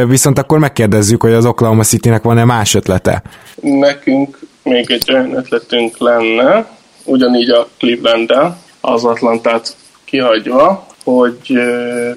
viszont 0.07 0.39
akkor 0.39 0.59
megkérdezzük, 0.59 1.23
hogy 1.23 1.33
az 1.33 1.47
Oklahoma 1.47 1.83
City-nek 1.83 2.23
van-e 2.23 2.45
más 2.45 2.75
ötlete? 2.75 3.23
Nekünk 3.61 4.39
még 4.63 4.91
egy 4.91 5.13
olyan 5.13 5.37
ötletünk 5.37 5.99
lenne, 5.99 6.67
ugyanígy 7.05 7.51
a 7.51 7.69
cleveland 7.79 8.33
az 8.81 9.05
Atlantát 9.05 9.77
kihagyva, 10.05 10.87
hogy 11.05 11.53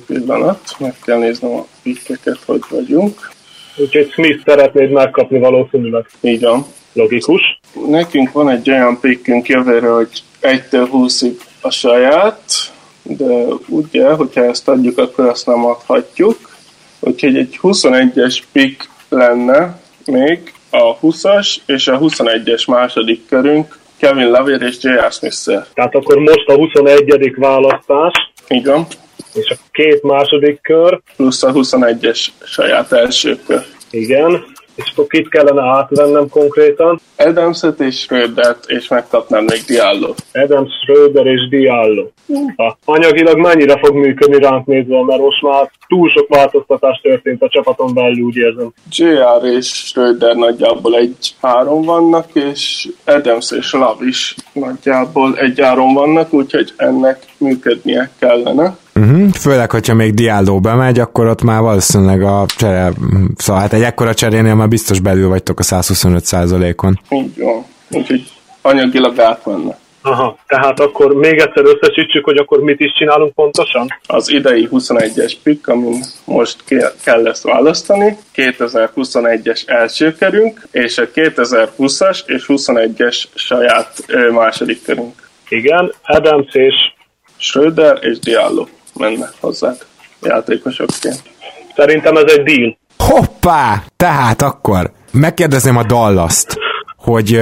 pillanat, 0.08 0.60
meg 0.78 0.96
kell 1.04 1.18
néznem 1.18 1.52
a 1.52 1.66
pikkeket, 1.84 2.40
hogy 2.46 2.62
vagyunk. 2.70 3.32
Úgyhogy 3.78 4.12
Smith 4.12 4.42
szeretnéd 4.46 4.92
megkapni 4.92 5.40
valószínűleg. 5.40 6.06
Így 6.22 6.42
van. 6.42 6.66
Logikus. 6.94 7.60
Nekünk 7.88 8.32
van 8.32 8.50
egy 8.50 8.70
olyan 8.70 9.00
pikkünk 9.00 9.48
jövőre, 9.48 9.90
hogy 9.90 10.24
1-től 10.42 10.88
20-ig 10.94 11.34
a 11.62 11.70
saját, 11.70 12.72
de 13.04 13.44
ugye, 13.68 14.10
hogyha 14.10 14.44
ezt 14.44 14.68
adjuk, 14.68 14.98
akkor 14.98 15.26
azt 15.26 15.46
nem 15.46 15.66
adhatjuk. 15.66 16.50
Úgyhogy 17.00 17.38
egy 17.38 17.60
21-es 17.62 18.40
pick 18.52 18.90
lenne 19.10 19.80
még 20.06 20.54
a 20.70 21.00
20-as 21.00 21.56
és 21.66 21.88
a 21.88 22.00
21-es 22.00 22.68
második 22.68 23.28
körünk 23.28 23.80
Kevin 23.98 24.32
Lavier 24.32 24.62
és 24.62 24.78
J.R. 24.82 25.12
smith 25.12 25.66
Tehát 25.74 25.96
akkor 25.96 26.18
most 26.18 26.48
a 26.48 26.56
21. 26.56 27.34
választás. 27.38 28.14
Van 28.48 28.88
és 29.34 29.50
a 29.50 29.56
két 29.72 30.04
második 30.04 30.62
kör. 30.62 31.02
Plusz 31.16 31.44
a 31.44 31.52
21-es 31.52 32.28
saját 32.44 32.92
első 32.92 33.40
kör. 33.46 33.66
Igen, 33.90 34.46
és 34.84 34.92
akkor 34.92 35.08
kit 35.08 35.30
kellene 35.30 35.62
átvennem 35.62 36.30
konkrétan? 36.30 37.00
Adamset 37.18 37.80
és 37.80 38.00
Schrödert, 38.00 38.64
és 38.68 38.88
megkapnám 38.88 39.44
még 39.44 39.62
Diallo. 39.68 40.14
Adams, 40.34 40.70
Schröder 40.82 41.26
és 41.26 41.50
Diallo. 41.50 42.08
Ha, 42.56 42.78
anyagilag 42.86 43.38
mennyire 43.38 43.78
fog 43.78 43.96
működni 43.96 44.40
ránk 44.40 44.66
nézve, 44.66 45.04
mert 45.04 45.22
most 45.22 45.42
már 45.42 45.72
túl 45.88 46.10
sok 46.10 46.28
változtatás 46.28 47.00
történt 47.02 47.42
a 47.42 47.50
csapaton 47.50 47.94
belül, 47.94 48.24
úgy 48.24 48.36
érzem. 48.36 48.74
JR 48.92 49.46
és 49.58 49.68
Schröder 49.68 50.36
nagyjából 50.36 50.96
egy 50.98 51.36
áron 51.40 51.82
vannak, 51.86 52.28
és 52.34 52.88
Adams 53.06 53.52
és 53.52 53.74
Love 53.74 54.06
is 54.06 54.36
nagyjából 54.54 55.38
egy 55.38 55.62
áron 55.62 55.94
vannak, 55.94 56.34
úgyhogy 56.34 56.74
ennek 56.78 57.26
működnie 57.38 58.10
kellene. 58.20 58.78
Uh-huh. 58.96 59.30
Főleg, 59.34 59.72
hogyha 59.72 59.94
még 59.94 60.14
Diallo 60.14 60.60
bemegy, 60.60 61.00
akkor 61.00 61.28
ott 61.28 61.42
már 61.42 61.62
valószínűleg 61.62 62.22
a 62.22 62.46
csere, 62.48 62.92
szóval 63.36 63.62
hát 63.62 63.74
egy 63.74 63.82
ekkora 63.82 64.14
cserénél 64.14 64.56
már 64.56 64.68
biztos 64.68 65.00
belül 65.00 65.28
vagytok 65.28 65.60
a 65.60 65.64
125%-on. 65.64 67.00
Így 67.10 67.38
van. 67.38 67.66
Úgyhogy 67.90 68.24
anyagilag 68.62 69.20
átmenne. 69.20 69.80
Aha, 70.04 70.38
tehát 70.48 70.80
akkor 70.80 71.14
még 71.14 71.40
egyszer 71.40 71.64
összesítsük, 71.66 72.26
hogy 72.26 72.38
akkor 72.38 72.60
mit 72.60 72.80
is 72.80 72.94
csinálunk 72.98 73.34
pontosan? 73.34 73.88
Az 74.08 74.30
idei 74.30 74.68
21-es 74.72 75.34
pick, 75.44 75.68
amin 75.68 76.04
most 76.26 76.64
kell 77.04 77.28
ezt 77.28 77.44
választani, 77.44 78.18
2021-es 78.36 79.70
első 79.70 80.14
körünk, 80.14 80.68
és 80.72 80.98
a 80.98 81.08
2020-as 81.08 82.20
és 82.26 82.46
21-es 82.48 83.24
saját 83.34 84.06
második 84.32 84.84
körünk. 84.84 85.30
Igen, 85.50 85.94
Adams 86.02 86.54
és 86.54 86.76
Schröder 87.38 87.98
és 88.02 88.20
Diallo 88.20 88.66
menne 88.94 89.30
hozzád 89.40 89.86
játékosokként. 90.22 91.22
Szerintem 91.76 92.16
ez 92.16 92.34
egy 92.38 92.44
deal. 92.44 92.78
Hoppá! 92.98 93.84
Tehát 93.98 94.42
akkor 94.42 94.92
megkérdezném 95.12 95.78
a 95.78 95.84
Dallas-t, 95.84 96.58
hogy 96.98 97.42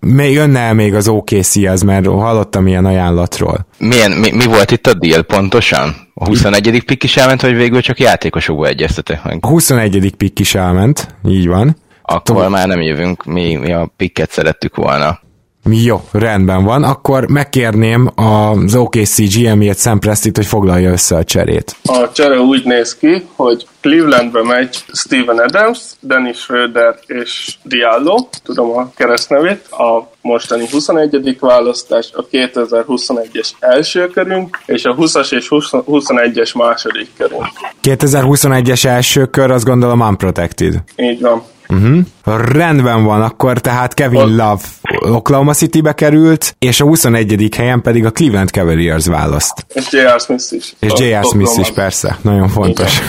még 0.00 0.32
jönne 0.32 0.58
el 0.58 0.74
még 0.74 0.94
az 0.94 1.08
OKC-hez, 1.08 1.82
mert 1.82 2.06
hallottam 2.06 2.66
ilyen 2.66 2.84
ajánlatról. 2.84 3.66
Milyen, 3.78 4.10
mi, 4.10 4.30
mi 4.32 4.44
volt 4.44 4.70
itt 4.70 4.86
a 4.86 4.94
deal 4.94 5.22
pontosan? 5.22 5.94
A 6.14 6.26
21. 6.26 6.82
pikk 6.86 7.02
is 7.02 7.16
elment, 7.16 7.40
vagy 7.40 7.54
végül 7.54 7.80
csak 7.80 7.98
játékosokból 7.98 8.66
egyeztetek 8.66 9.24
meg? 9.24 9.38
A 9.40 9.46
21. 9.46 10.14
pikk 10.16 10.38
is 10.38 10.54
elment, 10.54 11.14
így 11.28 11.46
van. 11.46 11.76
Akkor 12.02 12.42
Tom... 12.42 12.50
már 12.50 12.66
nem 12.66 12.80
jövünk, 12.80 13.24
mi, 13.24 13.54
mi 13.54 13.72
a 13.72 13.90
pikket 13.96 14.30
szerettük 14.30 14.76
volna. 14.76 15.20
Jó, 15.64 16.00
rendben 16.12 16.64
van. 16.64 16.84
Akkor 16.84 17.28
megkérném 17.28 18.10
az 18.14 18.74
OKC 18.74 19.34
GM-jét 19.34 19.78
Sam 19.78 19.98
Prestit, 19.98 20.36
hogy 20.36 20.46
foglalja 20.46 20.90
össze 20.90 21.16
a 21.16 21.24
cserét. 21.24 21.76
A 21.84 22.12
csere 22.12 22.40
úgy 22.40 22.64
néz 22.64 22.96
ki, 22.96 23.26
hogy 23.36 23.66
Clevelandbe 23.80 24.42
megy 24.42 24.84
Steven 24.92 25.38
Adams, 25.38 25.78
Dennis 26.00 26.36
Schroeder 26.36 26.98
és 27.06 27.54
Diallo, 27.62 28.28
tudom 28.42 28.78
a 28.78 28.90
keresztnevét, 28.96 29.66
a 29.70 30.10
mostani 30.22 30.66
21. 30.70 31.36
választás, 31.40 32.10
a 32.12 32.26
2021-es 32.30 33.50
első 33.58 34.06
körünk, 34.08 34.58
és 34.66 34.84
a 34.84 34.94
20-as 34.94 35.32
és 35.32 35.48
21-es 35.50 36.56
második 36.56 37.08
körünk. 37.16 37.46
2021-es 37.82 38.84
első 38.84 39.26
kör, 39.26 39.50
azt 39.50 39.64
gondolom 39.64 40.00
unprotected. 40.00 40.74
Így 40.96 41.20
van. 41.20 41.42
Uh-huh. 41.70 42.52
Rendben 42.52 43.04
van, 43.04 43.22
akkor 43.22 43.58
tehát 43.58 43.94
Kevin 43.94 44.36
Love 44.36 44.60
Oklahoma 45.00 45.52
City-be 45.52 45.92
került, 45.92 46.54
és 46.58 46.80
a 46.80 46.84
21. 46.84 47.48
helyen 47.56 47.82
pedig 47.82 48.04
a 48.04 48.10
Cleveland 48.10 48.48
Cavaliers 48.48 49.06
választ. 49.06 49.66
És 49.74 49.86
J.R. 49.90 50.20
Smith 50.20 50.52
is. 50.52 50.74
És 50.80 50.92
J.R. 50.96 51.24
Smith 51.24 51.58
is, 51.58 51.70
persze. 51.70 52.18
Nagyon 52.22 52.48
fontos. 52.48 53.00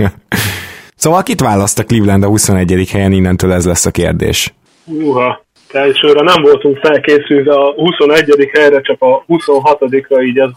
szóval 1.02 1.22
kit 1.22 1.40
választ 1.40 1.78
a 1.78 1.84
Cleveland 1.84 2.22
a 2.22 2.26
21. 2.26 2.88
helyen, 2.90 3.12
innentől 3.12 3.52
ez 3.52 3.66
lesz 3.66 3.86
a 3.86 3.90
kérdés. 3.90 4.54
Uha, 4.84 5.44
elsőre 5.72 6.22
nem 6.22 6.42
voltunk 6.42 6.78
felkészülve 6.78 7.54
a 7.54 7.72
21. 7.76 8.50
helyre, 8.52 8.80
csak 8.80 9.02
a 9.02 9.24
26-ra, 9.28 10.24
így 10.24 10.38
ez 10.38 10.50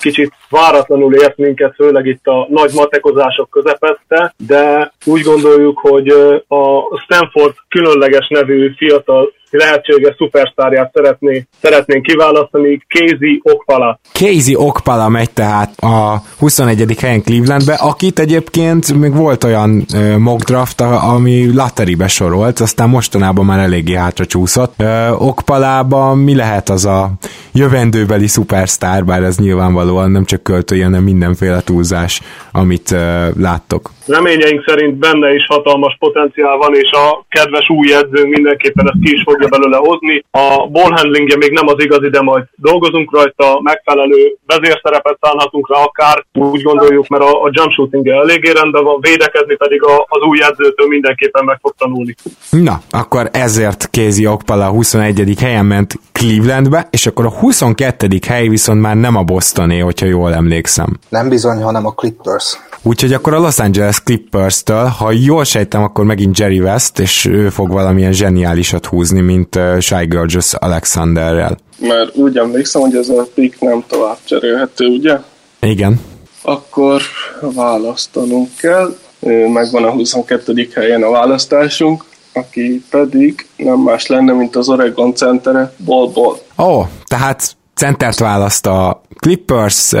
kicsit 0.00 0.32
váratlanul 0.50 1.14
ért 1.14 1.36
minket, 1.36 1.74
főleg 1.74 2.06
itt 2.06 2.26
a 2.26 2.46
nagy 2.50 2.70
matekozások 2.74 3.50
közepette, 3.50 4.34
de 4.46 4.92
úgy 5.04 5.22
gondoljuk, 5.22 5.78
hogy 5.78 6.08
a 6.48 6.98
Stanford 7.04 7.54
különleges 7.68 8.28
nevű 8.28 8.72
fiatal 8.76 9.32
lehetséges 9.50 10.14
szupersztárját 10.18 10.90
szeretné, 10.94 11.46
szeretnénk 11.60 12.02
kiválasztani, 12.02 12.80
Casey 12.88 13.40
Okpala. 13.42 13.98
Casey 14.12 14.56
Okpala 14.56 15.08
megy 15.08 15.30
tehát 15.30 15.78
a 15.78 16.22
21. 16.38 17.00
helyen 17.00 17.22
Clevelandbe, 17.22 17.74
akit 17.74 18.18
egyébként 18.18 18.94
még 18.94 19.14
volt 19.14 19.44
olyan 19.44 19.84
uh, 19.94 20.16
mock 20.16 20.44
draft, 20.44 20.80
ami 20.80 21.54
latteribe 21.54 22.08
sorolt, 22.08 22.60
aztán 22.60 22.88
mostanában 22.88 23.44
már 23.44 23.58
eléggé 23.58 23.94
hátra 23.94 24.26
csúszott. 24.26 24.74
Okpalában 25.18 26.18
mi 26.18 26.34
lehet 26.34 26.68
az 26.68 26.84
a 26.84 27.10
jövendőbeli 27.58 28.26
szupersztár, 28.26 29.04
bár 29.04 29.22
ez 29.22 29.38
nyilvánvalóan 29.38 30.10
nem 30.10 30.24
csak 30.24 30.42
költői, 30.42 30.80
hanem 30.80 31.02
mindenféle 31.02 31.60
túlzás, 31.60 32.20
amit 32.52 32.90
uh, 32.90 33.00
láttok. 33.36 33.90
Reményeink 34.06 34.64
szerint 34.66 34.94
benne 34.94 35.34
is 35.34 35.46
hatalmas 35.46 35.96
potenciál 35.98 36.56
van, 36.56 36.74
és 36.74 36.90
a 36.90 37.24
kedves 37.28 37.68
új 37.68 37.94
edző 37.94 38.24
mindenképpen 38.24 38.86
ezt 38.90 39.02
ki 39.04 39.12
is 39.14 39.22
fogja 39.22 39.48
belőle 39.48 39.76
hozni. 39.76 40.24
A 40.30 40.68
ballhandlingje 40.70 41.36
még 41.36 41.52
nem 41.52 41.66
az 41.66 41.84
igazi, 41.84 42.08
de 42.08 42.22
majd 42.22 42.44
dolgozunk 42.56 43.12
rajta, 43.16 43.60
megfelelő 43.62 44.36
vezérszerepet 44.46 45.18
szállhatunk 45.20 45.74
rá 45.74 45.80
akár, 45.82 46.24
úgy 46.32 46.62
gondoljuk, 46.62 47.08
mert 47.08 47.22
a, 47.22 47.42
a 47.42 47.50
jump 47.52 47.72
shooting 47.72 48.08
eléggé 48.08 48.50
rendben 48.50 48.84
van, 48.84 48.98
védekezni 49.00 49.56
pedig 49.56 49.82
a, 49.82 50.06
az 50.08 50.22
új 50.22 50.38
edzőtől 50.42 50.86
mindenképpen 50.86 51.44
meg 51.44 51.58
fog 51.60 51.74
tanulni. 51.78 52.14
Na, 52.50 52.80
akkor 52.90 53.28
ezért 53.32 53.88
Kézi 53.90 54.26
Okpala 54.26 54.66
a 54.66 54.70
21. 54.70 55.34
helyen 55.40 55.66
ment 55.66 55.94
Clevelandbe, 56.18 56.86
és 56.90 57.06
akkor 57.06 57.26
a 57.26 57.30
22. 57.30 58.08
hely 58.26 58.48
viszont 58.48 58.80
már 58.80 58.96
nem 58.96 59.16
a 59.16 59.22
Bostoné, 59.22 59.78
hogyha 59.78 60.06
jól 60.06 60.34
emlékszem. 60.34 60.98
Nem 61.08 61.28
bizony, 61.28 61.62
hanem 61.62 61.86
a 61.86 61.90
Clippers. 61.90 62.58
Úgyhogy 62.82 63.12
akkor 63.12 63.34
a 63.34 63.38
Los 63.38 63.58
Angeles 63.58 64.02
Clippers-től, 64.02 64.84
ha 64.84 65.10
jól 65.12 65.44
sejtem, 65.44 65.82
akkor 65.82 66.04
megint 66.04 66.38
Jerry 66.38 66.60
West, 66.60 66.98
és 66.98 67.24
ő 67.24 67.48
fog 67.48 67.70
valamilyen 67.70 68.12
zseniálisat 68.12 68.86
húzni, 68.86 69.20
mint 69.20 69.56
uh, 69.56 69.78
Shy 69.78 70.06
Gurgis 70.06 70.52
Alexanderrel. 70.54 71.56
Mert 71.80 72.16
úgy 72.16 72.36
emlékszem, 72.36 72.80
hogy 72.80 72.94
ez 72.94 73.08
a 73.08 73.26
pick 73.34 73.60
nem 73.60 73.84
tovább 73.88 74.16
cserélhető, 74.24 74.86
ugye? 74.86 75.18
Igen. 75.60 76.00
Akkor 76.42 77.02
választanunk 77.40 78.48
kell. 78.56 78.96
Megvan 79.52 79.84
a 79.84 79.90
22. 79.90 80.68
helyen 80.74 81.02
a 81.02 81.10
választásunk, 81.10 82.04
aki 82.38 82.84
pedig 82.90 83.46
nem 83.56 83.78
más 83.78 84.06
lenne, 84.06 84.32
mint 84.32 84.56
az 84.56 84.68
Oregon 84.68 85.14
centere, 85.14 85.72
Bol 85.76 86.08
Bol. 86.08 86.38
Ó, 86.58 86.64
oh, 86.64 86.86
tehát 87.06 87.56
centert 87.74 88.18
választ 88.18 88.66
a 88.66 89.02
Clippers, 89.20 89.92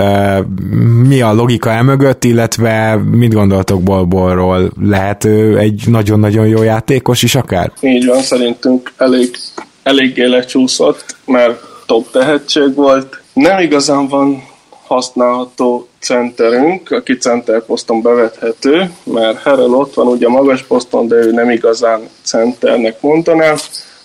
mi 1.08 1.20
a 1.20 1.32
logika 1.32 1.70
emögött, 1.70 2.24
illetve 2.24 2.96
mit 2.96 3.34
gondoltok 3.34 3.82
Bolborról? 3.82 4.70
Lehet 4.82 5.24
ő 5.24 5.58
egy 5.58 5.82
nagyon-nagyon 5.86 6.46
jó 6.46 6.62
játékos 6.62 7.22
is 7.22 7.34
akár? 7.34 7.72
Így 7.80 8.06
van, 8.06 8.20
szerintünk 8.20 8.92
elég, 8.96 9.36
eléggé 9.82 10.24
lecsúszott, 10.24 11.16
mert 11.26 11.60
top 11.86 12.10
tehetség 12.10 12.74
volt. 12.74 13.22
Nem 13.32 13.58
igazán 13.58 14.08
van 14.08 14.42
használható 14.88 15.88
centerünk, 15.98 16.90
aki 16.90 17.16
center 17.16 17.64
poszton 17.64 18.02
bevethető, 18.02 18.90
mert 19.04 19.42
Harrell 19.42 19.70
ott 19.70 19.94
van 19.94 20.06
ugye 20.06 20.28
magas 20.28 20.62
poszton, 20.62 21.08
de 21.08 21.16
ő 21.16 21.32
nem 21.32 21.50
igazán 21.50 22.00
centernek 22.22 23.00
mondanám 23.00 23.56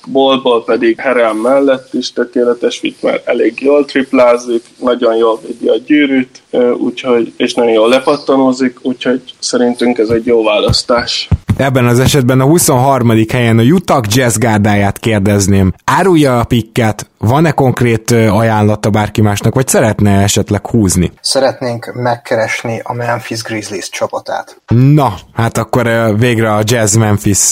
Bolból 0.07 0.63
pedig 0.63 0.99
Herel 0.99 1.33
mellett 1.33 1.93
is 1.93 2.11
tökéletes 2.11 2.79
fit, 2.79 3.01
mert 3.01 3.27
elég 3.27 3.61
jól 3.61 3.85
triplázik, 3.85 4.63
nagyon 4.79 5.15
jól 5.15 5.39
védi 5.47 5.67
a 5.67 5.77
gyűrűt, 5.85 6.41
úgyhogy, 6.77 7.33
és 7.37 7.53
nagyon 7.53 7.71
jól 7.71 7.89
lepattanózik, 7.89 8.77
úgyhogy 8.81 9.21
szerintünk 9.39 9.97
ez 9.97 10.09
egy 10.09 10.25
jó 10.25 10.43
választás. 10.43 11.27
Ebben 11.57 11.85
az 11.85 11.99
esetben 11.99 12.39
a 12.39 12.45
23. 12.45 13.25
helyen 13.31 13.57
a 13.57 13.61
Utah 13.61 14.03
Jazz 14.07 14.37
gárdáját 14.37 14.99
kérdezném. 14.99 15.73
Árulja 15.83 16.39
a 16.39 16.43
pikket, 16.43 17.09
van-e 17.23 17.51
konkrét 17.51 18.11
ajánlata 18.11 18.89
bárki 18.89 19.21
másnak, 19.21 19.53
vagy 19.53 19.67
szeretne 19.67 20.21
esetleg 20.21 20.67
húzni? 20.67 21.11
Szeretnénk 21.21 21.91
megkeresni 21.93 22.81
a 22.83 22.93
Memphis 22.93 23.41
Grizzlies 23.41 23.89
csapatát. 23.89 24.61
Na, 24.67 25.13
hát 25.33 25.57
akkor 25.57 26.15
végre 26.17 26.53
a 26.53 26.61
Jazz-Memphis 26.63 27.51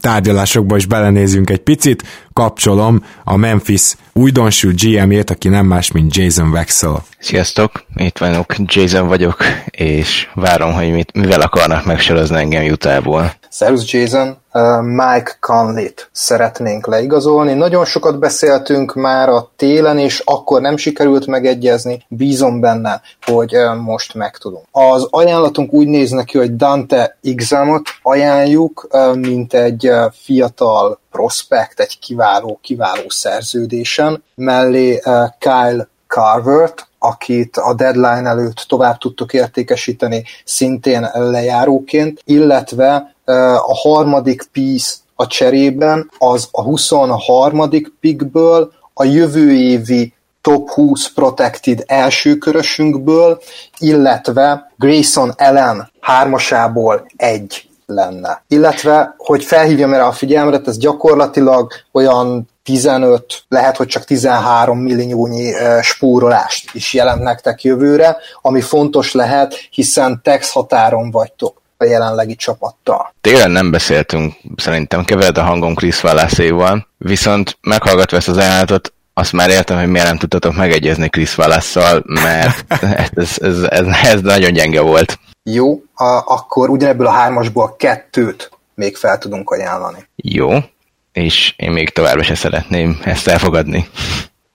tárgyalásokba 0.00 0.76
is 0.76 0.86
belenézünk 0.86 1.50
egy 1.50 1.62
picit 1.62 2.02
kapcsolom 2.32 3.04
a 3.24 3.36
Memphis 3.36 3.94
újdonsült 4.12 4.80
GM-ét, 4.82 5.30
aki 5.30 5.48
nem 5.48 5.66
más, 5.66 5.92
mint 5.92 6.16
Jason 6.16 6.48
Wexel. 6.48 7.04
Sziasztok, 7.18 7.84
itt 7.94 8.18
vagyok, 8.18 8.54
Jason 8.64 9.08
vagyok, 9.08 9.36
és 9.70 10.28
várom, 10.34 10.72
hogy 10.72 10.90
mit, 10.90 11.12
mivel 11.12 11.40
akarnak 11.40 11.84
megsorozni 11.84 12.36
engem 12.36 12.64
Utahból. 12.64 13.32
Szervusz 13.48 13.92
Jason, 13.92 14.36
Mike 14.82 15.36
Conley-t 15.40 16.08
szeretnénk 16.12 16.86
leigazolni. 16.86 17.52
Nagyon 17.52 17.84
sokat 17.84 18.18
beszéltünk 18.18 18.94
már 18.94 19.28
a 19.28 19.50
télen, 19.56 19.98
és 19.98 20.22
akkor 20.24 20.60
nem 20.60 20.76
sikerült 20.76 21.26
megegyezni. 21.26 22.04
Bízom 22.08 22.60
benne, 22.60 23.00
hogy 23.22 23.56
most 23.80 24.14
megtudunk. 24.14 24.64
Az 24.70 25.06
ajánlatunk 25.10 25.72
úgy 25.72 25.86
néz 25.86 26.10
neki, 26.10 26.38
hogy 26.38 26.56
Dante 26.56 27.18
Examot 27.22 27.82
ajánljuk, 28.02 28.88
mint 29.14 29.54
egy 29.54 29.90
fiatal 30.12 31.00
prospekt, 31.10 31.80
egy 31.80 31.98
kiváló, 31.98 32.58
kiváló 32.62 33.04
szerződésen. 33.08 34.22
Mellé 34.34 35.02
Kyle 35.38 35.88
Carvert, 36.06 36.86
akit 36.98 37.56
a 37.56 37.74
deadline 37.74 38.28
előtt 38.28 38.64
tovább 38.68 38.98
tudtok 38.98 39.32
értékesíteni, 39.32 40.24
szintén 40.44 41.08
lejáróként, 41.14 42.20
illetve 42.24 43.14
a 43.34 43.74
harmadik 43.74 44.48
piece 44.52 44.94
a 45.14 45.26
cserében 45.26 46.10
az 46.18 46.48
a 46.50 46.62
23. 46.62 47.70
pickből 48.00 48.72
a 48.94 49.04
jövő 49.04 49.52
évi 49.52 50.12
top 50.40 50.70
20 50.70 51.12
protected 51.12 51.82
első 51.86 52.36
körösünkből, 52.36 53.40
illetve 53.78 54.72
Grayson 54.76 55.28
Allen 55.28 55.90
hármasából 56.00 57.06
egy 57.16 57.68
lenne. 57.86 58.42
Illetve, 58.48 59.14
hogy 59.16 59.44
felhívjam 59.44 59.92
erre 59.92 60.04
a 60.04 60.12
figyelmet, 60.12 60.68
ez 60.68 60.78
gyakorlatilag 60.78 61.72
olyan 61.92 62.48
15, 62.62 63.42
lehet, 63.48 63.76
hogy 63.76 63.86
csak 63.86 64.04
13 64.04 64.78
milliónyi 64.78 65.52
spórolást 65.80 66.74
is 66.74 66.94
jelent 66.94 67.22
nektek 67.22 67.62
jövőre, 67.62 68.16
ami 68.42 68.60
fontos 68.60 69.12
lehet, 69.12 69.54
hiszen 69.70 70.20
tex 70.22 70.52
határon 70.52 71.10
vagytok 71.10 71.60
a 71.78 71.84
jelenlegi 71.84 72.34
csapattal. 72.34 73.14
Télen 73.20 73.50
nem 73.50 73.70
beszéltünk, 73.70 74.34
szerintem 74.56 75.04
kevered 75.04 75.38
a 75.38 75.42
hangom 75.42 75.74
Chris 75.74 76.02
Wallace-éval, 76.02 76.86
viszont 76.98 77.58
meghallgatva 77.60 78.16
ezt 78.16 78.28
az 78.28 78.36
ajánlatot, 78.36 78.92
azt 79.14 79.32
már 79.32 79.50
értem, 79.50 79.78
hogy 79.78 79.88
miért 79.88 80.06
nem 80.06 80.16
tudtatok 80.18 80.54
megegyezni 80.54 81.08
Chris 81.08 81.38
wallace 81.38 82.02
mert 82.04 82.64
ez, 83.14 83.38
ez, 83.40 83.62
ez, 83.62 83.86
ez 84.02 84.20
nagyon 84.20 84.52
gyenge 84.52 84.80
volt. 84.80 85.18
Jó, 85.42 85.82
a, 85.94 86.22
akkor 86.26 86.68
ugyanebből 86.68 87.06
a 87.06 87.10
hármasból 87.10 87.76
kettőt 87.76 88.50
még 88.74 88.96
fel 88.96 89.18
tudunk 89.18 89.50
ajánlani. 89.50 90.08
Jó, 90.16 90.50
és 91.12 91.54
én 91.56 91.70
még 91.70 91.90
továbbra 91.90 92.22
se 92.22 92.34
szeretném 92.34 93.00
ezt 93.04 93.28
elfogadni 93.28 93.88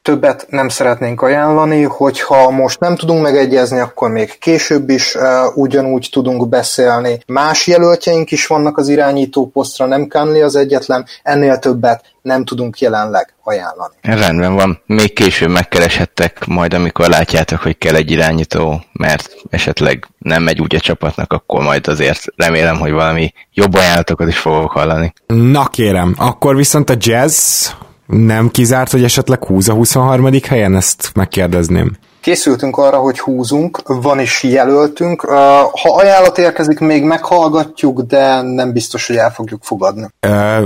többet 0.04 0.46
nem 0.50 0.70
szeretnénk 0.70 1.22
ajánlani, 1.22 1.84
hogyha 1.84 2.50
most 2.50 2.80
nem 2.80 2.96
tudunk 2.96 3.22
megegyezni, 3.22 3.80
akkor 3.80 4.10
még 4.10 4.38
később 4.40 4.90
is 4.90 5.16
uh, 5.16 5.24
ugyanúgy 5.58 6.10
tudunk 6.12 6.50
beszélni. 6.50 7.20
Más 7.28 7.68
jelöltjeink 7.68 8.32
is 8.32 8.48
vannak 8.48 8.78
az 8.78 8.88
irányító 8.88 9.50
posztra, 9.50 9.86
nem 9.86 10.08
Kánli 10.08 10.42
az 10.42 10.56
egyetlen, 10.56 11.06
ennél 11.24 11.58
többet 11.58 12.04
nem 12.22 12.46
tudunk 12.46 12.80
jelenleg 12.80 13.34
ajánlani. 13.44 13.94
Rendben 14.02 14.56
van, 14.56 14.82
még 14.86 15.14
később 15.14 15.50
megkereshettek 15.50 16.46
majd, 16.46 16.74
amikor 16.74 17.10
látjátok, 17.10 17.60
hogy 17.60 17.78
kell 17.78 17.96
egy 17.96 18.12
irányító, 18.12 18.84
mert 18.92 19.36
esetleg 19.50 20.08
nem 20.18 20.44
megy 20.44 20.62
úgy 20.62 20.76
a 20.76 20.80
csapatnak, 20.80 21.34
akkor 21.34 21.62
majd 21.62 21.88
azért 21.88 22.22
remélem, 22.36 22.78
hogy 22.80 22.92
valami 22.92 23.34
jobb 23.54 23.74
ajánlatokat 23.74 24.28
is 24.28 24.38
fogok 24.38 24.72
hallani. 24.72 25.14
Na 25.28 25.68
kérem, 25.68 26.14
akkor 26.18 26.56
viszont 26.56 26.90
a 26.90 26.96
jazz 26.98 27.68
nem 28.14 28.49
kizárt, 28.49 28.91
hogy 28.91 29.03
esetleg 29.03 29.44
húz 29.44 29.69
a 29.69 29.73
23. 29.73 30.30
helyen? 30.48 30.76
Ezt 30.76 31.11
megkérdezném. 31.14 31.91
Készültünk 32.22 32.77
arra, 32.77 32.98
hogy 32.98 33.19
húzunk, 33.19 33.81
van 33.85 34.19
is 34.19 34.44
jelöltünk. 34.44 35.22
Ha 35.22 35.95
ajánlat 35.95 36.38
érkezik, 36.38 36.80
még 36.80 37.03
meghallgatjuk, 37.03 38.02
de 38.02 38.41
nem 38.41 38.72
biztos, 38.72 39.07
hogy 39.07 39.15
el 39.15 39.31
fogjuk 39.31 39.64
fogadni. 39.64 40.07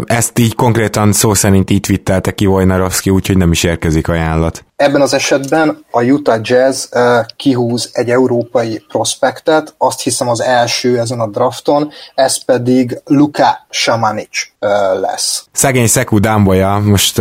Ezt 0.06 0.40
így 0.40 0.56
konkrétan 0.56 1.12
szó 1.12 1.34
szerint 1.34 1.70
így 1.70 1.88
vittelte 1.88 2.32
ki 2.32 2.46
Wojnarowski, 2.46 3.10
úgyhogy 3.10 3.38
nem 3.38 3.52
is 3.52 3.64
érkezik 3.64 4.08
ajánlat. 4.08 4.66
Ebben 4.78 5.02
az 5.02 5.14
esetben 5.14 5.86
a 5.92 6.04
Utah 6.04 6.40
Jazz 6.42 6.86
kihúz 7.36 7.90
egy 7.94 8.10
európai 8.10 8.84
prospektet, 8.88 9.76
azt 9.78 10.02
hiszem 10.02 10.30
az 10.30 10.42
első 10.42 11.00
ezen 11.00 11.20
a 11.20 11.28
drafton, 11.28 11.92
ez 12.16 12.46
pedig 12.46 13.02
Luka 13.06 13.66
Samanic 13.70 14.30
lesz. 15.02 15.46
Szegény 15.52 15.88
Szeku 15.88 16.20
Dámbolya, 16.20 16.80
most 16.80 17.18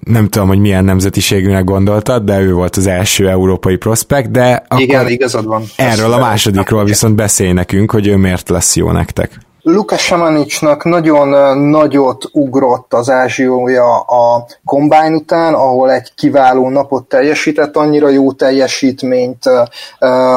nem 0.00 0.28
tudom, 0.30 0.48
hogy 0.48 0.58
milyen 0.58 0.84
nemzetiségűnek 0.84 1.64
gondoltad, 1.64 2.22
de 2.22 2.40
ő 2.40 2.52
volt 2.52 2.76
az 2.76 2.86
első 2.86 3.28
európai 3.28 3.76
prospekt, 3.76 4.30
de 4.30 4.64
akkor 4.68 4.80
Igen, 4.80 5.08
igazad 5.08 5.46
van. 5.46 5.64
Erről 5.76 6.12
a 6.12 6.18
másodikról 6.18 6.84
viszont 6.84 7.14
beszélj 7.14 7.52
nekünk, 7.52 7.90
hogy 7.90 8.06
ő 8.06 8.16
miért 8.16 8.48
lesz 8.48 8.76
jó 8.76 8.90
nektek. 8.90 9.38
Luka 9.68 9.96
Samanicsnak 9.96 10.84
nagyon 10.84 11.58
nagyot 11.58 12.24
ugrott 12.32 12.94
az 12.94 13.10
ázsiója 13.10 14.00
a 14.00 14.46
Combine 14.64 15.14
után, 15.14 15.54
ahol 15.54 15.90
egy 15.92 16.12
kiváló 16.14 16.68
napot 16.68 17.04
teljesített, 17.04 17.76
annyira 17.76 18.08
jó 18.08 18.32
teljesítményt 18.32 19.44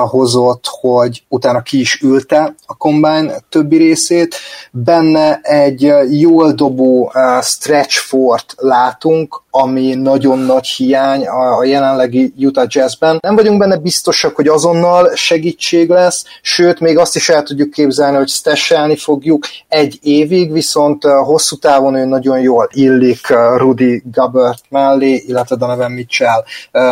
hozott, 0.08 0.64
hogy 0.82 1.24
utána 1.28 1.62
ki 1.62 1.80
is 1.80 2.02
ülte 2.02 2.56
a 2.66 2.74
Combine 2.74 3.34
többi 3.50 3.78
részét. 3.78 4.36
Benne 4.72 5.40
egy 5.42 5.94
jól 6.10 6.52
dobó 6.52 7.12
stretch 7.42 7.98
fort 7.98 8.54
látunk, 8.58 9.42
ami 9.52 9.94
nagyon 9.94 10.40
nagy 10.40 10.68
hiány 10.68 11.28
a 11.28 11.64
jelenlegi 11.64 12.34
Utah 12.38 12.66
Jazzben. 12.68 13.18
Nem 13.22 13.36
vagyunk 13.36 13.60
benne 13.60 13.78
biztosak, 13.78 14.36
hogy 14.36 14.48
azonnal 14.48 15.16
segítség 15.16 15.90
lesz, 15.90 16.24
sőt, 16.42 16.80
még 16.80 16.98
azt 16.98 17.16
is 17.16 17.30
el 17.30 17.44
tudjuk 17.44 17.70
képzelni, 17.70 18.18
hogy 18.18 18.28
stesselni 18.28 18.96
fogjuk 19.20 19.46
egy 19.68 20.00
évig, 20.02 20.52
viszont 20.52 21.04
hosszú 21.04 21.56
távon 21.56 21.96
ő 21.96 22.06
nagyon 22.06 22.40
jól 22.40 22.70
illik 22.72 23.28
Rudy 23.58 24.04
Gabert 24.12 24.64
mellé, 24.70 25.24
illetve 25.28 25.56
Donovan 25.56 25.92
Mitchell 25.92 26.44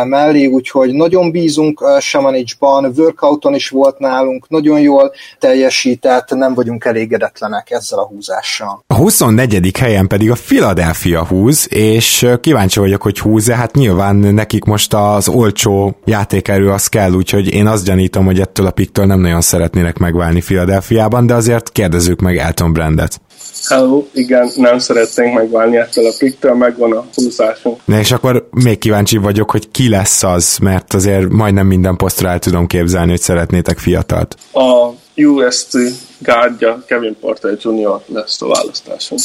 mellé, 0.04 0.46
úgyhogy 0.46 0.92
nagyon 0.92 1.30
bízunk 1.30 1.84
Samanicsban, 2.00 2.92
workouton 2.96 3.54
is 3.54 3.68
volt 3.68 3.98
nálunk, 3.98 4.48
nagyon 4.48 4.80
jól 4.80 5.12
teljesített, 5.38 6.28
nem 6.28 6.54
vagyunk 6.54 6.84
elégedetlenek 6.84 7.70
ezzel 7.70 7.98
a 7.98 8.06
húzással. 8.06 8.84
A 8.86 8.94
24. 8.94 9.76
helyen 9.78 10.06
pedig 10.06 10.30
a 10.30 10.36
Philadelphia 10.46 11.26
húz, 11.26 11.66
és 11.70 12.26
kíváncsi 12.40 12.80
vagyok, 12.80 13.02
hogy 13.02 13.18
húz-e, 13.18 13.54
hát 13.54 13.74
nyilván 13.74 14.16
nekik 14.16 14.64
most 14.64 14.94
az 14.94 15.28
olcsó 15.28 15.96
játékerő 16.04 16.70
az 16.70 16.86
kell, 16.86 17.12
úgyhogy 17.12 17.52
én 17.52 17.66
azt 17.66 17.84
gyanítom, 17.84 18.24
hogy 18.24 18.40
ettől 18.40 18.66
a 18.66 18.70
piktől 18.70 19.06
nem 19.06 19.20
nagyon 19.20 19.40
szeretnének 19.40 19.98
megválni 19.98 20.40
Philadelphiában, 20.40 21.26
de 21.26 21.34
azért 21.34 21.72
kérdezzük 21.72 22.17
meg 22.20 22.36
Elton 22.36 22.72
Brandet. 22.72 23.20
Hello, 23.68 24.04
igen, 24.12 24.50
nem 24.56 24.78
szeretnénk 24.78 25.34
megválni 25.34 25.76
ettől 25.76 26.06
a 26.06 26.12
piktől, 26.18 26.54
megvan 26.54 26.92
a 26.92 27.04
húzásunk. 27.14 27.80
Na 27.84 27.98
és 27.98 28.12
akkor 28.12 28.48
még 28.50 28.78
kíváncsi 28.78 29.16
vagyok, 29.16 29.50
hogy 29.50 29.70
ki 29.70 29.88
lesz 29.88 30.22
az, 30.22 30.58
mert 30.62 30.94
azért 30.94 31.28
majdnem 31.28 31.66
minden 31.66 31.96
posztra 31.96 32.28
el 32.28 32.38
tudom 32.38 32.66
képzelni, 32.66 33.10
hogy 33.10 33.20
szeretnétek 33.20 33.78
fiatalt. 33.78 34.36
A 34.52 34.88
USC 35.16 35.74
gárdja 36.18 36.84
Kevin 36.86 37.16
Porter 37.20 37.56
Jr. 37.62 38.00
lesz 38.06 38.42
a 38.42 38.46
választásunk. 38.46 39.20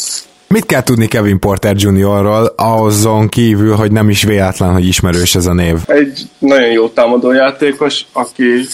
Mit 0.47 0.65
kell 0.65 0.83
tudni 0.83 1.07
Kevin 1.07 1.39
Porter 1.39 1.75
Jr.-ról, 1.77 2.53
azon 2.55 3.29
kívül, 3.29 3.75
hogy 3.75 3.91
nem 3.91 4.09
is 4.09 4.23
véletlen, 4.23 4.73
hogy 4.73 4.87
ismerős 4.87 5.35
ez 5.35 5.45
a 5.45 5.53
név? 5.53 5.77
Egy 5.85 6.21
nagyon 6.39 6.71
jó 6.71 6.89
támadójátékos, 6.89 8.05
aki 8.11 8.65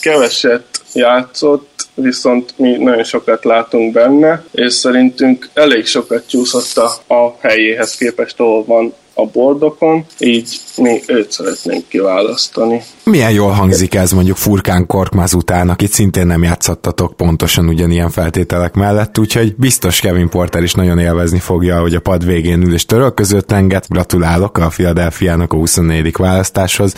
keveset 0.00 0.64
játszott, 0.92 1.77
viszont 2.02 2.52
mi 2.56 2.76
nagyon 2.76 3.04
sokat 3.04 3.44
látunk 3.44 3.92
benne, 3.92 4.44
és 4.52 4.72
szerintünk 4.72 5.48
elég 5.54 5.86
sokat 5.86 6.28
csúszott 6.28 6.76
a, 7.08 7.36
helyéhez 7.40 7.94
képest, 7.94 8.40
ahol 8.40 8.64
van 8.64 8.92
a 9.14 9.26
bordokon, 9.26 10.04
így 10.18 10.60
mi 10.76 11.00
őt 11.06 11.32
szeretnénk 11.32 11.88
kiválasztani. 11.88 12.82
Milyen 13.04 13.30
jól 13.30 13.50
hangzik 13.50 13.94
ez 13.94 14.12
mondjuk 14.12 14.36
Furkán 14.36 14.86
Korkmaz 14.86 15.34
után, 15.34 15.68
akit 15.68 15.92
szintén 15.92 16.26
nem 16.26 16.42
játszottatok 16.42 17.16
pontosan 17.16 17.68
ugyanilyen 17.68 18.10
feltételek 18.10 18.74
mellett, 18.74 19.18
úgyhogy 19.18 19.54
biztos 19.56 20.00
Kevin 20.00 20.28
Porter 20.28 20.62
is 20.62 20.72
nagyon 20.72 20.98
élvezni 20.98 21.38
fogja, 21.38 21.80
hogy 21.80 21.94
a 21.94 22.00
pad 22.00 22.24
végén 22.26 22.62
ül 22.62 22.74
és 22.74 22.86
törölközött 22.86 23.52
enget. 23.52 23.88
Gratulálok 23.88 24.58
a 24.58 24.66
Philadelphia-nak 24.66 25.52
a 25.52 25.56
24. 25.56 26.16
választáshoz. 26.16 26.94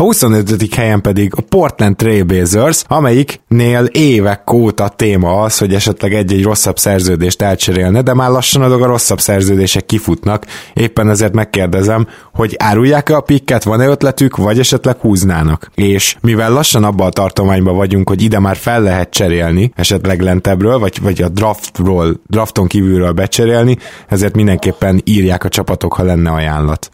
A 0.00 0.02
25. 0.02 0.74
helyen 0.74 1.00
pedig 1.00 1.32
a 1.36 1.40
Portland 1.40 1.96
Trailblazers, 1.96 2.84
amelyiknél 2.86 3.84
évek 3.84 4.52
óta 4.52 4.88
téma 4.88 5.42
az, 5.42 5.58
hogy 5.58 5.74
esetleg 5.74 6.14
egy-egy 6.14 6.42
rosszabb 6.42 6.78
szerződést 6.78 7.42
elcserélne, 7.42 8.02
de 8.02 8.14
már 8.14 8.30
lassan 8.30 8.62
a 8.62 8.86
rosszabb 8.86 9.20
szerződések 9.20 9.86
kifutnak. 9.86 10.46
Éppen 10.74 11.08
ezért 11.08 11.34
megkérdezem, 11.34 12.06
hogy 12.34 12.54
árulják-e 12.58 13.16
a 13.16 13.20
pikket, 13.20 13.62
van-e 13.62 13.86
ötletük, 13.86 14.36
vagy 14.36 14.58
esetleg 14.58 14.96
húznának. 14.96 15.70
És 15.74 16.16
mivel 16.20 16.52
lassan 16.52 16.84
abban 16.84 17.06
a 17.06 17.10
tartományban 17.10 17.76
vagyunk, 17.76 18.08
hogy 18.08 18.22
ide 18.22 18.38
már 18.38 18.56
fel 18.56 18.82
lehet 18.82 19.10
cserélni, 19.10 19.72
esetleg 19.76 20.20
lentebbről, 20.20 20.78
vagy, 20.78 21.00
vagy 21.02 21.22
a 21.22 21.28
draftról, 21.28 22.20
drafton 22.26 22.66
kívülről 22.66 23.12
becserélni, 23.12 23.76
ezért 24.08 24.34
mindenképpen 24.34 25.00
írják 25.04 25.44
a 25.44 25.48
csapatok, 25.48 25.92
ha 25.92 26.02
lenne 26.02 26.30
ajánlat 26.30 26.90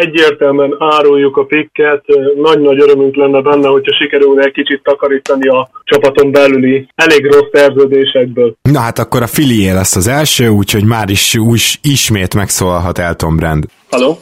egyértelműen 0.00 0.76
áruljuk 0.78 1.36
a 1.36 1.44
pikket, 1.44 2.04
nagy-nagy 2.36 2.80
örömünk 2.80 3.14
lenne 3.16 3.40
benne, 3.40 3.68
hogyha 3.68 3.96
sikerülne 3.96 4.44
egy 4.44 4.52
kicsit 4.52 4.82
takarítani 4.82 5.48
a 5.48 5.70
csapaton 5.84 6.32
belüli 6.32 6.86
elég 6.94 7.26
rossz 7.26 7.50
szerződésekből. 7.52 8.54
Na 8.62 8.80
hát 8.80 8.98
akkor 8.98 9.22
a 9.22 9.26
Filié 9.26 9.70
lesz 9.70 9.96
az 9.96 10.06
első, 10.06 10.48
úgyhogy 10.48 10.84
már 10.84 11.08
is 11.10 11.36
úgy 11.36 11.78
ismét 11.82 12.34
megszólalhat 12.34 12.98
Elton 12.98 13.36
Brand. 13.36 13.64
Haló? 13.90 14.18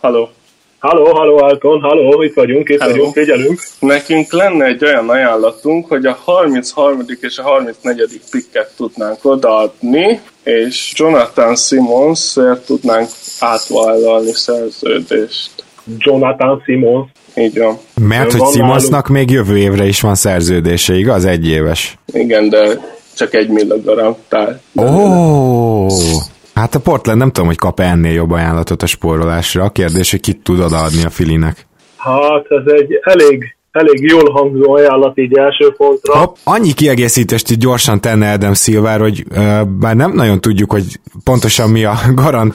Haló? 0.00 0.28
Halló, 0.78 1.04
halló 1.04 1.36
Alton, 1.36 1.80
halló, 1.80 2.22
itt 2.22 2.34
vagyunk, 2.34 2.68
itt 2.68 2.80
halló. 2.80 2.92
vagyunk, 2.92 3.12
figyelünk. 3.12 3.60
Nekünk 3.78 4.32
lenne 4.32 4.64
egy 4.64 4.84
olyan 4.84 5.08
ajánlatunk, 5.08 5.88
hogy 5.88 6.06
a 6.06 6.18
33. 6.24 7.00
és 7.20 7.38
a 7.38 7.42
34. 7.42 8.20
pikket 8.30 8.72
tudnánk 8.76 9.18
odaadni, 9.22 10.20
és 10.44 10.92
Jonathan 10.96 11.56
Simonsért 11.56 12.66
tudnánk 12.66 13.08
átvállalni 13.40 14.32
szerződést. 14.32 15.50
Jonathan 15.98 16.62
Simons. 16.64 17.10
Így 17.36 17.58
van. 17.58 17.78
Mert 18.00 18.32
hogy 18.32 18.52
Simonsnak 18.52 19.08
még 19.08 19.30
jövő 19.30 19.58
évre 19.58 19.84
is 19.84 20.00
van 20.00 20.14
szerződése, 20.14 20.94
igaz? 20.94 21.24
Egy 21.24 21.48
éves. 21.48 21.98
Igen, 22.12 22.48
de 22.48 22.78
csak 23.16 23.34
egy 23.34 23.48
millió 23.48 23.80
garantál. 23.84 24.60
Ó, 24.76 24.82
oh, 24.82 25.92
hát 26.54 26.74
a 26.74 26.80
Portland 26.80 27.18
nem 27.18 27.30
tudom, 27.30 27.48
hogy 27.48 27.58
kap 27.58 27.80
-e 27.80 27.84
ennél 27.84 28.12
jobb 28.12 28.30
ajánlatot 28.30 28.82
a 28.82 28.86
spórolásra. 28.86 29.64
A 29.64 29.70
kérdés, 29.70 30.10
hogy 30.10 30.20
kit 30.20 30.42
tud 30.42 30.60
odaadni 30.60 31.04
a 31.04 31.10
Filinek. 31.10 31.66
Hát 31.96 32.44
ez 32.48 32.72
egy 32.72 33.00
elég 33.02 33.53
elég 33.74 34.10
jól 34.10 34.30
hangzó 34.32 34.72
ajánlat 34.72 35.18
így 35.18 35.38
első 35.38 35.74
pontra. 35.76 36.16
Ha, 36.16 36.34
annyi 36.44 36.72
kiegészítést 36.72 37.50
így 37.50 37.58
gyorsan 37.58 38.00
tenne 38.00 38.32
Adam 38.32 38.54
Silver, 38.54 39.00
hogy 39.00 39.24
bár 39.78 39.96
nem 39.96 40.12
nagyon 40.12 40.40
tudjuk, 40.40 40.72
hogy 40.72 41.00
pontosan 41.24 41.70
mi 41.70 41.84
a 41.84 41.94
garant, 42.14 42.54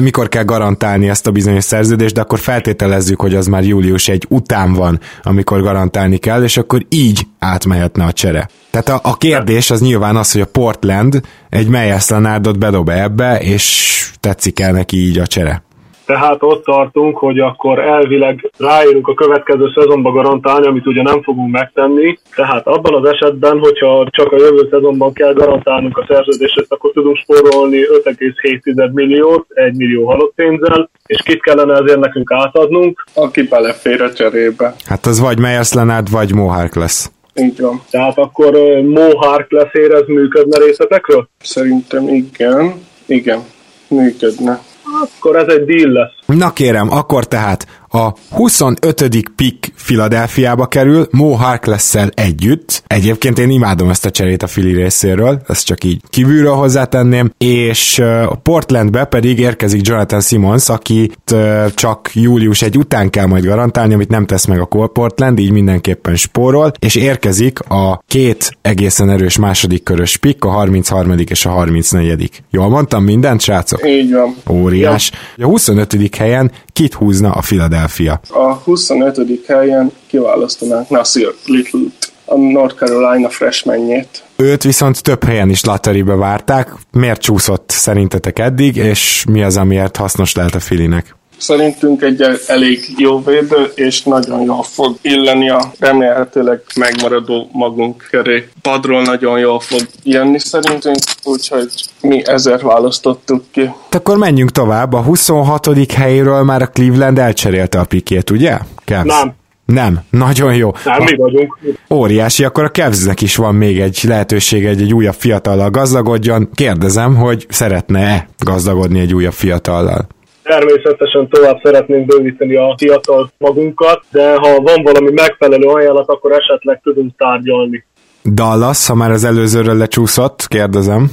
mikor 0.00 0.28
kell 0.28 0.42
garantálni 0.44 1.08
ezt 1.08 1.26
a 1.26 1.30
bizonyos 1.30 1.64
szerződést, 1.64 2.14
de 2.14 2.20
akkor 2.20 2.38
feltételezzük, 2.38 3.20
hogy 3.20 3.34
az 3.34 3.46
már 3.46 3.64
július 3.64 4.08
egy 4.08 4.26
után 4.28 4.72
van, 4.72 5.00
amikor 5.22 5.62
garantálni 5.62 6.16
kell, 6.16 6.42
és 6.42 6.56
akkor 6.56 6.86
így 6.88 7.26
átmehetne 7.38 8.04
a 8.04 8.12
csere. 8.12 8.48
Tehát 8.70 8.88
a, 8.88 9.08
a 9.10 9.16
kérdés 9.16 9.70
az 9.70 9.80
nyilván 9.80 10.16
az, 10.16 10.32
hogy 10.32 10.40
a 10.40 10.46
Portland 10.46 11.20
egy 11.50 11.68
Meyers 11.68 12.08
Leonardot 12.08 12.58
bedob 12.58 12.88
ebbe, 12.88 13.38
és 13.38 14.10
tetszik 14.20 14.60
el 14.60 14.72
neki 14.72 14.96
így 14.96 15.18
a 15.18 15.26
csere. 15.26 15.62
Tehát 16.06 16.42
ott 16.42 16.64
tartunk, 16.64 17.18
hogy 17.18 17.38
akkor 17.38 17.78
elvileg 17.78 18.50
ráérünk 18.58 19.08
a 19.08 19.14
következő 19.14 19.72
szezonba 19.74 20.10
garantálni, 20.10 20.66
amit 20.66 20.86
ugye 20.86 21.02
nem 21.02 21.22
fogunk 21.22 21.52
megtenni. 21.52 22.18
Tehát 22.34 22.66
abban 22.66 22.94
az 22.94 23.10
esetben, 23.10 23.58
hogyha 23.58 24.06
csak 24.10 24.32
a 24.32 24.36
jövő 24.38 24.68
szezonban 24.70 25.12
kell 25.12 25.32
garantálnunk 25.32 25.98
a 25.98 26.04
szerződést, 26.08 26.66
akkor 26.68 26.90
tudunk 26.92 27.16
spórolni 27.16 27.78
5,7 28.04 28.92
milliót, 28.92 29.46
1 29.48 29.76
millió 29.76 30.06
halott 30.06 30.34
pénzzel, 30.34 30.90
és 31.06 31.22
kit 31.24 31.42
kellene 31.42 31.72
ezért 31.82 32.00
nekünk 32.00 32.32
átadnunk? 32.32 33.04
Aki 33.14 33.42
belefér 33.42 34.02
a 34.02 34.12
cserébe. 34.12 34.74
Hát 34.84 35.06
az 35.06 35.20
vagy 35.20 35.38
Meyers 35.38 35.72
Leonard, 35.72 36.10
vagy 36.10 36.34
Mohark 36.34 36.74
lesz. 36.74 37.10
Így 37.34 37.60
van. 37.60 37.82
Tehát 37.90 38.18
akkor 38.18 38.52
Mohark 38.82 39.50
leszér, 39.50 39.92
ez 39.92 40.06
működne 40.06 40.64
részletekről? 40.64 41.28
Szerintem 41.38 42.08
igen. 42.08 42.74
Igen, 43.06 43.40
működne. 43.88 44.60
Akkor 45.02 45.36
ez 45.36 45.48
egy 45.48 45.64
deal 45.64 45.92
lesz. 45.92 46.38
Na 46.38 46.52
kérem, 46.52 46.92
akkor 46.92 47.24
tehát 47.24 47.66
a 47.94 48.14
25. 48.30 49.30
pick 49.36 49.72
Filadelfiába 49.74 50.66
kerül, 50.66 51.08
Mo 51.10 51.30
harkless 51.30 51.94
együtt. 52.14 52.82
Egyébként 52.86 53.38
én 53.38 53.50
imádom 53.50 53.90
ezt 53.90 54.04
a 54.04 54.10
cserét 54.10 54.42
a 54.42 54.46
Fili 54.46 54.74
részéről, 54.74 55.42
ezt 55.48 55.66
csak 55.66 55.84
így 55.84 56.00
kívülről 56.10 56.54
hozzátenném, 56.54 57.32
és 57.38 57.98
a 57.98 58.34
Portlandbe 58.42 59.04
pedig 59.04 59.38
érkezik 59.38 59.86
Jonathan 59.86 60.20
Simmons, 60.20 60.68
akit 60.68 61.34
csak 61.74 62.10
július 62.12 62.62
egy 62.62 62.78
után 62.78 63.10
kell 63.10 63.26
majd 63.26 63.44
garantálni, 63.44 63.94
amit 63.94 64.08
nem 64.08 64.26
tesz 64.26 64.44
meg 64.44 64.60
a 64.60 64.86
Portland, 64.86 65.38
így 65.38 65.50
mindenképpen 65.50 66.16
spórol, 66.16 66.72
és 66.78 66.94
érkezik 66.94 67.60
a 67.60 68.02
két 68.06 68.56
egészen 68.62 69.10
erős 69.10 69.38
második 69.38 69.82
körös 69.82 70.16
pick, 70.16 70.44
a 70.44 70.48
33. 70.48 71.14
és 71.28 71.46
a 71.46 71.50
34. 71.50 72.42
Jól 72.50 72.68
mondtam 72.68 73.04
mindent, 73.04 73.40
srácok? 73.40 73.88
Így 73.88 74.12
van. 74.12 74.36
Óriás. 74.50 75.12
A 75.36 75.44
25. 75.44 76.16
helyen 76.16 76.50
kit 76.74 76.94
húzna 76.94 77.30
a 77.30 77.40
Philadelphia? 77.40 78.20
A 78.28 78.54
25. 78.54 79.20
helyen 79.46 79.92
kiválasztanánk 80.06 80.88
Nasir 80.88 81.34
little 81.46 81.80
a 82.24 82.36
North 82.36 82.74
Carolina 82.74 83.28
freshmanjét. 83.28 84.24
Őt 84.36 84.62
viszont 84.62 85.02
több 85.02 85.24
helyen 85.24 85.50
is 85.50 85.64
latteribe 85.64 86.14
várták. 86.14 86.72
Miért 86.90 87.20
csúszott 87.20 87.70
szerintetek 87.70 88.38
eddig, 88.38 88.76
és 88.76 89.24
mi 89.28 89.42
az, 89.42 89.56
amiért 89.56 89.96
hasznos 89.96 90.34
lehet 90.34 90.54
a 90.54 90.60
Filinek? 90.60 91.16
Szerintünk 91.36 92.02
egy 92.02 92.22
elég 92.46 92.94
jó 92.96 93.22
védő, 93.22 93.72
és 93.74 94.02
nagyon 94.02 94.42
jól 94.42 94.62
fog 94.62 94.96
illeni 95.02 95.50
a 95.50 95.72
remélhetőleg 95.78 96.60
megmaradó 96.76 97.48
magunk 97.52 98.06
köré. 98.10 98.48
Padról 98.62 99.02
nagyon 99.02 99.38
jól 99.38 99.60
fog 99.60 99.80
jönni 100.02 100.38
szerintünk, 100.38 100.98
úgyhogy 101.24 101.68
mi 102.00 102.22
ezért 102.26 102.62
választottuk 102.62 103.44
ki. 103.50 103.70
Akkor 103.90 104.16
menjünk 104.16 104.50
tovább. 104.50 104.92
A 104.92 105.02
26. 105.02 105.92
helyről 105.92 106.42
már 106.42 106.62
a 106.62 106.66
Cleveland 106.66 107.18
elcserélte 107.18 107.78
a 107.78 107.84
pikét, 107.84 108.30
ugye? 108.30 108.58
Kevsz. 108.84 109.06
Nem. 109.06 109.34
Nem, 109.64 110.00
nagyon 110.10 110.54
jó. 110.54 110.72
Nem, 110.84 111.02
mi 111.02 111.16
vagyunk. 111.16 111.58
Óriási, 111.90 112.44
akkor 112.44 112.64
a 112.64 112.68
Kevznek 112.68 113.20
is 113.20 113.36
van 113.36 113.54
még 113.54 113.80
egy 113.80 114.00
lehetőség, 114.02 114.64
egy, 114.64 114.82
egy 114.82 114.94
újabb 114.94 115.14
fiatallal 115.14 115.70
gazdagodjon. 115.70 116.48
Kérdezem, 116.54 117.16
hogy 117.16 117.46
szeretne-e 117.48 118.28
gazdagodni 118.38 119.00
egy 119.00 119.14
újabb 119.14 119.32
fiatallal? 119.32 120.06
Természetesen 120.44 121.28
tovább 121.28 121.60
szeretnénk 121.62 122.06
bővíteni 122.06 122.56
a 122.56 122.74
fiatal 122.78 123.30
magunkat, 123.38 124.04
de 124.10 124.34
ha 124.34 124.60
van 124.60 124.82
valami 124.82 125.10
megfelelő 125.12 125.66
ajánlat, 125.66 126.08
akkor 126.08 126.32
esetleg 126.32 126.80
tudunk 126.82 127.16
tárgyalni. 127.16 127.84
Dallas, 128.24 128.86
ha 128.86 128.94
már 128.94 129.10
az 129.10 129.24
előzőről 129.24 129.76
lecsúszott, 129.76 130.46
kérdezem. 130.48 131.10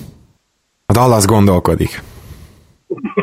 A 0.85 0.93
Dallas 0.93 1.25
gondolkodik. 1.25 2.01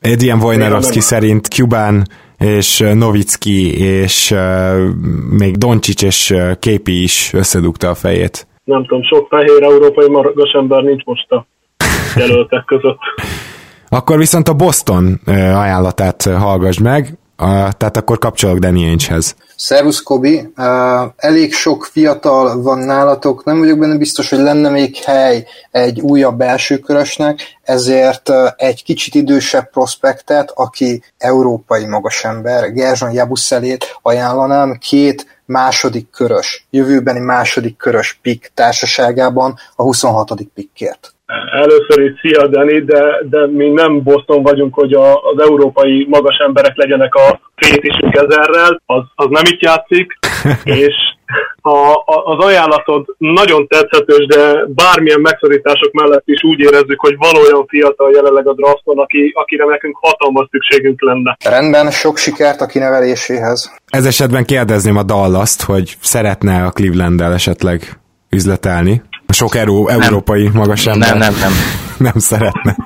Edian 0.00 0.40
Wojnarowski 0.42 1.00
szerint 1.00 1.48
Kubán 1.54 2.06
és 2.38 2.84
Novicki 2.94 3.78
és 3.78 4.30
uh, 4.30 4.88
még 5.30 5.56
Doncsics 5.56 6.02
és 6.02 6.30
uh, 6.30 6.52
Képi 6.58 7.02
is 7.02 7.32
összedugta 7.32 7.88
a 7.88 7.94
fejét. 7.94 8.46
Nem 8.64 8.82
tudom, 8.86 9.02
sok 9.02 9.28
fehér 9.28 9.62
európai 9.62 10.08
magasember 10.08 10.82
nincs 10.82 11.04
most 11.04 11.30
a 11.30 11.46
jelöltek 12.16 12.64
között. 12.64 12.98
Akkor 13.92 14.18
viszont 14.18 14.48
a 14.48 14.54
Boston 14.54 15.20
ajánlatát 15.26 16.22
hallgass 16.22 16.78
meg, 16.78 17.18
tehát 17.76 17.96
akkor 17.96 18.18
kapcsolok 18.18 18.58
Danny 18.58 18.84
Ainge-hez. 18.84 19.34
Szervusz 19.56 20.02
Kobi, 20.02 20.52
elég 21.16 21.52
sok 21.52 21.88
fiatal 21.92 22.62
van 22.62 22.78
nálatok, 22.78 23.44
nem 23.44 23.58
vagyok 23.58 23.78
benne 23.78 23.96
biztos, 23.96 24.30
hogy 24.30 24.38
lenne 24.38 24.68
még 24.68 24.96
hely 24.96 25.46
egy 25.70 26.00
újabb 26.00 26.36
belső 26.36 26.78
körösnek, 26.78 27.40
ezért 27.62 28.30
egy 28.56 28.84
kicsit 28.84 29.14
idősebb 29.14 29.70
prospektet, 29.70 30.52
aki 30.54 31.02
európai 31.18 31.86
magasember, 31.86 32.72
Gerzson 32.72 33.12
Jabuszelét 33.12 33.98
ajánlanám 34.02 34.76
két 34.80 35.42
második 35.44 36.10
körös, 36.10 36.66
jövőbeni 36.70 37.20
második 37.20 37.76
körös 37.76 38.18
pick 38.22 38.50
társaságában 38.54 39.54
a 39.76 39.82
26. 39.82 40.32
pickért. 40.54 41.14
Először 41.52 42.04
is 42.04 42.20
szia, 42.20 42.46
Dani, 42.46 42.84
de, 42.84 43.02
de 43.30 43.46
mi 43.46 43.68
nem 43.68 44.02
Boston 44.02 44.42
vagyunk, 44.42 44.74
hogy 44.74 44.92
a, 44.92 45.22
az 45.22 45.40
európai 45.40 46.06
magas 46.08 46.36
emberek 46.36 46.76
legyenek 46.76 47.14
a 47.14 47.40
fétisünk 47.56 48.14
ezerrel, 48.14 48.82
az, 48.86 49.02
az 49.14 49.26
nem 49.30 49.42
itt 49.46 49.62
játszik, 49.62 50.18
és 50.84 50.94
a, 51.60 51.76
a, 51.90 52.24
az 52.24 52.44
ajánlatod 52.44 53.04
nagyon 53.18 53.66
tetszetős, 53.66 54.26
de 54.26 54.64
bármilyen 54.66 55.20
megszorítások 55.20 55.92
mellett 55.92 56.22
is 56.24 56.44
úgy 56.44 56.60
érezzük, 56.60 57.00
hogy 57.00 57.16
van 57.16 57.36
olyan 57.36 57.66
fiatal 57.66 58.10
jelenleg 58.12 58.48
a 58.48 58.54
drafton, 58.54 58.98
aki, 58.98 59.32
akire 59.34 59.64
nekünk 59.64 59.98
hatalmas 60.00 60.48
szükségünk 60.50 61.02
lenne. 61.02 61.36
Rendben, 61.44 61.90
sok 61.90 62.16
sikert 62.16 62.60
a 62.60 62.66
kineveléséhez. 62.66 63.74
Ez 63.86 64.06
esetben 64.06 64.44
kérdezném 64.44 64.96
a 64.96 65.02
Dallas-t, 65.02 65.62
hogy 65.62 65.96
szeretne 66.00 66.64
a 66.64 66.70
Cleveland-del 66.70 67.32
esetleg 67.32 67.80
üzletelni. 68.30 69.02
Sok 69.30 69.54
euró, 69.54 69.88
európai 69.88 70.50
magas 70.52 70.86
ember. 70.86 71.08
Nem, 71.08 71.18
nem, 71.18 71.34
nem. 71.40 71.52
nem 72.08 72.18
szeretne. 72.18 72.76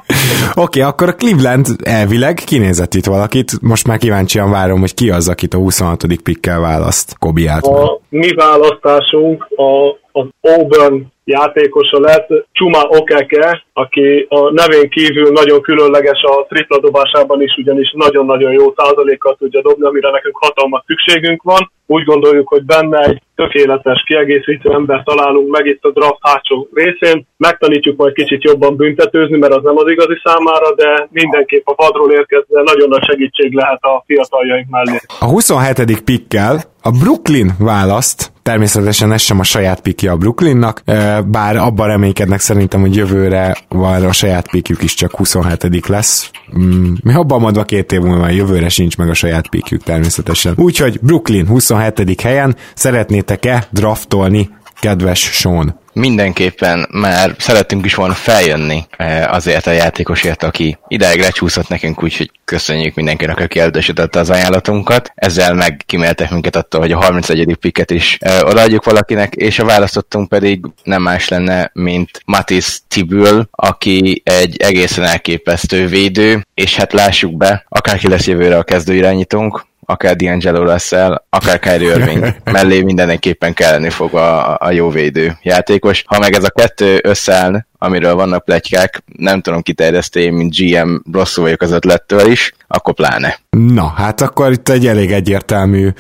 Oké, 0.55 0.61
okay, 0.61 0.83
akkor 0.83 1.09
a 1.09 1.15
Cleveland 1.15 1.67
elvileg 1.83 2.35
kinézett 2.47 2.95
itt 2.95 3.05
valakit. 3.05 3.61
Most 3.61 3.87
már 3.87 3.99
kíváncsian 3.99 4.51
várom, 4.51 4.81
hogy 4.81 4.95
ki 4.95 5.11
az, 5.11 5.29
akit 5.29 5.55
a 5.55 5.59
26. 5.59 6.07
pikkel 6.23 6.61
választ. 6.61 7.19
Kobi 7.19 7.47
A 7.47 8.01
mi 8.09 8.35
választásunk 8.35 9.47
a, 9.57 9.99
az 10.13 10.27
Auburn 10.41 11.13
játékosa 11.25 12.01
lett 12.01 12.29
Csuma 12.53 12.83
Okeke, 12.89 13.65
aki 13.73 14.27
a 14.29 14.51
nevén 14.51 14.89
kívül 14.91 15.33
nagyon 15.33 15.61
különleges 15.61 16.23
a 16.23 16.47
tripla 16.49 16.79
dobásában 16.81 17.43
is, 17.43 17.57
ugyanis 17.57 17.93
nagyon-nagyon 17.97 18.53
jó 18.53 18.75
százalékkal 18.77 19.37
tudja 19.39 19.63
dobni, 19.63 19.87
amire 19.87 20.11
nekünk 20.11 20.37
hatalmas 20.41 20.83
szükségünk 20.87 21.43
van. 21.43 21.73
Úgy 21.87 22.05
gondoljuk, 22.05 22.49
hogy 22.49 22.65
benne 22.65 22.99
egy 22.99 23.23
tökéletes 23.35 24.03
kiegészítő 24.07 24.71
ember 24.71 25.03
találunk 25.03 25.51
meg 25.51 25.67
itt 25.67 25.85
a 25.85 25.91
draft 25.91 26.19
hátsó 26.21 26.69
részén. 26.73 27.27
Megtanítjuk 27.37 27.97
majd 27.97 28.13
kicsit 28.13 28.43
jobban 28.43 28.77
büntetőzni, 28.77 29.39
mert 29.39 29.55
az 29.55 29.63
nem 29.63 29.77
az 29.77 29.91
igazi 29.91 30.21
számára, 30.25 30.75
de 30.75 31.09
mindenképp 31.11 31.67
a 31.67 31.75
padról 31.75 32.13
érkezve 32.13 32.63
nagyon 32.63 32.89
nagy 32.89 33.05
segítség 33.05 33.53
lehet 33.53 33.83
a 33.83 34.03
fiataljaink 34.07 34.69
mellé. 34.71 34.99
A 35.21 35.25
27. 35.25 36.05
pikkel 36.05 36.63
a 36.83 36.91
Brooklyn 37.03 37.51
választ, 37.59 38.33
természetesen 38.45 39.13
ez 39.13 39.21
sem 39.21 39.39
a 39.39 39.43
saját 39.43 39.81
pikje 39.81 40.11
a 40.11 40.17
Brooklynnak, 40.17 40.83
bár 41.27 41.57
abban 41.57 41.87
reménykednek 41.87 42.41
szerintem, 42.41 42.81
hogy 42.81 42.97
jövőre 42.97 43.57
van 43.69 44.05
a 44.05 44.13
saját 44.13 44.51
pikjük 44.51 44.83
is 44.83 44.95
csak 44.95 45.17
27 45.17 45.87
lesz. 45.87 46.31
Mm, 46.59 46.93
mi 47.03 47.15
abban 47.15 47.41
mondva 47.41 47.65
két 47.65 47.93
év 47.93 48.01
múlva 48.01 48.29
jövőre 48.29 48.69
sincs 48.69 48.97
meg 48.97 49.09
a 49.09 49.15
saját 49.15 49.49
pikjük 49.49 49.83
természetesen. 49.83 50.55
Úgyhogy 50.57 50.99
Brooklyn 51.03 51.47
27. 51.47 52.21
helyen 52.21 52.57
szeretnétek-e 52.75 53.67
draftolni 53.71 54.51
kedves 54.81 55.21
Sean? 55.21 55.83
Mindenképpen 55.95 56.89
már 56.91 57.35
szerettünk 57.39 57.85
is 57.85 57.95
volna 57.95 58.15
feljönni 58.15 58.85
eh, 58.97 59.33
azért 59.35 59.67
a 59.67 59.71
játékosért, 59.71 60.43
aki 60.43 60.79
ideig 60.89 61.21
lecsúszott 61.21 61.69
nekünk, 61.69 62.03
úgyhogy 62.03 62.31
köszönjük 62.45 62.95
mindenkinek, 62.95 63.41
aki 63.41 63.59
eldösítette 63.59 64.19
az 64.19 64.31
ajánlatunkat. 64.31 65.13
Ezzel 65.15 65.55
meg 65.55 65.83
kiméltek 65.87 66.31
minket 66.31 66.57
attól, 66.57 66.81
hogy 66.81 66.93
a 66.93 67.03
31. 67.03 67.57
piket 67.61 67.91
is 67.91 68.17
eh, 68.21 68.45
odaadjuk 68.45 68.85
valakinek, 68.85 69.35
és 69.35 69.59
a 69.59 69.65
választottunk 69.65 70.29
pedig 70.29 70.65
nem 70.83 71.03
más 71.03 71.29
lenne, 71.29 71.71
mint 71.73 72.23
Matis 72.25 72.81
Tibül, 72.89 73.49
aki 73.51 74.23
egy 74.25 74.57
egészen 74.57 75.05
elképesztő 75.05 75.87
védő, 75.87 76.47
és 76.55 76.77
hát 76.77 76.93
lássuk 76.93 77.37
be, 77.37 77.65
akárki 77.69 78.09
lesz 78.09 78.27
jövőre 78.27 78.57
a 78.57 78.63
kezdőirányítónk, 78.63 79.67
akár 79.87 80.17
D'Angelo 80.17 80.73
Russell, 80.73 81.23
akár 81.29 81.59
Kyrie 81.59 81.95
Irving 81.95 82.35
mellé 82.53 82.83
mindenképpen 82.83 83.55
kelleni 83.55 83.91
fog 83.91 84.15
a, 84.15 84.59
a 84.61 84.71
jó 84.71 84.91
védő 84.91 85.39
játékos. 85.43 86.05
Ha 86.07 86.19
meg 86.19 86.33
ez 86.33 86.45
a 86.45 86.51
kettő 86.51 87.01
összeáll, 87.03 87.67
amiről 87.85 88.15
vannak 88.15 88.45
plegykák, 88.45 89.03
nem 89.17 89.41
tudom 89.41 89.63
kiterjeszteni, 89.63 90.29
mint 90.29 90.57
GM 90.57 90.97
rosszul 91.13 91.45
vagyok 91.45 91.63
az 91.63 91.71
ötlettől 91.71 92.31
is, 92.31 92.53
akkor 92.67 92.95
pláne. 92.95 93.39
Na, 93.51 93.93
hát 93.97 94.21
akkor 94.21 94.53
itt 94.53 94.69
egy 94.69 94.87
elég 94.87 95.13
egyértelmű 95.13 95.91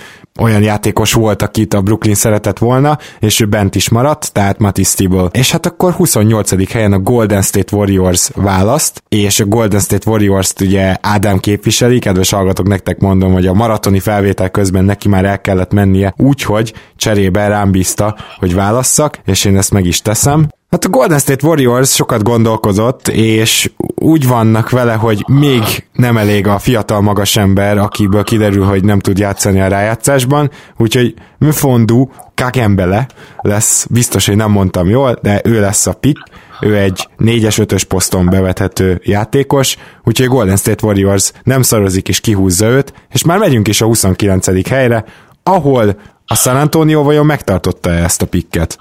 olyan 0.40 0.62
játékos 0.62 1.12
volt, 1.12 1.42
akit 1.42 1.74
a 1.74 1.80
Brooklyn 1.80 2.14
szeretett 2.14 2.58
volna, 2.58 2.98
és 3.18 3.40
ő 3.40 3.44
bent 3.44 3.74
is 3.74 3.88
maradt, 3.88 4.32
tehát 4.32 4.58
Matisse 4.58 4.96
Tibble. 4.96 5.28
És 5.30 5.50
hát 5.50 5.66
akkor 5.66 5.92
28. 5.92 6.72
helyen 6.72 6.92
a 6.92 6.98
Golden 6.98 7.42
State 7.42 7.76
Warriors 7.76 8.30
választ, 8.34 9.02
és 9.08 9.40
a 9.40 9.44
Golden 9.44 9.80
State 9.80 10.10
Warriors-t 10.10 10.60
ugye 10.60 10.96
Ádám 11.00 11.38
képviseli, 11.38 11.98
kedves 11.98 12.30
hallgatók, 12.30 12.68
nektek 12.68 12.98
mondom, 12.98 13.32
hogy 13.32 13.46
a 13.46 13.52
maratoni 13.52 14.00
felvétel 14.00 14.50
közben 14.50 14.84
neki 14.84 15.08
már 15.08 15.24
el 15.24 15.40
kellett 15.40 15.72
mennie, 15.72 16.14
úgyhogy 16.16 16.74
cserébe 16.96 17.48
rám 17.48 17.70
bízta, 17.70 18.16
hogy 18.36 18.54
válasszak, 18.54 19.18
és 19.24 19.44
én 19.44 19.56
ezt 19.56 19.72
meg 19.72 19.84
is 19.84 20.02
teszem. 20.02 20.48
Hát 20.74 20.84
a 20.84 20.88
Golden 20.88 21.18
State 21.18 21.46
Warriors 21.46 21.94
sokat 21.94 22.22
gondolkozott, 22.22 23.08
és 23.08 23.70
úgy 23.94 24.28
vannak 24.28 24.70
vele, 24.70 24.92
hogy 24.92 25.24
még 25.28 25.62
nem 25.92 26.16
elég 26.16 26.46
a 26.46 26.58
fiatal 26.58 27.00
magas 27.00 27.36
ember, 27.36 27.78
akiből 27.78 28.22
kiderül, 28.22 28.64
hogy 28.64 28.84
nem 28.84 28.98
tud 28.98 29.18
játszani 29.18 29.60
a 29.60 29.68
rájátszásban, 29.68 30.50
úgyhogy 30.76 31.14
Mfondu 31.38 32.08
Kakembele 32.34 33.06
lesz, 33.40 33.86
biztos, 33.90 34.26
hogy 34.26 34.36
nem 34.36 34.50
mondtam 34.50 34.88
jól, 34.88 35.18
de 35.22 35.40
ő 35.44 35.60
lesz 35.60 35.86
a 35.86 35.92
pick, 35.92 36.22
ő 36.60 36.76
egy 36.76 37.08
4-es, 37.18 37.66
5-ös 37.68 37.82
poszton 37.88 38.26
bevethető 38.26 39.00
játékos, 39.04 39.76
úgyhogy 40.04 40.26
Golden 40.26 40.56
State 40.56 40.86
Warriors 40.86 41.32
nem 41.42 41.62
szarozik 41.62 42.08
és 42.08 42.20
kihúzza 42.20 42.66
őt, 42.66 42.92
és 43.12 43.24
már 43.24 43.38
megyünk 43.38 43.68
is 43.68 43.80
a 43.80 43.86
29. 43.86 44.68
helyre, 44.68 45.04
ahol 45.42 45.96
a 46.26 46.34
San 46.34 46.56
Antonio 46.56 47.02
vajon 47.02 47.26
megtartotta 47.26 47.90
-e 47.90 48.02
ezt 48.02 48.22
a 48.22 48.26
pikket? 48.26 48.76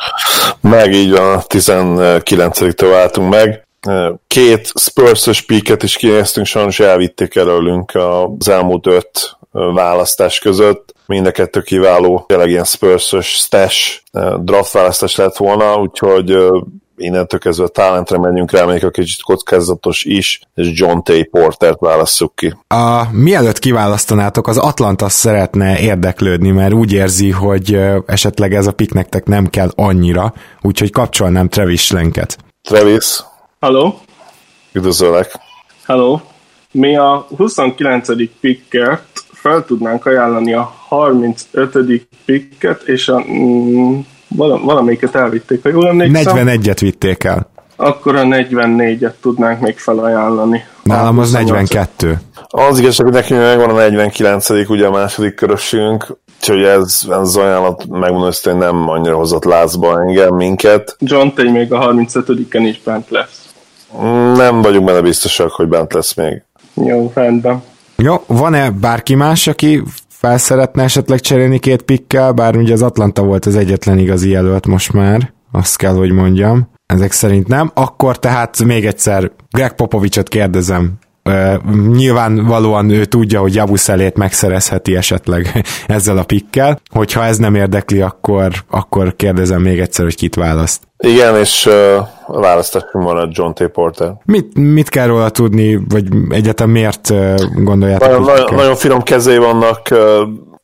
Meg 0.62 0.94
így 0.94 1.12
van, 1.12 1.38
a 1.38 1.42
19-től 1.42 2.88
váltunk 2.90 3.30
meg. 3.30 3.68
Két 4.28 4.72
Spurs-ös 4.80 5.42
piket 5.42 5.84
is 5.84 5.96
kinéztünk, 5.96 6.46
sajnos 6.46 6.80
elvitték 6.80 7.36
előlünk 7.36 7.92
az 8.40 8.50
elmúlt 8.50 8.88
öt 8.88 9.38
választás 9.52 10.40
között. 10.40 10.94
Mind 11.06 11.26
a 11.26 11.32
kettő 11.32 11.62
kiváló, 11.62 12.24
tényleg 12.28 12.50
ilyen 12.50 12.64
Spurs-ös 12.64 13.28
stash 13.28 14.02
draft 14.40 14.72
választás 14.72 15.16
lett 15.16 15.38
volna, 15.38 15.76
úgyhogy 15.76 16.38
innentől 16.98 17.40
kezdve 17.40 17.66
a 17.66 17.68
talentre 17.68 18.18
menjünk 18.18 18.52
rá, 18.52 18.66
még 18.66 18.86
a 18.86 18.90
kicsit 18.90 19.22
kockázatos 19.22 20.04
is, 20.04 20.42
és 20.56 20.72
John 20.74 21.00
T. 21.00 21.30
Portert 21.30 21.80
válasszuk 21.80 22.36
ki. 22.36 22.56
A, 22.68 23.12
mielőtt 23.12 23.60
kiválasztanátok, 23.60 24.48
az 24.48 24.58
Atlanta 24.58 25.10
szeretne 25.10 25.80
érdeklődni, 25.80 26.50
mert 26.50 26.74
úgy 26.74 26.94
érzi, 26.94 27.32
hogy 27.32 27.80
esetleg 28.06 28.54
ez 28.54 28.68
a 28.68 28.72
pick 28.72 28.94
nektek 28.94 29.26
nem 29.26 29.48
kell 29.48 29.72
annyira, 29.76 30.34
úgyhogy 30.62 30.92
kapcsolnám 30.92 31.50
Travis 31.50 31.92
Lenket. 31.92 32.38
Travis. 32.62 33.24
Halló. 33.60 34.00
Üdvözöllek. 34.72 35.40
Halló. 35.86 36.22
Mi 36.72 36.96
a 36.96 37.28
29. 37.38 38.08
pickert 38.40 39.24
fel 39.32 39.66
tudnánk 39.66 40.06
ajánlani 40.06 40.54
a 40.54 40.74
35. 40.88 42.08
picket, 42.26 42.82
és 42.82 43.08
a 43.08 43.24
mm, 44.34 44.66
valamelyiket 44.66 45.16
elvitték, 45.16 45.64
ha 45.64 45.70
jól 45.70 45.88
emlékszem. 45.88 46.48
41-et 46.48 46.78
vitték 46.80 47.24
el. 47.24 47.52
Akkor 47.76 48.16
a 48.16 48.24
44-et 48.24 49.14
tudnánk 49.22 49.60
még 49.60 49.78
felajánlani. 49.78 50.64
Nálam 50.84 51.20
az 51.20 51.32
42. 51.32 52.20
Az 52.48 52.80
igazság, 52.80 53.06
hogy 53.06 53.16
nekünk 53.16 53.40
megvan 53.40 53.70
a 53.70 53.74
49 53.74 54.50
ugye 54.50 54.88
a 54.88 54.92
második 54.92 55.36
körösünk, 55.36 56.18
úgyhogy 56.40 56.64
ez, 56.64 57.00
ez 57.04 57.18
az 57.18 57.38
ajánlat 57.38 57.86
megmondom, 57.90 58.32
hogy 58.44 58.56
nem 58.56 58.90
annyira 58.90 59.16
hozott 59.16 59.44
lázba 59.44 60.02
engem, 60.02 60.36
minket. 60.36 60.96
John 61.00 61.28
Tay 61.36 61.52
még 61.52 61.74
a 61.74 61.94
35-en 61.94 62.64
is 62.68 62.82
bent 62.84 63.10
lesz. 63.10 63.54
Nem 64.36 64.62
vagyunk 64.62 64.86
benne 64.86 65.02
biztosak, 65.02 65.52
hogy 65.52 65.68
bent 65.68 65.94
lesz 65.94 66.14
még. 66.14 66.44
Jó, 66.74 67.12
rendben. 67.16 67.64
Jó, 67.96 68.24
van-e 68.28 68.72
bárki 68.72 69.16
más, 69.16 69.48
aki 69.48 69.84
fel 70.28 70.38
szeretne 70.38 70.84
esetleg 70.84 71.20
cserélni 71.20 71.60
két 71.60 71.82
pikkel, 71.82 72.32
bár 72.32 72.56
ugye 72.56 72.74
az 72.74 72.82
Atlanta 72.82 73.24
volt 73.24 73.46
az 73.46 73.56
egyetlen 73.56 73.98
igazi 73.98 74.30
jelölt 74.30 74.68
most 74.68 74.94
már, 74.94 75.34
azt 75.52 75.78
kell, 75.78 75.94
hogy 75.94 76.12
mondjam. 76.12 76.70
Ezek 76.86 77.12
szerint 77.12 77.48
nem. 77.48 77.72
Akkor 77.74 78.20
tehát 78.20 78.64
még 78.64 78.86
egyszer 78.86 79.32
Greg 79.52 79.74
Popovicsot 79.76 80.28
kérdezem, 80.28 80.94
nyilvánvalóan 81.88 82.90
ő 82.90 83.06
tudja, 83.06 83.40
hogy 83.40 83.56
Jabuszelét 83.56 84.18
megszerezheti 84.18 84.96
esetleg 84.96 85.64
ezzel 85.88 86.18
a 86.18 86.24
pikkel. 86.24 86.80
Hogyha 86.92 87.24
ez 87.24 87.38
nem 87.38 87.56
érdekli, 87.56 88.02
akkor, 88.02 88.52
akkor 88.70 89.16
kérdezem 89.16 89.62
még 89.62 89.80
egyszer, 89.80 90.06
hogy 90.06 90.16
kit 90.16 90.36
választ. 90.36 90.82
Igen, 90.98 91.36
és 91.36 91.66
uh, 91.66 92.08
választásunk 92.28 93.04
van 93.04 93.18
a 93.18 93.28
John 93.32 93.52
T. 93.52 93.68
Porter. 93.68 94.14
Mit, 94.26 94.58
mit 94.58 94.90
kell 94.90 95.08
róla 95.08 95.30
tudni, 95.30 95.80
vagy 95.90 96.06
egyetem 96.30 96.70
miért 96.70 97.10
uh, 97.10 97.36
gondoljátok? 97.56 98.08
Nagyon, 98.08 98.24
nagyon, 98.24 98.56
nagyon 98.56 98.76
finom 98.76 99.02
kezé 99.02 99.38
vannak, 99.38 99.82
uh, 99.92 100.00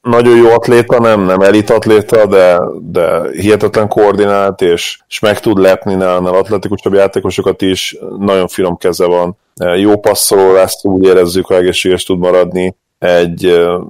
nagyon 0.02 0.38
jó 0.38 0.49
atléta, 0.49 0.99
nem, 0.99 1.26
nem 1.26 1.40
elit 1.40 1.69
atléta, 1.69 2.26
de, 2.26 2.60
de 2.81 3.22
hihetetlen 3.31 3.88
koordinált, 3.88 4.61
és, 4.61 4.99
és 5.07 5.19
meg 5.19 5.40
tud 5.40 5.57
lepni 5.57 5.94
nálnál 5.94 6.34
atletikusabb 6.34 6.94
játékosokat 6.94 7.61
is, 7.61 7.98
nagyon 8.19 8.48
finom 8.48 8.77
keze 8.77 9.06
van, 9.06 9.38
jó 9.76 9.99
passzoló 9.99 10.53
lesz, 10.53 10.86
úgy 10.86 11.06
érezzük, 11.06 11.45
ha 11.45 11.56
egészséges 11.56 12.03
tud 12.03 12.19
maradni, 12.19 12.76
egy, 12.99 13.45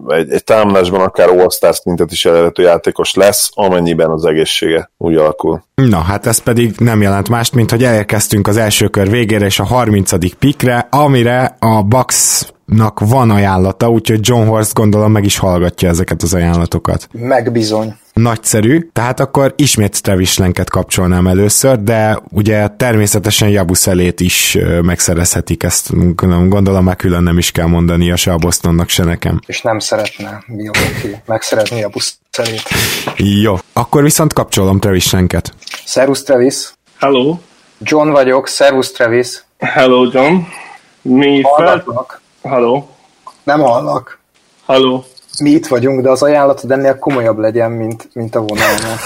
egy, 0.08 0.32
egy 0.32 0.44
támadásban 0.44 1.02
akár 1.02 1.30
all 1.30 1.72
szintet 1.72 2.12
is 2.12 2.26
elérhető 2.26 2.64
játékos 2.64 3.14
lesz, 3.14 3.50
amennyiben 3.54 4.10
az 4.10 4.26
egészsége 4.26 4.92
úgy 4.98 5.16
alakul. 5.16 5.64
Na, 5.76 5.98
hát 5.98 6.26
ez 6.26 6.38
pedig 6.38 6.76
nem 6.78 7.02
jelent 7.02 7.30
mást, 7.30 7.54
mint 7.54 7.72
hogy 7.72 7.84
elérkeztünk 7.84 8.48
az 8.48 8.58
első 8.58 8.88
kör 8.88 9.10
végére 9.10 9.46
és 9.46 9.60
a 9.60 9.64
30. 9.64 10.36
pikre, 10.40 10.88
amire 10.92 11.56
a 11.60 11.84
Bucks 11.84 12.48
nak 12.66 13.00
van 13.00 13.30
ajánlata, 13.30 13.90
úgyhogy 13.90 14.20
John 14.22 14.48
Horst 14.48 14.74
gondolom 14.74 15.12
meg 15.12 15.24
is 15.24 15.38
hallgatja 15.38 15.90
ezeket 15.90 16.22
az 16.22 16.34
ajánlatokat. 16.34 17.08
Megbizony. 17.12 17.96
Nagyszerű, 18.22 18.90
tehát 18.94 19.20
akkor 19.20 19.54
ismét 19.56 20.02
Travis 20.04 20.38
Lenket 20.38 20.70
kapcsolnám 20.70 21.28
először, 21.28 21.84
de 21.84 22.20
ugye 22.32 22.68
természetesen 22.68 23.50
Jabuszelét 23.50 24.20
is 24.20 24.58
megszerezhetik, 24.82 25.64
ezt 25.64 26.16
gondolom 26.50 26.84
már 26.84 26.96
külön 26.96 27.24
nem 27.24 27.38
is 27.38 27.52
kell 27.52 27.66
mondani 27.66 28.12
a 28.12 28.16
se 28.16 28.32
a 28.32 28.38
Bostonnak, 28.38 28.90
se 28.90 29.04
nekem. 29.04 29.40
És 29.46 29.62
nem 29.62 29.80
szeretne 29.80 30.44
Milwaukee 30.46 31.24
megszerezni 31.26 31.84
a 31.84 31.90
Buszelét. 31.90 32.64
Jó, 33.16 33.56
akkor 33.74 34.04
viszont 34.04 34.34
kapcsolom 34.34 34.80
Travis 34.80 35.12
Lenket. 35.12 35.54
Szervusz 35.86 36.24
Travis. 36.24 36.74
Hello. 36.98 37.38
John 37.80 38.10
vagyok, 38.10 38.48
szervusz 38.48 38.92
Travis. 38.92 39.44
Hello 39.60 40.10
John. 40.12 40.36
Mi 41.02 41.42
fel... 41.58 41.84
Halló? 42.42 42.90
Nem 43.44 43.60
hallak. 43.60 44.20
Halló? 44.66 45.06
Mi 45.40 45.50
itt 45.50 45.68
vagyunk, 45.68 46.02
de 46.02 46.10
az 46.10 46.24
ajánlatod 46.24 46.72
ennél 46.72 47.00
komolyabb 47.00 47.38
legyen, 47.38 47.72
mint, 47.72 48.10
mint 48.14 48.36
a 48.36 48.42
vonalnál. 48.42 48.98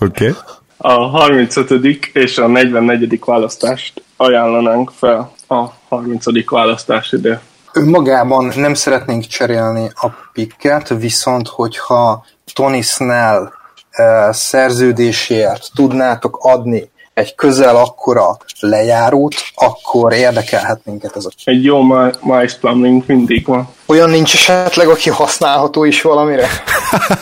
Oké. 0.00 0.28
Okay. 0.28 0.34
A 0.76 0.92
35. 0.92 1.70
és 2.12 2.38
a 2.38 2.46
44. 2.46 3.20
választást 3.24 4.02
ajánlanánk 4.16 4.90
fel 4.90 5.32
a 5.48 5.64
30. 5.88 6.50
választás 6.50 7.12
ide. 7.12 7.40
Önmagában 7.72 8.52
nem 8.56 8.74
szeretnénk 8.74 9.26
cserélni 9.26 9.90
a 9.94 10.06
pikket, 10.32 10.88
viszont 10.88 11.48
hogyha 11.48 12.24
Tony 12.52 12.82
Snell 12.82 13.42
uh, 13.42 14.32
szerződésért 14.32 15.70
tudnátok 15.74 16.38
adni 16.40 16.90
egy 17.16 17.34
közel 17.34 17.76
akkora 17.76 18.36
lejárót, 18.60 19.34
akkor 19.54 20.12
érdekelhet 20.12 20.80
minket 20.84 21.16
ez 21.16 21.24
a... 21.24 21.28
Egy 21.44 21.64
jó 21.64 21.82
Miles 22.22 22.54
Plumbing 22.54 23.02
mindig 23.06 23.46
van. 23.46 23.68
Olyan 23.86 24.10
nincs 24.10 24.34
esetleg, 24.34 24.88
aki 24.88 25.10
használható 25.10 25.84
is 25.84 26.02
valamire? 26.02 26.46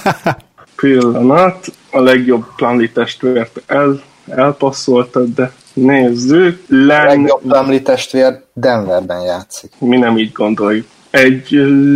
Pillanat, 0.76 1.66
a 1.90 2.00
legjobb 2.00 2.44
Plumlee 2.56 2.90
testvért 2.94 3.62
el, 3.66 4.02
elpasszoltad, 4.28 5.34
de 5.34 5.52
nézzük. 5.72 6.64
Len... 6.68 7.06
A 7.06 7.08
legjobb 7.08 7.40
Plumlee 7.40 7.80
testvér 7.80 8.42
Denverben 8.52 9.20
játszik. 9.20 9.72
Mi 9.78 9.96
nem 9.96 10.18
így 10.18 10.32
gondoljuk. 10.32 10.86
Egy 11.10 11.48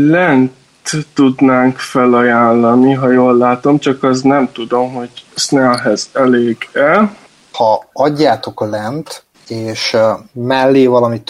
lent 0.09 0.53
tudnánk 1.15 1.79
felajánlani, 1.79 2.93
ha 2.93 3.11
jól 3.11 3.37
látom, 3.37 3.79
csak 3.79 4.03
az 4.03 4.23
nem 4.23 4.49
tudom, 4.53 4.93
hogy 4.93 5.11
Snellhez 5.35 6.11
elég-e 6.13 7.11
ha 7.59 7.89
adjátok 7.93 8.61
a 8.61 8.67
lent, 8.67 9.23
és 9.49 9.97
mellé 10.33 10.87
valami 10.87 11.23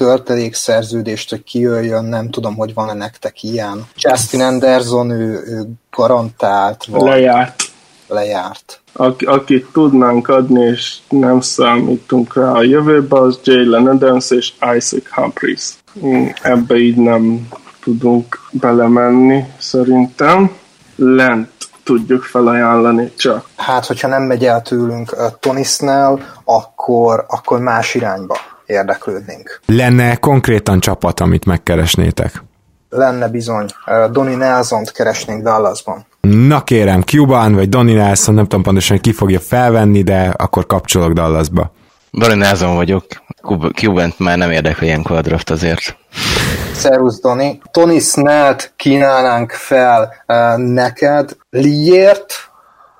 szerződést, 0.50 1.30
hogy 1.30 1.44
kijöjjön, 1.44 2.04
nem 2.04 2.30
tudom, 2.30 2.56
hogy 2.56 2.74
van-e 2.74 2.92
nektek 2.92 3.42
ilyen. 3.42 3.86
Justin 3.96 4.40
Anderson, 4.40 5.10
ő, 5.10 5.42
ő 5.46 5.66
garantált. 5.90 6.84
Vagy 6.84 7.02
lejárt. 7.02 7.62
Lejárt. 8.08 8.80
Aki, 8.92 9.24
akit 9.24 9.66
tudnánk 9.72 10.28
adni, 10.28 10.64
és 10.64 10.96
nem 11.08 11.40
számítunk 11.40 12.34
rá 12.34 12.52
a 12.52 12.62
jövőbe, 12.62 13.18
az 13.18 13.40
Jalen 13.44 13.86
Adams 13.86 14.30
és 14.30 14.52
Isaac 14.76 15.08
Humphries. 15.10 15.74
Hmm, 16.00 16.32
ebbe 16.42 16.76
így 16.76 16.96
nem 16.96 17.48
tudunk 17.80 18.40
belemenni, 18.50 19.44
szerintem. 19.58 20.56
Lent 20.96 21.57
tudjuk 21.88 22.22
felajánlani 22.22 23.12
csak. 23.16 23.48
Hát, 23.56 23.86
hogyha 23.86 24.08
nem 24.08 24.22
megy 24.22 24.44
el 24.44 24.62
tőlünk 24.62 25.16
Tony 25.40 25.64
Snell, 25.64 26.18
akkor, 26.44 27.24
akkor 27.28 27.60
más 27.60 27.94
irányba 27.94 28.36
érdeklődnénk. 28.66 29.60
Lenne 29.66 30.16
konkrétan 30.16 30.80
csapat, 30.80 31.20
amit 31.20 31.44
megkeresnétek? 31.44 32.42
Lenne 32.90 33.28
bizony. 33.28 33.66
Uh, 33.86 34.10
Donny 34.10 34.36
Nelson-t 34.36 34.92
keresnénk 34.92 35.42
Dallasban. 35.42 36.06
Na 36.20 36.64
kérem, 36.64 37.02
Cuban 37.02 37.54
vagy 37.54 37.68
Donny 37.68 37.94
Nelson, 37.94 38.34
nem 38.34 38.44
tudom 38.44 38.62
pontosan, 38.62 38.96
hogy 38.96 39.04
ki 39.04 39.12
fogja 39.12 39.40
felvenni, 39.40 40.02
de 40.02 40.34
akkor 40.36 40.66
kapcsolok 40.66 41.12
Dallasba. 41.12 41.72
Donny 42.10 42.38
Nelson 42.38 42.74
vagyok, 42.74 43.04
Cubant 43.74 44.18
már 44.18 44.38
nem 44.38 44.50
érdekel 44.50 44.84
ilyenkor 44.84 45.16
a 45.16 45.20
draft 45.20 45.50
azért. 45.50 45.96
Szerusz, 46.78 47.20
Doni. 47.20 47.60
Tony 47.70 48.00
Snellt 48.00 48.72
kínálnánk 48.76 49.50
fel 49.50 50.24
uh, 50.26 50.56
neked 50.56 51.36
Liért, 51.50 52.34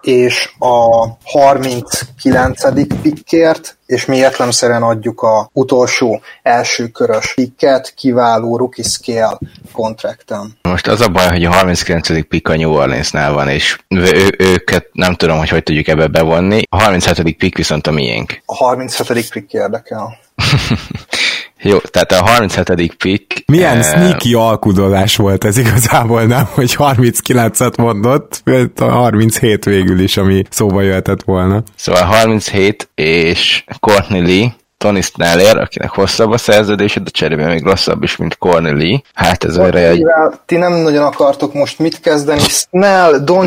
és 0.01 0.51
a 0.59 1.07
39. 1.25 3.01
pikkért, 3.03 3.79
és 3.87 4.05
mi 4.05 4.17
értelemszerűen 4.17 4.83
adjuk 4.83 5.23
a 5.23 5.51
utolsó 5.53 6.21
első 6.43 6.87
körös 6.87 7.35
pikket 7.35 7.95
kiváló 7.95 8.57
rookie 8.57 8.85
scale 8.85 9.39
kontrakten. 9.73 10.59
Most 10.63 10.87
az 10.87 11.01
a 11.01 11.09
baj, 11.09 11.29
hogy 11.29 11.45
a 11.45 11.53
39. 11.53 12.29
pick 12.29 12.49
a 12.49 12.57
New 12.57 12.71
Orleansnál 12.71 13.33
van, 13.33 13.49
és 13.49 13.79
ő, 13.89 14.35
őket 14.39 14.89
nem 14.93 15.15
tudom, 15.15 15.39
hogy 15.39 15.49
hogy 15.49 15.63
tudjuk 15.63 15.89
ebbe 15.89 16.07
bevonni. 16.07 16.63
A 16.71 16.83
37. 16.83 17.37
pick 17.37 17.57
viszont 17.57 17.87
a 17.87 17.91
miénk. 17.91 18.43
A 18.45 18.55
37. 18.55 19.31
pick 19.31 19.53
érdekel. 19.53 20.19
Jó, 21.63 21.79
tehát 21.79 22.13
a 22.13 22.27
37. 22.27 22.95
pick... 22.95 23.43
Milyen 23.47 23.77
eh, 23.77 23.83
sneaky 23.83 24.35
alkudolás 24.35 25.17
volt 25.17 25.45
ez 25.45 25.59
igazából, 25.59 26.25
nem? 26.25 26.49
Hogy 26.55 26.75
39-et 26.79 27.77
mondott, 27.77 28.43
a 28.77 28.85
37 28.85 29.65
végül 29.65 30.01
is, 30.01 30.17
ami 30.17 30.43
szóba 30.51 30.83
jöhetett 30.83 31.23
volna. 31.23 31.63
Szóval 31.77 32.03
37 32.03 32.89
és 32.95 33.65
Courtney 33.81 34.21
Lee 34.21 34.55
Tony 34.79 35.01
Sneller, 35.03 35.57
akinek 35.57 35.91
hosszabb 35.91 36.31
a 36.31 36.39
szerződése, 36.39 37.01
de 37.01 37.11
cserébe 37.11 37.47
még 37.47 37.63
rosszabb 37.63 38.03
is, 38.03 38.17
mint 38.17 38.39
Corneli. 38.39 39.05
Hát 39.15 39.45
ez 39.45 39.59
olyan 39.59 39.77
egy... 39.77 40.05
Ti 40.47 40.57
nem 40.57 40.73
nagyon 40.73 41.05
akartok 41.05 41.55
most 41.55 41.79
mit 41.79 42.01
kezdeni. 42.01 42.41
Snell, 42.41 43.19
Don 43.19 43.47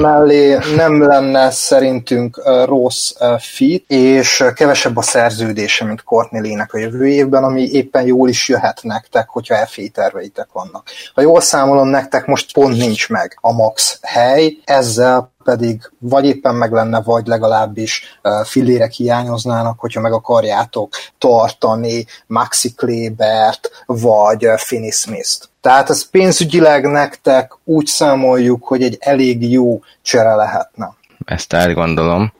mellé 0.00 0.58
nem 0.76 1.02
lenne 1.02 1.50
szerintünk 1.50 2.42
rossz 2.64 3.12
fit, 3.38 3.84
és 3.88 4.44
kevesebb 4.54 4.96
a 4.96 5.02
szerződése, 5.02 5.84
mint 5.84 6.02
Cornelének 6.02 6.72
a 6.72 6.78
jövő 6.78 7.06
évben, 7.06 7.44
ami 7.44 7.62
éppen 7.62 8.06
jól 8.06 8.28
is 8.28 8.48
jöhet 8.48 8.80
nektek, 8.82 9.28
hogyha 9.28 9.66
FA 9.66 9.82
terveitek 9.92 10.48
vannak. 10.52 10.88
Ha 11.14 11.20
jól 11.20 11.40
számolom, 11.40 11.88
nektek 11.88 12.26
most 12.26 12.52
pont 12.52 12.76
nincs 12.76 13.08
meg 13.08 13.38
a 13.40 13.52
max 13.52 13.98
hely, 14.02 14.56
ezzel 14.64 15.32
pedig 15.44 15.90
vagy 15.98 16.24
éppen 16.24 16.54
meg 16.54 16.72
lenne, 16.72 17.00
vagy 17.00 17.26
legalábbis 17.26 18.20
fillérek 18.44 18.92
hiányoznának, 18.92 19.80
hogyha 19.80 20.00
meg 20.00 20.12
akarjátok 20.12 20.94
tartani 21.18 22.06
Maxi 22.26 22.74
Klebert, 22.74 23.84
vagy 23.86 24.46
Finney 24.56 24.90
Smith-t. 24.90 25.48
Tehát 25.60 25.90
ez 25.90 26.10
pénzügyileg 26.10 26.84
nektek 26.84 27.52
úgy 27.64 27.86
számoljuk, 27.86 28.64
hogy 28.64 28.82
egy 28.82 28.96
elég 29.00 29.50
jó 29.50 29.80
csere 30.02 30.34
lehetne. 30.34 30.94
Ezt 31.24 31.52
elgondolom. 31.52 32.32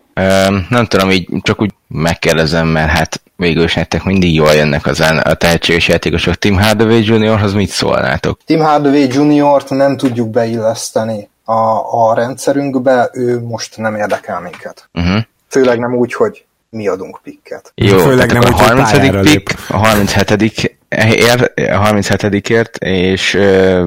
Nem 0.68 0.86
tudom, 0.89 1.10
így 1.10 1.28
csak 1.43 1.60
úgy 1.60 1.74
megkérdezem, 1.89 2.66
mert 2.66 2.90
hát 2.90 3.22
végül 3.36 3.64
is 3.64 3.74
nektek 3.74 4.05
mindig 4.05 4.35
jól 4.35 4.52
jönnek 4.52 4.86
az 4.86 5.01
a 5.22 5.35
tehetséges 5.35 5.89
játékosok. 5.89 6.35
Tim 6.35 6.59
Hardaway 6.59 7.02
Juniorhoz 7.02 7.52
mit 7.52 7.70
szólnátok? 7.70 8.40
Tim 8.44 8.60
Hardaway 8.60 9.06
Juniort 9.10 9.70
nem 9.70 9.97
tudjuk 9.97 10.31
beilleszteni 10.31 11.30
a, 11.51 12.09
a 12.09 12.14
rendszerünkbe, 12.14 13.10
ő 13.12 13.40
most 13.40 13.77
nem 13.77 13.94
érdekel 13.94 14.40
minket. 14.40 14.89
Uh-huh. 14.94 15.22
Főleg 15.48 15.78
nem 15.78 15.94
úgy, 15.94 16.12
hogy 16.12 16.44
mi 16.68 16.89
adunk 16.89 17.20
pikket. 17.22 17.72
Jó, 17.74 17.98
főleg 17.98 18.32
nem 18.32 18.43
úgy, 18.43 18.52
a 18.52 18.56
30. 18.56 19.31
pick, 19.31 19.70
a 19.70 19.77
37 19.77 20.78
ér, 20.99 21.53
a 21.55 21.77
37 21.77 22.51
ért, 22.51 22.77
és, 22.77 23.35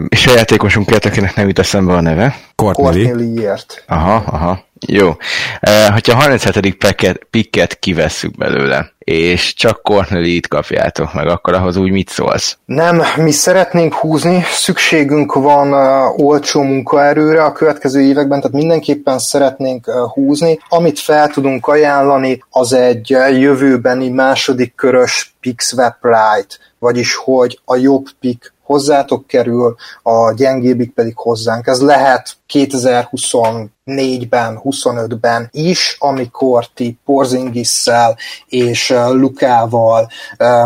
és 0.08 0.28
a 0.28 0.32
játékosunkért, 0.36 1.06
akinek 1.06 1.36
nem 1.36 1.48
jut 1.48 1.60
eszembe 1.60 1.94
a 1.94 2.02
neve. 2.02 2.36
Courtney. 2.56 3.48
Aha, 3.88 4.24
aha. 4.26 4.64
Jó. 4.88 5.08
Uh, 5.08 5.92
hogyha 5.92 6.14
a 6.14 6.22
37. 6.22 6.78
picket, 6.78 7.20
picket 7.30 7.80
kivesszük 7.80 8.38
belőle, 8.38 8.92
és 9.00 9.54
csak 9.54 9.82
Cornelit 9.82 10.48
kapjátok 10.48 11.14
meg, 11.14 11.28
akkor 11.28 11.54
ahhoz 11.54 11.78
úgy 11.78 11.92
mit 11.92 12.10
szólsz? 12.10 12.58
Nem, 12.66 13.02
mi 13.16 13.32
szeretnénk 13.32 13.94
húzni, 13.94 14.44
szükségünk 14.52 15.34
van 15.34 15.74
uh, 15.74 16.20
olcsó 16.26 16.62
munkaerőre 16.62 17.44
a 17.44 17.52
következő 17.52 18.02
években, 18.02 18.42
tehát 18.42 18.56
mindenképpen 18.56 19.20
szeretnénk 19.20 19.88
uh, 19.88 20.12
húzni. 20.12 20.60
Amit 20.70 21.00
fel 21.00 21.28
tudunk 21.28 21.68
ajánlani, 21.68 22.44
az 22.50 22.74
egy 22.74 23.16
uh, 23.16 23.40
jövőbeni 23.40 24.10
második 24.10 24.76
körös 24.76 25.34
pick 25.42 25.62
swap 25.62 25.96
right, 26.02 26.60
vagyis 26.84 27.16
hogy 27.16 27.60
a 27.66 27.76
jobb 27.76 28.06
pick 28.20 28.54
hozzátok 28.64 29.28
kerül, 29.28 29.76
a 30.02 30.34
gyengébbik 30.34 30.94
pedig 30.94 31.14
hozzánk. 31.16 31.68
Ez 31.68 31.82
lehet 31.82 32.36
2024-ben, 32.54 34.60
25-ben 34.64 35.50
is, 35.52 35.96
amikor 36.00 36.66
ti 36.74 36.98
Porzingisszel 37.06 38.18
és 38.46 38.94
Lukával 39.10 40.10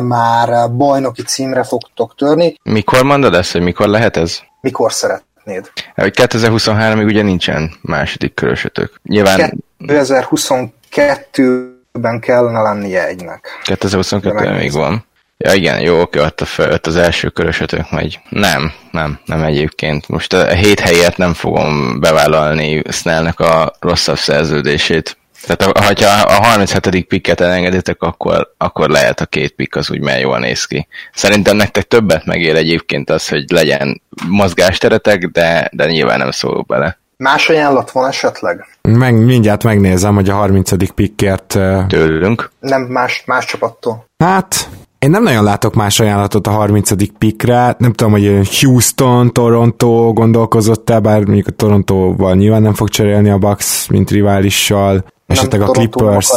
már 0.02 0.72
bajnoki 0.72 1.22
címre 1.22 1.64
fogtok 1.64 2.15
törni. 2.15 2.56
Mikor 2.64 3.03
mondod 3.03 3.34
ezt, 3.34 3.52
hogy 3.52 3.61
mikor 3.61 3.88
lehet 3.88 4.18
ez? 4.18 4.39
Mikor 4.61 4.94
szeretnéd? 4.94 5.72
2023-ig 5.95 7.06
ugye 7.06 7.22
nincsen 7.22 7.72
második 7.81 8.34
körösötök. 8.34 8.99
Nyilván... 9.03 9.64
2022-ben 9.80 12.19
kellene 12.19 12.61
lennie 12.61 13.07
egynek. 13.07 13.48
2022-ben 13.64 14.53
még 14.53 14.72
van. 14.72 15.06
Ja 15.47 15.53
igen, 15.53 15.81
jó, 15.81 16.01
oké, 16.01 16.19
ott, 16.19 16.41
a 16.41 16.45
fel, 16.45 16.71
ott 16.71 16.87
az 16.87 16.95
első 16.95 17.29
körösötök 17.29 17.91
megy. 17.91 18.19
Nem, 18.29 18.71
nem, 18.91 19.19
nem 19.25 19.43
egyébként. 19.43 20.07
Most 20.07 20.33
a 20.33 20.47
hét 20.47 20.79
helyet 20.79 21.17
nem 21.17 21.33
fogom 21.33 21.99
bevállalni 21.99 22.81
Snellnek 22.91 23.39
a 23.39 23.73
rosszabb 23.79 24.17
szerződését. 24.17 25.17
Tehát 25.45 25.77
ha 25.77 26.33
a 26.35 26.45
37. 26.45 27.05
pikket 27.05 27.41
elengeditek, 27.41 28.01
akkor, 28.01 28.53
akkor 28.57 28.89
lehet 28.89 29.19
a 29.19 29.25
két 29.25 29.51
pikk 29.55 29.75
az 29.75 29.91
úgy, 29.91 30.01
mert 30.01 30.21
jól 30.21 30.39
néz 30.39 30.65
ki. 30.65 30.87
Szerintem 31.13 31.55
nektek 31.55 31.83
többet 31.83 32.25
megér 32.25 32.55
egyébként 32.55 33.09
az, 33.09 33.27
hogy 33.27 33.51
legyen 33.51 34.01
mozgásteretek, 34.27 35.25
de, 35.25 35.69
de 35.71 35.85
nyilván 35.85 36.17
nem 36.17 36.31
szólok 36.31 36.65
bele. 36.65 36.99
Más 37.17 37.49
ajánlat 37.49 37.91
van 37.91 38.07
esetleg? 38.07 38.65
Meg, 38.81 39.25
mindjárt 39.25 39.63
megnézem, 39.63 40.15
hogy 40.15 40.29
a 40.29 40.33
30. 40.33 40.93
pikkért... 40.93 41.59
Tőlünk? 41.87 42.51
Nem, 42.59 42.81
más, 42.81 43.23
más 43.25 43.45
csapattól. 43.45 44.05
Hát, 44.23 44.69
én 44.99 45.09
nem 45.09 45.23
nagyon 45.23 45.43
látok 45.43 45.73
más 45.73 45.99
ajánlatot 45.99 46.47
a 46.47 46.51
30. 46.51 47.17
pikre, 47.17 47.75
nem 47.77 47.93
tudom, 47.93 48.11
hogy 48.11 48.59
Houston, 48.59 49.33
Toronto 49.33 50.13
gondolkozott-e, 50.13 50.99
bár 50.99 51.23
mondjuk 51.23 51.47
a 51.47 51.51
Torontóval 51.51 52.35
nyilván 52.35 52.61
nem 52.61 52.73
fog 52.73 52.89
cserélni 52.89 53.29
a 53.29 53.37
Bucks, 53.37 53.87
mint 53.87 54.09
riválissal, 54.09 55.05
esetleg 55.27 55.61
a 55.61 55.65
Clippers. 55.65 56.31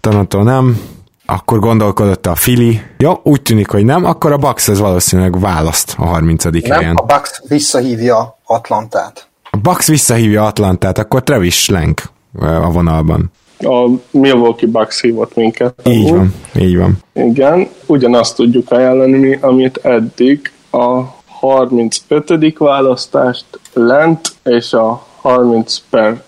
Toronto 0.00 0.42
nem, 0.42 0.80
akkor 1.26 1.58
gondolkodott 1.58 2.26
a 2.26 2.32
Philly. 2.32 2.80
Jó, 2.98 3.20
úgy 3.22 3.42
tűnik, 3.42 3.70
hogy 3.70 3.84
nem, 3.84 4.04
akkor 4.04 4.32
a 4.32 4.36
Bucks 4.36 4.68
ez 4.68 4.78
valószínűleg 4.78 5.40
választ 5.40 5.94
a 5.98 6.04
30. 6.04 6.44
Nem, 6.44 6.52
helyen. 6.62 6.94
a 6.94 7.02
Bucks 7.02 7.40
visszahívja 7.48 8.38
Atlantát. 8.44 9.28
A 9.50 9.56
Bucks 9.56 9.86
visszahívja 9.86 10.46
Atlantát, 10.46 10.98
akkor 10.98 11.22
Travis 11.22 11.62
Schlenk 11.62 12.02
a 12.40 12.70
vonalban 12.70 13.30
a 13.58 13.88
Milwaukee 14.10 14.68
Bucks 14.68 15.00
hívott 15.00 15.34
minket. 15.34 15.74
Így 15.84 16.10
van, 16.10 16.34
így 16.58 16.76
van. 16.76 16.98
Igen, 17.12 17.68
ugyanazt 17.86 18.36
tudjuk 18.36 18.70
ajánlani, 18.70 19.38
amit 19.40 19.76
eddig 19.82 20.52
a 20.70 21.02
35. 21.26 22.58
választást 22.58 23.44
lent, 23.72 24.20
és 24.44 24.72
a 24.72 25.06
30 25.20 25.76
per 25.90 26.22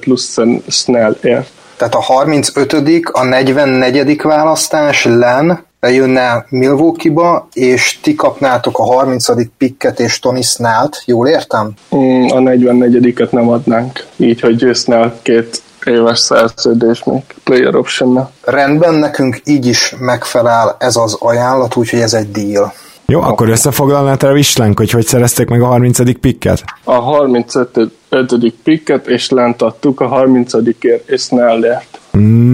plusz 0.00 0.38
Snell 0.68 1.16
ért. 1.22 1.50
Tehát 1.76 1.94
a 1.94 2.00
35. 2.00 2.74
a 3.12 3.24
44. 3.24 4.22
választás 4.22 5.04
len 5.04 5.64
jönne 5.80 6.46
Milwaukee-ba, 6.48 7.48
és 7.52 7.98
ti 8.02 8.14
kapnátok 8.14 8.78
a 8.78 8.82
30. 8.82 9.26
pikket 9.58 10.00
és 10.00 10.18
Tony 10.18 10.42
Snellt, 10.42 11.02
jól 11.06 11.28
értem? 11.28 11.72
Mm, 11.96 12.26
a 12.26 12.38
44-et 12.38 13.30
nem 13.30 13.48
adnánk, 13.48 14.06
így, 14.16 14.40
hogy 14.40 14.70
Snell 14.74 15.18
két 15.22 15.62
éves 15.86 16.18
szerződés 16.18 17.04
még 17.04 17.22
player 17.44 17.74
option 17.74 18.12
-nel. 18.12 18.30
Rendben, 18.44 18.94
nekünk 18.94 19.40
így 19.44 19.66
is 19.66 19.94
megfelel 19.98 20.76
ez 20.78 20.96
az 20.96 21.16
ajánlat, 21.18 21.76
úgyhogy 21.76 22.00
ez 22.00 22.14
egy 22.14 22.30
deal. 22.30 22.72
Jó, 23.10 23.20
akkor 23.20 23.48
összefoglalná 23.48 24.14
Travis 24.14 24.48
Schlenk, 24.48 24.78
hogy 24.78 24.90
hogy 24.90 25.06
szerezték 25.06 25.48
meg 25.48 25.62
a 25.62 25.66
30. 25.66 26.20
pikket? 26.20 26.64
A 26.84 26.92
35. 26.92 27.90
pikket, 28.62 29.06
és 29.06 29.30
lent 29.30 29.62
adtuk 29.62 30.00
a 30.00 30.06
30 30.06 30.52
ért 30.80 31.08
és 31.08 31.20
Snellert. 31.22 32.00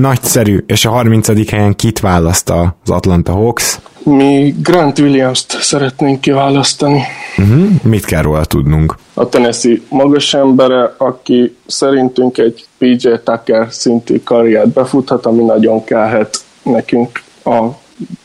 Nagyszerű, 0.01 0.65
és 0.67 0.85
a 0.85 0.91
30. 0.91 1.51
helyen 1.51 1.77
kit 1.77 2.01
választ 2.01 2.51
az 2.51 2.91
Atlanta 2.91 3.33
Hawks? 3.33 3.79
Mi 4.03 4.55
Grant 4.63 4.99
Williams-t 4.99 5.51
szeretnénk 5.61 6.21
kiválasztani. 6.21 7.03
Uh-huh. 7.39 7.69
Mit 7.83 8.05
kell 8.05 8.23
róla 8.23 8.45
tudnunk? 8.45 8.95
A 9.15 9.29
Tennessee 9.29 9.81
magas 9.89 10.35
embere, 10.35 10.95
aki 10.99 11.57
szerintünk 11.67 12.39
egy 12.39 12.65
PJ 12.79 13.09
Tucker 13.25 13.67
szintű 13.71 14.21
karriert 14.25 14.69
befuthat, 14.69 15.27
ami 15.27 15.43
nagyon 15.43 15.85
kellhet 15.85 16.39
nekünk 16.63 17.23
a 17.45 17.67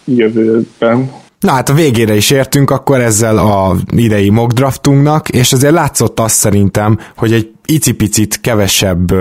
jövőben. 0.06 1.21
Na 1.42 1.52
hát 1.52 1.70
a 1.70 1.74
végére 1.74 2.16
is 2.16 2.30
értünk 2.30 2.70
akkor 2.70 3.00
ezzel 3.00 3.38
a 3.38 3.76
idei 3.88 4.30
mock 4.30 4.52
draftunknak, 4.52 5.30
és 5.30 5.54
azért 5.54 5.74
látszott 5.74 6.20
azt 6.20 6.36
szerintem, 6.36 7.00
hogy 7.16 7.34
egy 7.34 7.52
icipicit 7.66 8.40
kevesebb 8.42 9.14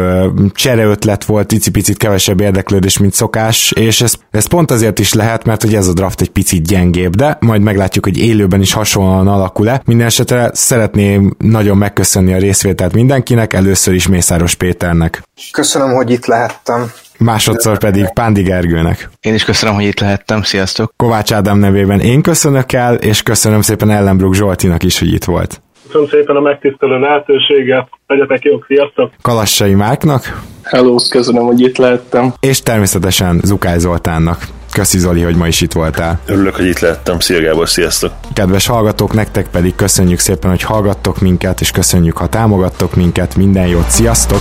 csereötlet 0.55 1.25
volt, 1.25 1.53
icipicit 1.53 1.97
kevesebb 1.97 2.41
érdeklődés, 2.41 2.99
mint 2.99 3.15
szokás, 3.15 3.73
és 3.73 4.01
ez, 4.01 4.15
ez 4.31 4.47
pont 4.47 4.71
azért 4.71 4.99
is 4.99 5.13
lehet, 5.13 5.45
mert 5.45 5.63
hogy 5.63 5.75
ez 5.75 5.89
a 5.89 5.93
draft 5.93 6.21
egy 6.21 6.31
picit 6.31 6.67
gyengébb, 6.67 7.17
de 7.17 7.37
majd 7.41 7.63
meglátjuk, 7.63 8.05
hogy 8.05 8.19
élőben 8.19 8.61
is 8.61 8.73
hasonlóan 8.73 9.29
alakul-e. 9.29 9.83
Minden 9.85 10.07
esetre 10.07 10.51
szeretném 10.55 11.35
nagyon 11.39 11.77
megköszönni 11.77 12.33
a 12.33 12.39
részvételt 12.39 12.95
mindenkinek, 12.95 13.53
először 13.53 13.95
is 13.95 14.09
Mészáros 14.09 14.55
Péternek. 14.55 15.23
Köszönöm, 15.53 15.93
hogy 15.95 16.11
itt 16.11 16.27
lehettem 16.27 16.93
másodszor 17.21 17.79
pedig 17.79 18.13
Pándi 18.13 18.43
Gergőnek. 18.43 19.11
Én 19.21 19.35
is 19.35 19.45
köszönöm, 19.45 19.75
hogy 19.75 19.85
itt 19.85 20.01
lehettem, 20.01 20.43
sziasztok! 20.43 20.93
Kovács 20.97 21.33
Ádám 21.33 21.59
nevében 21.59 22.01
én 22.01 22.23
köszönök 22.23 22.73
el, 22.73 22.95
és 22.95 23.23
köszönöm 23.23 23.61
szépen 23.61 23.91
Ellenbrug 23.91 24.35
Zsoltinak 24.35 24.83
is, 24.83 24.99
hogy 24.99 25.13
itt 25.13 25.25
volt. 25.25 25.61
Köszönöm 25.87 26.09
szépen 26.09 26.37
a 26.37 26.41
megtisztelő 26.41 26.99
lehetőséget, 26.99 27.89
legyetek 28.07 28.43
jók, 28.43 28.65
sziasztok! 28.69 29.13
Kalassai 29.23 29.75
Márknak. 29.75 30.41
Hello, 30.63 30.97
köszönöm, 31.11 31.45
hogy 31.45 31.61
itt 31.61 31.77
lehettem. 31.77 32.33
És 32.41 32.61
természetesen 32.63 33.41
Zukály 33.45 33.79
Zoltánnak. 33.79 34.47
Köszi 34.73 34.99
Zoli, 34.99 35.23
hogy 35.23 35.37
ma 35.37 35.47
is 35.47 35.61
itt 35.61 35.73
voltál. 35.73 36.21
Örülök, 36.27 36.57
hogy 36.57 36.67
itt 36.67 36.79
lettem. 36.79 37.19
Szia 37.19 37.41
Gábor, 37.41 37.69
sziasztok! 37.69 38.13
Kedves 38.33 38.67
hallgatók, 38.67 39.13
nektek 39.13 39.49
pedig 39.49 39.75
köszönjük 39.75 40.19
szépen, 40.19 40.51
hogy 40.51 40.63
hallgattok 40.63 41.21
minket, 41.21 41.61
és 41.61 41.71
köszönjük, 41.71 42.17
ha 42.17 42.27
támogattok 42.27 42.95
minket. 42.95 43.37
Minden 43.37 43.67
jót, 43.67 43.89
sziasztok! 43.89 44.41